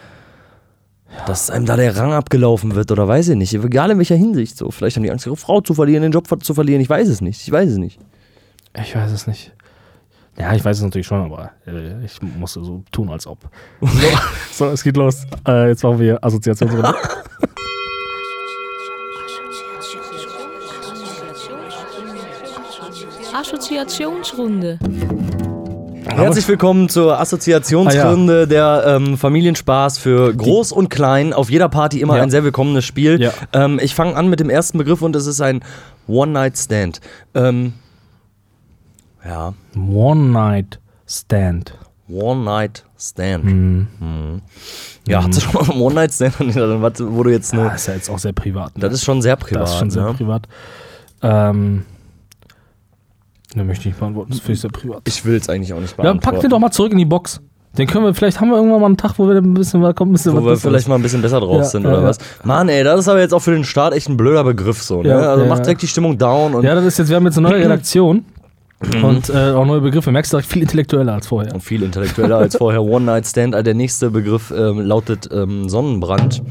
Dass 1.27 1.51
einem 1.51 1.67
da 1.67 1.77
der 1.77 1.97
Rang 1.97 2.13
abgelaufen 2.13 2.75
wird 2.75 2.93
oder 2.93 3.09
weiß 3.09 3.31
ich 3.31 3.37
nicht. 3.37 3.53
Egal 3.53 3.91
in 3.91 3.99
welcher 3.99 4.15
Hinsicht. 4.15 4.57
So, 4.57 4.71
vielleicht 4.71 4.97
haben 4.97 5.03
die 5.03 5.11
Angst, 5.11 5.27
ihre 5.27 5.37
Frau 5.37 5.61
zu 5.61 5.75
verlieren, 5.75 6.03
den 6.03 6.13
Job 6.13 6.29
zu 6.43 6.55
verlieren. 6.55 6.81
Ich 6.81 6.89
weiß 6.89 7.09
es 7.09 7.21
nicht. 7.21 7.43
Ich 7.43 7.51
weiß 7.51 7.69
es 7.69 7.79
nicht. 7.79 7.99
Ich 8.81 8.95
weiß 8.95 9.11
es 9.11 9.27
nicht. 9.27 9.53
Ja, 10.39 10.55
ich 10.55 10.65
weiß 10.65 10.79
es 10.79 10.83
natürlich 10.85 11.07
schon, 11.07 11.21
aber 11.21 11.51
äh, 11.67 12.05
ich 12.05 12.23
musste 12.23 12.63
so 12.63 12.85
tun, 12.93 13.11
als 13.11 13.27
ob. 13.27 13.39
So, 14.53 14.67
so 14.67 14.73
es 14.73 14.83
geht 14.83 14.97
los. 14.97 15.27
Äh, 15.47 15.69
jetzt 15.69 15.83
machen 15.83 15.99
wir 15.99 16.23
Assoziationsrunde. 16.23 16.95
Assoziationsrunde. 23.33 24.79
Herzlich 26.05 26.49
willkommen 26.49 26.89
zur 26.89 27.21
Assoziationsrunde 27.21 28.49
der 28.49 28.85
ähm, 28.87 29.17
Familienspaß 29.17 29.99
für 29.99 30.35
Groß 30.35 30.73
und 30.73 30.89
Klein. 30.91 31.33
Auf 31.33 31.51
jeder 31.51 31.69
Party 31.69 32.01
immer 32.01 32.17
Ja. 32.17 32.23
ein 32.23 32.31
sehr 32.31 32.43
willkommenes 32.45 32.85
Spiel. 32.85 33.21
Ja. 33.21 33.33
Ähm, 33.53 33.79
ich 33.81 33.95
fange 33.95 34.17
an 34.17 34.29
mit 34.29 34.41
dem 34.41 34.51
ersten 34.51 34.79
Begriff 34.79 35.03
und 35.03 35.15
es 35.15 35.27
ist 35.27 35.41
ein 35.41 35.61
One-Night-Stand. 36.09 37.01
Ähm, 37.35 37.75
ja, 39.25 39.55
One-Night-Stand. 39.77 41.75
One-Night-Stand. 42.09 43.45
Mhm. 43.45 44.43
Ja, 45.07 45.23
hast 45.25 45.37
du 45.37 45.41
schon 45.41 45.55
mal 45.55 45.71
einen 45.71 45.81
One-Night-Stand? 45.81 46.35
Wo 47.17 47.23
du 47.23 47.31
jetzt 47.31 47.53
Ja, 47.53 47.59
nur. 47.63 47.73
ist 47.75 47.87
ja 47.87 47.95
jetzt 47.95 48.11
auch 48.11 48.19
sehr 48.19 48.33
privat. 48.33 48.77
Ne? 48.77 48.81
Das 48.83 48.93
ist 48.95 49.05
schon 49.05 49.23
sehr 49.23 49.37
privat. 49.37 49.63
Das 49.63 49.71
ist 49.75 49.79
schon 49.79 49.91
sehr 49.91 50.03
ne? 50.05 50.15
privat. 50.15 50.49
Ähm, 51.23 51.85
ne, 53.55 53.65
möchte 53.65 53.83
ich 53.83 53.87
nicht 53.87 53.99
beantworten. 54.01 54.31
Das 54.31 54.41
finde 54.41 54.53
ich 54.55 54.61
sehr 54.61 54.71
privat. 54.71 55.03
Ich 55.07 55.25
will 55.25 55.37
es 55.37 55.49
eigentlich 55.49 55.73
auch 55.73 55.81
nicht 55.81 55.97
Ja, 55.97 56.03
beantworten. 56.03 56.21
pack 56.35 56.41
den 56.41 56.51
doch 56.51 56.59
mal 56.59 56.71
zurück 56.71 56.93
in 56.93 56.99
die 56.99 57.05
Box. 57.05 57.41
Den 57.79 57.87
können 57.87 58.05
wir, 58.05 58.15
vielleicht 58.15 58.41
haben 58.41 58.51
wir 58.51 58.57
irgendwann 58.57 58.81
mal 58.81 58.87
einen 58.87 58.97
Tag, 58.97 59.17
wo 59.19 59.29
wir 59.29 59.37
ein 59.37 59.55
bisschen, 59.55 59.81
kommt 59.95 60.11
ein 60.11 60.13
bisschen 60.15 60.37
Wo 60.37 60.45
wir 60.45 60.57
vielleicht 60.57 60.89
mal 60.89 60.97
ein 60.97 61.03
bisschen 61.03 61.23
besser 61.23 61.39
drauf 61.39 61.59
Ja, 61.59 61.65
sind, 61.65 61.85
ja, 61.85 61.91
oder 61.91 62.01
ja. 62.01 62.09
was? 62.09 62.19
Mann, 62.43 62.69
ey, 62.69 62.83
das 62.83 62.99
ist 63.01 63.09
aber 63.09 63.21
jetzt 63.21 63.33
auch 63.33 63.39
für 63.43 63.53
den 63.53 63.63
Start 63.63 63.95
echt 63.95 64.09
ein 64.09 64.17
blöder 64.17 64.43
Begriff 64.43 64.83
so, 64.83 65.03
ne? 65.03 65.17
Also 65.17 65.45
macht 65.47 65.65
direkt 65.65 65.81
die 65.83 65.87
Stimmung 65.87 66.19
down 66.19 66.55
und, 66.55 66.65
Ja, 66.65 66.75
das 66.75 66.85
ist 66.85 66.99
jetzt, 66.99 67.09
wir 67.11 67.17
haben 67.17 67.27
jetzt 67.27 67.39
eine 67.39 67.49
neue 67.49 67.61
Redaktion 67.65 68.25
und 69.05 69.29
äh, 69.31 69.51
auch 69.53 69.67
neue 69.67 69.83
Begriffe. 69.83 70.11
Merkst 70.11 70.33
du 70.33 70.39
direkt 70.39 70.51
viel 70.53 70.63
intellektueller 70.63 71.13
als 71.13 71.29
vorher. 71.29 71.55
und 71.55 71.61
viel 71.61 71.83
intellektueller 71.85 72.39
als 72.39 72.57
vorher. 72.57 72.83
One-Night-Stand, 72.83 73.55
äh, 73.55 73.63
der 73.63 73.75
nächste 73.75 74.11
Begriff 74.11 74.51
ähm, 74.57 74.81
lautet 74.81 75.29
ähm, 75.33 75.69
Sonnenbrand. 75.69 76.43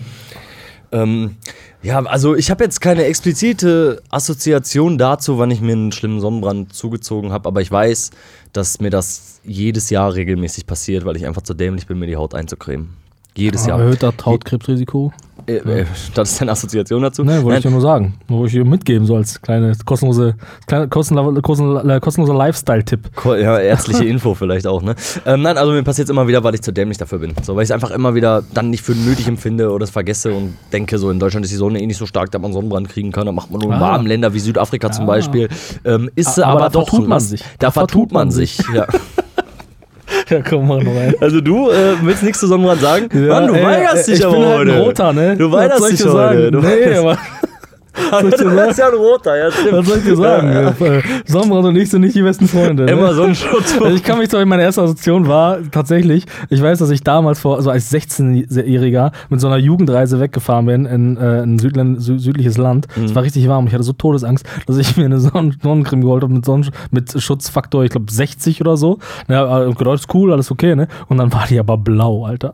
Ähm, 0.91 1.35
ja, 1.81 1.99
also 2.03 2.35
ich 2.35 2.51
habe 2.51 2.63
jetzt 2.63 2.81
keine 2.81 3.05
explizite 3.05 4.01
Assoziation 4.09 4.97
dazu, 4.97 5.37
wann 5.37 5.51
ich 5.51 5.61
mir 5.61 5.73
einen 5.73 5.91
schlimmen 5.91 6.19
Sonnenbrand 6.19 6.73
zugezogen 6.73 7.31
habe, 7.31 7.47
aber 7.47 7.61
ich 7.61 7.71
weiß, 7.71 8.11
dass 8.51 8.79
mir 8.79 8.89
das 8.89 9.39
jedes 9.43 9.89
Jahr 9.89 10.13
regelmäßig 10.13 10.65
passiert, 10.65 11.05
weil 11.05 11.15
ich 11.15 11.25
einfach 11.25 11.41
zu 11.41 11.53
dämlich 11.53 11.87
bin, 11.87 11.99
mir 11.99 12.07
die 12.07 12.17
Haut 12.17 12.35
einzucremen. 12.35 12.89
Jedes 13.35 13.65
Jahr. 13.65 13.79
Erhöht 13.79 14.03
das 14.03 14.15
Hautkrebsrisiko? 14.25 15.13
Äh, 15.47 15.53
äh, 15.57 15.85
das 16.13 16.31
ist 16.31 16.41
deine 16.41 16.51
Assoziation 16.51 17.01
dazu? 17.01 17.23
Ne, 17.23 17.43
wollte 17.43 17.59
ich 17.59 17.65
ja 17.65 17.71
nur 17.71 17.81
sagen. 17.81 18.13
Wollte 18.27 18.47
ich 18.47 18.53
dir 18.53 18.65
mitgeben, 18.65 19.05
so 19.05 19.15
als 19.15 19.41
kleine 19.41 19.73
kostenlose, 19.85 20.35
kleine, 20.67 20.87
kostenlose, 20.87 21.41
kostenlose, 21.41 21.99
kostenloser 21.99 22.33
Lifestyle-Tipp. 22.35 23.09
Ja, 23.25 23.59
ärztliche 23.59 24.03
Info 24.05 24.33
vielleicht 24.33 24.67
auch, 24.67 24.81
ne? 24.81 24.95
Ähm, 25.25 25.41
nein, 25.41 25.57
also 25.57 25.71
mir 25.71 25.83
passiert 25.83 26.09
immer 26.09 26.27
wieder, 26.27 26.43
weil 26.43 26.55
ich 26.55 26.61
zu 26.61 26.71
dämlich 26.71 26.97
dafür 26.97 27.19
bin. 27.19 27.33
So, 27.41 27.55
weil 27.55 27.63
ich 27.63 27.67
es 27.69 27.71
einfach 27.71 27.91
immer 27.91 28.15
wieder 28.15 28.43
dann 28.53 28.69
nicht 28.69 28.83
für 28.83 28.93
nötig 28.93 29.27
empfinde 29.27 29.71
oder 29.71 29.83
es 29.83 29.89
vergesse 29.89 30.33
und 30.33 30.55
denke, 30.73 30.97
so 30.97 31.09
in 31.11 31.19
Deutschland 31.19 31.45
ist 31.45 31.51
die 31.51 31.57
Sonne 31.57 31.81
eh 31.81 31.85
nicht 31.85 31.97
so 31.97 32.05
stark, 32.05 32.31
dass 32.31 32.41
man 32.41 32.53
Sonnenbrand 32.53 32.89
kriegen 32.89 33.11
kann. 33.11 33.25
Da 33.25 33.31
macht 33.31 33.51
man 33.51 33.59
nur 33.61 33.69
in 33.71 33.77
Ah. 33.77 33.81
warmen 33.81 34.07
Länder 34.07 34.33
wie 34.33 34.39
Südafrika 34.39 34.91
zum 34.91 35.05
Ah. 35.05 35.07
Beispiel. 35.07 35.49
Ähm, 35.85 36.09
ist 36.15 36.39
Aber 36.39 36.51
aber, 36.51 36.59
da 36.61 36.69
doch. 36.69 36.87
vertut 36.89 37.07
man 37.07 37.19
sich. 37.19 37.43
Da 37.59 37.71
vertut 37.71 38.11
man 38.11 38.31
sich, 38.31 38.59
ja. 38.73 38.85
Ja, 40.29 40.41
komm 40.47 40.67
mal 40.67 40.79
rein. 40.79 41.15
Also 41.19 41.41
du 41.41 41.69
äh, 41.69 41.95
willst 42.01 42.23
nichts 42.23 42.39
zu 42.39 42.47
Sonnenbrand 42.47 42.81
sagen? 42.81 43.09
Mann, 43.27 43.47
du 43.47 43.53
ey, 43.53 43.63
weigerst 43.63 44.07
ey, 44.07 44.13
dich 44.13 44.19
ich 44.19 44.25
aber 44.25 44.35
bin 44.37 44.45
halt 44.45 44.57
heute. 44.59 44.73
ein 44.73 44.81
Roter, 44.81 45.13
ne? 45.13 45.37
Du 45.37 45.51
weigerst 45.51 45.91
dich 45.91 45.99
heute. 46.01 46.11
sagen? 46.11 46.51
Du 46.51 46.59
nee, 46.59 47.17
weigerst- 48.11 48.41
aber 48.45 48.51
du 48.61 48.67
bist 48.67 48.79
ja 48.79 48.87
ein 48.87 48.93
Roter, 48.95 49.37
ja 49.37 49.51
stimmt. 49.51 49.73
was 49.73 49.87
soll 49.87 49.97
ich 49.97 50.03
dir 50.03 50.15
sagen? 50.15 50.47
Äh, 50.49 51.01
Sonnenbrand 51.25 51.65
und 51.65 51.75
ich 51.75 51.89
sind 51.89 52.01
nicht 52.01 52.15
die 52.15 52.21
besten 52.21 52.47
Freunde. 52.47 52.85
Ne? 52.85 52.91
Immer 52.91 53.13
Sonnenschutz. 53.13 53.73
Also 53.79 53.95
ich 53.95 54.03
kann 54.03 54.17
mich 54.19 54.29
zwar, 54.29 54.45
meine 54.45 54.63
erste 54.63 54.81
Assoziation 54.81 55.27
war 55.27 55.57
tatsächlich, 55.71 56.25
ich 56.49 56.61
weiß, 56.61 56.79
dass 56.79 56.89
ich 56.89 57.03
damals 57.03 57.39
vor, 57.39 57.57
also 57.57 57.69
als 57.69 57.91
16-Jähriger 57.91 59.11
mit 59.29 59.39
so 59.41 59.47
einer 59.47 59.57
Jugendreise 59.57 60.19
weggefahren 60.19 60.65
bin 60.65 60.85
in 60.85 61.17
äh, 61.17 61.41
ein 61.43 61.59
Südland, 61.59 62.01
sü 62.01 62.19
südliches 62.19 62.57
Land. 62.57 62.87
Es 63.03 63.15
war 63.15 63.23
richtig 63.23 63.47
warm. 63.47 63.67
Ich 63.67 63.73
hatte 63.73 63.83
so 63.83 63.93
Todesangst, 63.93 64.45
dass 64.67 64.77
ich 64.77 64.97
mir 64.97 65.05
eine 65.05 65.19
Sonnen 65.19 65.57
Sonnencreme 65.61 66.01
geholt 66.01 66.23
habe 66.23 66.33
mit, 66.33 66.45
Sonnen 66.45 66.69
mit 66.91 67.21
Schutzfaktor, 67.21 67.83
ich 67.83 67.91
glaube 67.91 68.11
60 68.11 68.61
oder 68.61 68.77
so. 68.77 68.99
Ja, 69.27 69.65
äh, 69.67 69.73
gedacht, 69.73 69.95
ist 69.95 70.13
cool, 70.13 70.31
alles 70.31 70.51
okay, 70.51 70.75
ne? 70.75 70.87
Und 71.07 71.17
dann 71.17 71.31
war 71.33 71.45
die 71.49 71.59
aber 71.59 71.77
blau, 71.77 72.25
Alter. 72.25 72.53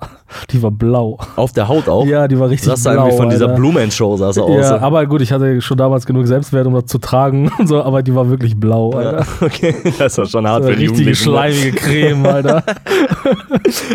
Die 0.51 0.61
war 0.61 0.71
blau. 0.71 1.17
Auf 1.35 1.51
der 1.53 1.67
Haut 1.67 1.87
auch? 1.87 2.05
Ja, 2.05 2.27
die 2.27 2.39
war 2.39 2.49
richtig 2.49 2.69
Das 2.69 2.83
sah 2.83 2.91
blau. 2.93 3.03
irgendwie 3.03 3.17
von 3.17 3.29
dieser 3.29 3.45
Alter. 3.45 3.55
Blue 3.57 3.73
Man 3.73 3.91
Show 3.91 4.17
sah 4.17 4.33
so 4.33 4.43
aus. 4.45 4.65
Ja, 4.65 4.79
aber 4.79 5.05
gut, 5.05 5.21
ich 5.21 5.31
hatte 5.35 5.61
schon 5.61 5.77
damals 5.77 6.05
genug 6.05 6.27
Selbstwert, 6.27 6.65
um 6.67 6.73
das 6.73 6.85
zu 6.85 6.97
tragen 6.97 7.51
und 7.59 7.67
so, 7.67 7.81
aber 7.83 8.03
die 8.03 8.15
war 8.15 8.29
wirklich 8.29 8.55
blau, 8.55 8.91
Alter. 8.91 9.19
Ja, 9.19 9.27
okay, 9.45 9.75
das 9.97 10.17
war 10.17 10.25
schon 10.25 10.47
hart 10.47 10.63
war 10.63 10.71
für 10.71 10.77
die 10.77 10.87
richtige 10.87 11.09
ne? 11.09 11.15
schleimige 11.15 11.71
Creme, 11.73 12.25
Alter. 12.25 12.63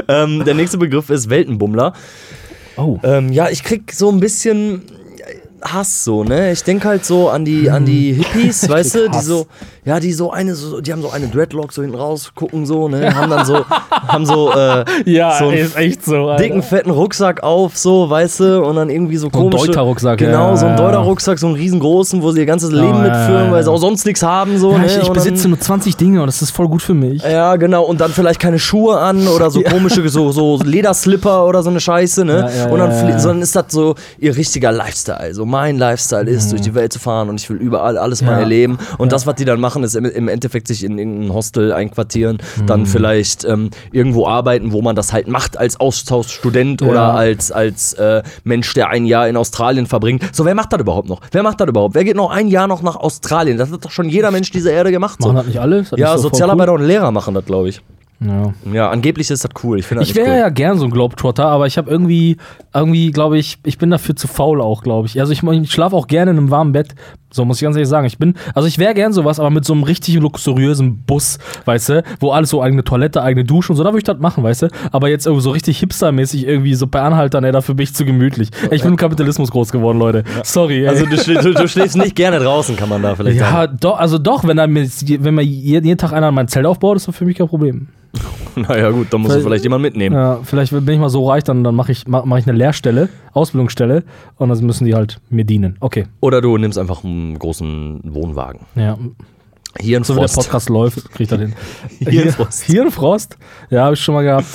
Ähm, 0.09 0.45
der 0.45 0.55
nächste 0.55 0.79
Begriff 0.79 1.11
ist 1.11 1.31
Weltenbummler. 1.31 1.93
Oh. 2.77 2.99
Ähm, 3.03 3.33
ja, 3.33 3.49
ich 3.49 3.63
krieg 3.63 3.93
so 3.93 4.11
ein 4.11 4.21
bisschen 4.21 4.83
Hass 5.63 6.05
so, 6.05 6.25
ne? 6.25 6.53
Ich 6.53 6.63
denk 6.65 6.85
halt 6.85 7.05
so 7.05 7.29
an 7.29 7.45
die, 7.45 7.71
an 7.71 7.85
die 7.85 8.13
Hippies, 8.13 8.69
weißt 8.69 8.95
du, 8.95 9.09
die 9.11 9.19
so, 9.21 9.47
ja, 9.85 10.01
die 10.01 10.13
so 10.13 10.31
eine, 10.31 10.55
so, 10.55 10.81
die 10.81 10.93
haben 10.93 11.03
so 11.03 11.11
eine 11.11 11.29
Dreadlock 11.29 11.73
so 11.73 11.83
hinten 11.83 11.97
raus, 11.97 12.33
gucken 12.35 12.67
so, 12.67 12.89
ne? 12.89 13.15
Haben 13.15 13.31
dann 13.31 13.45
so, 13.47 13.65
haben 14.09 14.27
so, 14.27 14.53
äh, 14.53 14.85
Ja, 15.05 15.39
so 15.39 15.49
einen 15.49 15.59
ist 15.59 15.77
echt 15.77 16.05
so, 16.05 16.29
Alter. 16.29 16.43
dicken, 16.43 16.63
fetten 16.63 16.91
Rucksack 16.91 17.43
auf, 17.43 17.77
so, 17.77 18.09
weißt 18.09 18.41
du, 18.41 18.65
und 18.65 18.77
dann 18.77 18.91
irgendwie 18.91 19.17
so 19.17 19.27
ein 19.29 19.33
komische. 19.33 19.67
Deuter-Rucksack, 19.67 20.19
Genau, 20.19 20.51
ja, 20.51 20.57
so 20.57 20.67
ein. 20.67 20.77
Deuter-Rucksack, 20.77 21.39
so 21.39 21.47
einen 21.49 21.57
riesengroßen, 21.57 22.23
wo 22.23 22.31
sie 22.33 22.41
ihr 22.41 22.47
ganzes 22.47 22.71
Leben 22.71 22.87
ja, 22.89 23.03
mitführen, 23.03 23.51
weil 23.53 23.63
sie 23.63 23.71
auch 23.71 23.79
sonst 23.79 24.05
nichts 24.07 24.23
haben, 24.23 24.59
so, 24.59 24.73
Ja, 24.73 24.79
ne? 24.79 24.87
ich, 24.87 24.97
ich 24.97 25.09
besitze 25.11 25.43
dann, 25.43 25.51
nur 25.53 25.61
20 25.61 25.97
Dinge 25.97 26.21
und 26.21 26.27
das 26.27 26.43
ist 26.43 26.51
voll 26.51 26.69
gut 26.69 26.83
für 26.83 26.95
mich. 26.95 27.23
ja, 27.23 27.57
genau. 27.57 27.85
Und 27.85 28.01
dann 28.01 28.11
vielleicht 28.13 28.41
keine 28.41 28.59
Schuhe 28.59 28.99
an 28.99 29.27
oder 29.29 29.51
so 29.51 29.61
komische, 29.71 30.09
so, 30.09 30.33
so 30.33 30.59
Lederslipper 30.63 31.47
oder 31.47 31.63
so 31.63 31.71
eine 31.71 31.81
Scheiße, 31.81 32.25
ne? 32.25 32.69
Und 32.71 32.79
dann, 32.79 33.19
sondern 33.19 33.43
ist 33.43 33.55
das 33.57 33.65
so 33.69 33.95
ihr 34.19 34.37
richtiger 34.37 34.73
Lifestyle. 34.73 35.35
So 35.35 35.45
mein 35.51 35.77
Lifestyle 35.79 36.31
ist, 36.31 36.51
durch 36.53 36.61
die 36.63 36.75
Welt 36.75 36.93
zu 36.93 36.99
fahren 36.99 37.29
und 37.29 37.41
ich 37.41 37.51
will 37.51 37.57
überall 37.59 37.99
alles 37.99 38.23
mal 38.23 38.31
Mhm. 38.33 38.37
Ja. 38.37 38.41
erleben. 38.43 38.79
Und 38.99 39.09
Ja. 39.09 39.11
das, 39.11 39.27
was 39.27 39.35
die 39.35 39.45
dann 39.45 39.61
machen, 39.61 39.83
ist 39.85 39.95
im, 39.97 40.05
im 40.05 40.29
Endeffekt 40.29 40.69
sich 40.69 40.85
in 40.85 40.99
irgendein 40.99 41.33
Hostel 41.35 41.73
einquartieren, 41.73 42.39
Mhm. 42.57 42.67
dann 42.67 42.87
vielleicht 42.87 43.45
ähm, 43.45 43.71
irgendwo 43.93 44.27
arbeiten, 44.27 44.73
wo 44.73 44.81
man 44.83 44.97
das 44.97 45.13
halt 45.13 45.29
macht 45.29 45.57
als 45.59 45.79
Austauschstudent 45.81 46.81
Ja. 46.81 46.87
oder 46.89 47.15
als, 47.15 47.51
als 47.53 47.93
äh, 47.95 48.23
Mensch, 48.45 48.73
der 48.75 48.89
ein 48.89 49.05
Jahr 49.07 49.29
in 49.29 49.37
Australien 49.37 49.87
verbringt. 49.87 50.25
So, 50.35 50.45
wer 50.45 50.55
macht 50.55 50.73
das 50.73 50.81
überhaupt 50.81 51.09
noch? 51.09 51.21
Wer 51.33 51.43
macht 51.43 51.61
das 51.61 51.69
überhaupt? 51.69 51.95
Wer 51.95 52.05
geht 52.05 52.17
noch 52.17 52.31
ein 52.31 52.49
Jahr 52.49 52.67
noch 52.69 52.83
nach 52.83 52.97
Australien? 52.97 53.59
Das 53.59 53.71
hat 53.73 53.85
doch 53.85 53.91
schon 53.91 54.09
jeder 54.09 54.31
Mensch 54.31 54.51
dieser 54.51 54.73
Erde 54.73 54.91
gemacht. 54.91 55.19
Machen 55.21 55.33
So. 55.33 55.37
das 55.39 55.47
nicht 55.47 55.61
alle? 55.61 55.83
Das 55.83 55.99
Ja, 55.99 56.17
so 56.17 56.25
Sozialarbeiter 56.25 56.73
und 56.73 56.83
Lehrer 56.83 57.11
machen 57.11 57.35
das, 57.35 57.45
glaube 57.45 57.69
ich. 57.69 57.81
Ja. 58.23 58.53
Ja, 58.71 58.91
angeblich 58.91 59.31
ist 59.31 59.45
das 59.45 59.51
cool. 59.65 59.79
Ich 59.79 59.91
Ich 59.91 60.15
wäre 60.15 60.31
cool. 60.31 60.37
ja 60.37 60.49
gern 60.51 60.79
so 60.79 60.85
ein 60.85 60.91
Globetrotter, 60.91 61.47
aber 61.47 61.67
ich 61.67 61.79
habe 61.79 61.91
irgendwie, 61.91 62.37
irgendwie 62.75 63.11
glaube 63.13 63.39
ich, 63.39 63.59
ich 63.65 63.79
bin 63.79 63.91
dafür 63.91 64.15
zu 64.15 64.29
faul 64.29 64.61
auch, 64.61 64.83
glaube 64.83 65.07
ich. 65.07 65.19
Also 65.19 65.33
ich, 65.33 65.43
ich 65.43 65.73
schlafe 65.73 65.97
auch 65.97 66.07
gerne 66.07 66.33
in 66.33 66.37
einem 66.37 66.51
warmen 66.51 66.73
Bett. 66.73 66.95
So 67.33 67.45
muss 67.45 67.59
ich 67.59 67.63
ganz 67.63 67.77
ehrlich 67.77 67.89
sagen. 67.89 68.07
Ich 68.07 68.19
bin, 68.19 68.35
also 68.55 68.67
ich 68.67 68.79
wäre 68.79 68.95
gern 68.95 69.13
sowas, 69.13 69.39
aber 69.39 69.51
mit 69.51 69.65
so 69.65 69.73
einem 69.73 69.85
richtig 69.85 70.17
luxuriösen 70.17 70.99
Bus, 71.07 71.39
weißt 71.65 71.89
du, 71.91 72.03
wo 72.19 72.33
alles 72.33 72.51
so 72.51 72.63
eigene 72.63 72.85
Toilette, 72.85 73.23
eigene 73.23 73.45
Dusche 73.45 73.73
und 73.73 73.77
so, 73.77 73.85
da 73.85 73.91
würde 73.91 73.99
ich 73.99 74.05
das 74.05 74.19
machen, 74.19 74.43
weißt 74.43 74.63
du. 74.63 74.69
Aber 74.93 75.09
jetzt 75.09 75.27
irgendwie 75.27 75.43
so 75.43 75.51
richtig 75.51 75.79
hipstermäßig 75.79 76.47
irgendwie 76.47 76.75
so 76.75 76.87
bei 76.87 77.01
Anhaltern, 77.01 77.45
ey, 77.45 77.53
dafür 77.53 77.75
bin 77.75 77.85
ich 77.85 77.95
zu 77.95 78.05
gemütlich. 78.05 78.51
Ich 78.71 78.83
bin 78.83 78.93
im 78.93 78.97
Kapitalismus 78.97 79.51
groß 79.51 79.71
geworden, 79.73 79.99
Leute. 79.99 80.25
Sorry. 80.43 80.83
Ey. 80.83 80.89
Also 80.89 81.07
du, 81.07 81.17
du, 81.17 81.55
du 81.55 81.69
schläfst 81.69 81.97
nicht 81.97 82.17
gerne 82.17 82.39
draußen, 82.39 82.77
kann 82.77 82.89
man 82.89 83.03
da 83.03 83.15
vielleicht 83.15 83.39
sagen. 83.39 83.55
ja, 83.55 83.67
doch, 83.67 83.99
also 83.99 84.19
doch, 84.19 84.47
wenn, 84.47 84.57
mir, 84.73 84.89
wenn 84.89 85.35
mir 85.35 85.43
jeden 85.43 85.99
Tag 85.99 86.13
einer 86.13 86.31
mein 86.33 86.49
Zelt 86.49 86.67
aufbaut, 86.67 86.97
ist 86.97 87.09
das 87.09 87.17
für 87.17 87.25
mich 87.25 87.37
kein 87.37 87.49
Problem. 87.49 87.89
Naja 88.57 88.91
gut, 88.91 89.09
dann 89.11 89.21
musst 89.21 89.37
du 89.37 89.41
vielleicht 89.41 89.65
jemanden 89.65 89.83
mitnehmen. 89.83 90.15
Ja, 90.15 90.41
vielleicht 90.43 90.73
bin 90.73 90.89
ich 90.89 90.99
mal 90.99 91.09
so 91.09 91.29
reich, 91.29 91.45
dann, 91.45 91.65
dann 91.65 91.75
mache 91.75 91.93
ich, 91.93 92.07
mach, 92.07 92.25
mach 92.25 92.39
ich 92.39 92.47
eine 92.47 92.57
Lehrstelle, 92.57 93.09
Ausbildungsstelle 93.33 94.03
und 94.37 94.49
dann 94.49 94.67
müssen 94.67 94.85
die 94.85 94.95
halt 94.95 95.21
mir 95.31 95.45
dienen. 95.45 95.77
Okay. 95.81 96.07
Oder 96.21 96.41
du 96.41 96.57
nimmst 96.59 96.79
einfach 96.79 97.05
einen 97.05 97.20
großen 97.39 98.01
Wohnwagen. 98.05 98.61
Ja. 98.75 98.99
Hier 99.79 99.99
in 99.99 100.05
So 100.05 100.17
wie 100.17 100.21
der. 100.21 100.29
Podcast 100.29 100.69
läuft, 100.69 101.11
krieg 101.13 101.21
ich 101.23 101.29
da 101.29 101.37
den. 101.37 101.55
Hirnfrost. 102.01 102.63
Hirnfrost? 102.65 103.37
Ja, 103.71 103.85
habe 103.85 103.95
ich 103.95 104.01
schon 104.01 104.15
mal 104.15 104.23
gehabt. 104.23 104.47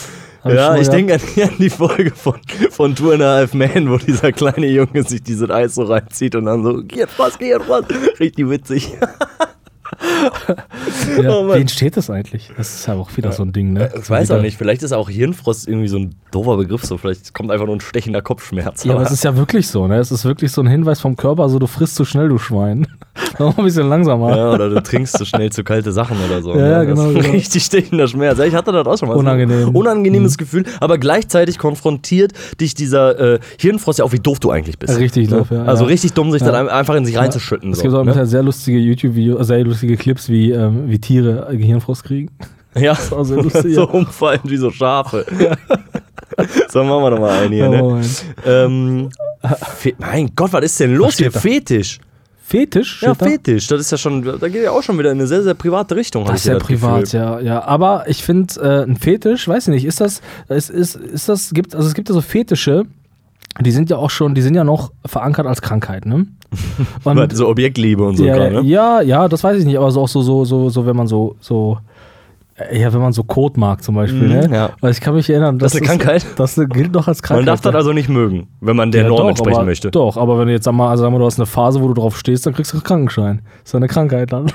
Hab 0.43 0.51
Ja, 0.53 0.76
ich 0.76 0.89
gehabt. 0.89 0.93
denke 0.93 1.13
an, 1.16 1.22
an 1.49 1.55
die 1.57 1.70
Folge 1.70 2.11
von, 2.11 2.39
von 2.70 2.95
Two 2.95 3.11
and 3.11 3.22
a 3.24 3.38
Half 3.38 3.53
Men, 3.53 3.89
wo 3.89 3.97
dieser 3.97 4.32
kleine 4.32 4.68
Junge 4.68 5.03
sich 5.03 5.24
dieses 5.24 5.49
Eis 5.49 5.76
so 5.76 5.84
reinzieht 5.84 6.36
und 6.36 6.45
dann 6.45 6.63
so, 6.63 6.82
geh 6.86 7.07
Frost, 7.07 7.39
geh 7.39 7.57
Frost. 7.59 7.86
Richtig 8.20 8.49
witzig. 8.49 8.91
Ja. 11.22 11.30
Oh 11.36 11.43
Mann. 11.43 11.58
Wie 11.58 11.62
entsteht 11.62 11.98
das 11.98 12.10
eigentlich? 12.10 12.52
Das 12.58 12.74
ist 12.76 12.88
ja 12.88 12.93
auch 12.96 13.16
wieder 13.16 13.32
so 13.32 13.43
ein 13.43 13.52
Ding, 13.54 13.74
ne? 13.74 13.89
Ich 14.00 14.10
weiß 14.10 14.32
auch 14.32 14.41
nicht, 14.41 14.58
vielleicht 14.58 14.84
ist 14.84 14.91
auch 14.91 15.10
Hirnfrost 15.10 15.68
irgendwie 15.68 15.88
so 15.88 15.98
ein 15.98 16.16
doofer 16.32 16.58
Begriff, 16.58 16.84
so 16.84 16.98
vielleicht 16.98 17.34
kommt 17.34 17.52
einfach 17.52 17.66
nur 17.66 17.76
ein 17.76 17.82
stechender 17.82 18.22
Kopfschmerz. 18.22 18.84
Ja, 18.84 18.93
aber 18.93 19.04
es 19.04 19.12
ist 19.12 19.24
ja 19.24 19.36
wirklich 19.38 19.68
so, 19.68 19.88
ne? 19.88 19.98
Es 19.98 20.12
ist 20.12 20.26
wirklich 20.26 20.52
so 20.52 20.62
ein 20.62 20.68
Hinweis 20.68 21.00
vom 21.00 21.16
Körper, 21.16 21.48
so 21.50 21.60
du 21.60 21.68
frisst 21.68 21.96
zu 21.96 22.06
schnell, 22.06 22.30
du 22.30 22.38
Schwein. 22.38 22.88
Mach 23.39 23.39
mal 23.39 23.54
ein 23.58 23.66
bisschen 23.66 23.88
langsamer. 23.89 24.36
Ja, 24.36 24.52
oder 24.54 24.70
du 24.70 24.82
trinkst 24.82 25.18
zu 25.18 25.26
schnell 25.26 25.52
zu 25.52 25.64
kalte 25.64 25.91
Sachen 25.91 26.18
oder 26.26 26.41
so. 26.41 26.56
Ja, 26.56 26.68
ja, 26.68 26.80
ne? 26.84 26.88
Das 26.88 27.00
genau, 27.00 27.14
genau. 27.20 27.32
Richtig 27.32 27.64
stechender 27.64 28.08
Schmerz. 28.08 28.38
Ja, 28.39 28.46
Ich 28.46 28.54
hatte 28.56 28.72
das 28.72 28.86
auch 28.88 28.98
schon 28.98 29.10
mal. 29.10 29.16
Unangenehm. 29.16 29.64
So 29.64 29.70
unangenehmes 29.72 30.38
Gefühl, 30.38 30.64
aber 30.80 30.98
gleichzeitig 30.98 31.58
konfrontiert 31.58 32.34
dich 32.60 32.74
dieser 32.76 33.36
äh, 33.36 33.39
Hirnfrost 33.60 34.00
ja 34.00 34.06
auch, 34.06 34.12
wie 34.14 34.20
doof 34.20 34.39
du 34.39 34.52
eigentlich 34.52 34.78
bist. 34.80 34.98
Richtig 34.98 35.30
Ne? 35.30 35.38
doof, 35.38 35.48
ja, 35.52 35.64
Also 35.64 35.84
ja. 35.84 35.89
richtig 35.89 36.14
dumm, 36.14 36.32
sich 36.32 36.41
Ja. 36.41 36.52
dann 36.52 36.70
einfach 36.70 36.96
in 36.96 37.06
sich 37.06 37.18
reinzuschütten. 37.18 37.72
Es 37.72 37.78
so, 37.80 37.84
gibt 37.84 37.96
auch 37.96 38.04
ne? 38.04 38.16
ne? 38.16 38.26
sehr 38.26 38.43
lustige 38.43 38.80
YouTube-Videos, 38.80 39.48
sehr 39.48 39.64
lustige 39.64 39.84
Clips, 39.97 40.29
wie, 40.29 40.51
ähm, 40.51 40.89
wie 40.89 40.99
Tiere 40.99 41.47
Gehirnfrost 41.51 42.03
kriegen. 42.03 42.31
Ja, 42.77 42.91
auch 42.93 43.23
sehr 43.23 43.41
lustig, 43.41 43.63
so 43.75 43.81
ja. 43.81 43.89
umfallen 43.89 44.41
wie 44.43 44.57
so 44.57 44.69
Schafe. 44.71 45.25
so, 46.69 46.83
machen 46.83 47.03
wir 47.03 47.11
doch 47.11 47.19
mal 47.19 47.43
einen 47.43 47.53
hier. 47.53 47.69
Oh, 47.69 47.95
Ne? 47.95 48.01
Mann. 48.01 48.05
Ähm, 48.45 49.09
mein 49.99 50.31
Gott, 50.36 50.51
was 50.51 50.65
ist 50.65 50.79
denn 50.79 50.95
los 50.95 51.17
hier? 51.17 51.29
da? 51.29 51.39
Fetisch. 51.39 51.99
Fetisch? 52.47 53.01
Ja, 53.01 53.13
da? 53.13 53.25
Fetisch. 53.25 53.67
Das 53.67 53.79
ist 53.81 53.91
ja 53.91 53.97
schon, 53.97 54.23
da 54.23 54.49
geht 54.49 54.63
ja 54.63 54.71
auch 54.71 54.83
schon 54.83 54.99
wieder 54.99 55.11
in 55.11 55.17
eine 55.17 55.27
sehr, 55.27 55.41
sehr 55.41 55.53
private 55.55 55.95
Richtung. 55.95 56.25
Das 56.25 56.41
ist 56.41 56.45
ja 56.45 56.59
privat, 56.59 57.03
Gefühl. 57.03 57.19
ja, 57.19 57.39
ja. 57.39 57.63
Aber 57.63 58.05
ich 58.07 58.23
finde, 58.23 58.53
äh, 58.61 58.83
ein 58.83 58.97
Fetisch, 58.97 59.47
weiß 59.47 59.67
ich 59.67 59.73
nicht, 59.73 59.86
ist 59.86 60.01
das, 60.01 60.21
ist, 60.49 60.69
ist, 60.69 60.95
ist 60.95 61.27
das, 61.29 61.51
gibt, 61.51 61.73
also 61.75 61.88
es 61.88 61.93
gibt 61.95 62.09
ja 62.09 62.13
so 62.13 62.21
Fetische, 62.21 62.83
die 63.61 63.71
sind 63.71 63.89
ja 63.89 63.97
auch 63.97 64.09
schon, 64.11 64.36
die 64.36 64.41
sind 64.41 64.53
ja 64.53 64.63
noch 64.63 64.91
verankert 65.05 65.47
als 65.47 65.61
Krankheit, 65.61 66.05
ne? 66.05 66.27
Und, 67.03 67.36
So 67.36 67.47
Objektliebe 67.49 68.03
und 68.03 68.18
so. 68.18 68.26
ja, 68.26 68.36
gar, 68.38 68.49
ne? 68.49 68.62
ja, 68.62 69.01
ja, 69.01 69.28
das 69.28 69.43
weiß 69.43 69.60
ich 69.60 69.66
nicht, 69.66 69.78
aber 69.78 69.91
so 69.91 70.01
auch 70.01 70.08
so, 70.08 70.22
so, 70.22 70.45
so, 70.45 70.70
so, 70.70 70.86
wenn 70.86 70.95
man 70.95 71.08
so, 71.08 71.36
so, 71.39 71.78
ja, 72.72 72.93
wenn 72.93 73.01
man 73.01 73.12
so 73.12 73.24
Code 73.24 73.60
mag 73.60 73.84
zum 73.84 73.95
Beispiel, 73.95 74.22
Mhm, 74.28 74.49
ne? 74.49 74.49
ja. 74.53 74.70
Weil 74.80 74.91
ich 74.91 75.01
kann 75.01 75.14
mich 75.14 75.30
erinnern, 75.30 75.60
Das 75.60 75.74
ist 75.76 75.82
eine 75.82 75.88
Krankheit? 75.88 76.26
Das 76.38 76.56
gilt 76.56 76.93
noch 76.93 77.08
als 77.08 77.22
Krankheit. 77.22 77.45
Man 77.45 77.45
darf 77.47 77.62
das 77.62 77.74
ja. 77.74 77.78
also 77.80 77.91
nicht 77.91 78.08
mögen, 78.08 78.47
wenn 78.62 78.76
man 78.78 78.91
der 78.91 79.03
Ja, 79.03 79.08
Norm 79.10 79.20
doch, 79.20 79.28
entsprechen 79.30 79.58
aber, 79.58 79.66
möchte. 79.66 79.91
Doch, 79.91 80.16
aber 80.18 80.39
wenn 80.39 80.47
du 80.47 80.53
jetzt 80.53 80.64
sag 80.64 80.74
mal, 80.74 80.89
also 80.89 81.03
sag 81.03 81.12
mal, 81.12 81.20
du 81.20 81.26
hast 81.26 81.38
eine 81.39 81.45
Phase, 81.47 81.82
wo 81.82 81.88
du 81.89 81.93
drauf 81.95 82.18
stehst, 82.18 82.45
dann 82.45 82.53
kriegst 82.53 82.72
du 82.72 82.78
einen 82.78 82.84
Krankenschein. 82.84 83.41
Das 83.64 83.72
ist 83.72 83.76
eine 83.76 83.88
Krankheit 83.89 84.32
dann. 84.32 84.45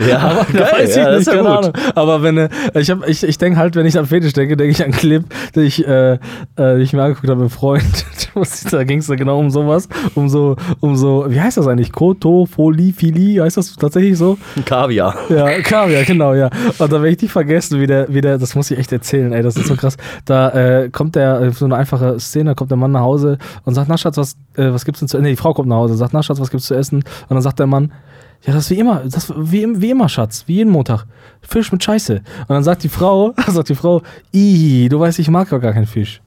Ja, 0.00 0.18
aber 0.18 0.40
Weiß 0.40 0.90
ich 0.90 0.96
ja, 0.96 1.10
das 1.10 1.18
nicht, 1.18 1.20
ist 1.20 1.26
ja 1.26 1.32
keine 1.34 1.48
gut. 1.48 1.58
Ahnung. 1.58 1.72
Aber 1.94 2.22
wenn 2.22 2.36
äh, 2.38 2.48
ich 2.74 2.90
hab, 2.90 3.08
ich, 3.08 3.22
ich 3.22 3.38
denke 3.38 3.58
halt, 3.58 3.76
wenn 3.76 3.86
ich 3.86 3.98
an 3.98 4.06
Fetisch 4.06 4.34
denke, 4.34 4.56
denke 4.56 4.72
ich 4.72 4.80
an 4.80 4.86
einen 4.86 4.94
Clip, 4.94 5.24
den 5.54 5.64
ich, 5.64 5.86
äh, 5.86 6.18
äh, 6.58 6.82
ich 6.82 6.92
mir 6.92 7.02
angeguckt 7.02 7.28
habe 7.28 7.48
Freund. 7.48 8.06
da 8.70 8.84
ging 8.84 8.98
es 8.98 9.06
da 9.06 9.14
genau 9.14 9.38
um 9.38 9.50
sowas, 9.50 9.88
um 10.14 10.28
so, 10.28 10.56
um 10.80 10.96
so, 10.96 11.24
wie 11.28 11.40
heißt 11.40 11.56
das 11.56 11.66
eigentlich? 11.66 11.92
Kotofoliphilie, 11.92 13.42
heißt 13.42 13.56
das 13.56 13.74
tatsächlich 13.76 14.18
so? 14.18 14.36
Kaviar. 14.64 15.14
Ja, 15.30 15.60
Kaviar, 15.62 16.04
genau, 16.04 16.34
ja. 16.34 16.50
Und 16.78 16.92
da 16.92 17.02
werde 17.02 17.08
ich 17.08 17.22
nicht 17.22 17.32
vergessen, 17.32 17.80
wie 17.80 17.86
der, 17.86 18.12
wie 18.12 18.20
der, 18.20 18.38
das 18.38 18.54
muss 18.54 18.70
ich 18.70 18.78
echt 18.78 18.92
erzählen, 18.92 19.32
ey, 19.32 19.42
das 19.42 19.56
ist 19.56 19.68
so 19.68 19.76
krass. 19.76 19.96
Da 20.24 20.50
äh, 20.50 20.90
kommt 20.90 21.14
der, 21.14 21.40
äh, 21.40 21.50
so 21.52 21.64
eine 21.64 21.76
einfache 21.76 22.20
Szene, 22.20 22.50
da 22.50 22.54
kommt 22.54 22.70
der 22.70 22.78
Mann 22.78 22.92
nach 22.92 23.00
Hause 23.00 23.38
und 23.64 23.74
sagt, 23.74 23.88
na 23.88 23.96
Schatz, 23.96 24.16
was, 24.16 24.36
äh, 24.56 24.72
was 24.72 24.84
gibt's 24.84 25.00
denn 25.00 25.08
zu 25.08 25.16
essen? 25.16 25.24
Nee, 25.24 25.30
die 25.30 25.36
Frau 25.36 25.54
kommt 25.54 25.68
nach 25.68 25.76
Hause, 25.76 25.94
sagt, 25.94 26.12
na 26.12 26.22
Schatz, 26.22 26.40
was 26.40 26.50
gibt's 26.50 26.66
zu 26.66 26.74
essen? 26.74 26.98
Und 26.98 27.30
dann 27.30 27.42
sagt 27.42 27.58
der 27.58 27.66
Mann, 27.66 27.92
ja, 28.46 28.52
das 28.52 28.64
ist 28.64 28.70
wie 28.70 28.78
immer, 28.78 29.02
das 29.04 29.32
wie, 29.36 29.80
wie 29.80 29.90
immer, 29.90 30.08
Schatz, 30.08 30.44
wie 30.46 30.54
jeden 30.54 30.70
Montag. 30.70 31.04
Fisch 31.42 31.72
mit 31.72 31.82
Scheiße. 31.82 32.14
Und 32.14 32.50
dann 32.50 32.62
sagt 32.62 32.84
die 32.84 32.88
Frau, 32.88 33.34
sagt 33.48 33.68
die 33.68 33.74
Frau, 33.74 34.02
du 34.32 35.00
weißt, 35.00 35.18
ich 35.18 35.28
mag 35.28 35.48
doch 35.50 35.60
gar 35.60 35.72
keinen 35.72 35.86
Fisch. 35.86 36.20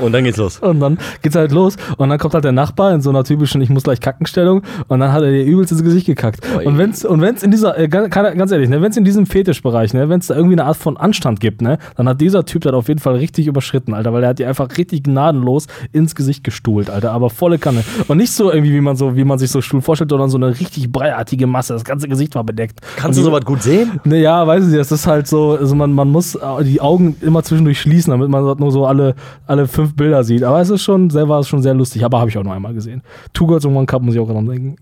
Und 0.00 0.12
dann 0.12 0.24
geht's 0.24 0.38
los. 0.38 0.58
Und 0.66 0.80
dann 0.80 0.98
geht's 1.22 1.36
halt 1.36 1.52
los 1.52 1.76
und 1.96 2.08
dann 2.08 2.18
kommt 2.18 2.34
halt 2.34 2.44
der 2.44 2.52
Nachbar 2.52 2.92
in 2.94 3.00
so 3.00 3.10
einer 3.10 3.24
typischen 3.24 3.60
Ich 3.60 3.68
muss 3.68 3.82
gleich 3.82 4.00
Kackenstellung 4.00 4.62
und 4.88 5.00
dann 5.00 5.12
hat 5.12 5.22
er 5.22 5.30
dir 5.30 5.44
übelst 5.44 5.72
ins 5.72 5.82
Gesicht 5.82 6.06
gekackt. 6.06 6.40
Oi. 6.56 6.64
Und 6.64 6.78
wenn's, 6.78 7.04
und 7.04 7.20
wenn's 7.20 7.42
in 7.42 7.50
dieser, 7.50 7.78
äh, 7.78 7.88
ganz, 7.88 8.10
ganz 8.10 8.52
ehrlich, 8.52 8.68
ne, 8.68 8.80
wenn's 8.80 8.96
in 8.96 9.04
diesem 9.04 9.26
Fetischbereich, 9.26 9.94
ne, 9.94 10.08
wenn's 10.08 10.28
da 10.28 10.34
irgendwie 10.34 10.54
eine 10.54 10.64
Art 10.64 10.76
von 10.76 10.96
Anstand 10.96 11.40
gibt, 11.40 11.62
ne, 11.62 11.78
dann 11.96 12.08
hat 12.08 12.20
dieser 12.20 12.44
Typ 12.44 12.62
das 12.62 12.72
auf 12.72 12.88
jeden 12.88 13.00
Fall 13.00 13.16
richtig 13.16 13.46
überschritten, 13.46 13.94
Alter, 13.94 14.12
weil 14.12 14.22
er 14.22 14.30
hat 14.30 14.38
dir 14.38 14.48
einfach 14.48 14.68
richtig 14.76 15.04
gnadenlos 15.04 15.66
ins 15.92 16.14
Gesicht 16.14 16.44
gestuhlt, 16.44 16.90
Alter, 16.90 17.12
aber 17.12 17.30
volle 17.30 17.58
Kanne. 17.58 17.84
Und 18.08 18.18
nicht 18.18 18.32
so 18.32 18.50
irgendwie, 18.50 18.72
wie 18.72 18.80
man 18.80 18.96
so, 18.96 19.16
wie 19.16 19.24
man 19.24 19.38
sich 19.38 19.50
so 19.50 19.60
Stuhl 19.60 19.82
vorstellt, 19.82 20.10
sondern 20.10 20.30
so 20.30 20.36
eine 20.36 20.58
richtig 20.58 20.90
breiartige 20.90 21.46
Masse. 21.46 21.72
Das 21.72 21.84
ganze 21.84 22.08
Gesicht 22.08 22.34
war 22.34 22.44
bedeckt. 22.44 22.80
Kannst 22.96 23.18
Und 23.18 23.24
du 23.24 23.30
sowas 23.30 23.44
gut 23.44 23.62
sehen? 23.62 24.00
Ne, 24.04 24.20
ja, 24.20 24.46
weiß 24.46 24.64
ich 24.64 24.70
nicht. 24.70 24.80
Das 24.80 24.92
ist 24.92 25.06
halt 25.06 25.26
so, 25.26 25.56
also 25.58 25.74
man, 25.74 25.92
man 25.92 26.08
muss 26.08 26.34
äh, 26.34 26.64
die 26.64 26.80
Augen 26.80 27.16
immer 27.20 27.42
zwischendurch 27.42 27.80
schließen, 27.80 28.10
damit 28.10 28.28
man 28.28 28.44
dort 28.44 28.60
nur 28.60 28.70
so 28.70 28.86
alle, 28.86 29.14
alle 29.46 29.65
fünf 29.68 29.94
Bilder 29.94 30.24
sieht. 30.24 30.42
Aber 30.42 30.60
es 30.60 30.70
ist 30.70 30.82
schon, 30.82 31.10
selber 31.10 31.40
ist 31.40 31.48
schon 31.48 31.62
sehr 31.62 31.74
lustig. 31.74 32.04
Aber 32.04 32.18
habe 32.20 32.30
ich 32.30 32.38
auch 32.38 32.42
noch 32.42 32.52
einmal 32.52 32.74
gesehen. 32.74 33.02
Two 33.32 33.46
Girls 33.46 33.64
and 33.66 33.76
One 33.76 33.86
Cup 33.86 34.02
muss 34.02 34.14
ich 34.14 34.20
auch 34.20 34.30
dran 34.30 34.46
denken. 34.46 34.76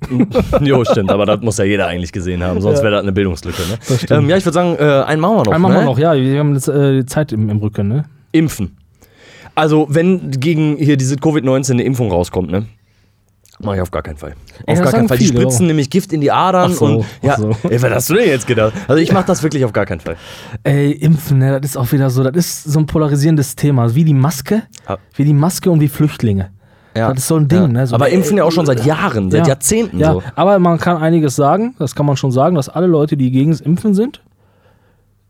jo, 0.64 0.84
stimmt, 0.84 1.10
aber 1.10 1.26
das 1.26 1.40
muss 1.40 1.58
ja 1.58 1.64
jeder 1.64 1.86
eigentlich 1.86 2.12
gesehen 2.12 2.42
haben, 2.42 2.60
sonst 2.60 2.78
Ja. 2.78 2.84
wäre 2.84 2.92
das 2.94 3.02
eine 3.02 3.12
Bildungslücke. 3.12 3.62
Ne? 3.62 3.98
Ähm, 4.10 4.28
ja, 4.28 4.36
ich 4.36 4.44
würde 4.44 4.54
sagen, 4.54 4.76
äh, 4.78 5.04
einen 5.04 5.20
machen 5.20 5.36
wir 5.36 5.44
noch. 5.44 5.52
Einmal 5.52 5.72
ne? 5.72 5.78
mal 5.78 5.84
noch, 5.84 5.98
ja. 5.98 6.14
Wir 6.14 6.38
haben 6.38 6.54
jetzt 6.54 6.68
äh, 6.68 7.04
Zeit 7.06 7.32
im, 7.32 7.48
im 7.50 7.58
Rücken, 7.58 7.88
ne? 7.88 8.04
Impfen. 8.32 8.76
Also, 9.54 9.86
wenn 9.90 10.32
gegen 10.32 10.76
hier 10.76 10.96
diese 10.96 11.16
Covid-19 11.16 11.72
eine 11.72 11.84
Impfung 11.84 12.10
rauskommt, 12.10 12.50
ne? 12.50 12.66
Mach 13.60 13.74
ich 13.74 13.80
auf 13.80 13.90
gar 13.90 14.02
keinen 14.02 14.16
Fall. 14.16 14.32
Auf 14.32 14.64
das 14.66 14.82
gar 14.82 14.92
keinen 14.92 15.08
Fall. 15.08 15.16
Die 15.18 15.26
spritzen 15.26 15.64
auch. 15.64 15.68
nämlich 15.68 15.88
Gift 15.88 16.12
in 16.12 16.20
die 16.20 16.30
Adern 16.32 16.72
so, 16.72 16.84
und. 16.86 17.04
Ja, 17.22 17.36
so. 17.36 17.50
ey, 17.68 17.80
was 17.80 17.90
hast 17.92 18.10
du 18.10 18.14
denn 18.14 18.26
jetzt 18.28 18.46
gedacht? 18.46 18.72
Also, 18.88 19.00
ich 19.00 19.12
mach 19.12 19.24
das 19.24 19.42
wirklich 19.42 19.64
auf 19.64 19.72
gar 19.72 19.86
keinen 19.86 20.00
Fall. 20.00 20.16
Ey, 20.64 20.90
Impfen, 20.92 21.38
ne, 21.38 21.60
das 21.60 21.70
ist 21.70 21.76
auch 21.76 21.90
wieder 21.92 22.10
so, 22.10 22.24
das 22.24 22.34
ist 22.36 22.64
so 22.64 22.78
ein 22.80 22.86
polarisierendes 22.86 23.54
Thema. 23.56 23.94
Wie 23.94 24.04
die 24.04 24.14
Maske, 24.14 24.62
Ja. 24.88 24.98
wie 25.14 25.24
die 25.24 25.32
Maske 25.34 25.70
und 25.70 25.80
wie 25.80 25.88
Flüchtlinge. 25.88 26.50
Ja. 26.96 27.08
Das 27.10 27.18
ist 27.18 27.28
so 27.28 27.36
ein 27.36 27.48
Ding, 27.48 27.60
Ja. 27.60 27.68
ne? 27.68 27.86
So, 27.86 27.94
aber 27.94 28.08
impfen 28.08 28.36
ja 28.36 28.44
auch 28.44 28.52
schon 28.52 28.66
seit 28.66 28.84
Jahren, 28.84 29.30
seit 29.30 29.42
Ja. 29.42 29.48
Jahrzehnten 29.48 29.98
Ja, 29.98 30.12
so. 30.14 30.22
aber 30.36 30.58
man 30.58 30.78
kann 30.78 30.96
einiges 30.96 31.34
sagen, 31.36 31.74
das 31.78 31.94
kann 31.94 32.06
man 32.06 32.16
schon 32.16 32.32
sagen, 32.32 32.56
dass 32.56 32.68
alle 32.68 32.86
Leute, 32.86 33.16
die 33.16 33.30
gegen 33.30 33.50
das 33.52 33.60
Impfen 33.60 33.94
sind, 33.94 34.20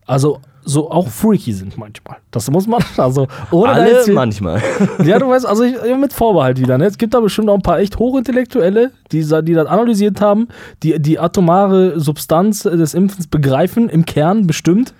also 0.05 0.39
so 0.65 0.91
auch 0.91 1.07
freaky 1.07 1.53
sind 1.53 1.77
manchmal. 1.77 2.17
Das 2.31 2.49
muss 2.49 2.67
man, 2.67 2.83
also 2.97 3.27
ohne 3.51 3.71
Alle 3.71 3.91
jetzt 3.91 4.09
manchmal. 4.09 4.61
Ja, 5.05 5.19
du 5.19 5.27
weißt, 5.27 5.45
also 5.45 5.63
ich, 5.63 5.75
mit 5.97 6.13
Vorbehalt 6.13 6.59
wieder. 6.59 6.77
Ne? 6.77 6.85
Es 6.85 6.97
gibt 6.97 7.13
da 7.13 7.19
bestimmt 7.19 7.49
auch 7.49 7.55
ein 7.55 7.61
paar 7.61 7.79
echt 7.79 7.97
Hochintellektuelle, 7.99 8.91
die, 9.11 9.19
die 9.21 9.53
das 9.53 9.67
analysiert 9.67 10.19
haben, 10.19 10.47
die 10.83 10.99
die 10.99 11.19
atomare 11.19 11.99
Substanz 11.99 12.63
des 12.63 12.93
Impfens 12.93 13.27
begreifen, 13.27 13.89
im 13.89 14.05
Kern 14.05 14.47
bestimmt. 14.47 14.93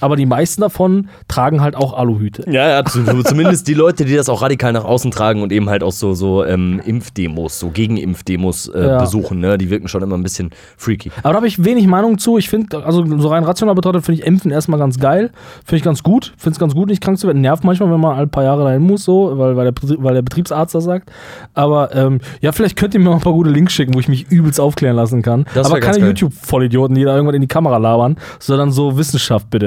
Aber 0.00 0.16
die 0.16 0.26
meisten 0.26 0.60
davon 0.62 1.08
tragen 1.28 1.60
halt 1.60 1.76
auch 1.76 1.92
Aluhüte. 1.94 2.44
Ja, 2.50 2.68
ja, 2.68 2.84
zu- 2.84 3.04
zumindest 3.22 3.68
die 3.68 3.74
Leute, 3.74 4.04
die 4.04 4.14
das 4.16 4.28
auch 4.28 4.42
radikal 4.42 4.72
nach 4.72 4.84
außen 4.84 5.10
tragen 5.10 5.42
und 5.42 5.52
eben 5.52 5.68
halt 5.68 5.82
auch 5.82 5.92
so, 5.92 6.14
so 6.14 6.44
ähm, 6.44 6.80
Impfdemos, 6.84 7.58
so 7.58 7.70
Gegenimpfdemos 7.70 8.68
äh, 8.68 8.86
Ja. 8.86 8.98
besuchen, 9.00 9.40
ne? 9.40 9.58
Die 9.58 9.70
wirken 9.70 9.88
schon 9.88 10.02
immer 10.02 10.16
ein 10.16 10.22
bisschen 10.22 10.50
freaky. 10.76 11.10
Aber 11.22 11.30
da 11.30 11.36
habe 11.36 11.46
ich 11.46 11.64
wenig 11.64 11.86
Meinung 11.86 12.18
zu. 12.18 12.38
Ich 12.38 12.48
finde, 12.48 12.84
also 12.84 13.04
so 13.18 13.28
rein 13.28 13.44
rational 13.44 13.74
betrachtet, 13.74 14.04
finde 14.04 14.20
ich 14.20 14.26
Impfen 14.26 14.50
erstmal 14.50 14.78
ganz 14.78 14.98
geil. 14.98 15.30
Finde 15.64 15.76
ich 15.78 15.82
ganz 15.82 16.02
gut. 16.02 16.32
Finde 16.36 16.54
es 16.54 16.58
ganz 16.58 16.74
gut, 16.74 16.88
nicht 16.88 17.02
krank 17.02 17.18
zu 17.18 17.26
werden. 17.26 17.40
Nervt 17.40 17.64
manchmal, 17.64 17.90
wenn 17.90 18.00
man 18.00 18.16
alle 18.16 18.26
paar 18.26 18.44
Jahre 18.44 18.64
dahin 18.64 18.82
muss, 18.82 19.04
so, 19.04 19.32
weil, 19.38 19.56
weil, 19.56 19.70
der, 19.72 19.74
weil 20.02 20.14
der 20.14 20.22
Betriebsarzt 20.22 20.74
das 20.74 20.84
sagt. 20.84 21.10
Aber 21.54 21.94
ähm, 21.94 22.20
ja, 22.40 22.52
vielleicht 22.52 22.76
könnt 22.76 22.94
ihr 22.94 23.00
mir 23.00 23.10
mal 23.10 23.16
ein 23.16 23.20
paar 23.20 23.32
gute 23.32 23.50
Links 23.50 23.72
schicken, 23.72 23.94
wo 23.94 24.00
ich 24.00 24.08
mich 24.08 24.30
übelst 24.30 24.60
aufklären 24.60 24.96
lassen 24.96 25.22
kann. 25.22 25.44
Das 25.54 25.66
Aber 25.66 25.80
keine. 25.80 26.06
YouTube-Vollidioten, 26.06 26.94
die 26.94 27.04
da 27.04 27.14
irgendwann 27.14 27.34
in 27.34 27.40
die 27.42 27.48
Kamera 27.48 27.76
labern, 27.76 28.16
sondern 28.38 28.70
so 28.72 28.96
Wissenschaft 28.96 29.50
bitte. 29.50 29.59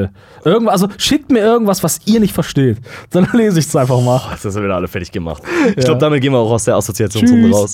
Irgendwas, 0.45 0.73
also 0.81 0.87
schickt 0.97 1.31
mir 1.31 1.39
irgendwas, 1.39 1.83
was 1.83 1.99
ihr 2.05 2.19
nicht 2.19 2.33
versteht. 2.33 2.77
Dann 3.11 3.27
lese 3.33 3.59
ich 3.59 3.65
es 3.67 3.75
einfach 3.75 3.97
mal. 4.01 4.17
Boah, 4.19 4.37
das 4.41 4.55
haben 4.55 4.63
wir 4.67 4.73
alle 4.75 4.87
fertig 4.87 5.11
gemacht. 5.11 5.41
Ich 5.69 5.75
Ja. 5.77 5.83
glaube, 5.83 5.99
damit 5.99 6.21
gehen 6.21 6.31
wir 6.33 6.39
auch 6.39 6.51
aus 6.51 6.65
der 6.65 6.75
Assoziationsrunde 6.75 7.47
Tschüss. 7.49 7.55
raus. 7.57 7.73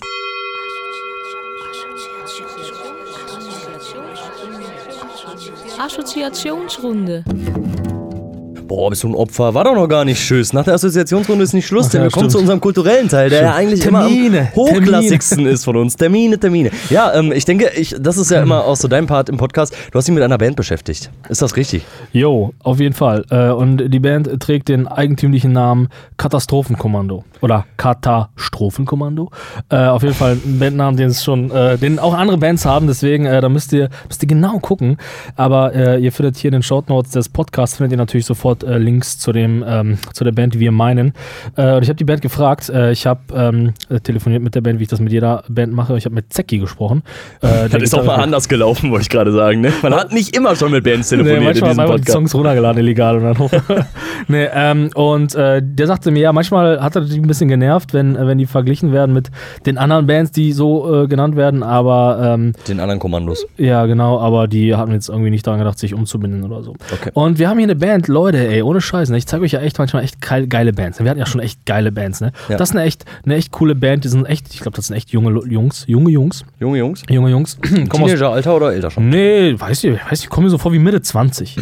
Assoziationsrunde. 5.90 7.24
Boah, 8.70 8.92
bist 8.92 9.02
du 9.02 9.10
ein 9.10 9.16
Opfer? 9.16 9.56
War 9.56 9.64
doch 9.64 9.74
noch 9.74 9.88
gar 9.88 10.06
nicht 10.06 10.22
Tschüss. 10.22 10.54
Nach 10.54 10.64
der 10.64 10.76
Assoziationsrunde 10.76 11.44
ist 11.44 11.54
nicht 11.54 11.66
Schluss, 11.66 11.88
Ach 11.88 11.92
denn 11.92 12.02
ja, 12.02 12.06
wir 12.06 12.12
kommen 12.12 12.26
stimmt. 12.26 12.32
zu 12.34 12.38
unserem 12.38 12.62
kulturellen 12.62 13.10
Teil, 13.10 13.32
der 13.32 13.42
ja 13.42 13.56
eigentlich 13.56 13.80
Termine, 13.80 14.28
immer 14.28 14.40
am 14.42 14.56
hochklassigsten 14.56 15.48
ist 15.48 15.66
von 15.66 15.76
uns. 15.76 15.96
Termine, 15.96 16.38
Termine. 16.38 16.70
Ja, 16.92 17.12
ähm, 17.16 17.32
ich 17.32 17.46
denke, 17.46 17.72
ich, 17.76 17.96
das 18.00 18.18
ist 18.18 18.30
ja 18.30 18.44
immer 18.44 18.66
auch 18.66 18.76
so 18.76 18.88
dein 18.88 19.08
Part 19.08 19.28
im 19.28 19.38
Podcast. 19.38 19.76
Du 19.92 19.98
hast 19.98 20.08
dich 20.08 20.14
mit 20.14 20.22
einer 20.22 20.38
Band 20.38 20.56
beschäftigt. 20.56 21.10
Ist 21.30 21.42
das 21.42 21.56
richtig? 21.58 21.84
Jo, 22.12 22.54
auf 22.62 22.80
jeden 22.80 22.94
Fall. 22.94 23.26
Äh, 23.32 23.50
und 23.50 23.90
die 23.90 24.00
Band 24.00 24.30
trägt 24.40 24.70
den 24.70 24.88
eigentümlichen 24.88 25.52
Namen 25.52 25.88
Katastrophenkommando. 26.18 27.24
Oder 27.42 27.66
Katastrophenkommando. 27.78 29.32
Äh, 29.70 29.78
auf 29.88 30.04
jeden 30.04 30.14
Fall 30.14 30.34
ein 30.46 30.60
Bandnamen, 30.60 30.96
den 30.96 31.10
es 31.10 31.24
schon, 31.24 31.50
äh, 31.50 31.80
den 31.80 31.98
auch 31.98 32.14
andere 32.14 32.38
Bands 32.38 32.66
haben, 32.66 32.86
deswegen, 32.86 33.24
da 33.24 33.50
müsst 33.50 33.74
ihr, 33.74 33.90
müsst 34.08 34.22
ihr 34.22 34.28
genau 34.28 34.60
gucken. 34.60 34.98
Aber 35.36 35.74
ihr 35.74 36.12
findet 36.12 36.38
hier 36.38 36.50
in 36.50 36.54
den 36.54 36.64
Shortnotes 36.64 37.14
des 37.14 37.30
Podcasts, 37.30 37.78
findet 37.78 37.94
ihr 37.94 37.98
natürlich 37.98 38.28
sofort 38.28 38.59
äh, 38.64 38.78
Links 38.78 39.18
zu 39.20 39.32
dem, 39.32 39.64
ähm, 39.68 39.98
zu 40.14 40.24
der 40.24 40.32
Band, 40.32 40.54
die 40.54 40.60
wir 40.60 40.72
meinen. 40.72 41.14
Äh, 41.56 41.76
und 41.76 41.84
ich 41.84 41.90
habe 41.90 41.96
die 41.98 42.04
Band 42.06 42.22
gefragt, 42.22 42.70
äh, 42.70 42.92
ich 42.92 43.06
habe 43.06 43.22
ähm, 43.34 43.74
äh, 43.90 44.00
telefoniert 44.00 44.42
mit 44.44 44.56
der 44.56 44.62
Band, 44.62 44.80
wie 44.80 44.84
ich 44.84 44.90
das 44.90 45.00
mit 45.00 45.12
jeder 45.12 45.44
Band 45.50 45.74
mache. 45.74 45.98
Ich 45.98 46.06
habe 46.06 46.16
mit 46.16 46.32
Zecki 46.34 46.60
gesprochen. 46.60 47.04
Äh, 47.42 47.70
Das 47.80 47.84
ist 47.84 47.94
auch 47.94 48.04
mal 48.06 48.16
anders 48.16 48.48
gelaufen, 48.50 48.92
wollte 48.92 49.04
ich 49.04 49.10
gerade 49.10 49.32
sagen. 49.32 49.62
Ne? 49.62 49.72
Man 49.82 49.94
hat 49.94 50.12
nicht 50.12 50.36
immer 50.36 50.56
schon 50.56 50.72
mit 50.72 50.84
Bands 50.84 51.10
telefoniert 51.10 51.40
Nee, 51.40 51.46
in 51.46 51.46
manchmal 51.60 51.70
diesem 51.72 51.84
haben 51.94 52.02
die. 52.04 52.12
Songs 52.12 52.36
runtergeladen, 52.36 52.82
illegal 52.82 53.18
und 53.18 53.24
dann 53.24 53.40
hoch. 53.40 53.52
nee, 54.28 54.48
ähm, 54.54 54.90
und 54.96 55.36
äh, 55.36 55.62
der 55.64 55.88
sagte 55.88 56.12
mir, 56.12 56.20
ja, 56.22 56.34
manchmal 56.34 56.82
hat 56.82 56.96
er 56.96 57.02
dich 57.04 57.16
ein 57.16 57.28
bisschen 57.28 57.48
genervt, 57.48 57.94
wenn, 57.94 58.16
äh, 58.16 58.28
wenn 58.28 58.38
die 58.38 58.46
verglichen 58.46 58.92
werden 58.92 59.14
mit 59.14 59.30
den 59.66 59.78
anderen 59.78 60.08
Bands, 60.08 60.32
die 60.32 60.52
so 60.52 61.06
genannt 61.08 61.36
werden, 61.36 61.64
aber 61.64 62.36
ähm, 62.36 62.54
Den 62.68 62.80
anderen 62.80 63.00
Kommandos. 63.00 63.46
ja, 63.58 63.86
genau, 63.86 64.20
aber 64.20 64.48
die 64.48 64.76
hatten 64.76 64.92
jetzt 64.92 65.10
irgendwie 65.10 65.30
nicht 65.30 65.46
daran 65.46 65.60
gedacht, 65.60 65.78
sich 65.80 65.94
umzubinden 65.94 66.44
oder 66.44 66.64
so. 66.64 66.74
Okay. 66.92 67.12
Und 67.14 67.40
wir 67.40 67.50
haben 67.50 67.58
hier 67.58 67.66
eine 67.68 67.76
Band, 67.76 68.08
Leute, 68.08 68.38
ey, 68.50 68.62
ohne 68.62 68.82
Scheiß. 68.82 69.10
Ne? 69.10 69.18
Ich 69.18 69.26
zeige 69.28 69.44
euch 69.44 69.52
ja 69.52 69.60
echt 69.62 69.78
manchmal 69.80 70.04
echt 70.04 70.22
geil- 70.22 70.48
geile 70.48 70.74
Bands. 70.74 71.00
Wir 71.00 71.10
hatten 71.10 71.20
ja 71.20 71.26
schon 71.26 71.42
echt 71.42 71.66
geile 71.66 71.92
Bands, 71.92 72.22
ne? 72.22 72.32
Ja. 72.50 72.58
Das 72.58 72.70
ist 72.70 72.76
eine 72.76 72.86
echt, 72.86 73.06
eine 73.26 73.36
echt 73.36 73.52
coole 73.52 73.76
Band. 73.76 74.04
Die 74.04 74.08
sind 74.10 74.26
echt, 74.26 74.54
ich 74.54 74.60
glaube, 74.62 74.76
das 74.76 74.88
sind 74.88 74.96
echt 74.96 75.12
junge 75.12 75.32
Jungs. 75.48 75.86
Junge 75.88 76.10
Jungs. 76.12 76.44
Junge 76.60 76.78
Jungs? 76.80 77.04
Junge 77.10 77.30
Jungs. 77.30 77.58
Teenager-Alter 77.62 78.56
oder 78.56 78.74
älter 78.74 78.92
schon? 78.92 79.10
nee, 79.10 79.56
weiß 79.60 79.84
ich, 79.84 79.94
weiß 80.12 80.24
ich, 80.24 80.30
kommen 80.30 80.46
mir 80.46 80.52
so 80.52 80.58
vor 80.58 80.74
wie 80.74 80.80
Mitte 80.80 81.02
20. 81.02 81.58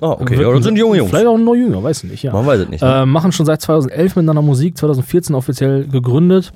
Ah, 0.00 0.10
okay. 0.12 0.40
Ja, 0.40 0.52
das 0.52 0.62
sind 0.64 0.76
junge 0.78 0.96
Jungs. 0.96 1.10
Vielleicht 1.10 1.26
auch 1.26 1.36
noch 1.36 1.54
jünger, 1.54 1.82
weiß 1.82 2.04
ich 2.04 2.10
nicht, 2.10 2.22
ja. 2.22 2.32
Man 2.32 2.46
weiß 2.46 2.60
es 2.60 2.68
nicht. 2.68 2.82
Ne? 2.82 3.02
Äh, 3.02 3.06
machen 3.06 3.32
schon 3.32 3.46
seit 3.46 3.60
2011 3.60 4.14
miteinander 4.14 4.42
Musik, 4.42 4.76
2014 4.78 5.34
offiziell 5.34 5.88
gegründet, 5.88 6.52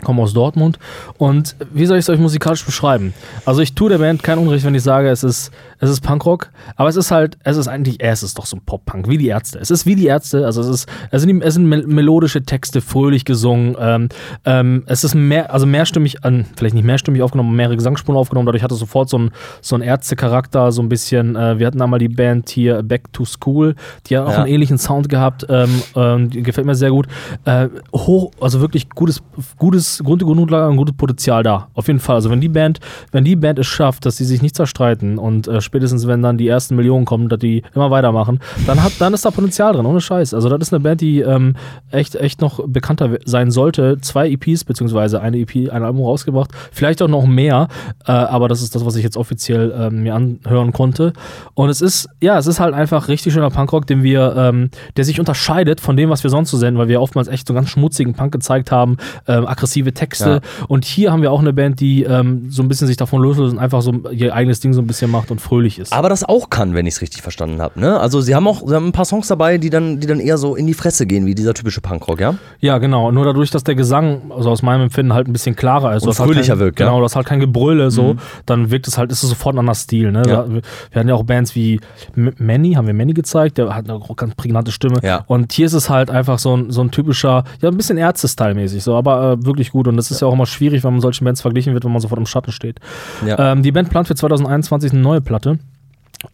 kommen 0.00 0.20
aus 0.20 0.32
Dortmund. 0.32 0.78
Und 1.18 1.56
wie 1.72 1.86
soll 1.86 1.98
ich 1.98 2.04
es 2.04 2.08
euch 2.08 2.18
musikalisch 2.18 2.64
beschreiben? 2.64 3.12
Also 3.44 3.60
ich 3.62 3.74
tue 3.74 3.90
der 3.90 3.98
Band 3.98 4.22
kein 4.22 4.38
Unrecht, 4.38 4.64
wenn 4.64 4.74
ich 4.74 4.82
sage, 4.82 5.08
es 5.08 5.22
ist, 5.24 5.50
es 5.78 5.90
ist 5.90 6.00
Punkrock, 6.00 6.50
aber 6.76 6.88
es 6.88 6.96
ist 6.96 7.10
halt, 7.10 7.38
es 7.44 7.56
ist 7.56 7.68
eigentlich, 7.68 8.02
es 8.02 8.22
ist 8.22 8.38
doch 8.38 8.46
so 8.46 8.56
ein 8.56 8.62
Pop-Punk, 8.64 9.08
wie 9.08 9.18
die 9.18 9.28
Ärzte. 9.28 9.58
Es 9.58 9.70
ist 9.70 9.86
wie 9.86 9.94
die 9.96 10.06
Ärzte, 10.06 10.44
also 10.46 10.60
es 10.60 10.68
ist, 10.68 10.88
es 11.10 11.22
sind, 11.22 11.42
es 11.42 11.54
sind 11.54 11.66
mel 11.66 11.86
melodische 11.86 12.42
Texte, 12.42 12.80
fröhlich 12.80 13.24
gesungen. 13.24 13.76
Ähm, 13.80 14.08
ähm, 14.44 14.82
es 14.86 15.04
ist 15.04 15.14
mehr, 15.14 15.52
also 15.52 15.66
mehrstimmig, 15.66 16.24
an, 16.24 16.46
vielleicht 16.56 16.74
nicht 16.74 16.84
mehrstimmig 16.84 17.22
aufgenommen, 17.22 17.54
mehrere 17.56 17.76
Gesangsspuren 17.76 18.18
aufgenommen, 18.18 18.46
dadurch 18.46 18.62
hat 18.62 18.72
es 18.72 18.78
sofort 18.78 19.08
so 19.08 19.16
einen 19.16 19.30
so 19.60 19.74
einen 19.76 19.82
Ärzte-Charakter, 19.84 20.72
so 20.72 20.82
ein 20.82 20.88
bisschen, 20.88 21.36
äh, 21.36 21.58
wir 21.58 21.66
hatten 21.66 21.80
einmal 21.80 21.98
die 21.98 22.08
Band 22.08 22.48
hier 22.50 22.82
Back 22.82 23.12
to 23.12 23.24
School, 23.24 23.74
die 24.06 24.16
hat 24.18 24.26
auch 24.26 24.32
Ja. 24.32 24.38
einen 24.38 24.46
ähnlichen 24.52 24.78
Sound 24.78 25.08
gehabt, 25.08 25.46
ähm, 25.48 26.30
gefällt 26.30 26.66
mir 26.66 26.74
sehr 26.74 26.90
gut. 26.90 27.06
Äh, 27.44 27.68
hoch, 27.94 28.30
also 28.40 28.60
wirklich 28.60 28.88
gutes, 28.90 29.22
gutes 29.58 29.89
Grund, 29.98 30.22
Grundlage 30.22 30.68
und 30.68 30.76
gutes 30.76 30.96
Potenzial 30.96 31.42
da. 31.42 31.68
Auf 31.74 31.86
jeden 31.86 32.00
Fall. 32.00 32.16
Also 32.16 32.30
wenn 32.30 32.40
die 32.40 32.48
Band, 32.48 32.80
wenn 33.12 33.24
die 33.24 33.36
Band 33.36 33.58
es 33.58 33.66
schafft, 33.66 34.06
dass 34.06 34.16
sie 34.16 34.24
sich 34.24 34.42
nicht 34.42 34.56
zerstreiten 34.56 35.18
und 35.18 35.48
äh, 35.48 35.60
spätestens 35.60 36.06
wenn 36.06 36.22
dann 36.22 36.38
die 36.38 36.48
ersten 36.48 36.76
Millionen 36.76 37.04
kommen, 37.04 37.28
dass 37.28 37.38
die 37.38 37.62
immer 37.74 37.90
weitermachen, 37.90 38.40
dann 38.66 38.82
hat, 38.82 38.92
dann 38.98 39.14
ist 39.14 39.24
da 39.24 39.30
Potenzial 39.30 39.72
drin, 39.72 39.86
ohne 39.86 40.00
Scheiß. 40.00 40.34
Also 40.34 40.48
das 40.48 40.60
ist 40.60 40.72
eine 40.72 40.80
Band, 40.80 41.00
die 41.00 41.20
ähm, 41.20 41.54
echt, 41.90 42.14
echt 42.14 42.40
noch 42.40 42.66
bekannter 42.66 43.18
sein 43.24 43.50
sollte. 43.50 43.98
Zwei 44.00 44.30
EPs, 44.30 44.64
beziehungsweise 44.64 45.20
eine 45.20 45.38
EP, 45.38 45.70
ein 45.70 45.82
Album 45.82 46.04
rausgebracht, 46.04 46.50
vielleicht 46.72 47.02
auch 47.02 47.08
noch 47.08 47.26
mehr, 47.26 47.68
äh, 48.06 48.12
aber 48.12 48.48
das 48.48 48.62
ist 48.62 48.74
das, 48.74 48.84
was 48.84 48.96
ich 48.96 49.04
jetzt 49.04 49.16
offiziell 49.16 49.74
ähm, 49.76 50.02
mir 50.02 50.14
anhören 50.14 50.72
konnte. 50.72 51.12
Und 51.54 51.68
es 51.68 51.80
ist, 51.80 52.08
ja, 52.20 52.38
es 52.38 52.46
ist 52.46 52.60
halt 52.60 52.74
einfach 52.74 53.08
richtig 53.08 53.32
schöner 53.32 53.50
Punkrock, 53.50 53.86
den 53.86 54.02
wir, 54.02 54.34
ähm, 54.36 54.70
der 54.96 55.04
sich 55.04 55.18
unterscheidet 55.18 55.80
von 55.80 55.96
dem, 55.96 56.10
was 56.10 56.22
wir 56.22 56.30
sonst 56.30 56.50
so 56.50 56.56
senden, 56.56 56.78
weil 56.78 56.88
wir 56.88 57.00
oftmals 57.00 57.28
echt 57.28 57.46
so 57.46 57.54
ganz 57.54 57.68
schmutzigen 57.70 58.14
Punk 58.14 58.32
gezeigt 58.32 58.70
haben, 58.70 58.96
ähm, 59.26 59.46
aggressive 59.80 59.94
Texte. 59.94 60.40
Und 60.68 60.84
hier 60.84 61.12
haben 61.12 61.22
wir 61.22 61.32
auch 61.32 61.40
eine 61.40 61.52
Band, 61.52 61.80
die 61.80 62.04
ähm, 62.04 62.46
so 62.50 62.62
ein 62.62 62.68
bisschen 62.68 62.86
sich 62.86 62.96
davon 62.96 63.22
loslöst 63.22 63.52
und 63.52 63.58
einfach 63.58 63.82
so 63.82 63.92
ihr 64.10 64.34
eigenes 64.34 64.60
Ding 64.60 64.72
so 64.72 64.80
ein 64.80 64.86
bisschen 64.86 65.10
macht 65.10 65.30
und 65.30 65.40
fröhlich 65.40 65.78
ist. 65.78 65.92
Aber 65.92 66.08
das 66.08 66.24
auch 66.24 66.50
kann, 66.50 66.74
wenn 66.74 66.86
ich 66.86 66.94
es 66.94 67.02
richtig 67.02 67.22
verstanden 67.22 67.60
habe. 67.60 67.80
Ne? 67.80 67.98
Also 67.98 68.20
sie 68.20 68.34
haben 68.34 68.46
auch 68.46 68.66
sie 68.66 68.74
haben 68.74 68.86
ein 68.86 68.92
paar 68.92 69.04
Songs 69.04 69.28
dabei, 69.28 69.58
die 69.58 69.70
dann, 69.70 70.00
die 70.00 70.06
dann 70.06 70.20
eher 70.20 70.38
so 70.38 70.56
in 70.56 70.66
die 70.66 70.74
Fresse 70.74 71.06
gehen, 71.06 71.26
wie 71.26 71.34
dieser 71.34 71.54
typische 71.54 71.80
Punkrock, 71.80 72.20
ja? 72.20 72.34
Ja, 72.60 72.78
genau. 72.78 73.10
Nur 73.12 73.24
dadurch, 73.24 73.50
dass 73.50 73.64
der 73.64 73.74
Gesang, 73.74 74.32
also 74.34 74.50
aus 74.50 74.62
meinem 74.62 74.82
Empfinden, 74.82 75.12
halt 75.12 75.28
ein 75.28 75.32
bisschen 75.32 75.56
klarer 75.56 75.94
ist. 75.96 76.02
Und 76.02 76.18
halt 76.18 76.28
fröhlicher 76.28 76.54
kein, 76.54 76.60
wirkt, 76.60 76.80
ja. 76.80 76.86
Genau, 76.86 77.00
das 77.02 77.16
halt 77.16 77.26
kein 77.26 77.40
Gebrülle 77.40 77.90
so, 77.90 78.16
dann 78.46 78.70
wirkt 78.70 78.88
es 78.88 78.98
halt, 78.98 79.10
ist 79.12 79.22
es 79.22 79.28
sofort 79.28 79.54
ein 79.54 79.60
anderer 79.60 79.74
Stil. 79.74 80.12
Ne? 80.12 80.22
Ja. 80.26 80.46
Wir, 80.48 80.62
hatten 80.94 81.08
ja 81.08 81.14
auch 81.14 81.24
Bands 81.24 81.54
wie 81.54 81.80
Manny, 82.14 82.74
haben 82.74 82.86
wir 82.86 82.94
Manny 82.94 83.12
gezeigt, 83.12 83.58
der 83.58 83.74
hat 83.74 83.88
eine 83.88 84.00
ganz 84.16 84.34
prägnante 84.34 84.72
Stimme. 84.72 84.98
Ja. 85.02 85.24
Und 85.26 85.52
hier 85.52 85.66
ist 85.66 85.72
es 85.72 85.90
halt 85.90 86.10
einfach 86.10 86.38
so 86.38 86.56
ein, 86.56 86.70
so 86.70 86.80
ein 86.80 86.90
typischer, 86.90 87.44
ja, 87.60 87.68
ein 87.68 87.76
bisschen 87.76 87.98
Ärzte-Style-mäßig, 87.98 88.82
so, 88.82 88.94
aber 88.94 89.32
äh, 89.32 89.44
wirklich 89.44 89.69
gut. 89.72 89.88
Und 89.88 89.96
das 89.96 90.10
ist 90.10 90.20
ja 90.20 90.28
auch 90.28 90.32
immer 90.32 90.46
schwierig, 90.46 90.84
wenn 90.84 90.92
man 90.92 91.00
solchen 91.00 91.24
Bands 91.24 91.40
verglichen 91.40 91.74
wird, 91.74 91.84
wenn 91.84 91.92
man 91.92 92.00
sofort 92.00 92.18
im 92.18 92.26
Schatten 92.26 92.52
steht. 92.52 92.80
Ja. 93.26 93.52
Ähm, 93.52 93.62
die 93.62 93.72
Band 93.72 93.90
plant 93.90 94.08
für 94.08 94.14
2021 94.14 94.92
eine 94.92 95.00
neue 95.00 95.20
Platte. 95.20 95.58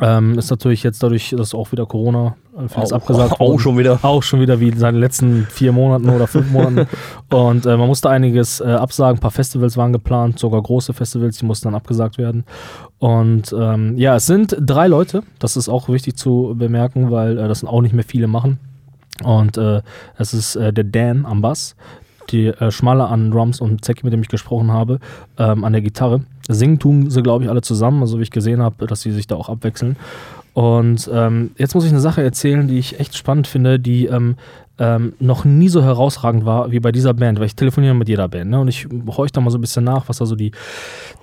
Ähm, 0.01 0.37
ist 0.37 0.51
natürlich 0.51 0.83
jetzt 0.83 1.01
dadurch, 1.05 1.33
dass 1.39 1.55
auch 1.55 1.71
wieder 1.71 1.87
Corona 1.87 2.35
äh, 2.59 2.69
vieles 2.69 2.93
Auch- 2.93 2.97
abgesagt 2.97 3.33
auch 3.35 3.39
worden. 3.41 3.59
schon 3.61 3.79
wieder. 3.79 4.01
Auch 4.03 4.23
schon 4.25 4.41
wieder 4.41 4.59
wie 4.59 4.69
in 4.71 4.79
seinen 4.79 4.99
letzten 4.99 5.47
vier 5.47 5.71
Monaten 5.71 6.09
oder 6.11 6.27
fünf 6.27 6.51
Monaten. 6.51 6.89
Und 7.33 7.67
äh, 7.67 7.77
man 7.77 7.87
musste 7.87 8.11
einiges 8.11 8.61
äh, 8.61 8.65
absagen. 8.65 9.19
Ein 9.19 9.21
paar 9.21 9.31
Festivals 9.31 9.77
waren 9.77 9.93
geplant, 9.93 10.41
sogar 10.41 10.61
große 10.61 10.93
Festivals, 10.93 11.39
die 11.39 11.47
mussten 11.47 11.69
dann 11.69 11.77
abgesagt 11.77 12.19
werden. 12.19 12.45
Und 12.99 13.55
ähm, 13.57 13.97
ja, 13.97 14.17
es 14.17 14.27
sind 14.27 14.57
drei 14.59 14.89
Leute. 14.89 15.23
Das 15.39 15.57
ist 15.57 15.69
auch 15.69 15.89
wichtig 15.89 16.17
zu 16.17 16.55
bemerken, 16.59 17.13
weil 17.13 17.39
äh, 17.39 17.47
das 17.47 17.63
auch 17.65 17.81
nicht 17.81 17.95
mehr 17.95 18.05
viele 18.05 18.27
machen. 18.27 18.59
Und 19.23 19.57
äh, 19.57 19.83
es 20.19 20.35
ist 20.35 20.57
äh, 20.57 20.73
der 20.73 20.85
Dan 20.85 21.25
am 21.25 21.43
Bass, 21.43 21.77
die 22.27 22.47
äh, 22.47 22.71
Schmaler 22.71 23.11
an 23.11 23.31
Drums 23.31 23.61
und 23.61 23.85
Zeki, 23.85 24.05
mit 24.05 24.13
dem 24.13 24.23
ich 24.23 24.29
gesprochen 24.29 24.73
habe, 24.73 25.01
ähm, 25.39 25.65
an 25.65 25.73
der 25.73 25.83
Gitarre. 25.83 26.23
Singen 26.49 26.79
tun 26.79 27.11
sie, 27.11 27.23
glaube 27.23 27.45
ich, 27.45 27.51
alle 27.51 27.63
zusammen, 27.63 28.03
also 28.03 28.19
wie 28.19 28.23
ich 28.23 28.31
gesehen 28.31 28.63
habe, 28.63 28.87
dass 28.87 29.03
sie 29.03 29.13
sich 29.13 29.27
da 29.27 29.37
auch 29.37 29.49
abwechseln. 29.49 29.97
Und 30.55 31.11
ähm, 31.13 31.51
jetzt 31.59 31.75
muss 31.75 31.85
ich 31.85 31.91
eine 31.91 32.01
Sache 32.01 32.23
erzählen, 32.23 32.67
die 32.67 32.79
ich 32.79 32.99
echt 32.99 33.17
spannend 33.17 33.47
finde, 33.47 33.79
die 33.79 34.07
ähm, 34.07 34.37
ähm, 34.79 35.15
noch 35.19 35.45
nie 35.45 35.69
so 35.69 35.83
herausragend 35.83 36.45
war 36.45 36.71
wie 36.71 36.81
bei 36.81 36.93
dieser 36.93 37.15
Band, 37.15 37.39
weil 37.39 37.47
ich 37.47 37.57
telefoniere 37.57 37.95
mit 37.95 38.09
jeder 38.09 38.29
Band 38.29 38.51
ne? 38.51 38.61
und 38.61 38.69
ich 38.69 38.87
horche 39.07 39.33
da 39.33 39.41
mal 39.41 39.51
so 39.51 39.59
ein 39.59 39.61
bisschen 39.61 39.85
nach, 39.85 40.09
was 40.09 40.19
da 40.19 40.27
so 40.27 40.37
die, 40.37 40.53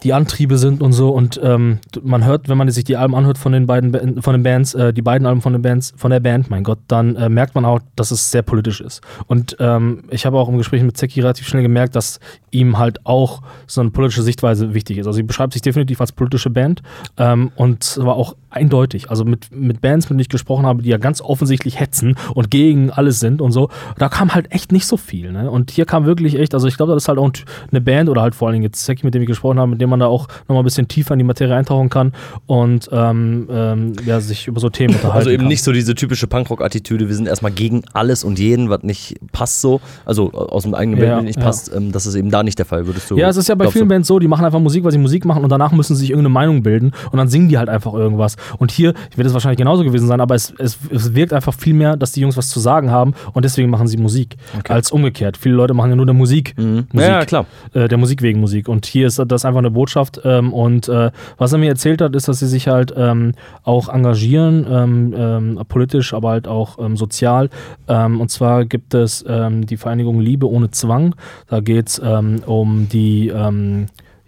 die 0.03 0.13
Antriebe 0.13 0.57
sind 0.57 0.81
und 0.81 0.93
so 0.93 1.09
und 1.09 1.39
ähm, 1.43 1.79
man 2.01 2.25
hört, 2.25 2.49
wenn 2.49 2.57
man 2.57 2.69
sich 2.69 2.83
die 2.83 2.97
Alben 2.97 3.15
anhört 3.15 3.37
von 3.37 3.51
den 3.51 3.67
beiden 3.67 4.21
von 4.21 4.33
den 4.33 4.43
Bands, 4.43 4.73
äh, 4.73 4.93
die 4.93 5.01
beiden 5.01 5.27
Alben 5.27 5.41
von 5.41 5.53
den 5.53 5.61
Bands, 5.61 5.93
von 5.95 6.11
der 6.11 6.19
Band, 6.19 6.49
mein 6.49 6.63
Gott, 6.63 6.79
dann 6.87 7.15
äh, 7.15 7.29
merkt 7.29 7.55
man 7.55 7.65
auch, 7.65 7.79
dass 7.95 8.11
es 8.11 8.31
sehr 8.31 8.41
politisch 8.41 8.81
ist. 8.81 9.01
Und 9.27 9.55
ähm, 9.59 10.03
ich 10.09 10.25
habe 10.25 10.37
auch 10.37 10.49
im 10.49 10.57
Gespräch 10.57 10.83
mit 10.83 10.97
Zeki 10.97 11.21
relativ 11.21 11.47
schnell 11.47 11.63
gemerkt, 11.63 11.95
dass 11.95 12.19
ihm 12.51 12.77
halt 12.77 13.05
auch 13.05 13.41
so 13.67 13.81
eine 13.81 13.91
politische 13.91 14.23
Sichtweise 14.23 14.73
wichtig 14.73 14.97
ist. 14.97 15.07
Also 15.07 15.17
sie 15.17 15.23
beschreibt 15.23 15.53
sich 15.53 15.61
definitiv 15.61 16.01
als 16.01 16.11
politische 16.11 16.49
Band 16.49 16.81
ähm, 17.17 17.51
und 17.55 17.83
zwar 17.83 18.15
auch 18.15 18.35
eindeutig. 18.49 19.09
Also 19.09 19.25
mit, 19.25 19.51
mit 19.51 19.81
Bands, 19.81 20.07
mit 20.07 20.11
denen 20.11 20.21
ich 20.21 20.29
gesprochen 20.29 20.65
habe, 20.65 20.83
die 20.83 20.89
ja 20.89 20.97
ganz 20.97 21.21
offensichtlich 21.21 21.79
hetzen 21.79 22.15
und 22.33 22.51
gegen 22.51 22.89
alles 22.91 23.19
sind 23.19 23.41
und 23.43 23.51
so, 23.51 23.69
da 23.97 24.09
kam 24.09 24.33
halt 24.33 24.51
echt 24.51 24.71
nicht 24.71 24.85
so 24.87 24.97
viel. 24.97 25.31
Ne? 25.31 25.49
Und 25.51 25.69
hier 25.71 25.85
kam 25.85 26.05
wirklich 26.05 26.39
echt, 26.39 26.53
also 26.53 26.67
ich 26.67 26.77
glaube, 26.77 26.93
das 26.93 27.03
ist 27.03 27.07
halt 27.09 27.19
auch 27.19 27.31
eine 27.71 27.81
Band 27.81 28.09
oder 28.09 28.21
halt 28.21 28.35
vor 28.35 28.47
allen 28.47 28.53
Dingen 28.53 28.63
jetzt 28.63 28.83
Zeki, 28.83 29.05
mit 29.05 29.13
dem 29.13 29.21
ich 29.21 29.27
gesprochen 29.27 29.59
habe, 29.59 29.69
mit 29.69 29.81
dem 29.81 29.89
man 29.89 29.99
da 29.99 30.07
auch 30.07 30.27
nochmal 30.47 30.59
ein 30.59 30.65
bisschen 30.65 30.87
tiefer 30.87 31.13
in 31.13 31.19
die 31.19 31.25
Materie 31.25 31.55
eintauchen 31.55 31.89
kann 31.89 32.13
und 32.45 32.89
ähm, 32.91 33.47
ähm, 33.51 33.93
ja, 34.05 34.19
sich 34.19 34.47
über 34.47 34.59
so 34.59 34.69
Themen 34.69 34.93
unterhalten 34.95 35.17
Also 35.17 35.29
eben 35.29 35.41
kann. 35.43 35.47
nicht 35.49 35.63
so 35.63 35.71
diese 35.71 35.95
typische 35.95 36.27
Punkrock-Attitüde, 36.27 37.07
wir 37.07 37.15
sind 37.15 37.27
erstmal 37.27 37.51
gegen 37.51 37.83
alles 37.93 38.23
und 38.23 38.39
jeden, 38.39 38.69
was 38.69 38.83
nicht 38.83 39.15
passt 39.31 39.61
so, 39.61 39.81
also 40.05 40.31
aus 40.31 40.63
dem 40.63 40.73
eigenen 40.73 40.99
Ja, 41.01 41.15
Band 41.15 41.25
nicht 41.27 41.37
ja. 41.39 41.43
passt, 41.45 41.71
ähm, 41.75 41.91
das 41.91 42.05
ist 42.05 42.15
eben 42.15 42.31
da 42.31 42.43
nicht 42.43 42.57
der 42.57 42.65
Fall, 42.65 42.87
würdest 42.87 43.09
du 43.11 43.17
Ja, 43.17 43.29
es 43.29 43.37
ist 43.37 43.49
ja 43.49 43.55
bei 43.55 43.67
vielen 43.69 43.85
du? 43.87 43.95
Bands 43.95 44.07
so, 44.07 44.19
die 44.19 44.27
machen 44.27 44.45
einfach 44.45 44.59
Musik, 44.59 44.83
weil 44.83 44.91
sie 44.91 44.97
Musik 44.97 45.25
machen 45.25 45.43
und 45.43 45.49
danach 45.49 45.71
müssen 45.71 45.95
sie 45.95 46.01
sich 46.01 46.09
irgendeine 46.11 46.33
Meinung 46.33 46.63
bilden 46.63 46.91
und 47.11 47.17
dann 47.17 47.27
singen 47.27 47.49
die 47.49 47.57
halt 47.57 47.69
einfach 47.69 47.93
irgendwas. 47.93 48.35
Und 48.57 48.71
hier 48.71 48.93
wird 49.15 49.27
es 49.27 49.33
wahrscheinlich 49.33 49.57
genauso 49.57 49.83
gewesen 49.83 50.07
sein, 50.07 50.21
aber 50.21 50.35
es, 50.35 50.53
es, 50.57 50.77
es 50.89 51.13
wirkt 51.13 51.33
einfach 51.33 51.53
viel 51.53 51.73
mehr, 51.73 51.97
dass 51.97 52.11
die 52.13 52.21
Jungs 52.21 52.37
was 52.37 52.49
zu 52.49 52.59
sagen 52.59 52.91
haben 52.91 53.13
und 53.33 53.43
deswegen 53.43 53.69
machen 53.69 53.87
sie 53.87 53.97
Musik, 53.97 54.37
als 54.67 54.91
umgekehrt. 54.91 55.37
Viele 55.37 55.55
Leute 55.55 55.73
machen 55.73 55.89
ja 55.89 55.95
nur 55.95 56.05
der 56.05 56.15
Musik. 56.15 56.53
Musik 56.57 56.87
Ja, 56.93 57.19
ja, 57.19 57.25
klar. 57.25 57.45
Äh, 57.73 57.87
der 57.87 57.97
Musik 57.97 58.21
wegen 58.21 58.39
Musik. 58.39 58.67
Und 58.67 58.85
hier 58.85 59.07
ist 59.07 59.21
das 59.27 59.45
einfach 59.45 59.59
eine 59.59 59.71
Botschaft. 59.71 60.21
Ähm, 60.23 60.53
und 60.53 60.87
äh, 60.87 61.11
was 61.37 61.51
er 61.51 61.59
mir 61.59 61.69
erzählt 61.69 62.01
hat, 62.01 62.15
ist, 62.15 62.27
dass 62.27 62.39
sie 62.39 62.47
sich 62.47 62.67
halt 62.67 62.93
ähm, 62.95 63.33
auch 63.63 63.89
engagieren, 63.89 64.65
ähm, 64.69 65.13
ähm, 65.15 65.59
politisch, 65.67 66.13
aber 66.13 66.29
halt 66.29 66.47
auch 66.47 66.79
ähm, 66.79 66.97
sozial. 66.97 67.49
Ähm, 67.87 68.21
und 68.21 68.29
zwar 68.29 68.65
gibt 68.65 68.93
es 68.93 69.23
die 69.23 69.77
Vereinigung 69.77 70.19
Liebe 70.19 70.49
ohne 70.49 70.71
Zwang. 70.71 71.15
Da 71.47 71.59
geht 71.59 71.87
es 71.89 71.99
um 71.99 72.89
die 72.89 73.31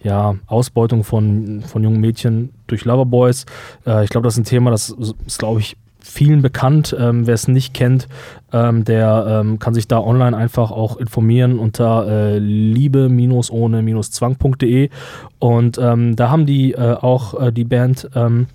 ja, 0.05 0.35
Ausbeutung 0.45 1.03
von, 1.03 1.63
von 1.63 1.83
jungen 1.83 1.99
Mädchen 1.99 2.51
durch 2.67 2.85
Loverboys. 2.85 3.45
Äh, 3.85 4.03
ich 4.03 4.11
glaube, 4.11 4.25
das 4.25 4.35
ist 4.35 4.41
ein 4.41 4.45
Thema, 4.45 4.71
das 4.71 4.95
ist, 5.25 5.39
glaube 5.39 5.59
ich, 5.59 5.75
vielen 6.05 6.41
bekannt. 6.41 6.95
Ähm, 6.97 7.27
Wer 7.27 7.33
es 7.33 7.47
nicht 7.47 7.73
kennt, 7.73 8.07
ähm, 8.53 8.85
der 8.85 9.41
ähm, 9.43 9.59
kann 9.59 9.73
sich 9.73 9.87
da 9.87 9.99
online 9.99 10.37
einfach 10.37 10.71
auch 10.71 10.95
informieren 10.97 11.59
unter 11.59 12.07
äh, 12.07 12.37
liebe-ohne-zwang.de. 12.37 14.89
Und 15.39 15.77
ähm, 15.77 16.15
da 16.15 16.29
haben 16.29 16.45
die 16.45 16.71
äh, 16.73 16.93
auch 16.93 17.41
äh, 17.41 17.51
die 17.51 17.65
Band 17.65 18.09
ähm, 18.15 18.47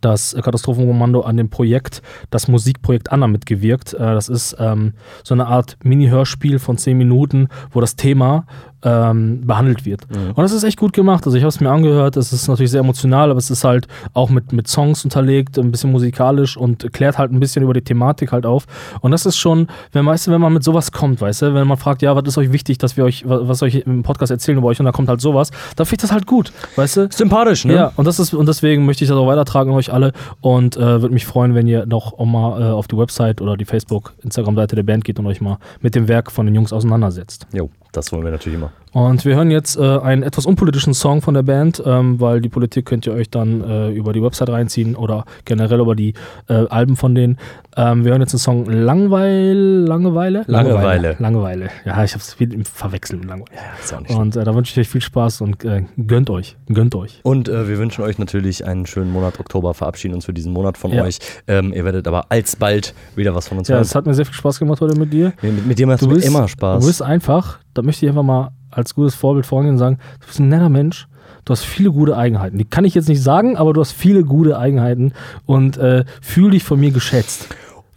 das 0.00 0.36
Katastrophenkommando 0.40 1.22
an 1.22 1.36
dem 1.36 1.50
Projekt, 1.50 2.02
das 2.30 2.48
Musikprojekt 2.48 3.12
Anna 3.12 3.26
mitgewirkt. 3.26 3.94
Äh, 3.94 3.98
das 3.98 4.28
ist 4.28 4.56
ähm, 4.58 4.94
so 5.22 5.34
eine 5.34 5.46
Art 5.46 5.76
Mini-Hörspiel 5.82 6.58
von 6.58 6.78
10 6.78 6.96
Minuten, 6.96 7.48
wo 7.72 7.80
das 7.80 7.96
Thema 7.96 8.46
ähm, 8.82 9.46
behandelt 9.46 9.84
wird. 9.84 10.02
Und 10.10 10.38
das 10.38 10.52
ist 10.52 10.64
echt 10.64 10.78
gut 10.78 10.92
gemacht. 10.92 11.24
Also 11.24 11.36
ich 11.36 11.44
habe 11.44 11.50
es 11.50 11.60
mir 11.60 11.70
angehört, 11.70 12.16
es 12.16 12.32
ist 12.32 12.48
natürlich 12.48 12.70
sehr 12.70 12.80
emotional, 12.80 13.30
aber 13.30 13.38
es 13.38 13.50
ist 13.50 13.64
halt 13.64 13.86
auch 14.12 14.30
mit, 14.30 14.52
mit 14.52 14.68
Songs 14.68 15.04
unterlegt, 15.04 15.58
ein 15.58 15.70
bisschen 15.70 15.92
musikalisch 15.92 16.56
und 16.56 16.92
klärt 16.92 17.18
halt 17.18 17.32
ein 17.32 17.40
bisschen 17.40 17.62
über 17.62 17.74
die 17.74 17.82
Thematik 17.82 18.32
halt 18.32 18.44
auf. 18.44 18.66
Und 19.00 19.12
das 19.12 19.26
ist 19.26 19.36
schon, 19.36 19.68
wenn, 19.92 20.04
weißt 20.04 20.26
du, 20.26 20.32
wenn 20.32 20.40
man 20.40 20.52
mit 20.52 20.64
sowas 20.64 20.92
kommt, 20.92 21.20
weißt 21.20 21.42
du, 21.42 21.54
wenn 21.54 21.66
man 21.66 21.76
fragt, 21.76 22.02
ja, 22.02 22.16
was 22.16 22.24
ist 22.26 22.38
euch 22.38 22.52
wichtig, 22.52 22.78
dass 22.78 22.96
wir 22.96 23.04
euch, 23.04 23.24
was 23.26 23.52
was 23.52 23.62
euch 23.62 23.82
im 23.86 24.02
Podcast 24.02 24.32
erzählen 24.32 24.58
über 24.58 24.68
euch 24.68 24.80
und 24.80 24.86
da 24.86 24.92
kommt 24.92 25.08
halt 25.08 25.20
sowas, 25.20 25.50
dann 25.76 25.86
finde 25.86 25.96
ich 25.96 26.02
das 26.02 26.12
halt 26.12 26.26
gut, 26.26 26.52
weißt 26.76 26.96
du? 26.96 27.08
Sympathisch, 27.10 27.64
ne? 27.64 27.74
Ja, 27.74 27.92
und, 27.96 28.06
das 28.06 28.18
ist, 28.18 28.34
und 28.34 28.48
deswegen 28.48 28.86
möchte 28.86 29.04
ich 29.04 29.10
das 29.10 29.16
auch 29.16 29.26
weitertragen 29.26 29.70
an 29.70 29.76
euch 29.76 29.92
alle 29.92 30.12
und 30.40 30.76
äh, 30.76 30.80
würde 30.80 31.10
mich 31.10 31.26
freuen, 31.26 31.54
wenn 31.54 31.66
ihr 31.66 31.86
noch 31.86 32.18
auch 32.18 32.24
mal 32.24 32.60
äh, 32.60 32.64
auf 32.64 32.88
die 32.88 32.96
Website 32.96 33.40
oder 33.40 33.56
die 33.56 33.64
Facebook, 33.64 34.14
Instagram-Seite 34.22 34.76
der 34.76 34.82
Band 34.82 35.04
geht 35.04 35.18
und 35.18 35.26
euch 35.26 35.40
mal 35.40 35.58
mit 35.80 35.94
dem 35.94 36.08
Werk 36.08 36.32
von 36.32 36.46
den 36.46 36.54
Jungs 36.54 36.72
auseinandersetzt. 36.72 37.46
Jo, 37.52 37.70
das 37.92 38.10
wollen 38.12 38.24
wir 38.24 38.30
natürlich 38.30 38.58
immer. 38.58 38.71
Und 38.94 39.24
wir 39.24 39.36
hören 39.36 39.50
jetzt 39.50 39.78
äh, 39.78 39.80
einen 40.00 40.22
etwas 40.22 40.44
unpolitischen 40.44 40.92
Song 40.92 41.22
von 41.22 41.32
der 41.32 41.42
Band, 41.42 41.82
ähm, 41.86 42.20
weil 42.20 42.42
die 42.42 42.50
Politik 42.50 42.84
könnt 42.84 43.06
ihr 43.06 43.14
euch 43.14 43.30
dann 43.30 43.64
äh, 43.64 43.90
über 43.90 44.12
die 44.12 44.22
Website 44.22 44.50
reinziehen 44.50 44.96
oder 44.96 45.24
generell 45.46 45.80
über 45.80 45.94
die 45.96 46.12
äh, 46.50 46.66
Alben 46.68 46.96
von 46.96 47.14
denen. 47.14 47.38
Ähm, 47.74 48.04
wir 48.04 48.10
hören 48.12 48.20
jetzt 48.20 48.32
den 48.34 48.38
Song 48.38 48.66
Langweil, 48.66 49.56
Langeweile? 49.56 50.44
Langeweile. 50.46 51.16
Langeweile. 51.18 51.70
Ja, 51.86 52.04
ich 52.04 52.12
habe 52.12 52.20
es 52.20 52.34
viel 52.34 52.52
im 52.52 52.66
Verwechseln 52.66 53.20
mit 53.20 53.30
Langeweile. 53.30 53.58
Ist 53.82 53.94
auch 53.94 54.00
nicht 54.00 54.14
Und 54.14 54.36
äh, 54.36 54.44
da 54.44 54.54
wünsche 54.54 54.72
ich 54.78 54.86
euch 54.86 54.90
viel 54.92 55.00
Spaß 55.00 55.40
und 55.40 55.64
äh, 55.64 55.84
gönnt 56.06 56.28
euch. 56.28 56.58
Gönnt 56.68 56.94
euch. 56.94 57.20
Und 57.22 57.48
äh, 57.48 57.68
wir 57.68 57.78
wünschen 57.78 58.02
euch 58.04 58.18
natürlich 58.18 58.66
einen 58.66 58.84
schönen 58.84 59.10
Monat 59.10 59.40
Oktober, 59.40 59.72
verabschieden 59.72 60.12
uns 60.14 60.26
für 60.26 60.34
diesen 60.34 60.52
Monat 60.52 60.76
von 60.76 60.92
Ja. 60.92 61.04
euch. 61.04 61.18
Ähm, 61.48 61.72
ihr 61.72 61.86
werdet 61.86 62.06
aber 62.06 62.26
alsbald 62.30 62.94
wieder 63.16 63.34
was 63.34 63.48
von 63.48 63.56
uns 63.56 63.68
Ja, 63.68 63.76
hören. 63.76 63.82
es 63.84 63.94
hat 63.94 64.04
mir 64.04 64.12
sehr 64.12 64.26
viel 64.26 64.34
Spaß 64.34 64.58
gemacht 64.58 64.82
heute 64.82 64.98
mit 64.98 65.14
dir. 65.14 65.32
Nee, 65.40 65.50
mit, 65.52 65.66
mit 65.66 65.78
dir 65.78 65.86
macht 65.86 66.02
es 66.02 66.26
immer 66.26 66.46
Spaß. 66.46 66.82
Du 66.82 66.86
bist 66.88 67.00
einfach, 67.00 67.58
da 67.72 67.80
möchte 67.80 68.04
ich 68.04 68.10
einfach 68.10 68.22
mal 68.22 68.50
als 68.72 68.94
gutes 68.94 69.14
Vorbild 69.14 69.46
vorangehen 69.46 69.74
und 69.74 69.78
sagen, 69.78 69.98
du 70.20 70.26
bist 70.26 70.40
ein 70.40 70.48
netter 70.48 70.68
Mensch, 70.68 71.06
du 71.44 71.52
hast 71.52 71.64
viele 71.64 71.90
gute 71.90 72.16
Eigenheiten. 72.16 72.58
Die 72.58 72.64
kann 72.64 72.84
ich 72.84 72.94
jetzt 72.94 73.08
nicht 73.08 73.22
sagen, 73.22 73.56
aber 73.56 73.72
du 73.72 73.80
hast 73.80 73.92
viele 73.92 74.24
gute 74.24 74.58
Eigenheiten 74.58 75.12
und 75.46 75.76
äh, 75.76 76.04
fühl 76.20 76.50
dich 76.50 76.64
von 76.64 76.80
mir 76.80 76.90
geschätzt. 76.90 77.48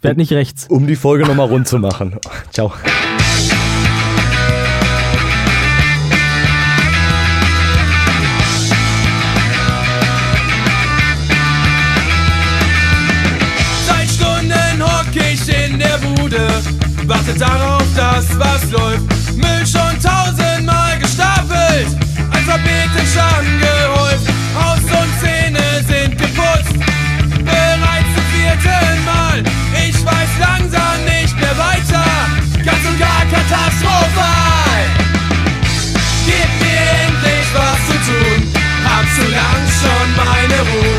Werd 0.02 0.18
nicht 0.18 0.34
rechts. 0.34 0.68
um 0.70 0.86
die 0.86 0.96
Folge 0.96 1.26
nochmal 1.26 1.48
rund 1.48 1.68
zu 1.68 1.80
machen. 1.80 2.20
Ciao. 2.52 2.72
Seit 13.88 14.10
Stunden 14.10 14.84
hock 14.84 15.16
ich 15.16 15.66
in 15.66 15.80
der 15.80 15.98
Bude, 15.98 16.48
warte 17.08 17.34
darauf, 17.40 17.84
dass 17.96 18.38
was 18.38 18.72
läuft. 18.72 19.36
Müll 19.38 19.66
schon 19.66 19.96
gestapelt, 19.96 20.15
alphabetisch 22.46 23.18
angehäuft. 23.18 24.28
Haus 24.56 24.80
und 24.80 25.20
Zähne 25.20 25.84
sind 25.88 26.18
geputzt, 26.18 26.78
bereits 27.44 28.12
zum 28.16 28.26
vierten 28.34 29.06
Mal. 29.06 29.44
Ich 29.88 30.06
weiß 30.06 30.30
langsam 30.40 31.04
nicht 31.06 31.36
mehr 31.40 31.58
weiter, 31.58 32.06
ganz 32.64 32.86
und 32.88 33.00
gar 33.00 33.26
katastrophal. 33.32 34.84
Gib 36.26 36.50
mir 36.62 36.86
endlich 37.06 37.48
was 37.54 37.80
zu 37.88 37.98
tun, 38.12 38.54
hab 38.86 39.06
zu 39.16 39.22
lang 39.32 39.62
schon 39.80 40.08
meine 40.16 40.62
Ruhe. 40.72 40.95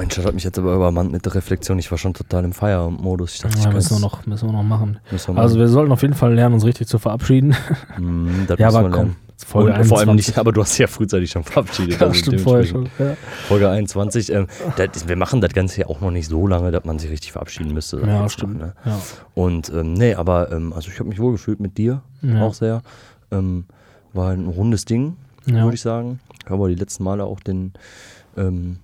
Mensch, 0.00 0.16
das 0.16 0.24
hat 0.24 0.34
mich 0.34 0.44
jetzt 0.44 0.58
aber 0.58 0.74
übermannt 0.74 1.12
mit 1.12 1.24
der 1.26 1.34
Reflexion. 1.34 1.78
Ich 1.78 1.90
war 1.90 1.98
schon 1.98 2.14
total 2.14 2.44
im 2.44 2.52
Feierabendmodus. 2.52 3.34
Ich 3.34 3.40
dachte, 3.40 3.54
ich 3.56 3.60
Ja, 3.60 3.66
kann 3.66 3.74
müssen 3.74 3.96
wir, 3.96 4.00
noch, 4.00 4.26
müssen 4.26 4.48
wir 4.48 4.52
noch 4.52 4.62
machen. 4.62 4.98
wir 5.10 5.12
Also 5.12 5.32
machen. 5.34 5.58
wir 5.58 5.68
sollten 5.68 5.92
auf 5.92 6.02
jeden 6.02 6.14
Fall 6.14 6.34
lernen, 6.34 6.54
uns 6.54 6.64
richtig 6.64 6.88
zu 6.88 6.98
verabschieden. 6.98 7.54
Mm, 7.98 8.46
das 8.46 8.58
ja, 8.58 8.68
aber 8.68 8.82
wir 8.84 8.90
komm. 8.90 9.16
Folge 9.36 9.72
Und 9.72 9.84
vor 9.84 9.98
allem 9.98 10.10
21. 10.10 10.28
nicht, 10.28 10.38
aber 10.38 10.52
du 10.52 10.62
hast 10.62 10.76
ja 10.78 10.86
frühzeitig 10.86 11.30
schon 11.30 11.44
verabschiedet. 11.44 12.00
Ja, 12.00 12.06
also 12.06 12.14
stimmt 12.14 12.40
vorher 12.40 12.64
schon. 12.64 12.88
Ja, 12.98 13.16
Folge 13.48 13.68
21. 13.68 14.32
Ähm, 14.32 14.46
das, 14.76 15.08
wir 15.08 15.16
machen 15.16 15.40
das 15.40 15.52
Ganze 15.52 15.80
ja 15.82 15.86
auch 15.88 16.00
noch 16.00 16.10
nicht 16.10 16.28
so 16.28 16.46
lange, 16.46 16.70
dass 16.70 16.84
man 16.84 16.98
sich 16.98 17.10
richtig 17.10 17.32
verabschieden 17.32 17.72
müsste. 17.74 17.98
ich 18.00 18.06
ja 18.06 18.28
stimmt. 18.28 18.58
mal, 18.58 18.66
ne? 18.68 18.74
Ja. 18.84 18.98
Und 19.34 19.70
ähm, 19.70 19.94
nee, 19.94 20.14
aber 20.14 20.50
ähm, 20.52 20.72
also 20.72 20.90
ich 20.90 20.98
habe 20.98 21.08
mich 21.08 21.18
wohl 21.18 21.32
gefühlt 21.32 21.60
mit 21.60 21.78
dir 21.78 22.02
Ja. 22.22 22.42
auch 22.42 22.54
sehr. 22.54 22.82
Ähm, 23.30 23.64
war 24.12 24.30
ein 24.30 24.46
rundes 24.46 24.84
Ding, 24.84 25.16
würde 25.46 25.74
ich 25.74 25.80
sagen. 25.82 26.20
Ich 26.38 26.46
habe 26.46 26.54
aber 26.56 26.68
die 26.68 26.74
letzten 26.74 27.04
Male 27.04 27.24
auch 27.24 27.40
den 27.40 27.72
ähm, 28.36 28.78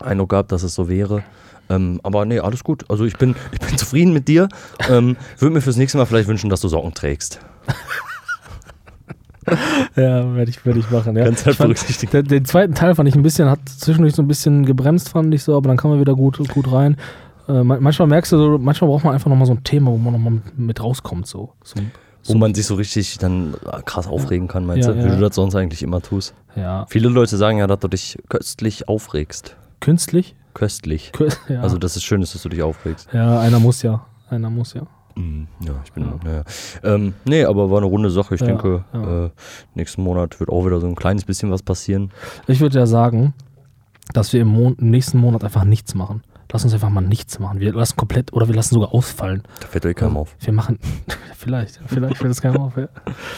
Eindruck 0.00 0.30
gehabt, 0.30 0.52
dass 0.52 0.62
es 0.62 0.74
so 0.74 0.88
wäre. 0.88 1.22
Ähm, 1.70 2.00
aber 2.02 2.24
nee, 2.24 2.38
alles 2.40 2.64
gut. 2.64 2.84
Also 2.88 3.04
ich 3.04 3.16
bin, 3.18 3.34
ich 3.52 3.60
bin 3.60 3.76
zufrieden 3.78 4.12
mit 4.12 4.26
dir. 4.28 4.48
Ähm, 4.88 5.16
Würde 5.38 5.54
mir 5.54 5.60
fürs 5.60 5.76
nächste 5.76 5.98
Mal 5.98 6.06
vielleicht 6.06 6.28
wünschen, 6.28 6.48
dass 6.50 6.60
du 6.60 6.68
Socken 6.68 6.94
trägst. 6.94 7.40
Ja, 9.96 10.34
werde 10.34 10.50
ich, 10.50 10.64
werd 10.66 10.76
ich 10.76 10.90
machen. 10.90 11.16
Ja. 11.16 11.24
Kannst 11.24 11.46
halt 11.46 11.56
fand, 11.56 12.12
den, 12.12 12.24
den 12.26 12.44
zweiten 12.44 12.74
Teil 12.74 12.94
fand 12.94 13.08
ich 13.08 13.14
ein 13.14 13.22
bisschen, 13.22 13.48
hat 13.48 13.60
zwischendurch 13.66 14.14
so 14.14 14.20
ein 14.20 14.28
bisschen 14.28 14.66
gebremst, 14.66 15.08
fand 15.08 15.32
ich 15.32 15.42
so, 15.42 15.56
aber 15.56 15.68
dann 15.68 15.78
kam 15.78 15.90
er 15.92 16.00
wieder 16.00 16.14
gut, 16.14 16.36
gut 16.50 16.70
rein. 16.70 16.96
Äh, 17.48 17.62
man- 17.64 17.82
manchmal 17.82 18.08
merkst 18.08 18.32
du, 18.32 18.36
so, 18.36 18.58
manchmal 18.58 18.90
braucht 18.90 19.04
man 19.04 19.14
einfach 19.14 19.30
nochmal 19.30 19.46
so 19.46 19.54
ein 19.54 19.64
Thema, 19.64 19.90
wo 19.90 19.96
man 19.96 20.12
nochmal 20.12 20.32
mit, 20.34 20.58
mit 20.58 20.82
rauskommt. 20.82 21.26
So, 21.26 21.54
so, 21.64 21.76
Wo 22.26 22.34
man 22.36 22.54
sich 22.54 22.66
so 22.66 22.74
richtig 22.74 23.16
dann 23.16 23.54
äh, 23.72 23.80
krass 23.86 24.06
aufregen 24.06 24.48
kann, 24.48 24.66
meinst 24.66 24.86
Ja, 24.86 24.92
du? 24.92 24.98
ja. 25.00 25.04
Wie 25.06 25.10
du 25.16 25.20
das 25.20 25.34
sonst 25.34 25.54
eigentlich 25.54 25.82
immer 25.82 26.02
tust. 26.02 26.34
Ja. 26.54 26.84
Viele 26.90 27.08
Leute 27.08 27.38
sagen 27.38 27.56
ja, 27.56 27.66
dass 27.66 27.78
du 27.78 27.88
dich 27.88 28.18
köstlich 28.28 28.86
aufregst. 28.86 29.56
Künstlich? 29.80 30.34
Köstlich. 30.54 31.12
Kü- 31.14 31.36
Ja. 31.48 31.60
Also, 31.62 31.78
dass 31.78 31.96
es 31.96 32.02
schön 32.02 32.22
ist, 32.22 32.34
dass 32.34 32.42
du 32.42 32.48
dich 32.48 32.62
aufregst. 32.62 33.08
ja, 33.12 33.40
einer 33.40 33.60
muss 33.60 33.82
ja. 33.82 34.04
Einer 34.30 34.50
muss 34.50 34.74
ja. 34.74 34.82
Ja, 35.60 35.72
ich 35.84 35.92
bin, 35.92 36.12
naja. 36.22 36.44
Ähm, 36.84 37.12
nee, 37.24 37.42
aber 37.44 37.72
war 37.72 37.78
eine 37.78 37.86
runde 37.86 38.08
Sache. 38.08 38.36
Ich 38.36 38.40
Ja, 38.40 38.46
denke, 38.46 38.84
ja. 38.92 39.24
Äh, 39.26 39.30
nächsten 39.74 40.02
Monat 40.04 40.38
wird 40.38 40.48
auch 40.48 40.64
wieder 40.64 40.78
so 40.80 40.86
ein 40.86 40.94
kleines 40.94 41.24
bisschen 41.24 41.50
was 41.50 41.60
passieren. 41.64 42.12
Ich 42.46 42.60
würde 42.60 42.78
ja 42.78 42.86
sagen, 42.86 43.34
dass 44.12 44.32
wir 44.32 44.42
im, 44.42 44.46
Mon 44.48 44.76
im 44.76 44.90
nächsten 44.90 45.18
Monat 45.18 45.42
einfach 45.42 45.64
nichts 45.64 45.96
machen. 45.96 46.22
Lass 46.50 46.64
uns 46.64 46.72
einfach 46.72 46.88
mal 46.88 47.02
nichts 47.02 47.38
machen. 47.38 47.60
Wir 47.60 47.74
lassen 47.74 47.96
komplett 47.96 48.32
oder 48.32 48.48
wir 48.48 48.54
lassen 48.54 48.74
sogar 48.74 48.94
ausfallen. 48.94 49.42
Da 49.60 49.66
fällt 49.66 49.84
euch 49.84 49.96
keinem 49.96 50.16
auf. 50.16 50.34
Wir 50.40 50.52
machen, 50.54 50.78
vielleicht, 51.36 51.78
vielleicht 51.86 52.16
fällt 52.16 52.32
es 52.32 52.40
keinem 52.40 52.56
auf. 52.56 52.76
Ja. 52.76 52.88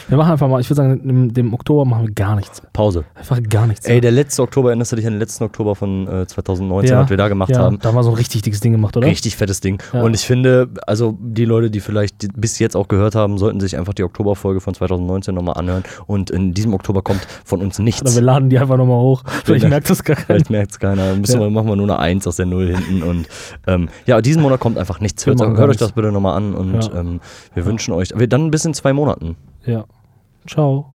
Wir 0.07 0.17
machen 0.17 0.31
einfach 0.31 0.47
mal, 0.47 0.61
ich 0.61 0.69
würde 0.69 0.77
sagen, 0.77 1.09
im 1.09 1.33
dem 1.33 1.53
Oktober 1.53 1.83
machen 1.83 2.07
wir 2.07 2.13
gar 2.13 2.35
nichts. 2.35 2.61
Pause. 2.71 3.03
Einfach 3.15 3.41
gar 3.49 3.67
nichts. 3.67 3.85
Ey, 3.85 3.99
der 3.99 4.11
letzte 4.11 4.41
Oktober, 4.41 4.69
erinnerst 4.69 4.93
du 4.93 4.95
dich 4.95 5.05
an 5.05 5.13
den 5.13 5.19
letzten 5.19 5.43
Oktober 5.43 5.75
von 5.75 6.07
äh, 6.07 6.25
2019, 6.25 6.91
Ja, 6.95 7.01
was 7.03 7.09
wir 7.09 7.17
da 7.17 7.27
gemacht 7.27 7.49
ja, 7.49 7.59
haben? 7.59 7.79
Da 7.79 7.89
haben 7.89 7.95
wir 7.95 8.03
so 8.03 8.11
ein 8.11 8.15
richtig 8.15 8.43
dickes 8.43 8.61
Ding 8.61 8.71
gemacht, 8.71 8.95
oder? 8.95 9.07
Richtig 9.07 9.35
fettes 9.35 9.59
Ding. 9.59 9.81
Ja. 9.91 10.03
Und 10.03 10.13
ich 10.13 10.25
finde, 10.25 10.69
also 10.87 11.17
die 11.19 11.45
Leute, 11.45 11.69
die 11.69 11.81
vielleicht 11.81 12.27
bis 12.39 12.59
jetzt 12.59 12.77
auch 12.77 12.87
gehört 12.87 13.15
haben, 13.15 13.37
sollten 13.37 13.59
sich 13.59 13.77
einfach 13.77 13.93
die 13.93 14.03
Oktoberfolge 14.03 14.61
von 14.61 14.73
2019 14.73 15.35
nochmal 15.35 15.55
anhören. 15.55 15.83
Und 16.07 16.29
in 16.29 16.53
diesem 16.53 16.73
Oktober 16.73 17.01
kommt 17.01 17.27
von 17.43 17.61
uns 17.61 17.77
Oder 17.77 17.83
nichts. 17.83 18.15
wir 18.15 18.21
laden 18.21 18.49
die 18.49 18.57
einfach 18.57 18.77
nochmal 18.77 18.99
hoch. 19.01 19.23
Vielleicht 19.43 19.67
merkt 19.67 19.89
das 19.89 20.01
gar 20.03 20.15
keiner. 20.15 20.27
Vielleicht 20.27 20.49
merkt 20.49 20.71
es 20.71 20.79
keiner. 20.79 21.15
Müssen 21.15 21.41
wir, 21.41 21.49
machen 21.49 21.67
wir 21.67 21.75
nur 21.75 21.89
eine 21.89 21.99
Eins 21.99 22.25
aus 22.25 22.37
der 22.37 22.45
Null 22.45 22.73
hinten. 22.73 23.00
Und 23.03 23.27
ähm, 23.67 23.89
ja, 24.05 24.21
diesen 24.21 24.41
Monat 24.41 24.59
kommt 24.59 24.77
einfach 24.77 24.99
nichts. 24.99 25.25
Hört, 25.25 25.39
hört 25.41 25.69
euch 25.69 25.77
das 25.77 25.91
bitte 25.93 26.11
nochmal 26.11 26.37
an 26.37 26.53
und 26.55 26.73
Ja. 26.85 26.99
ähm, 26.99 27.19
wir 27.53 27.65
wünschen 27.65 27.93
euch, 27.93 28.09
wir 28.15 28.27
dann 28.27 28.51
bis 28.51 28.65
in 28.65 28.73
zwei 28.73 28.93
Monaten. 28.93 29.35
Ja. 29.65 29.85
Ciao. 30.47 30.93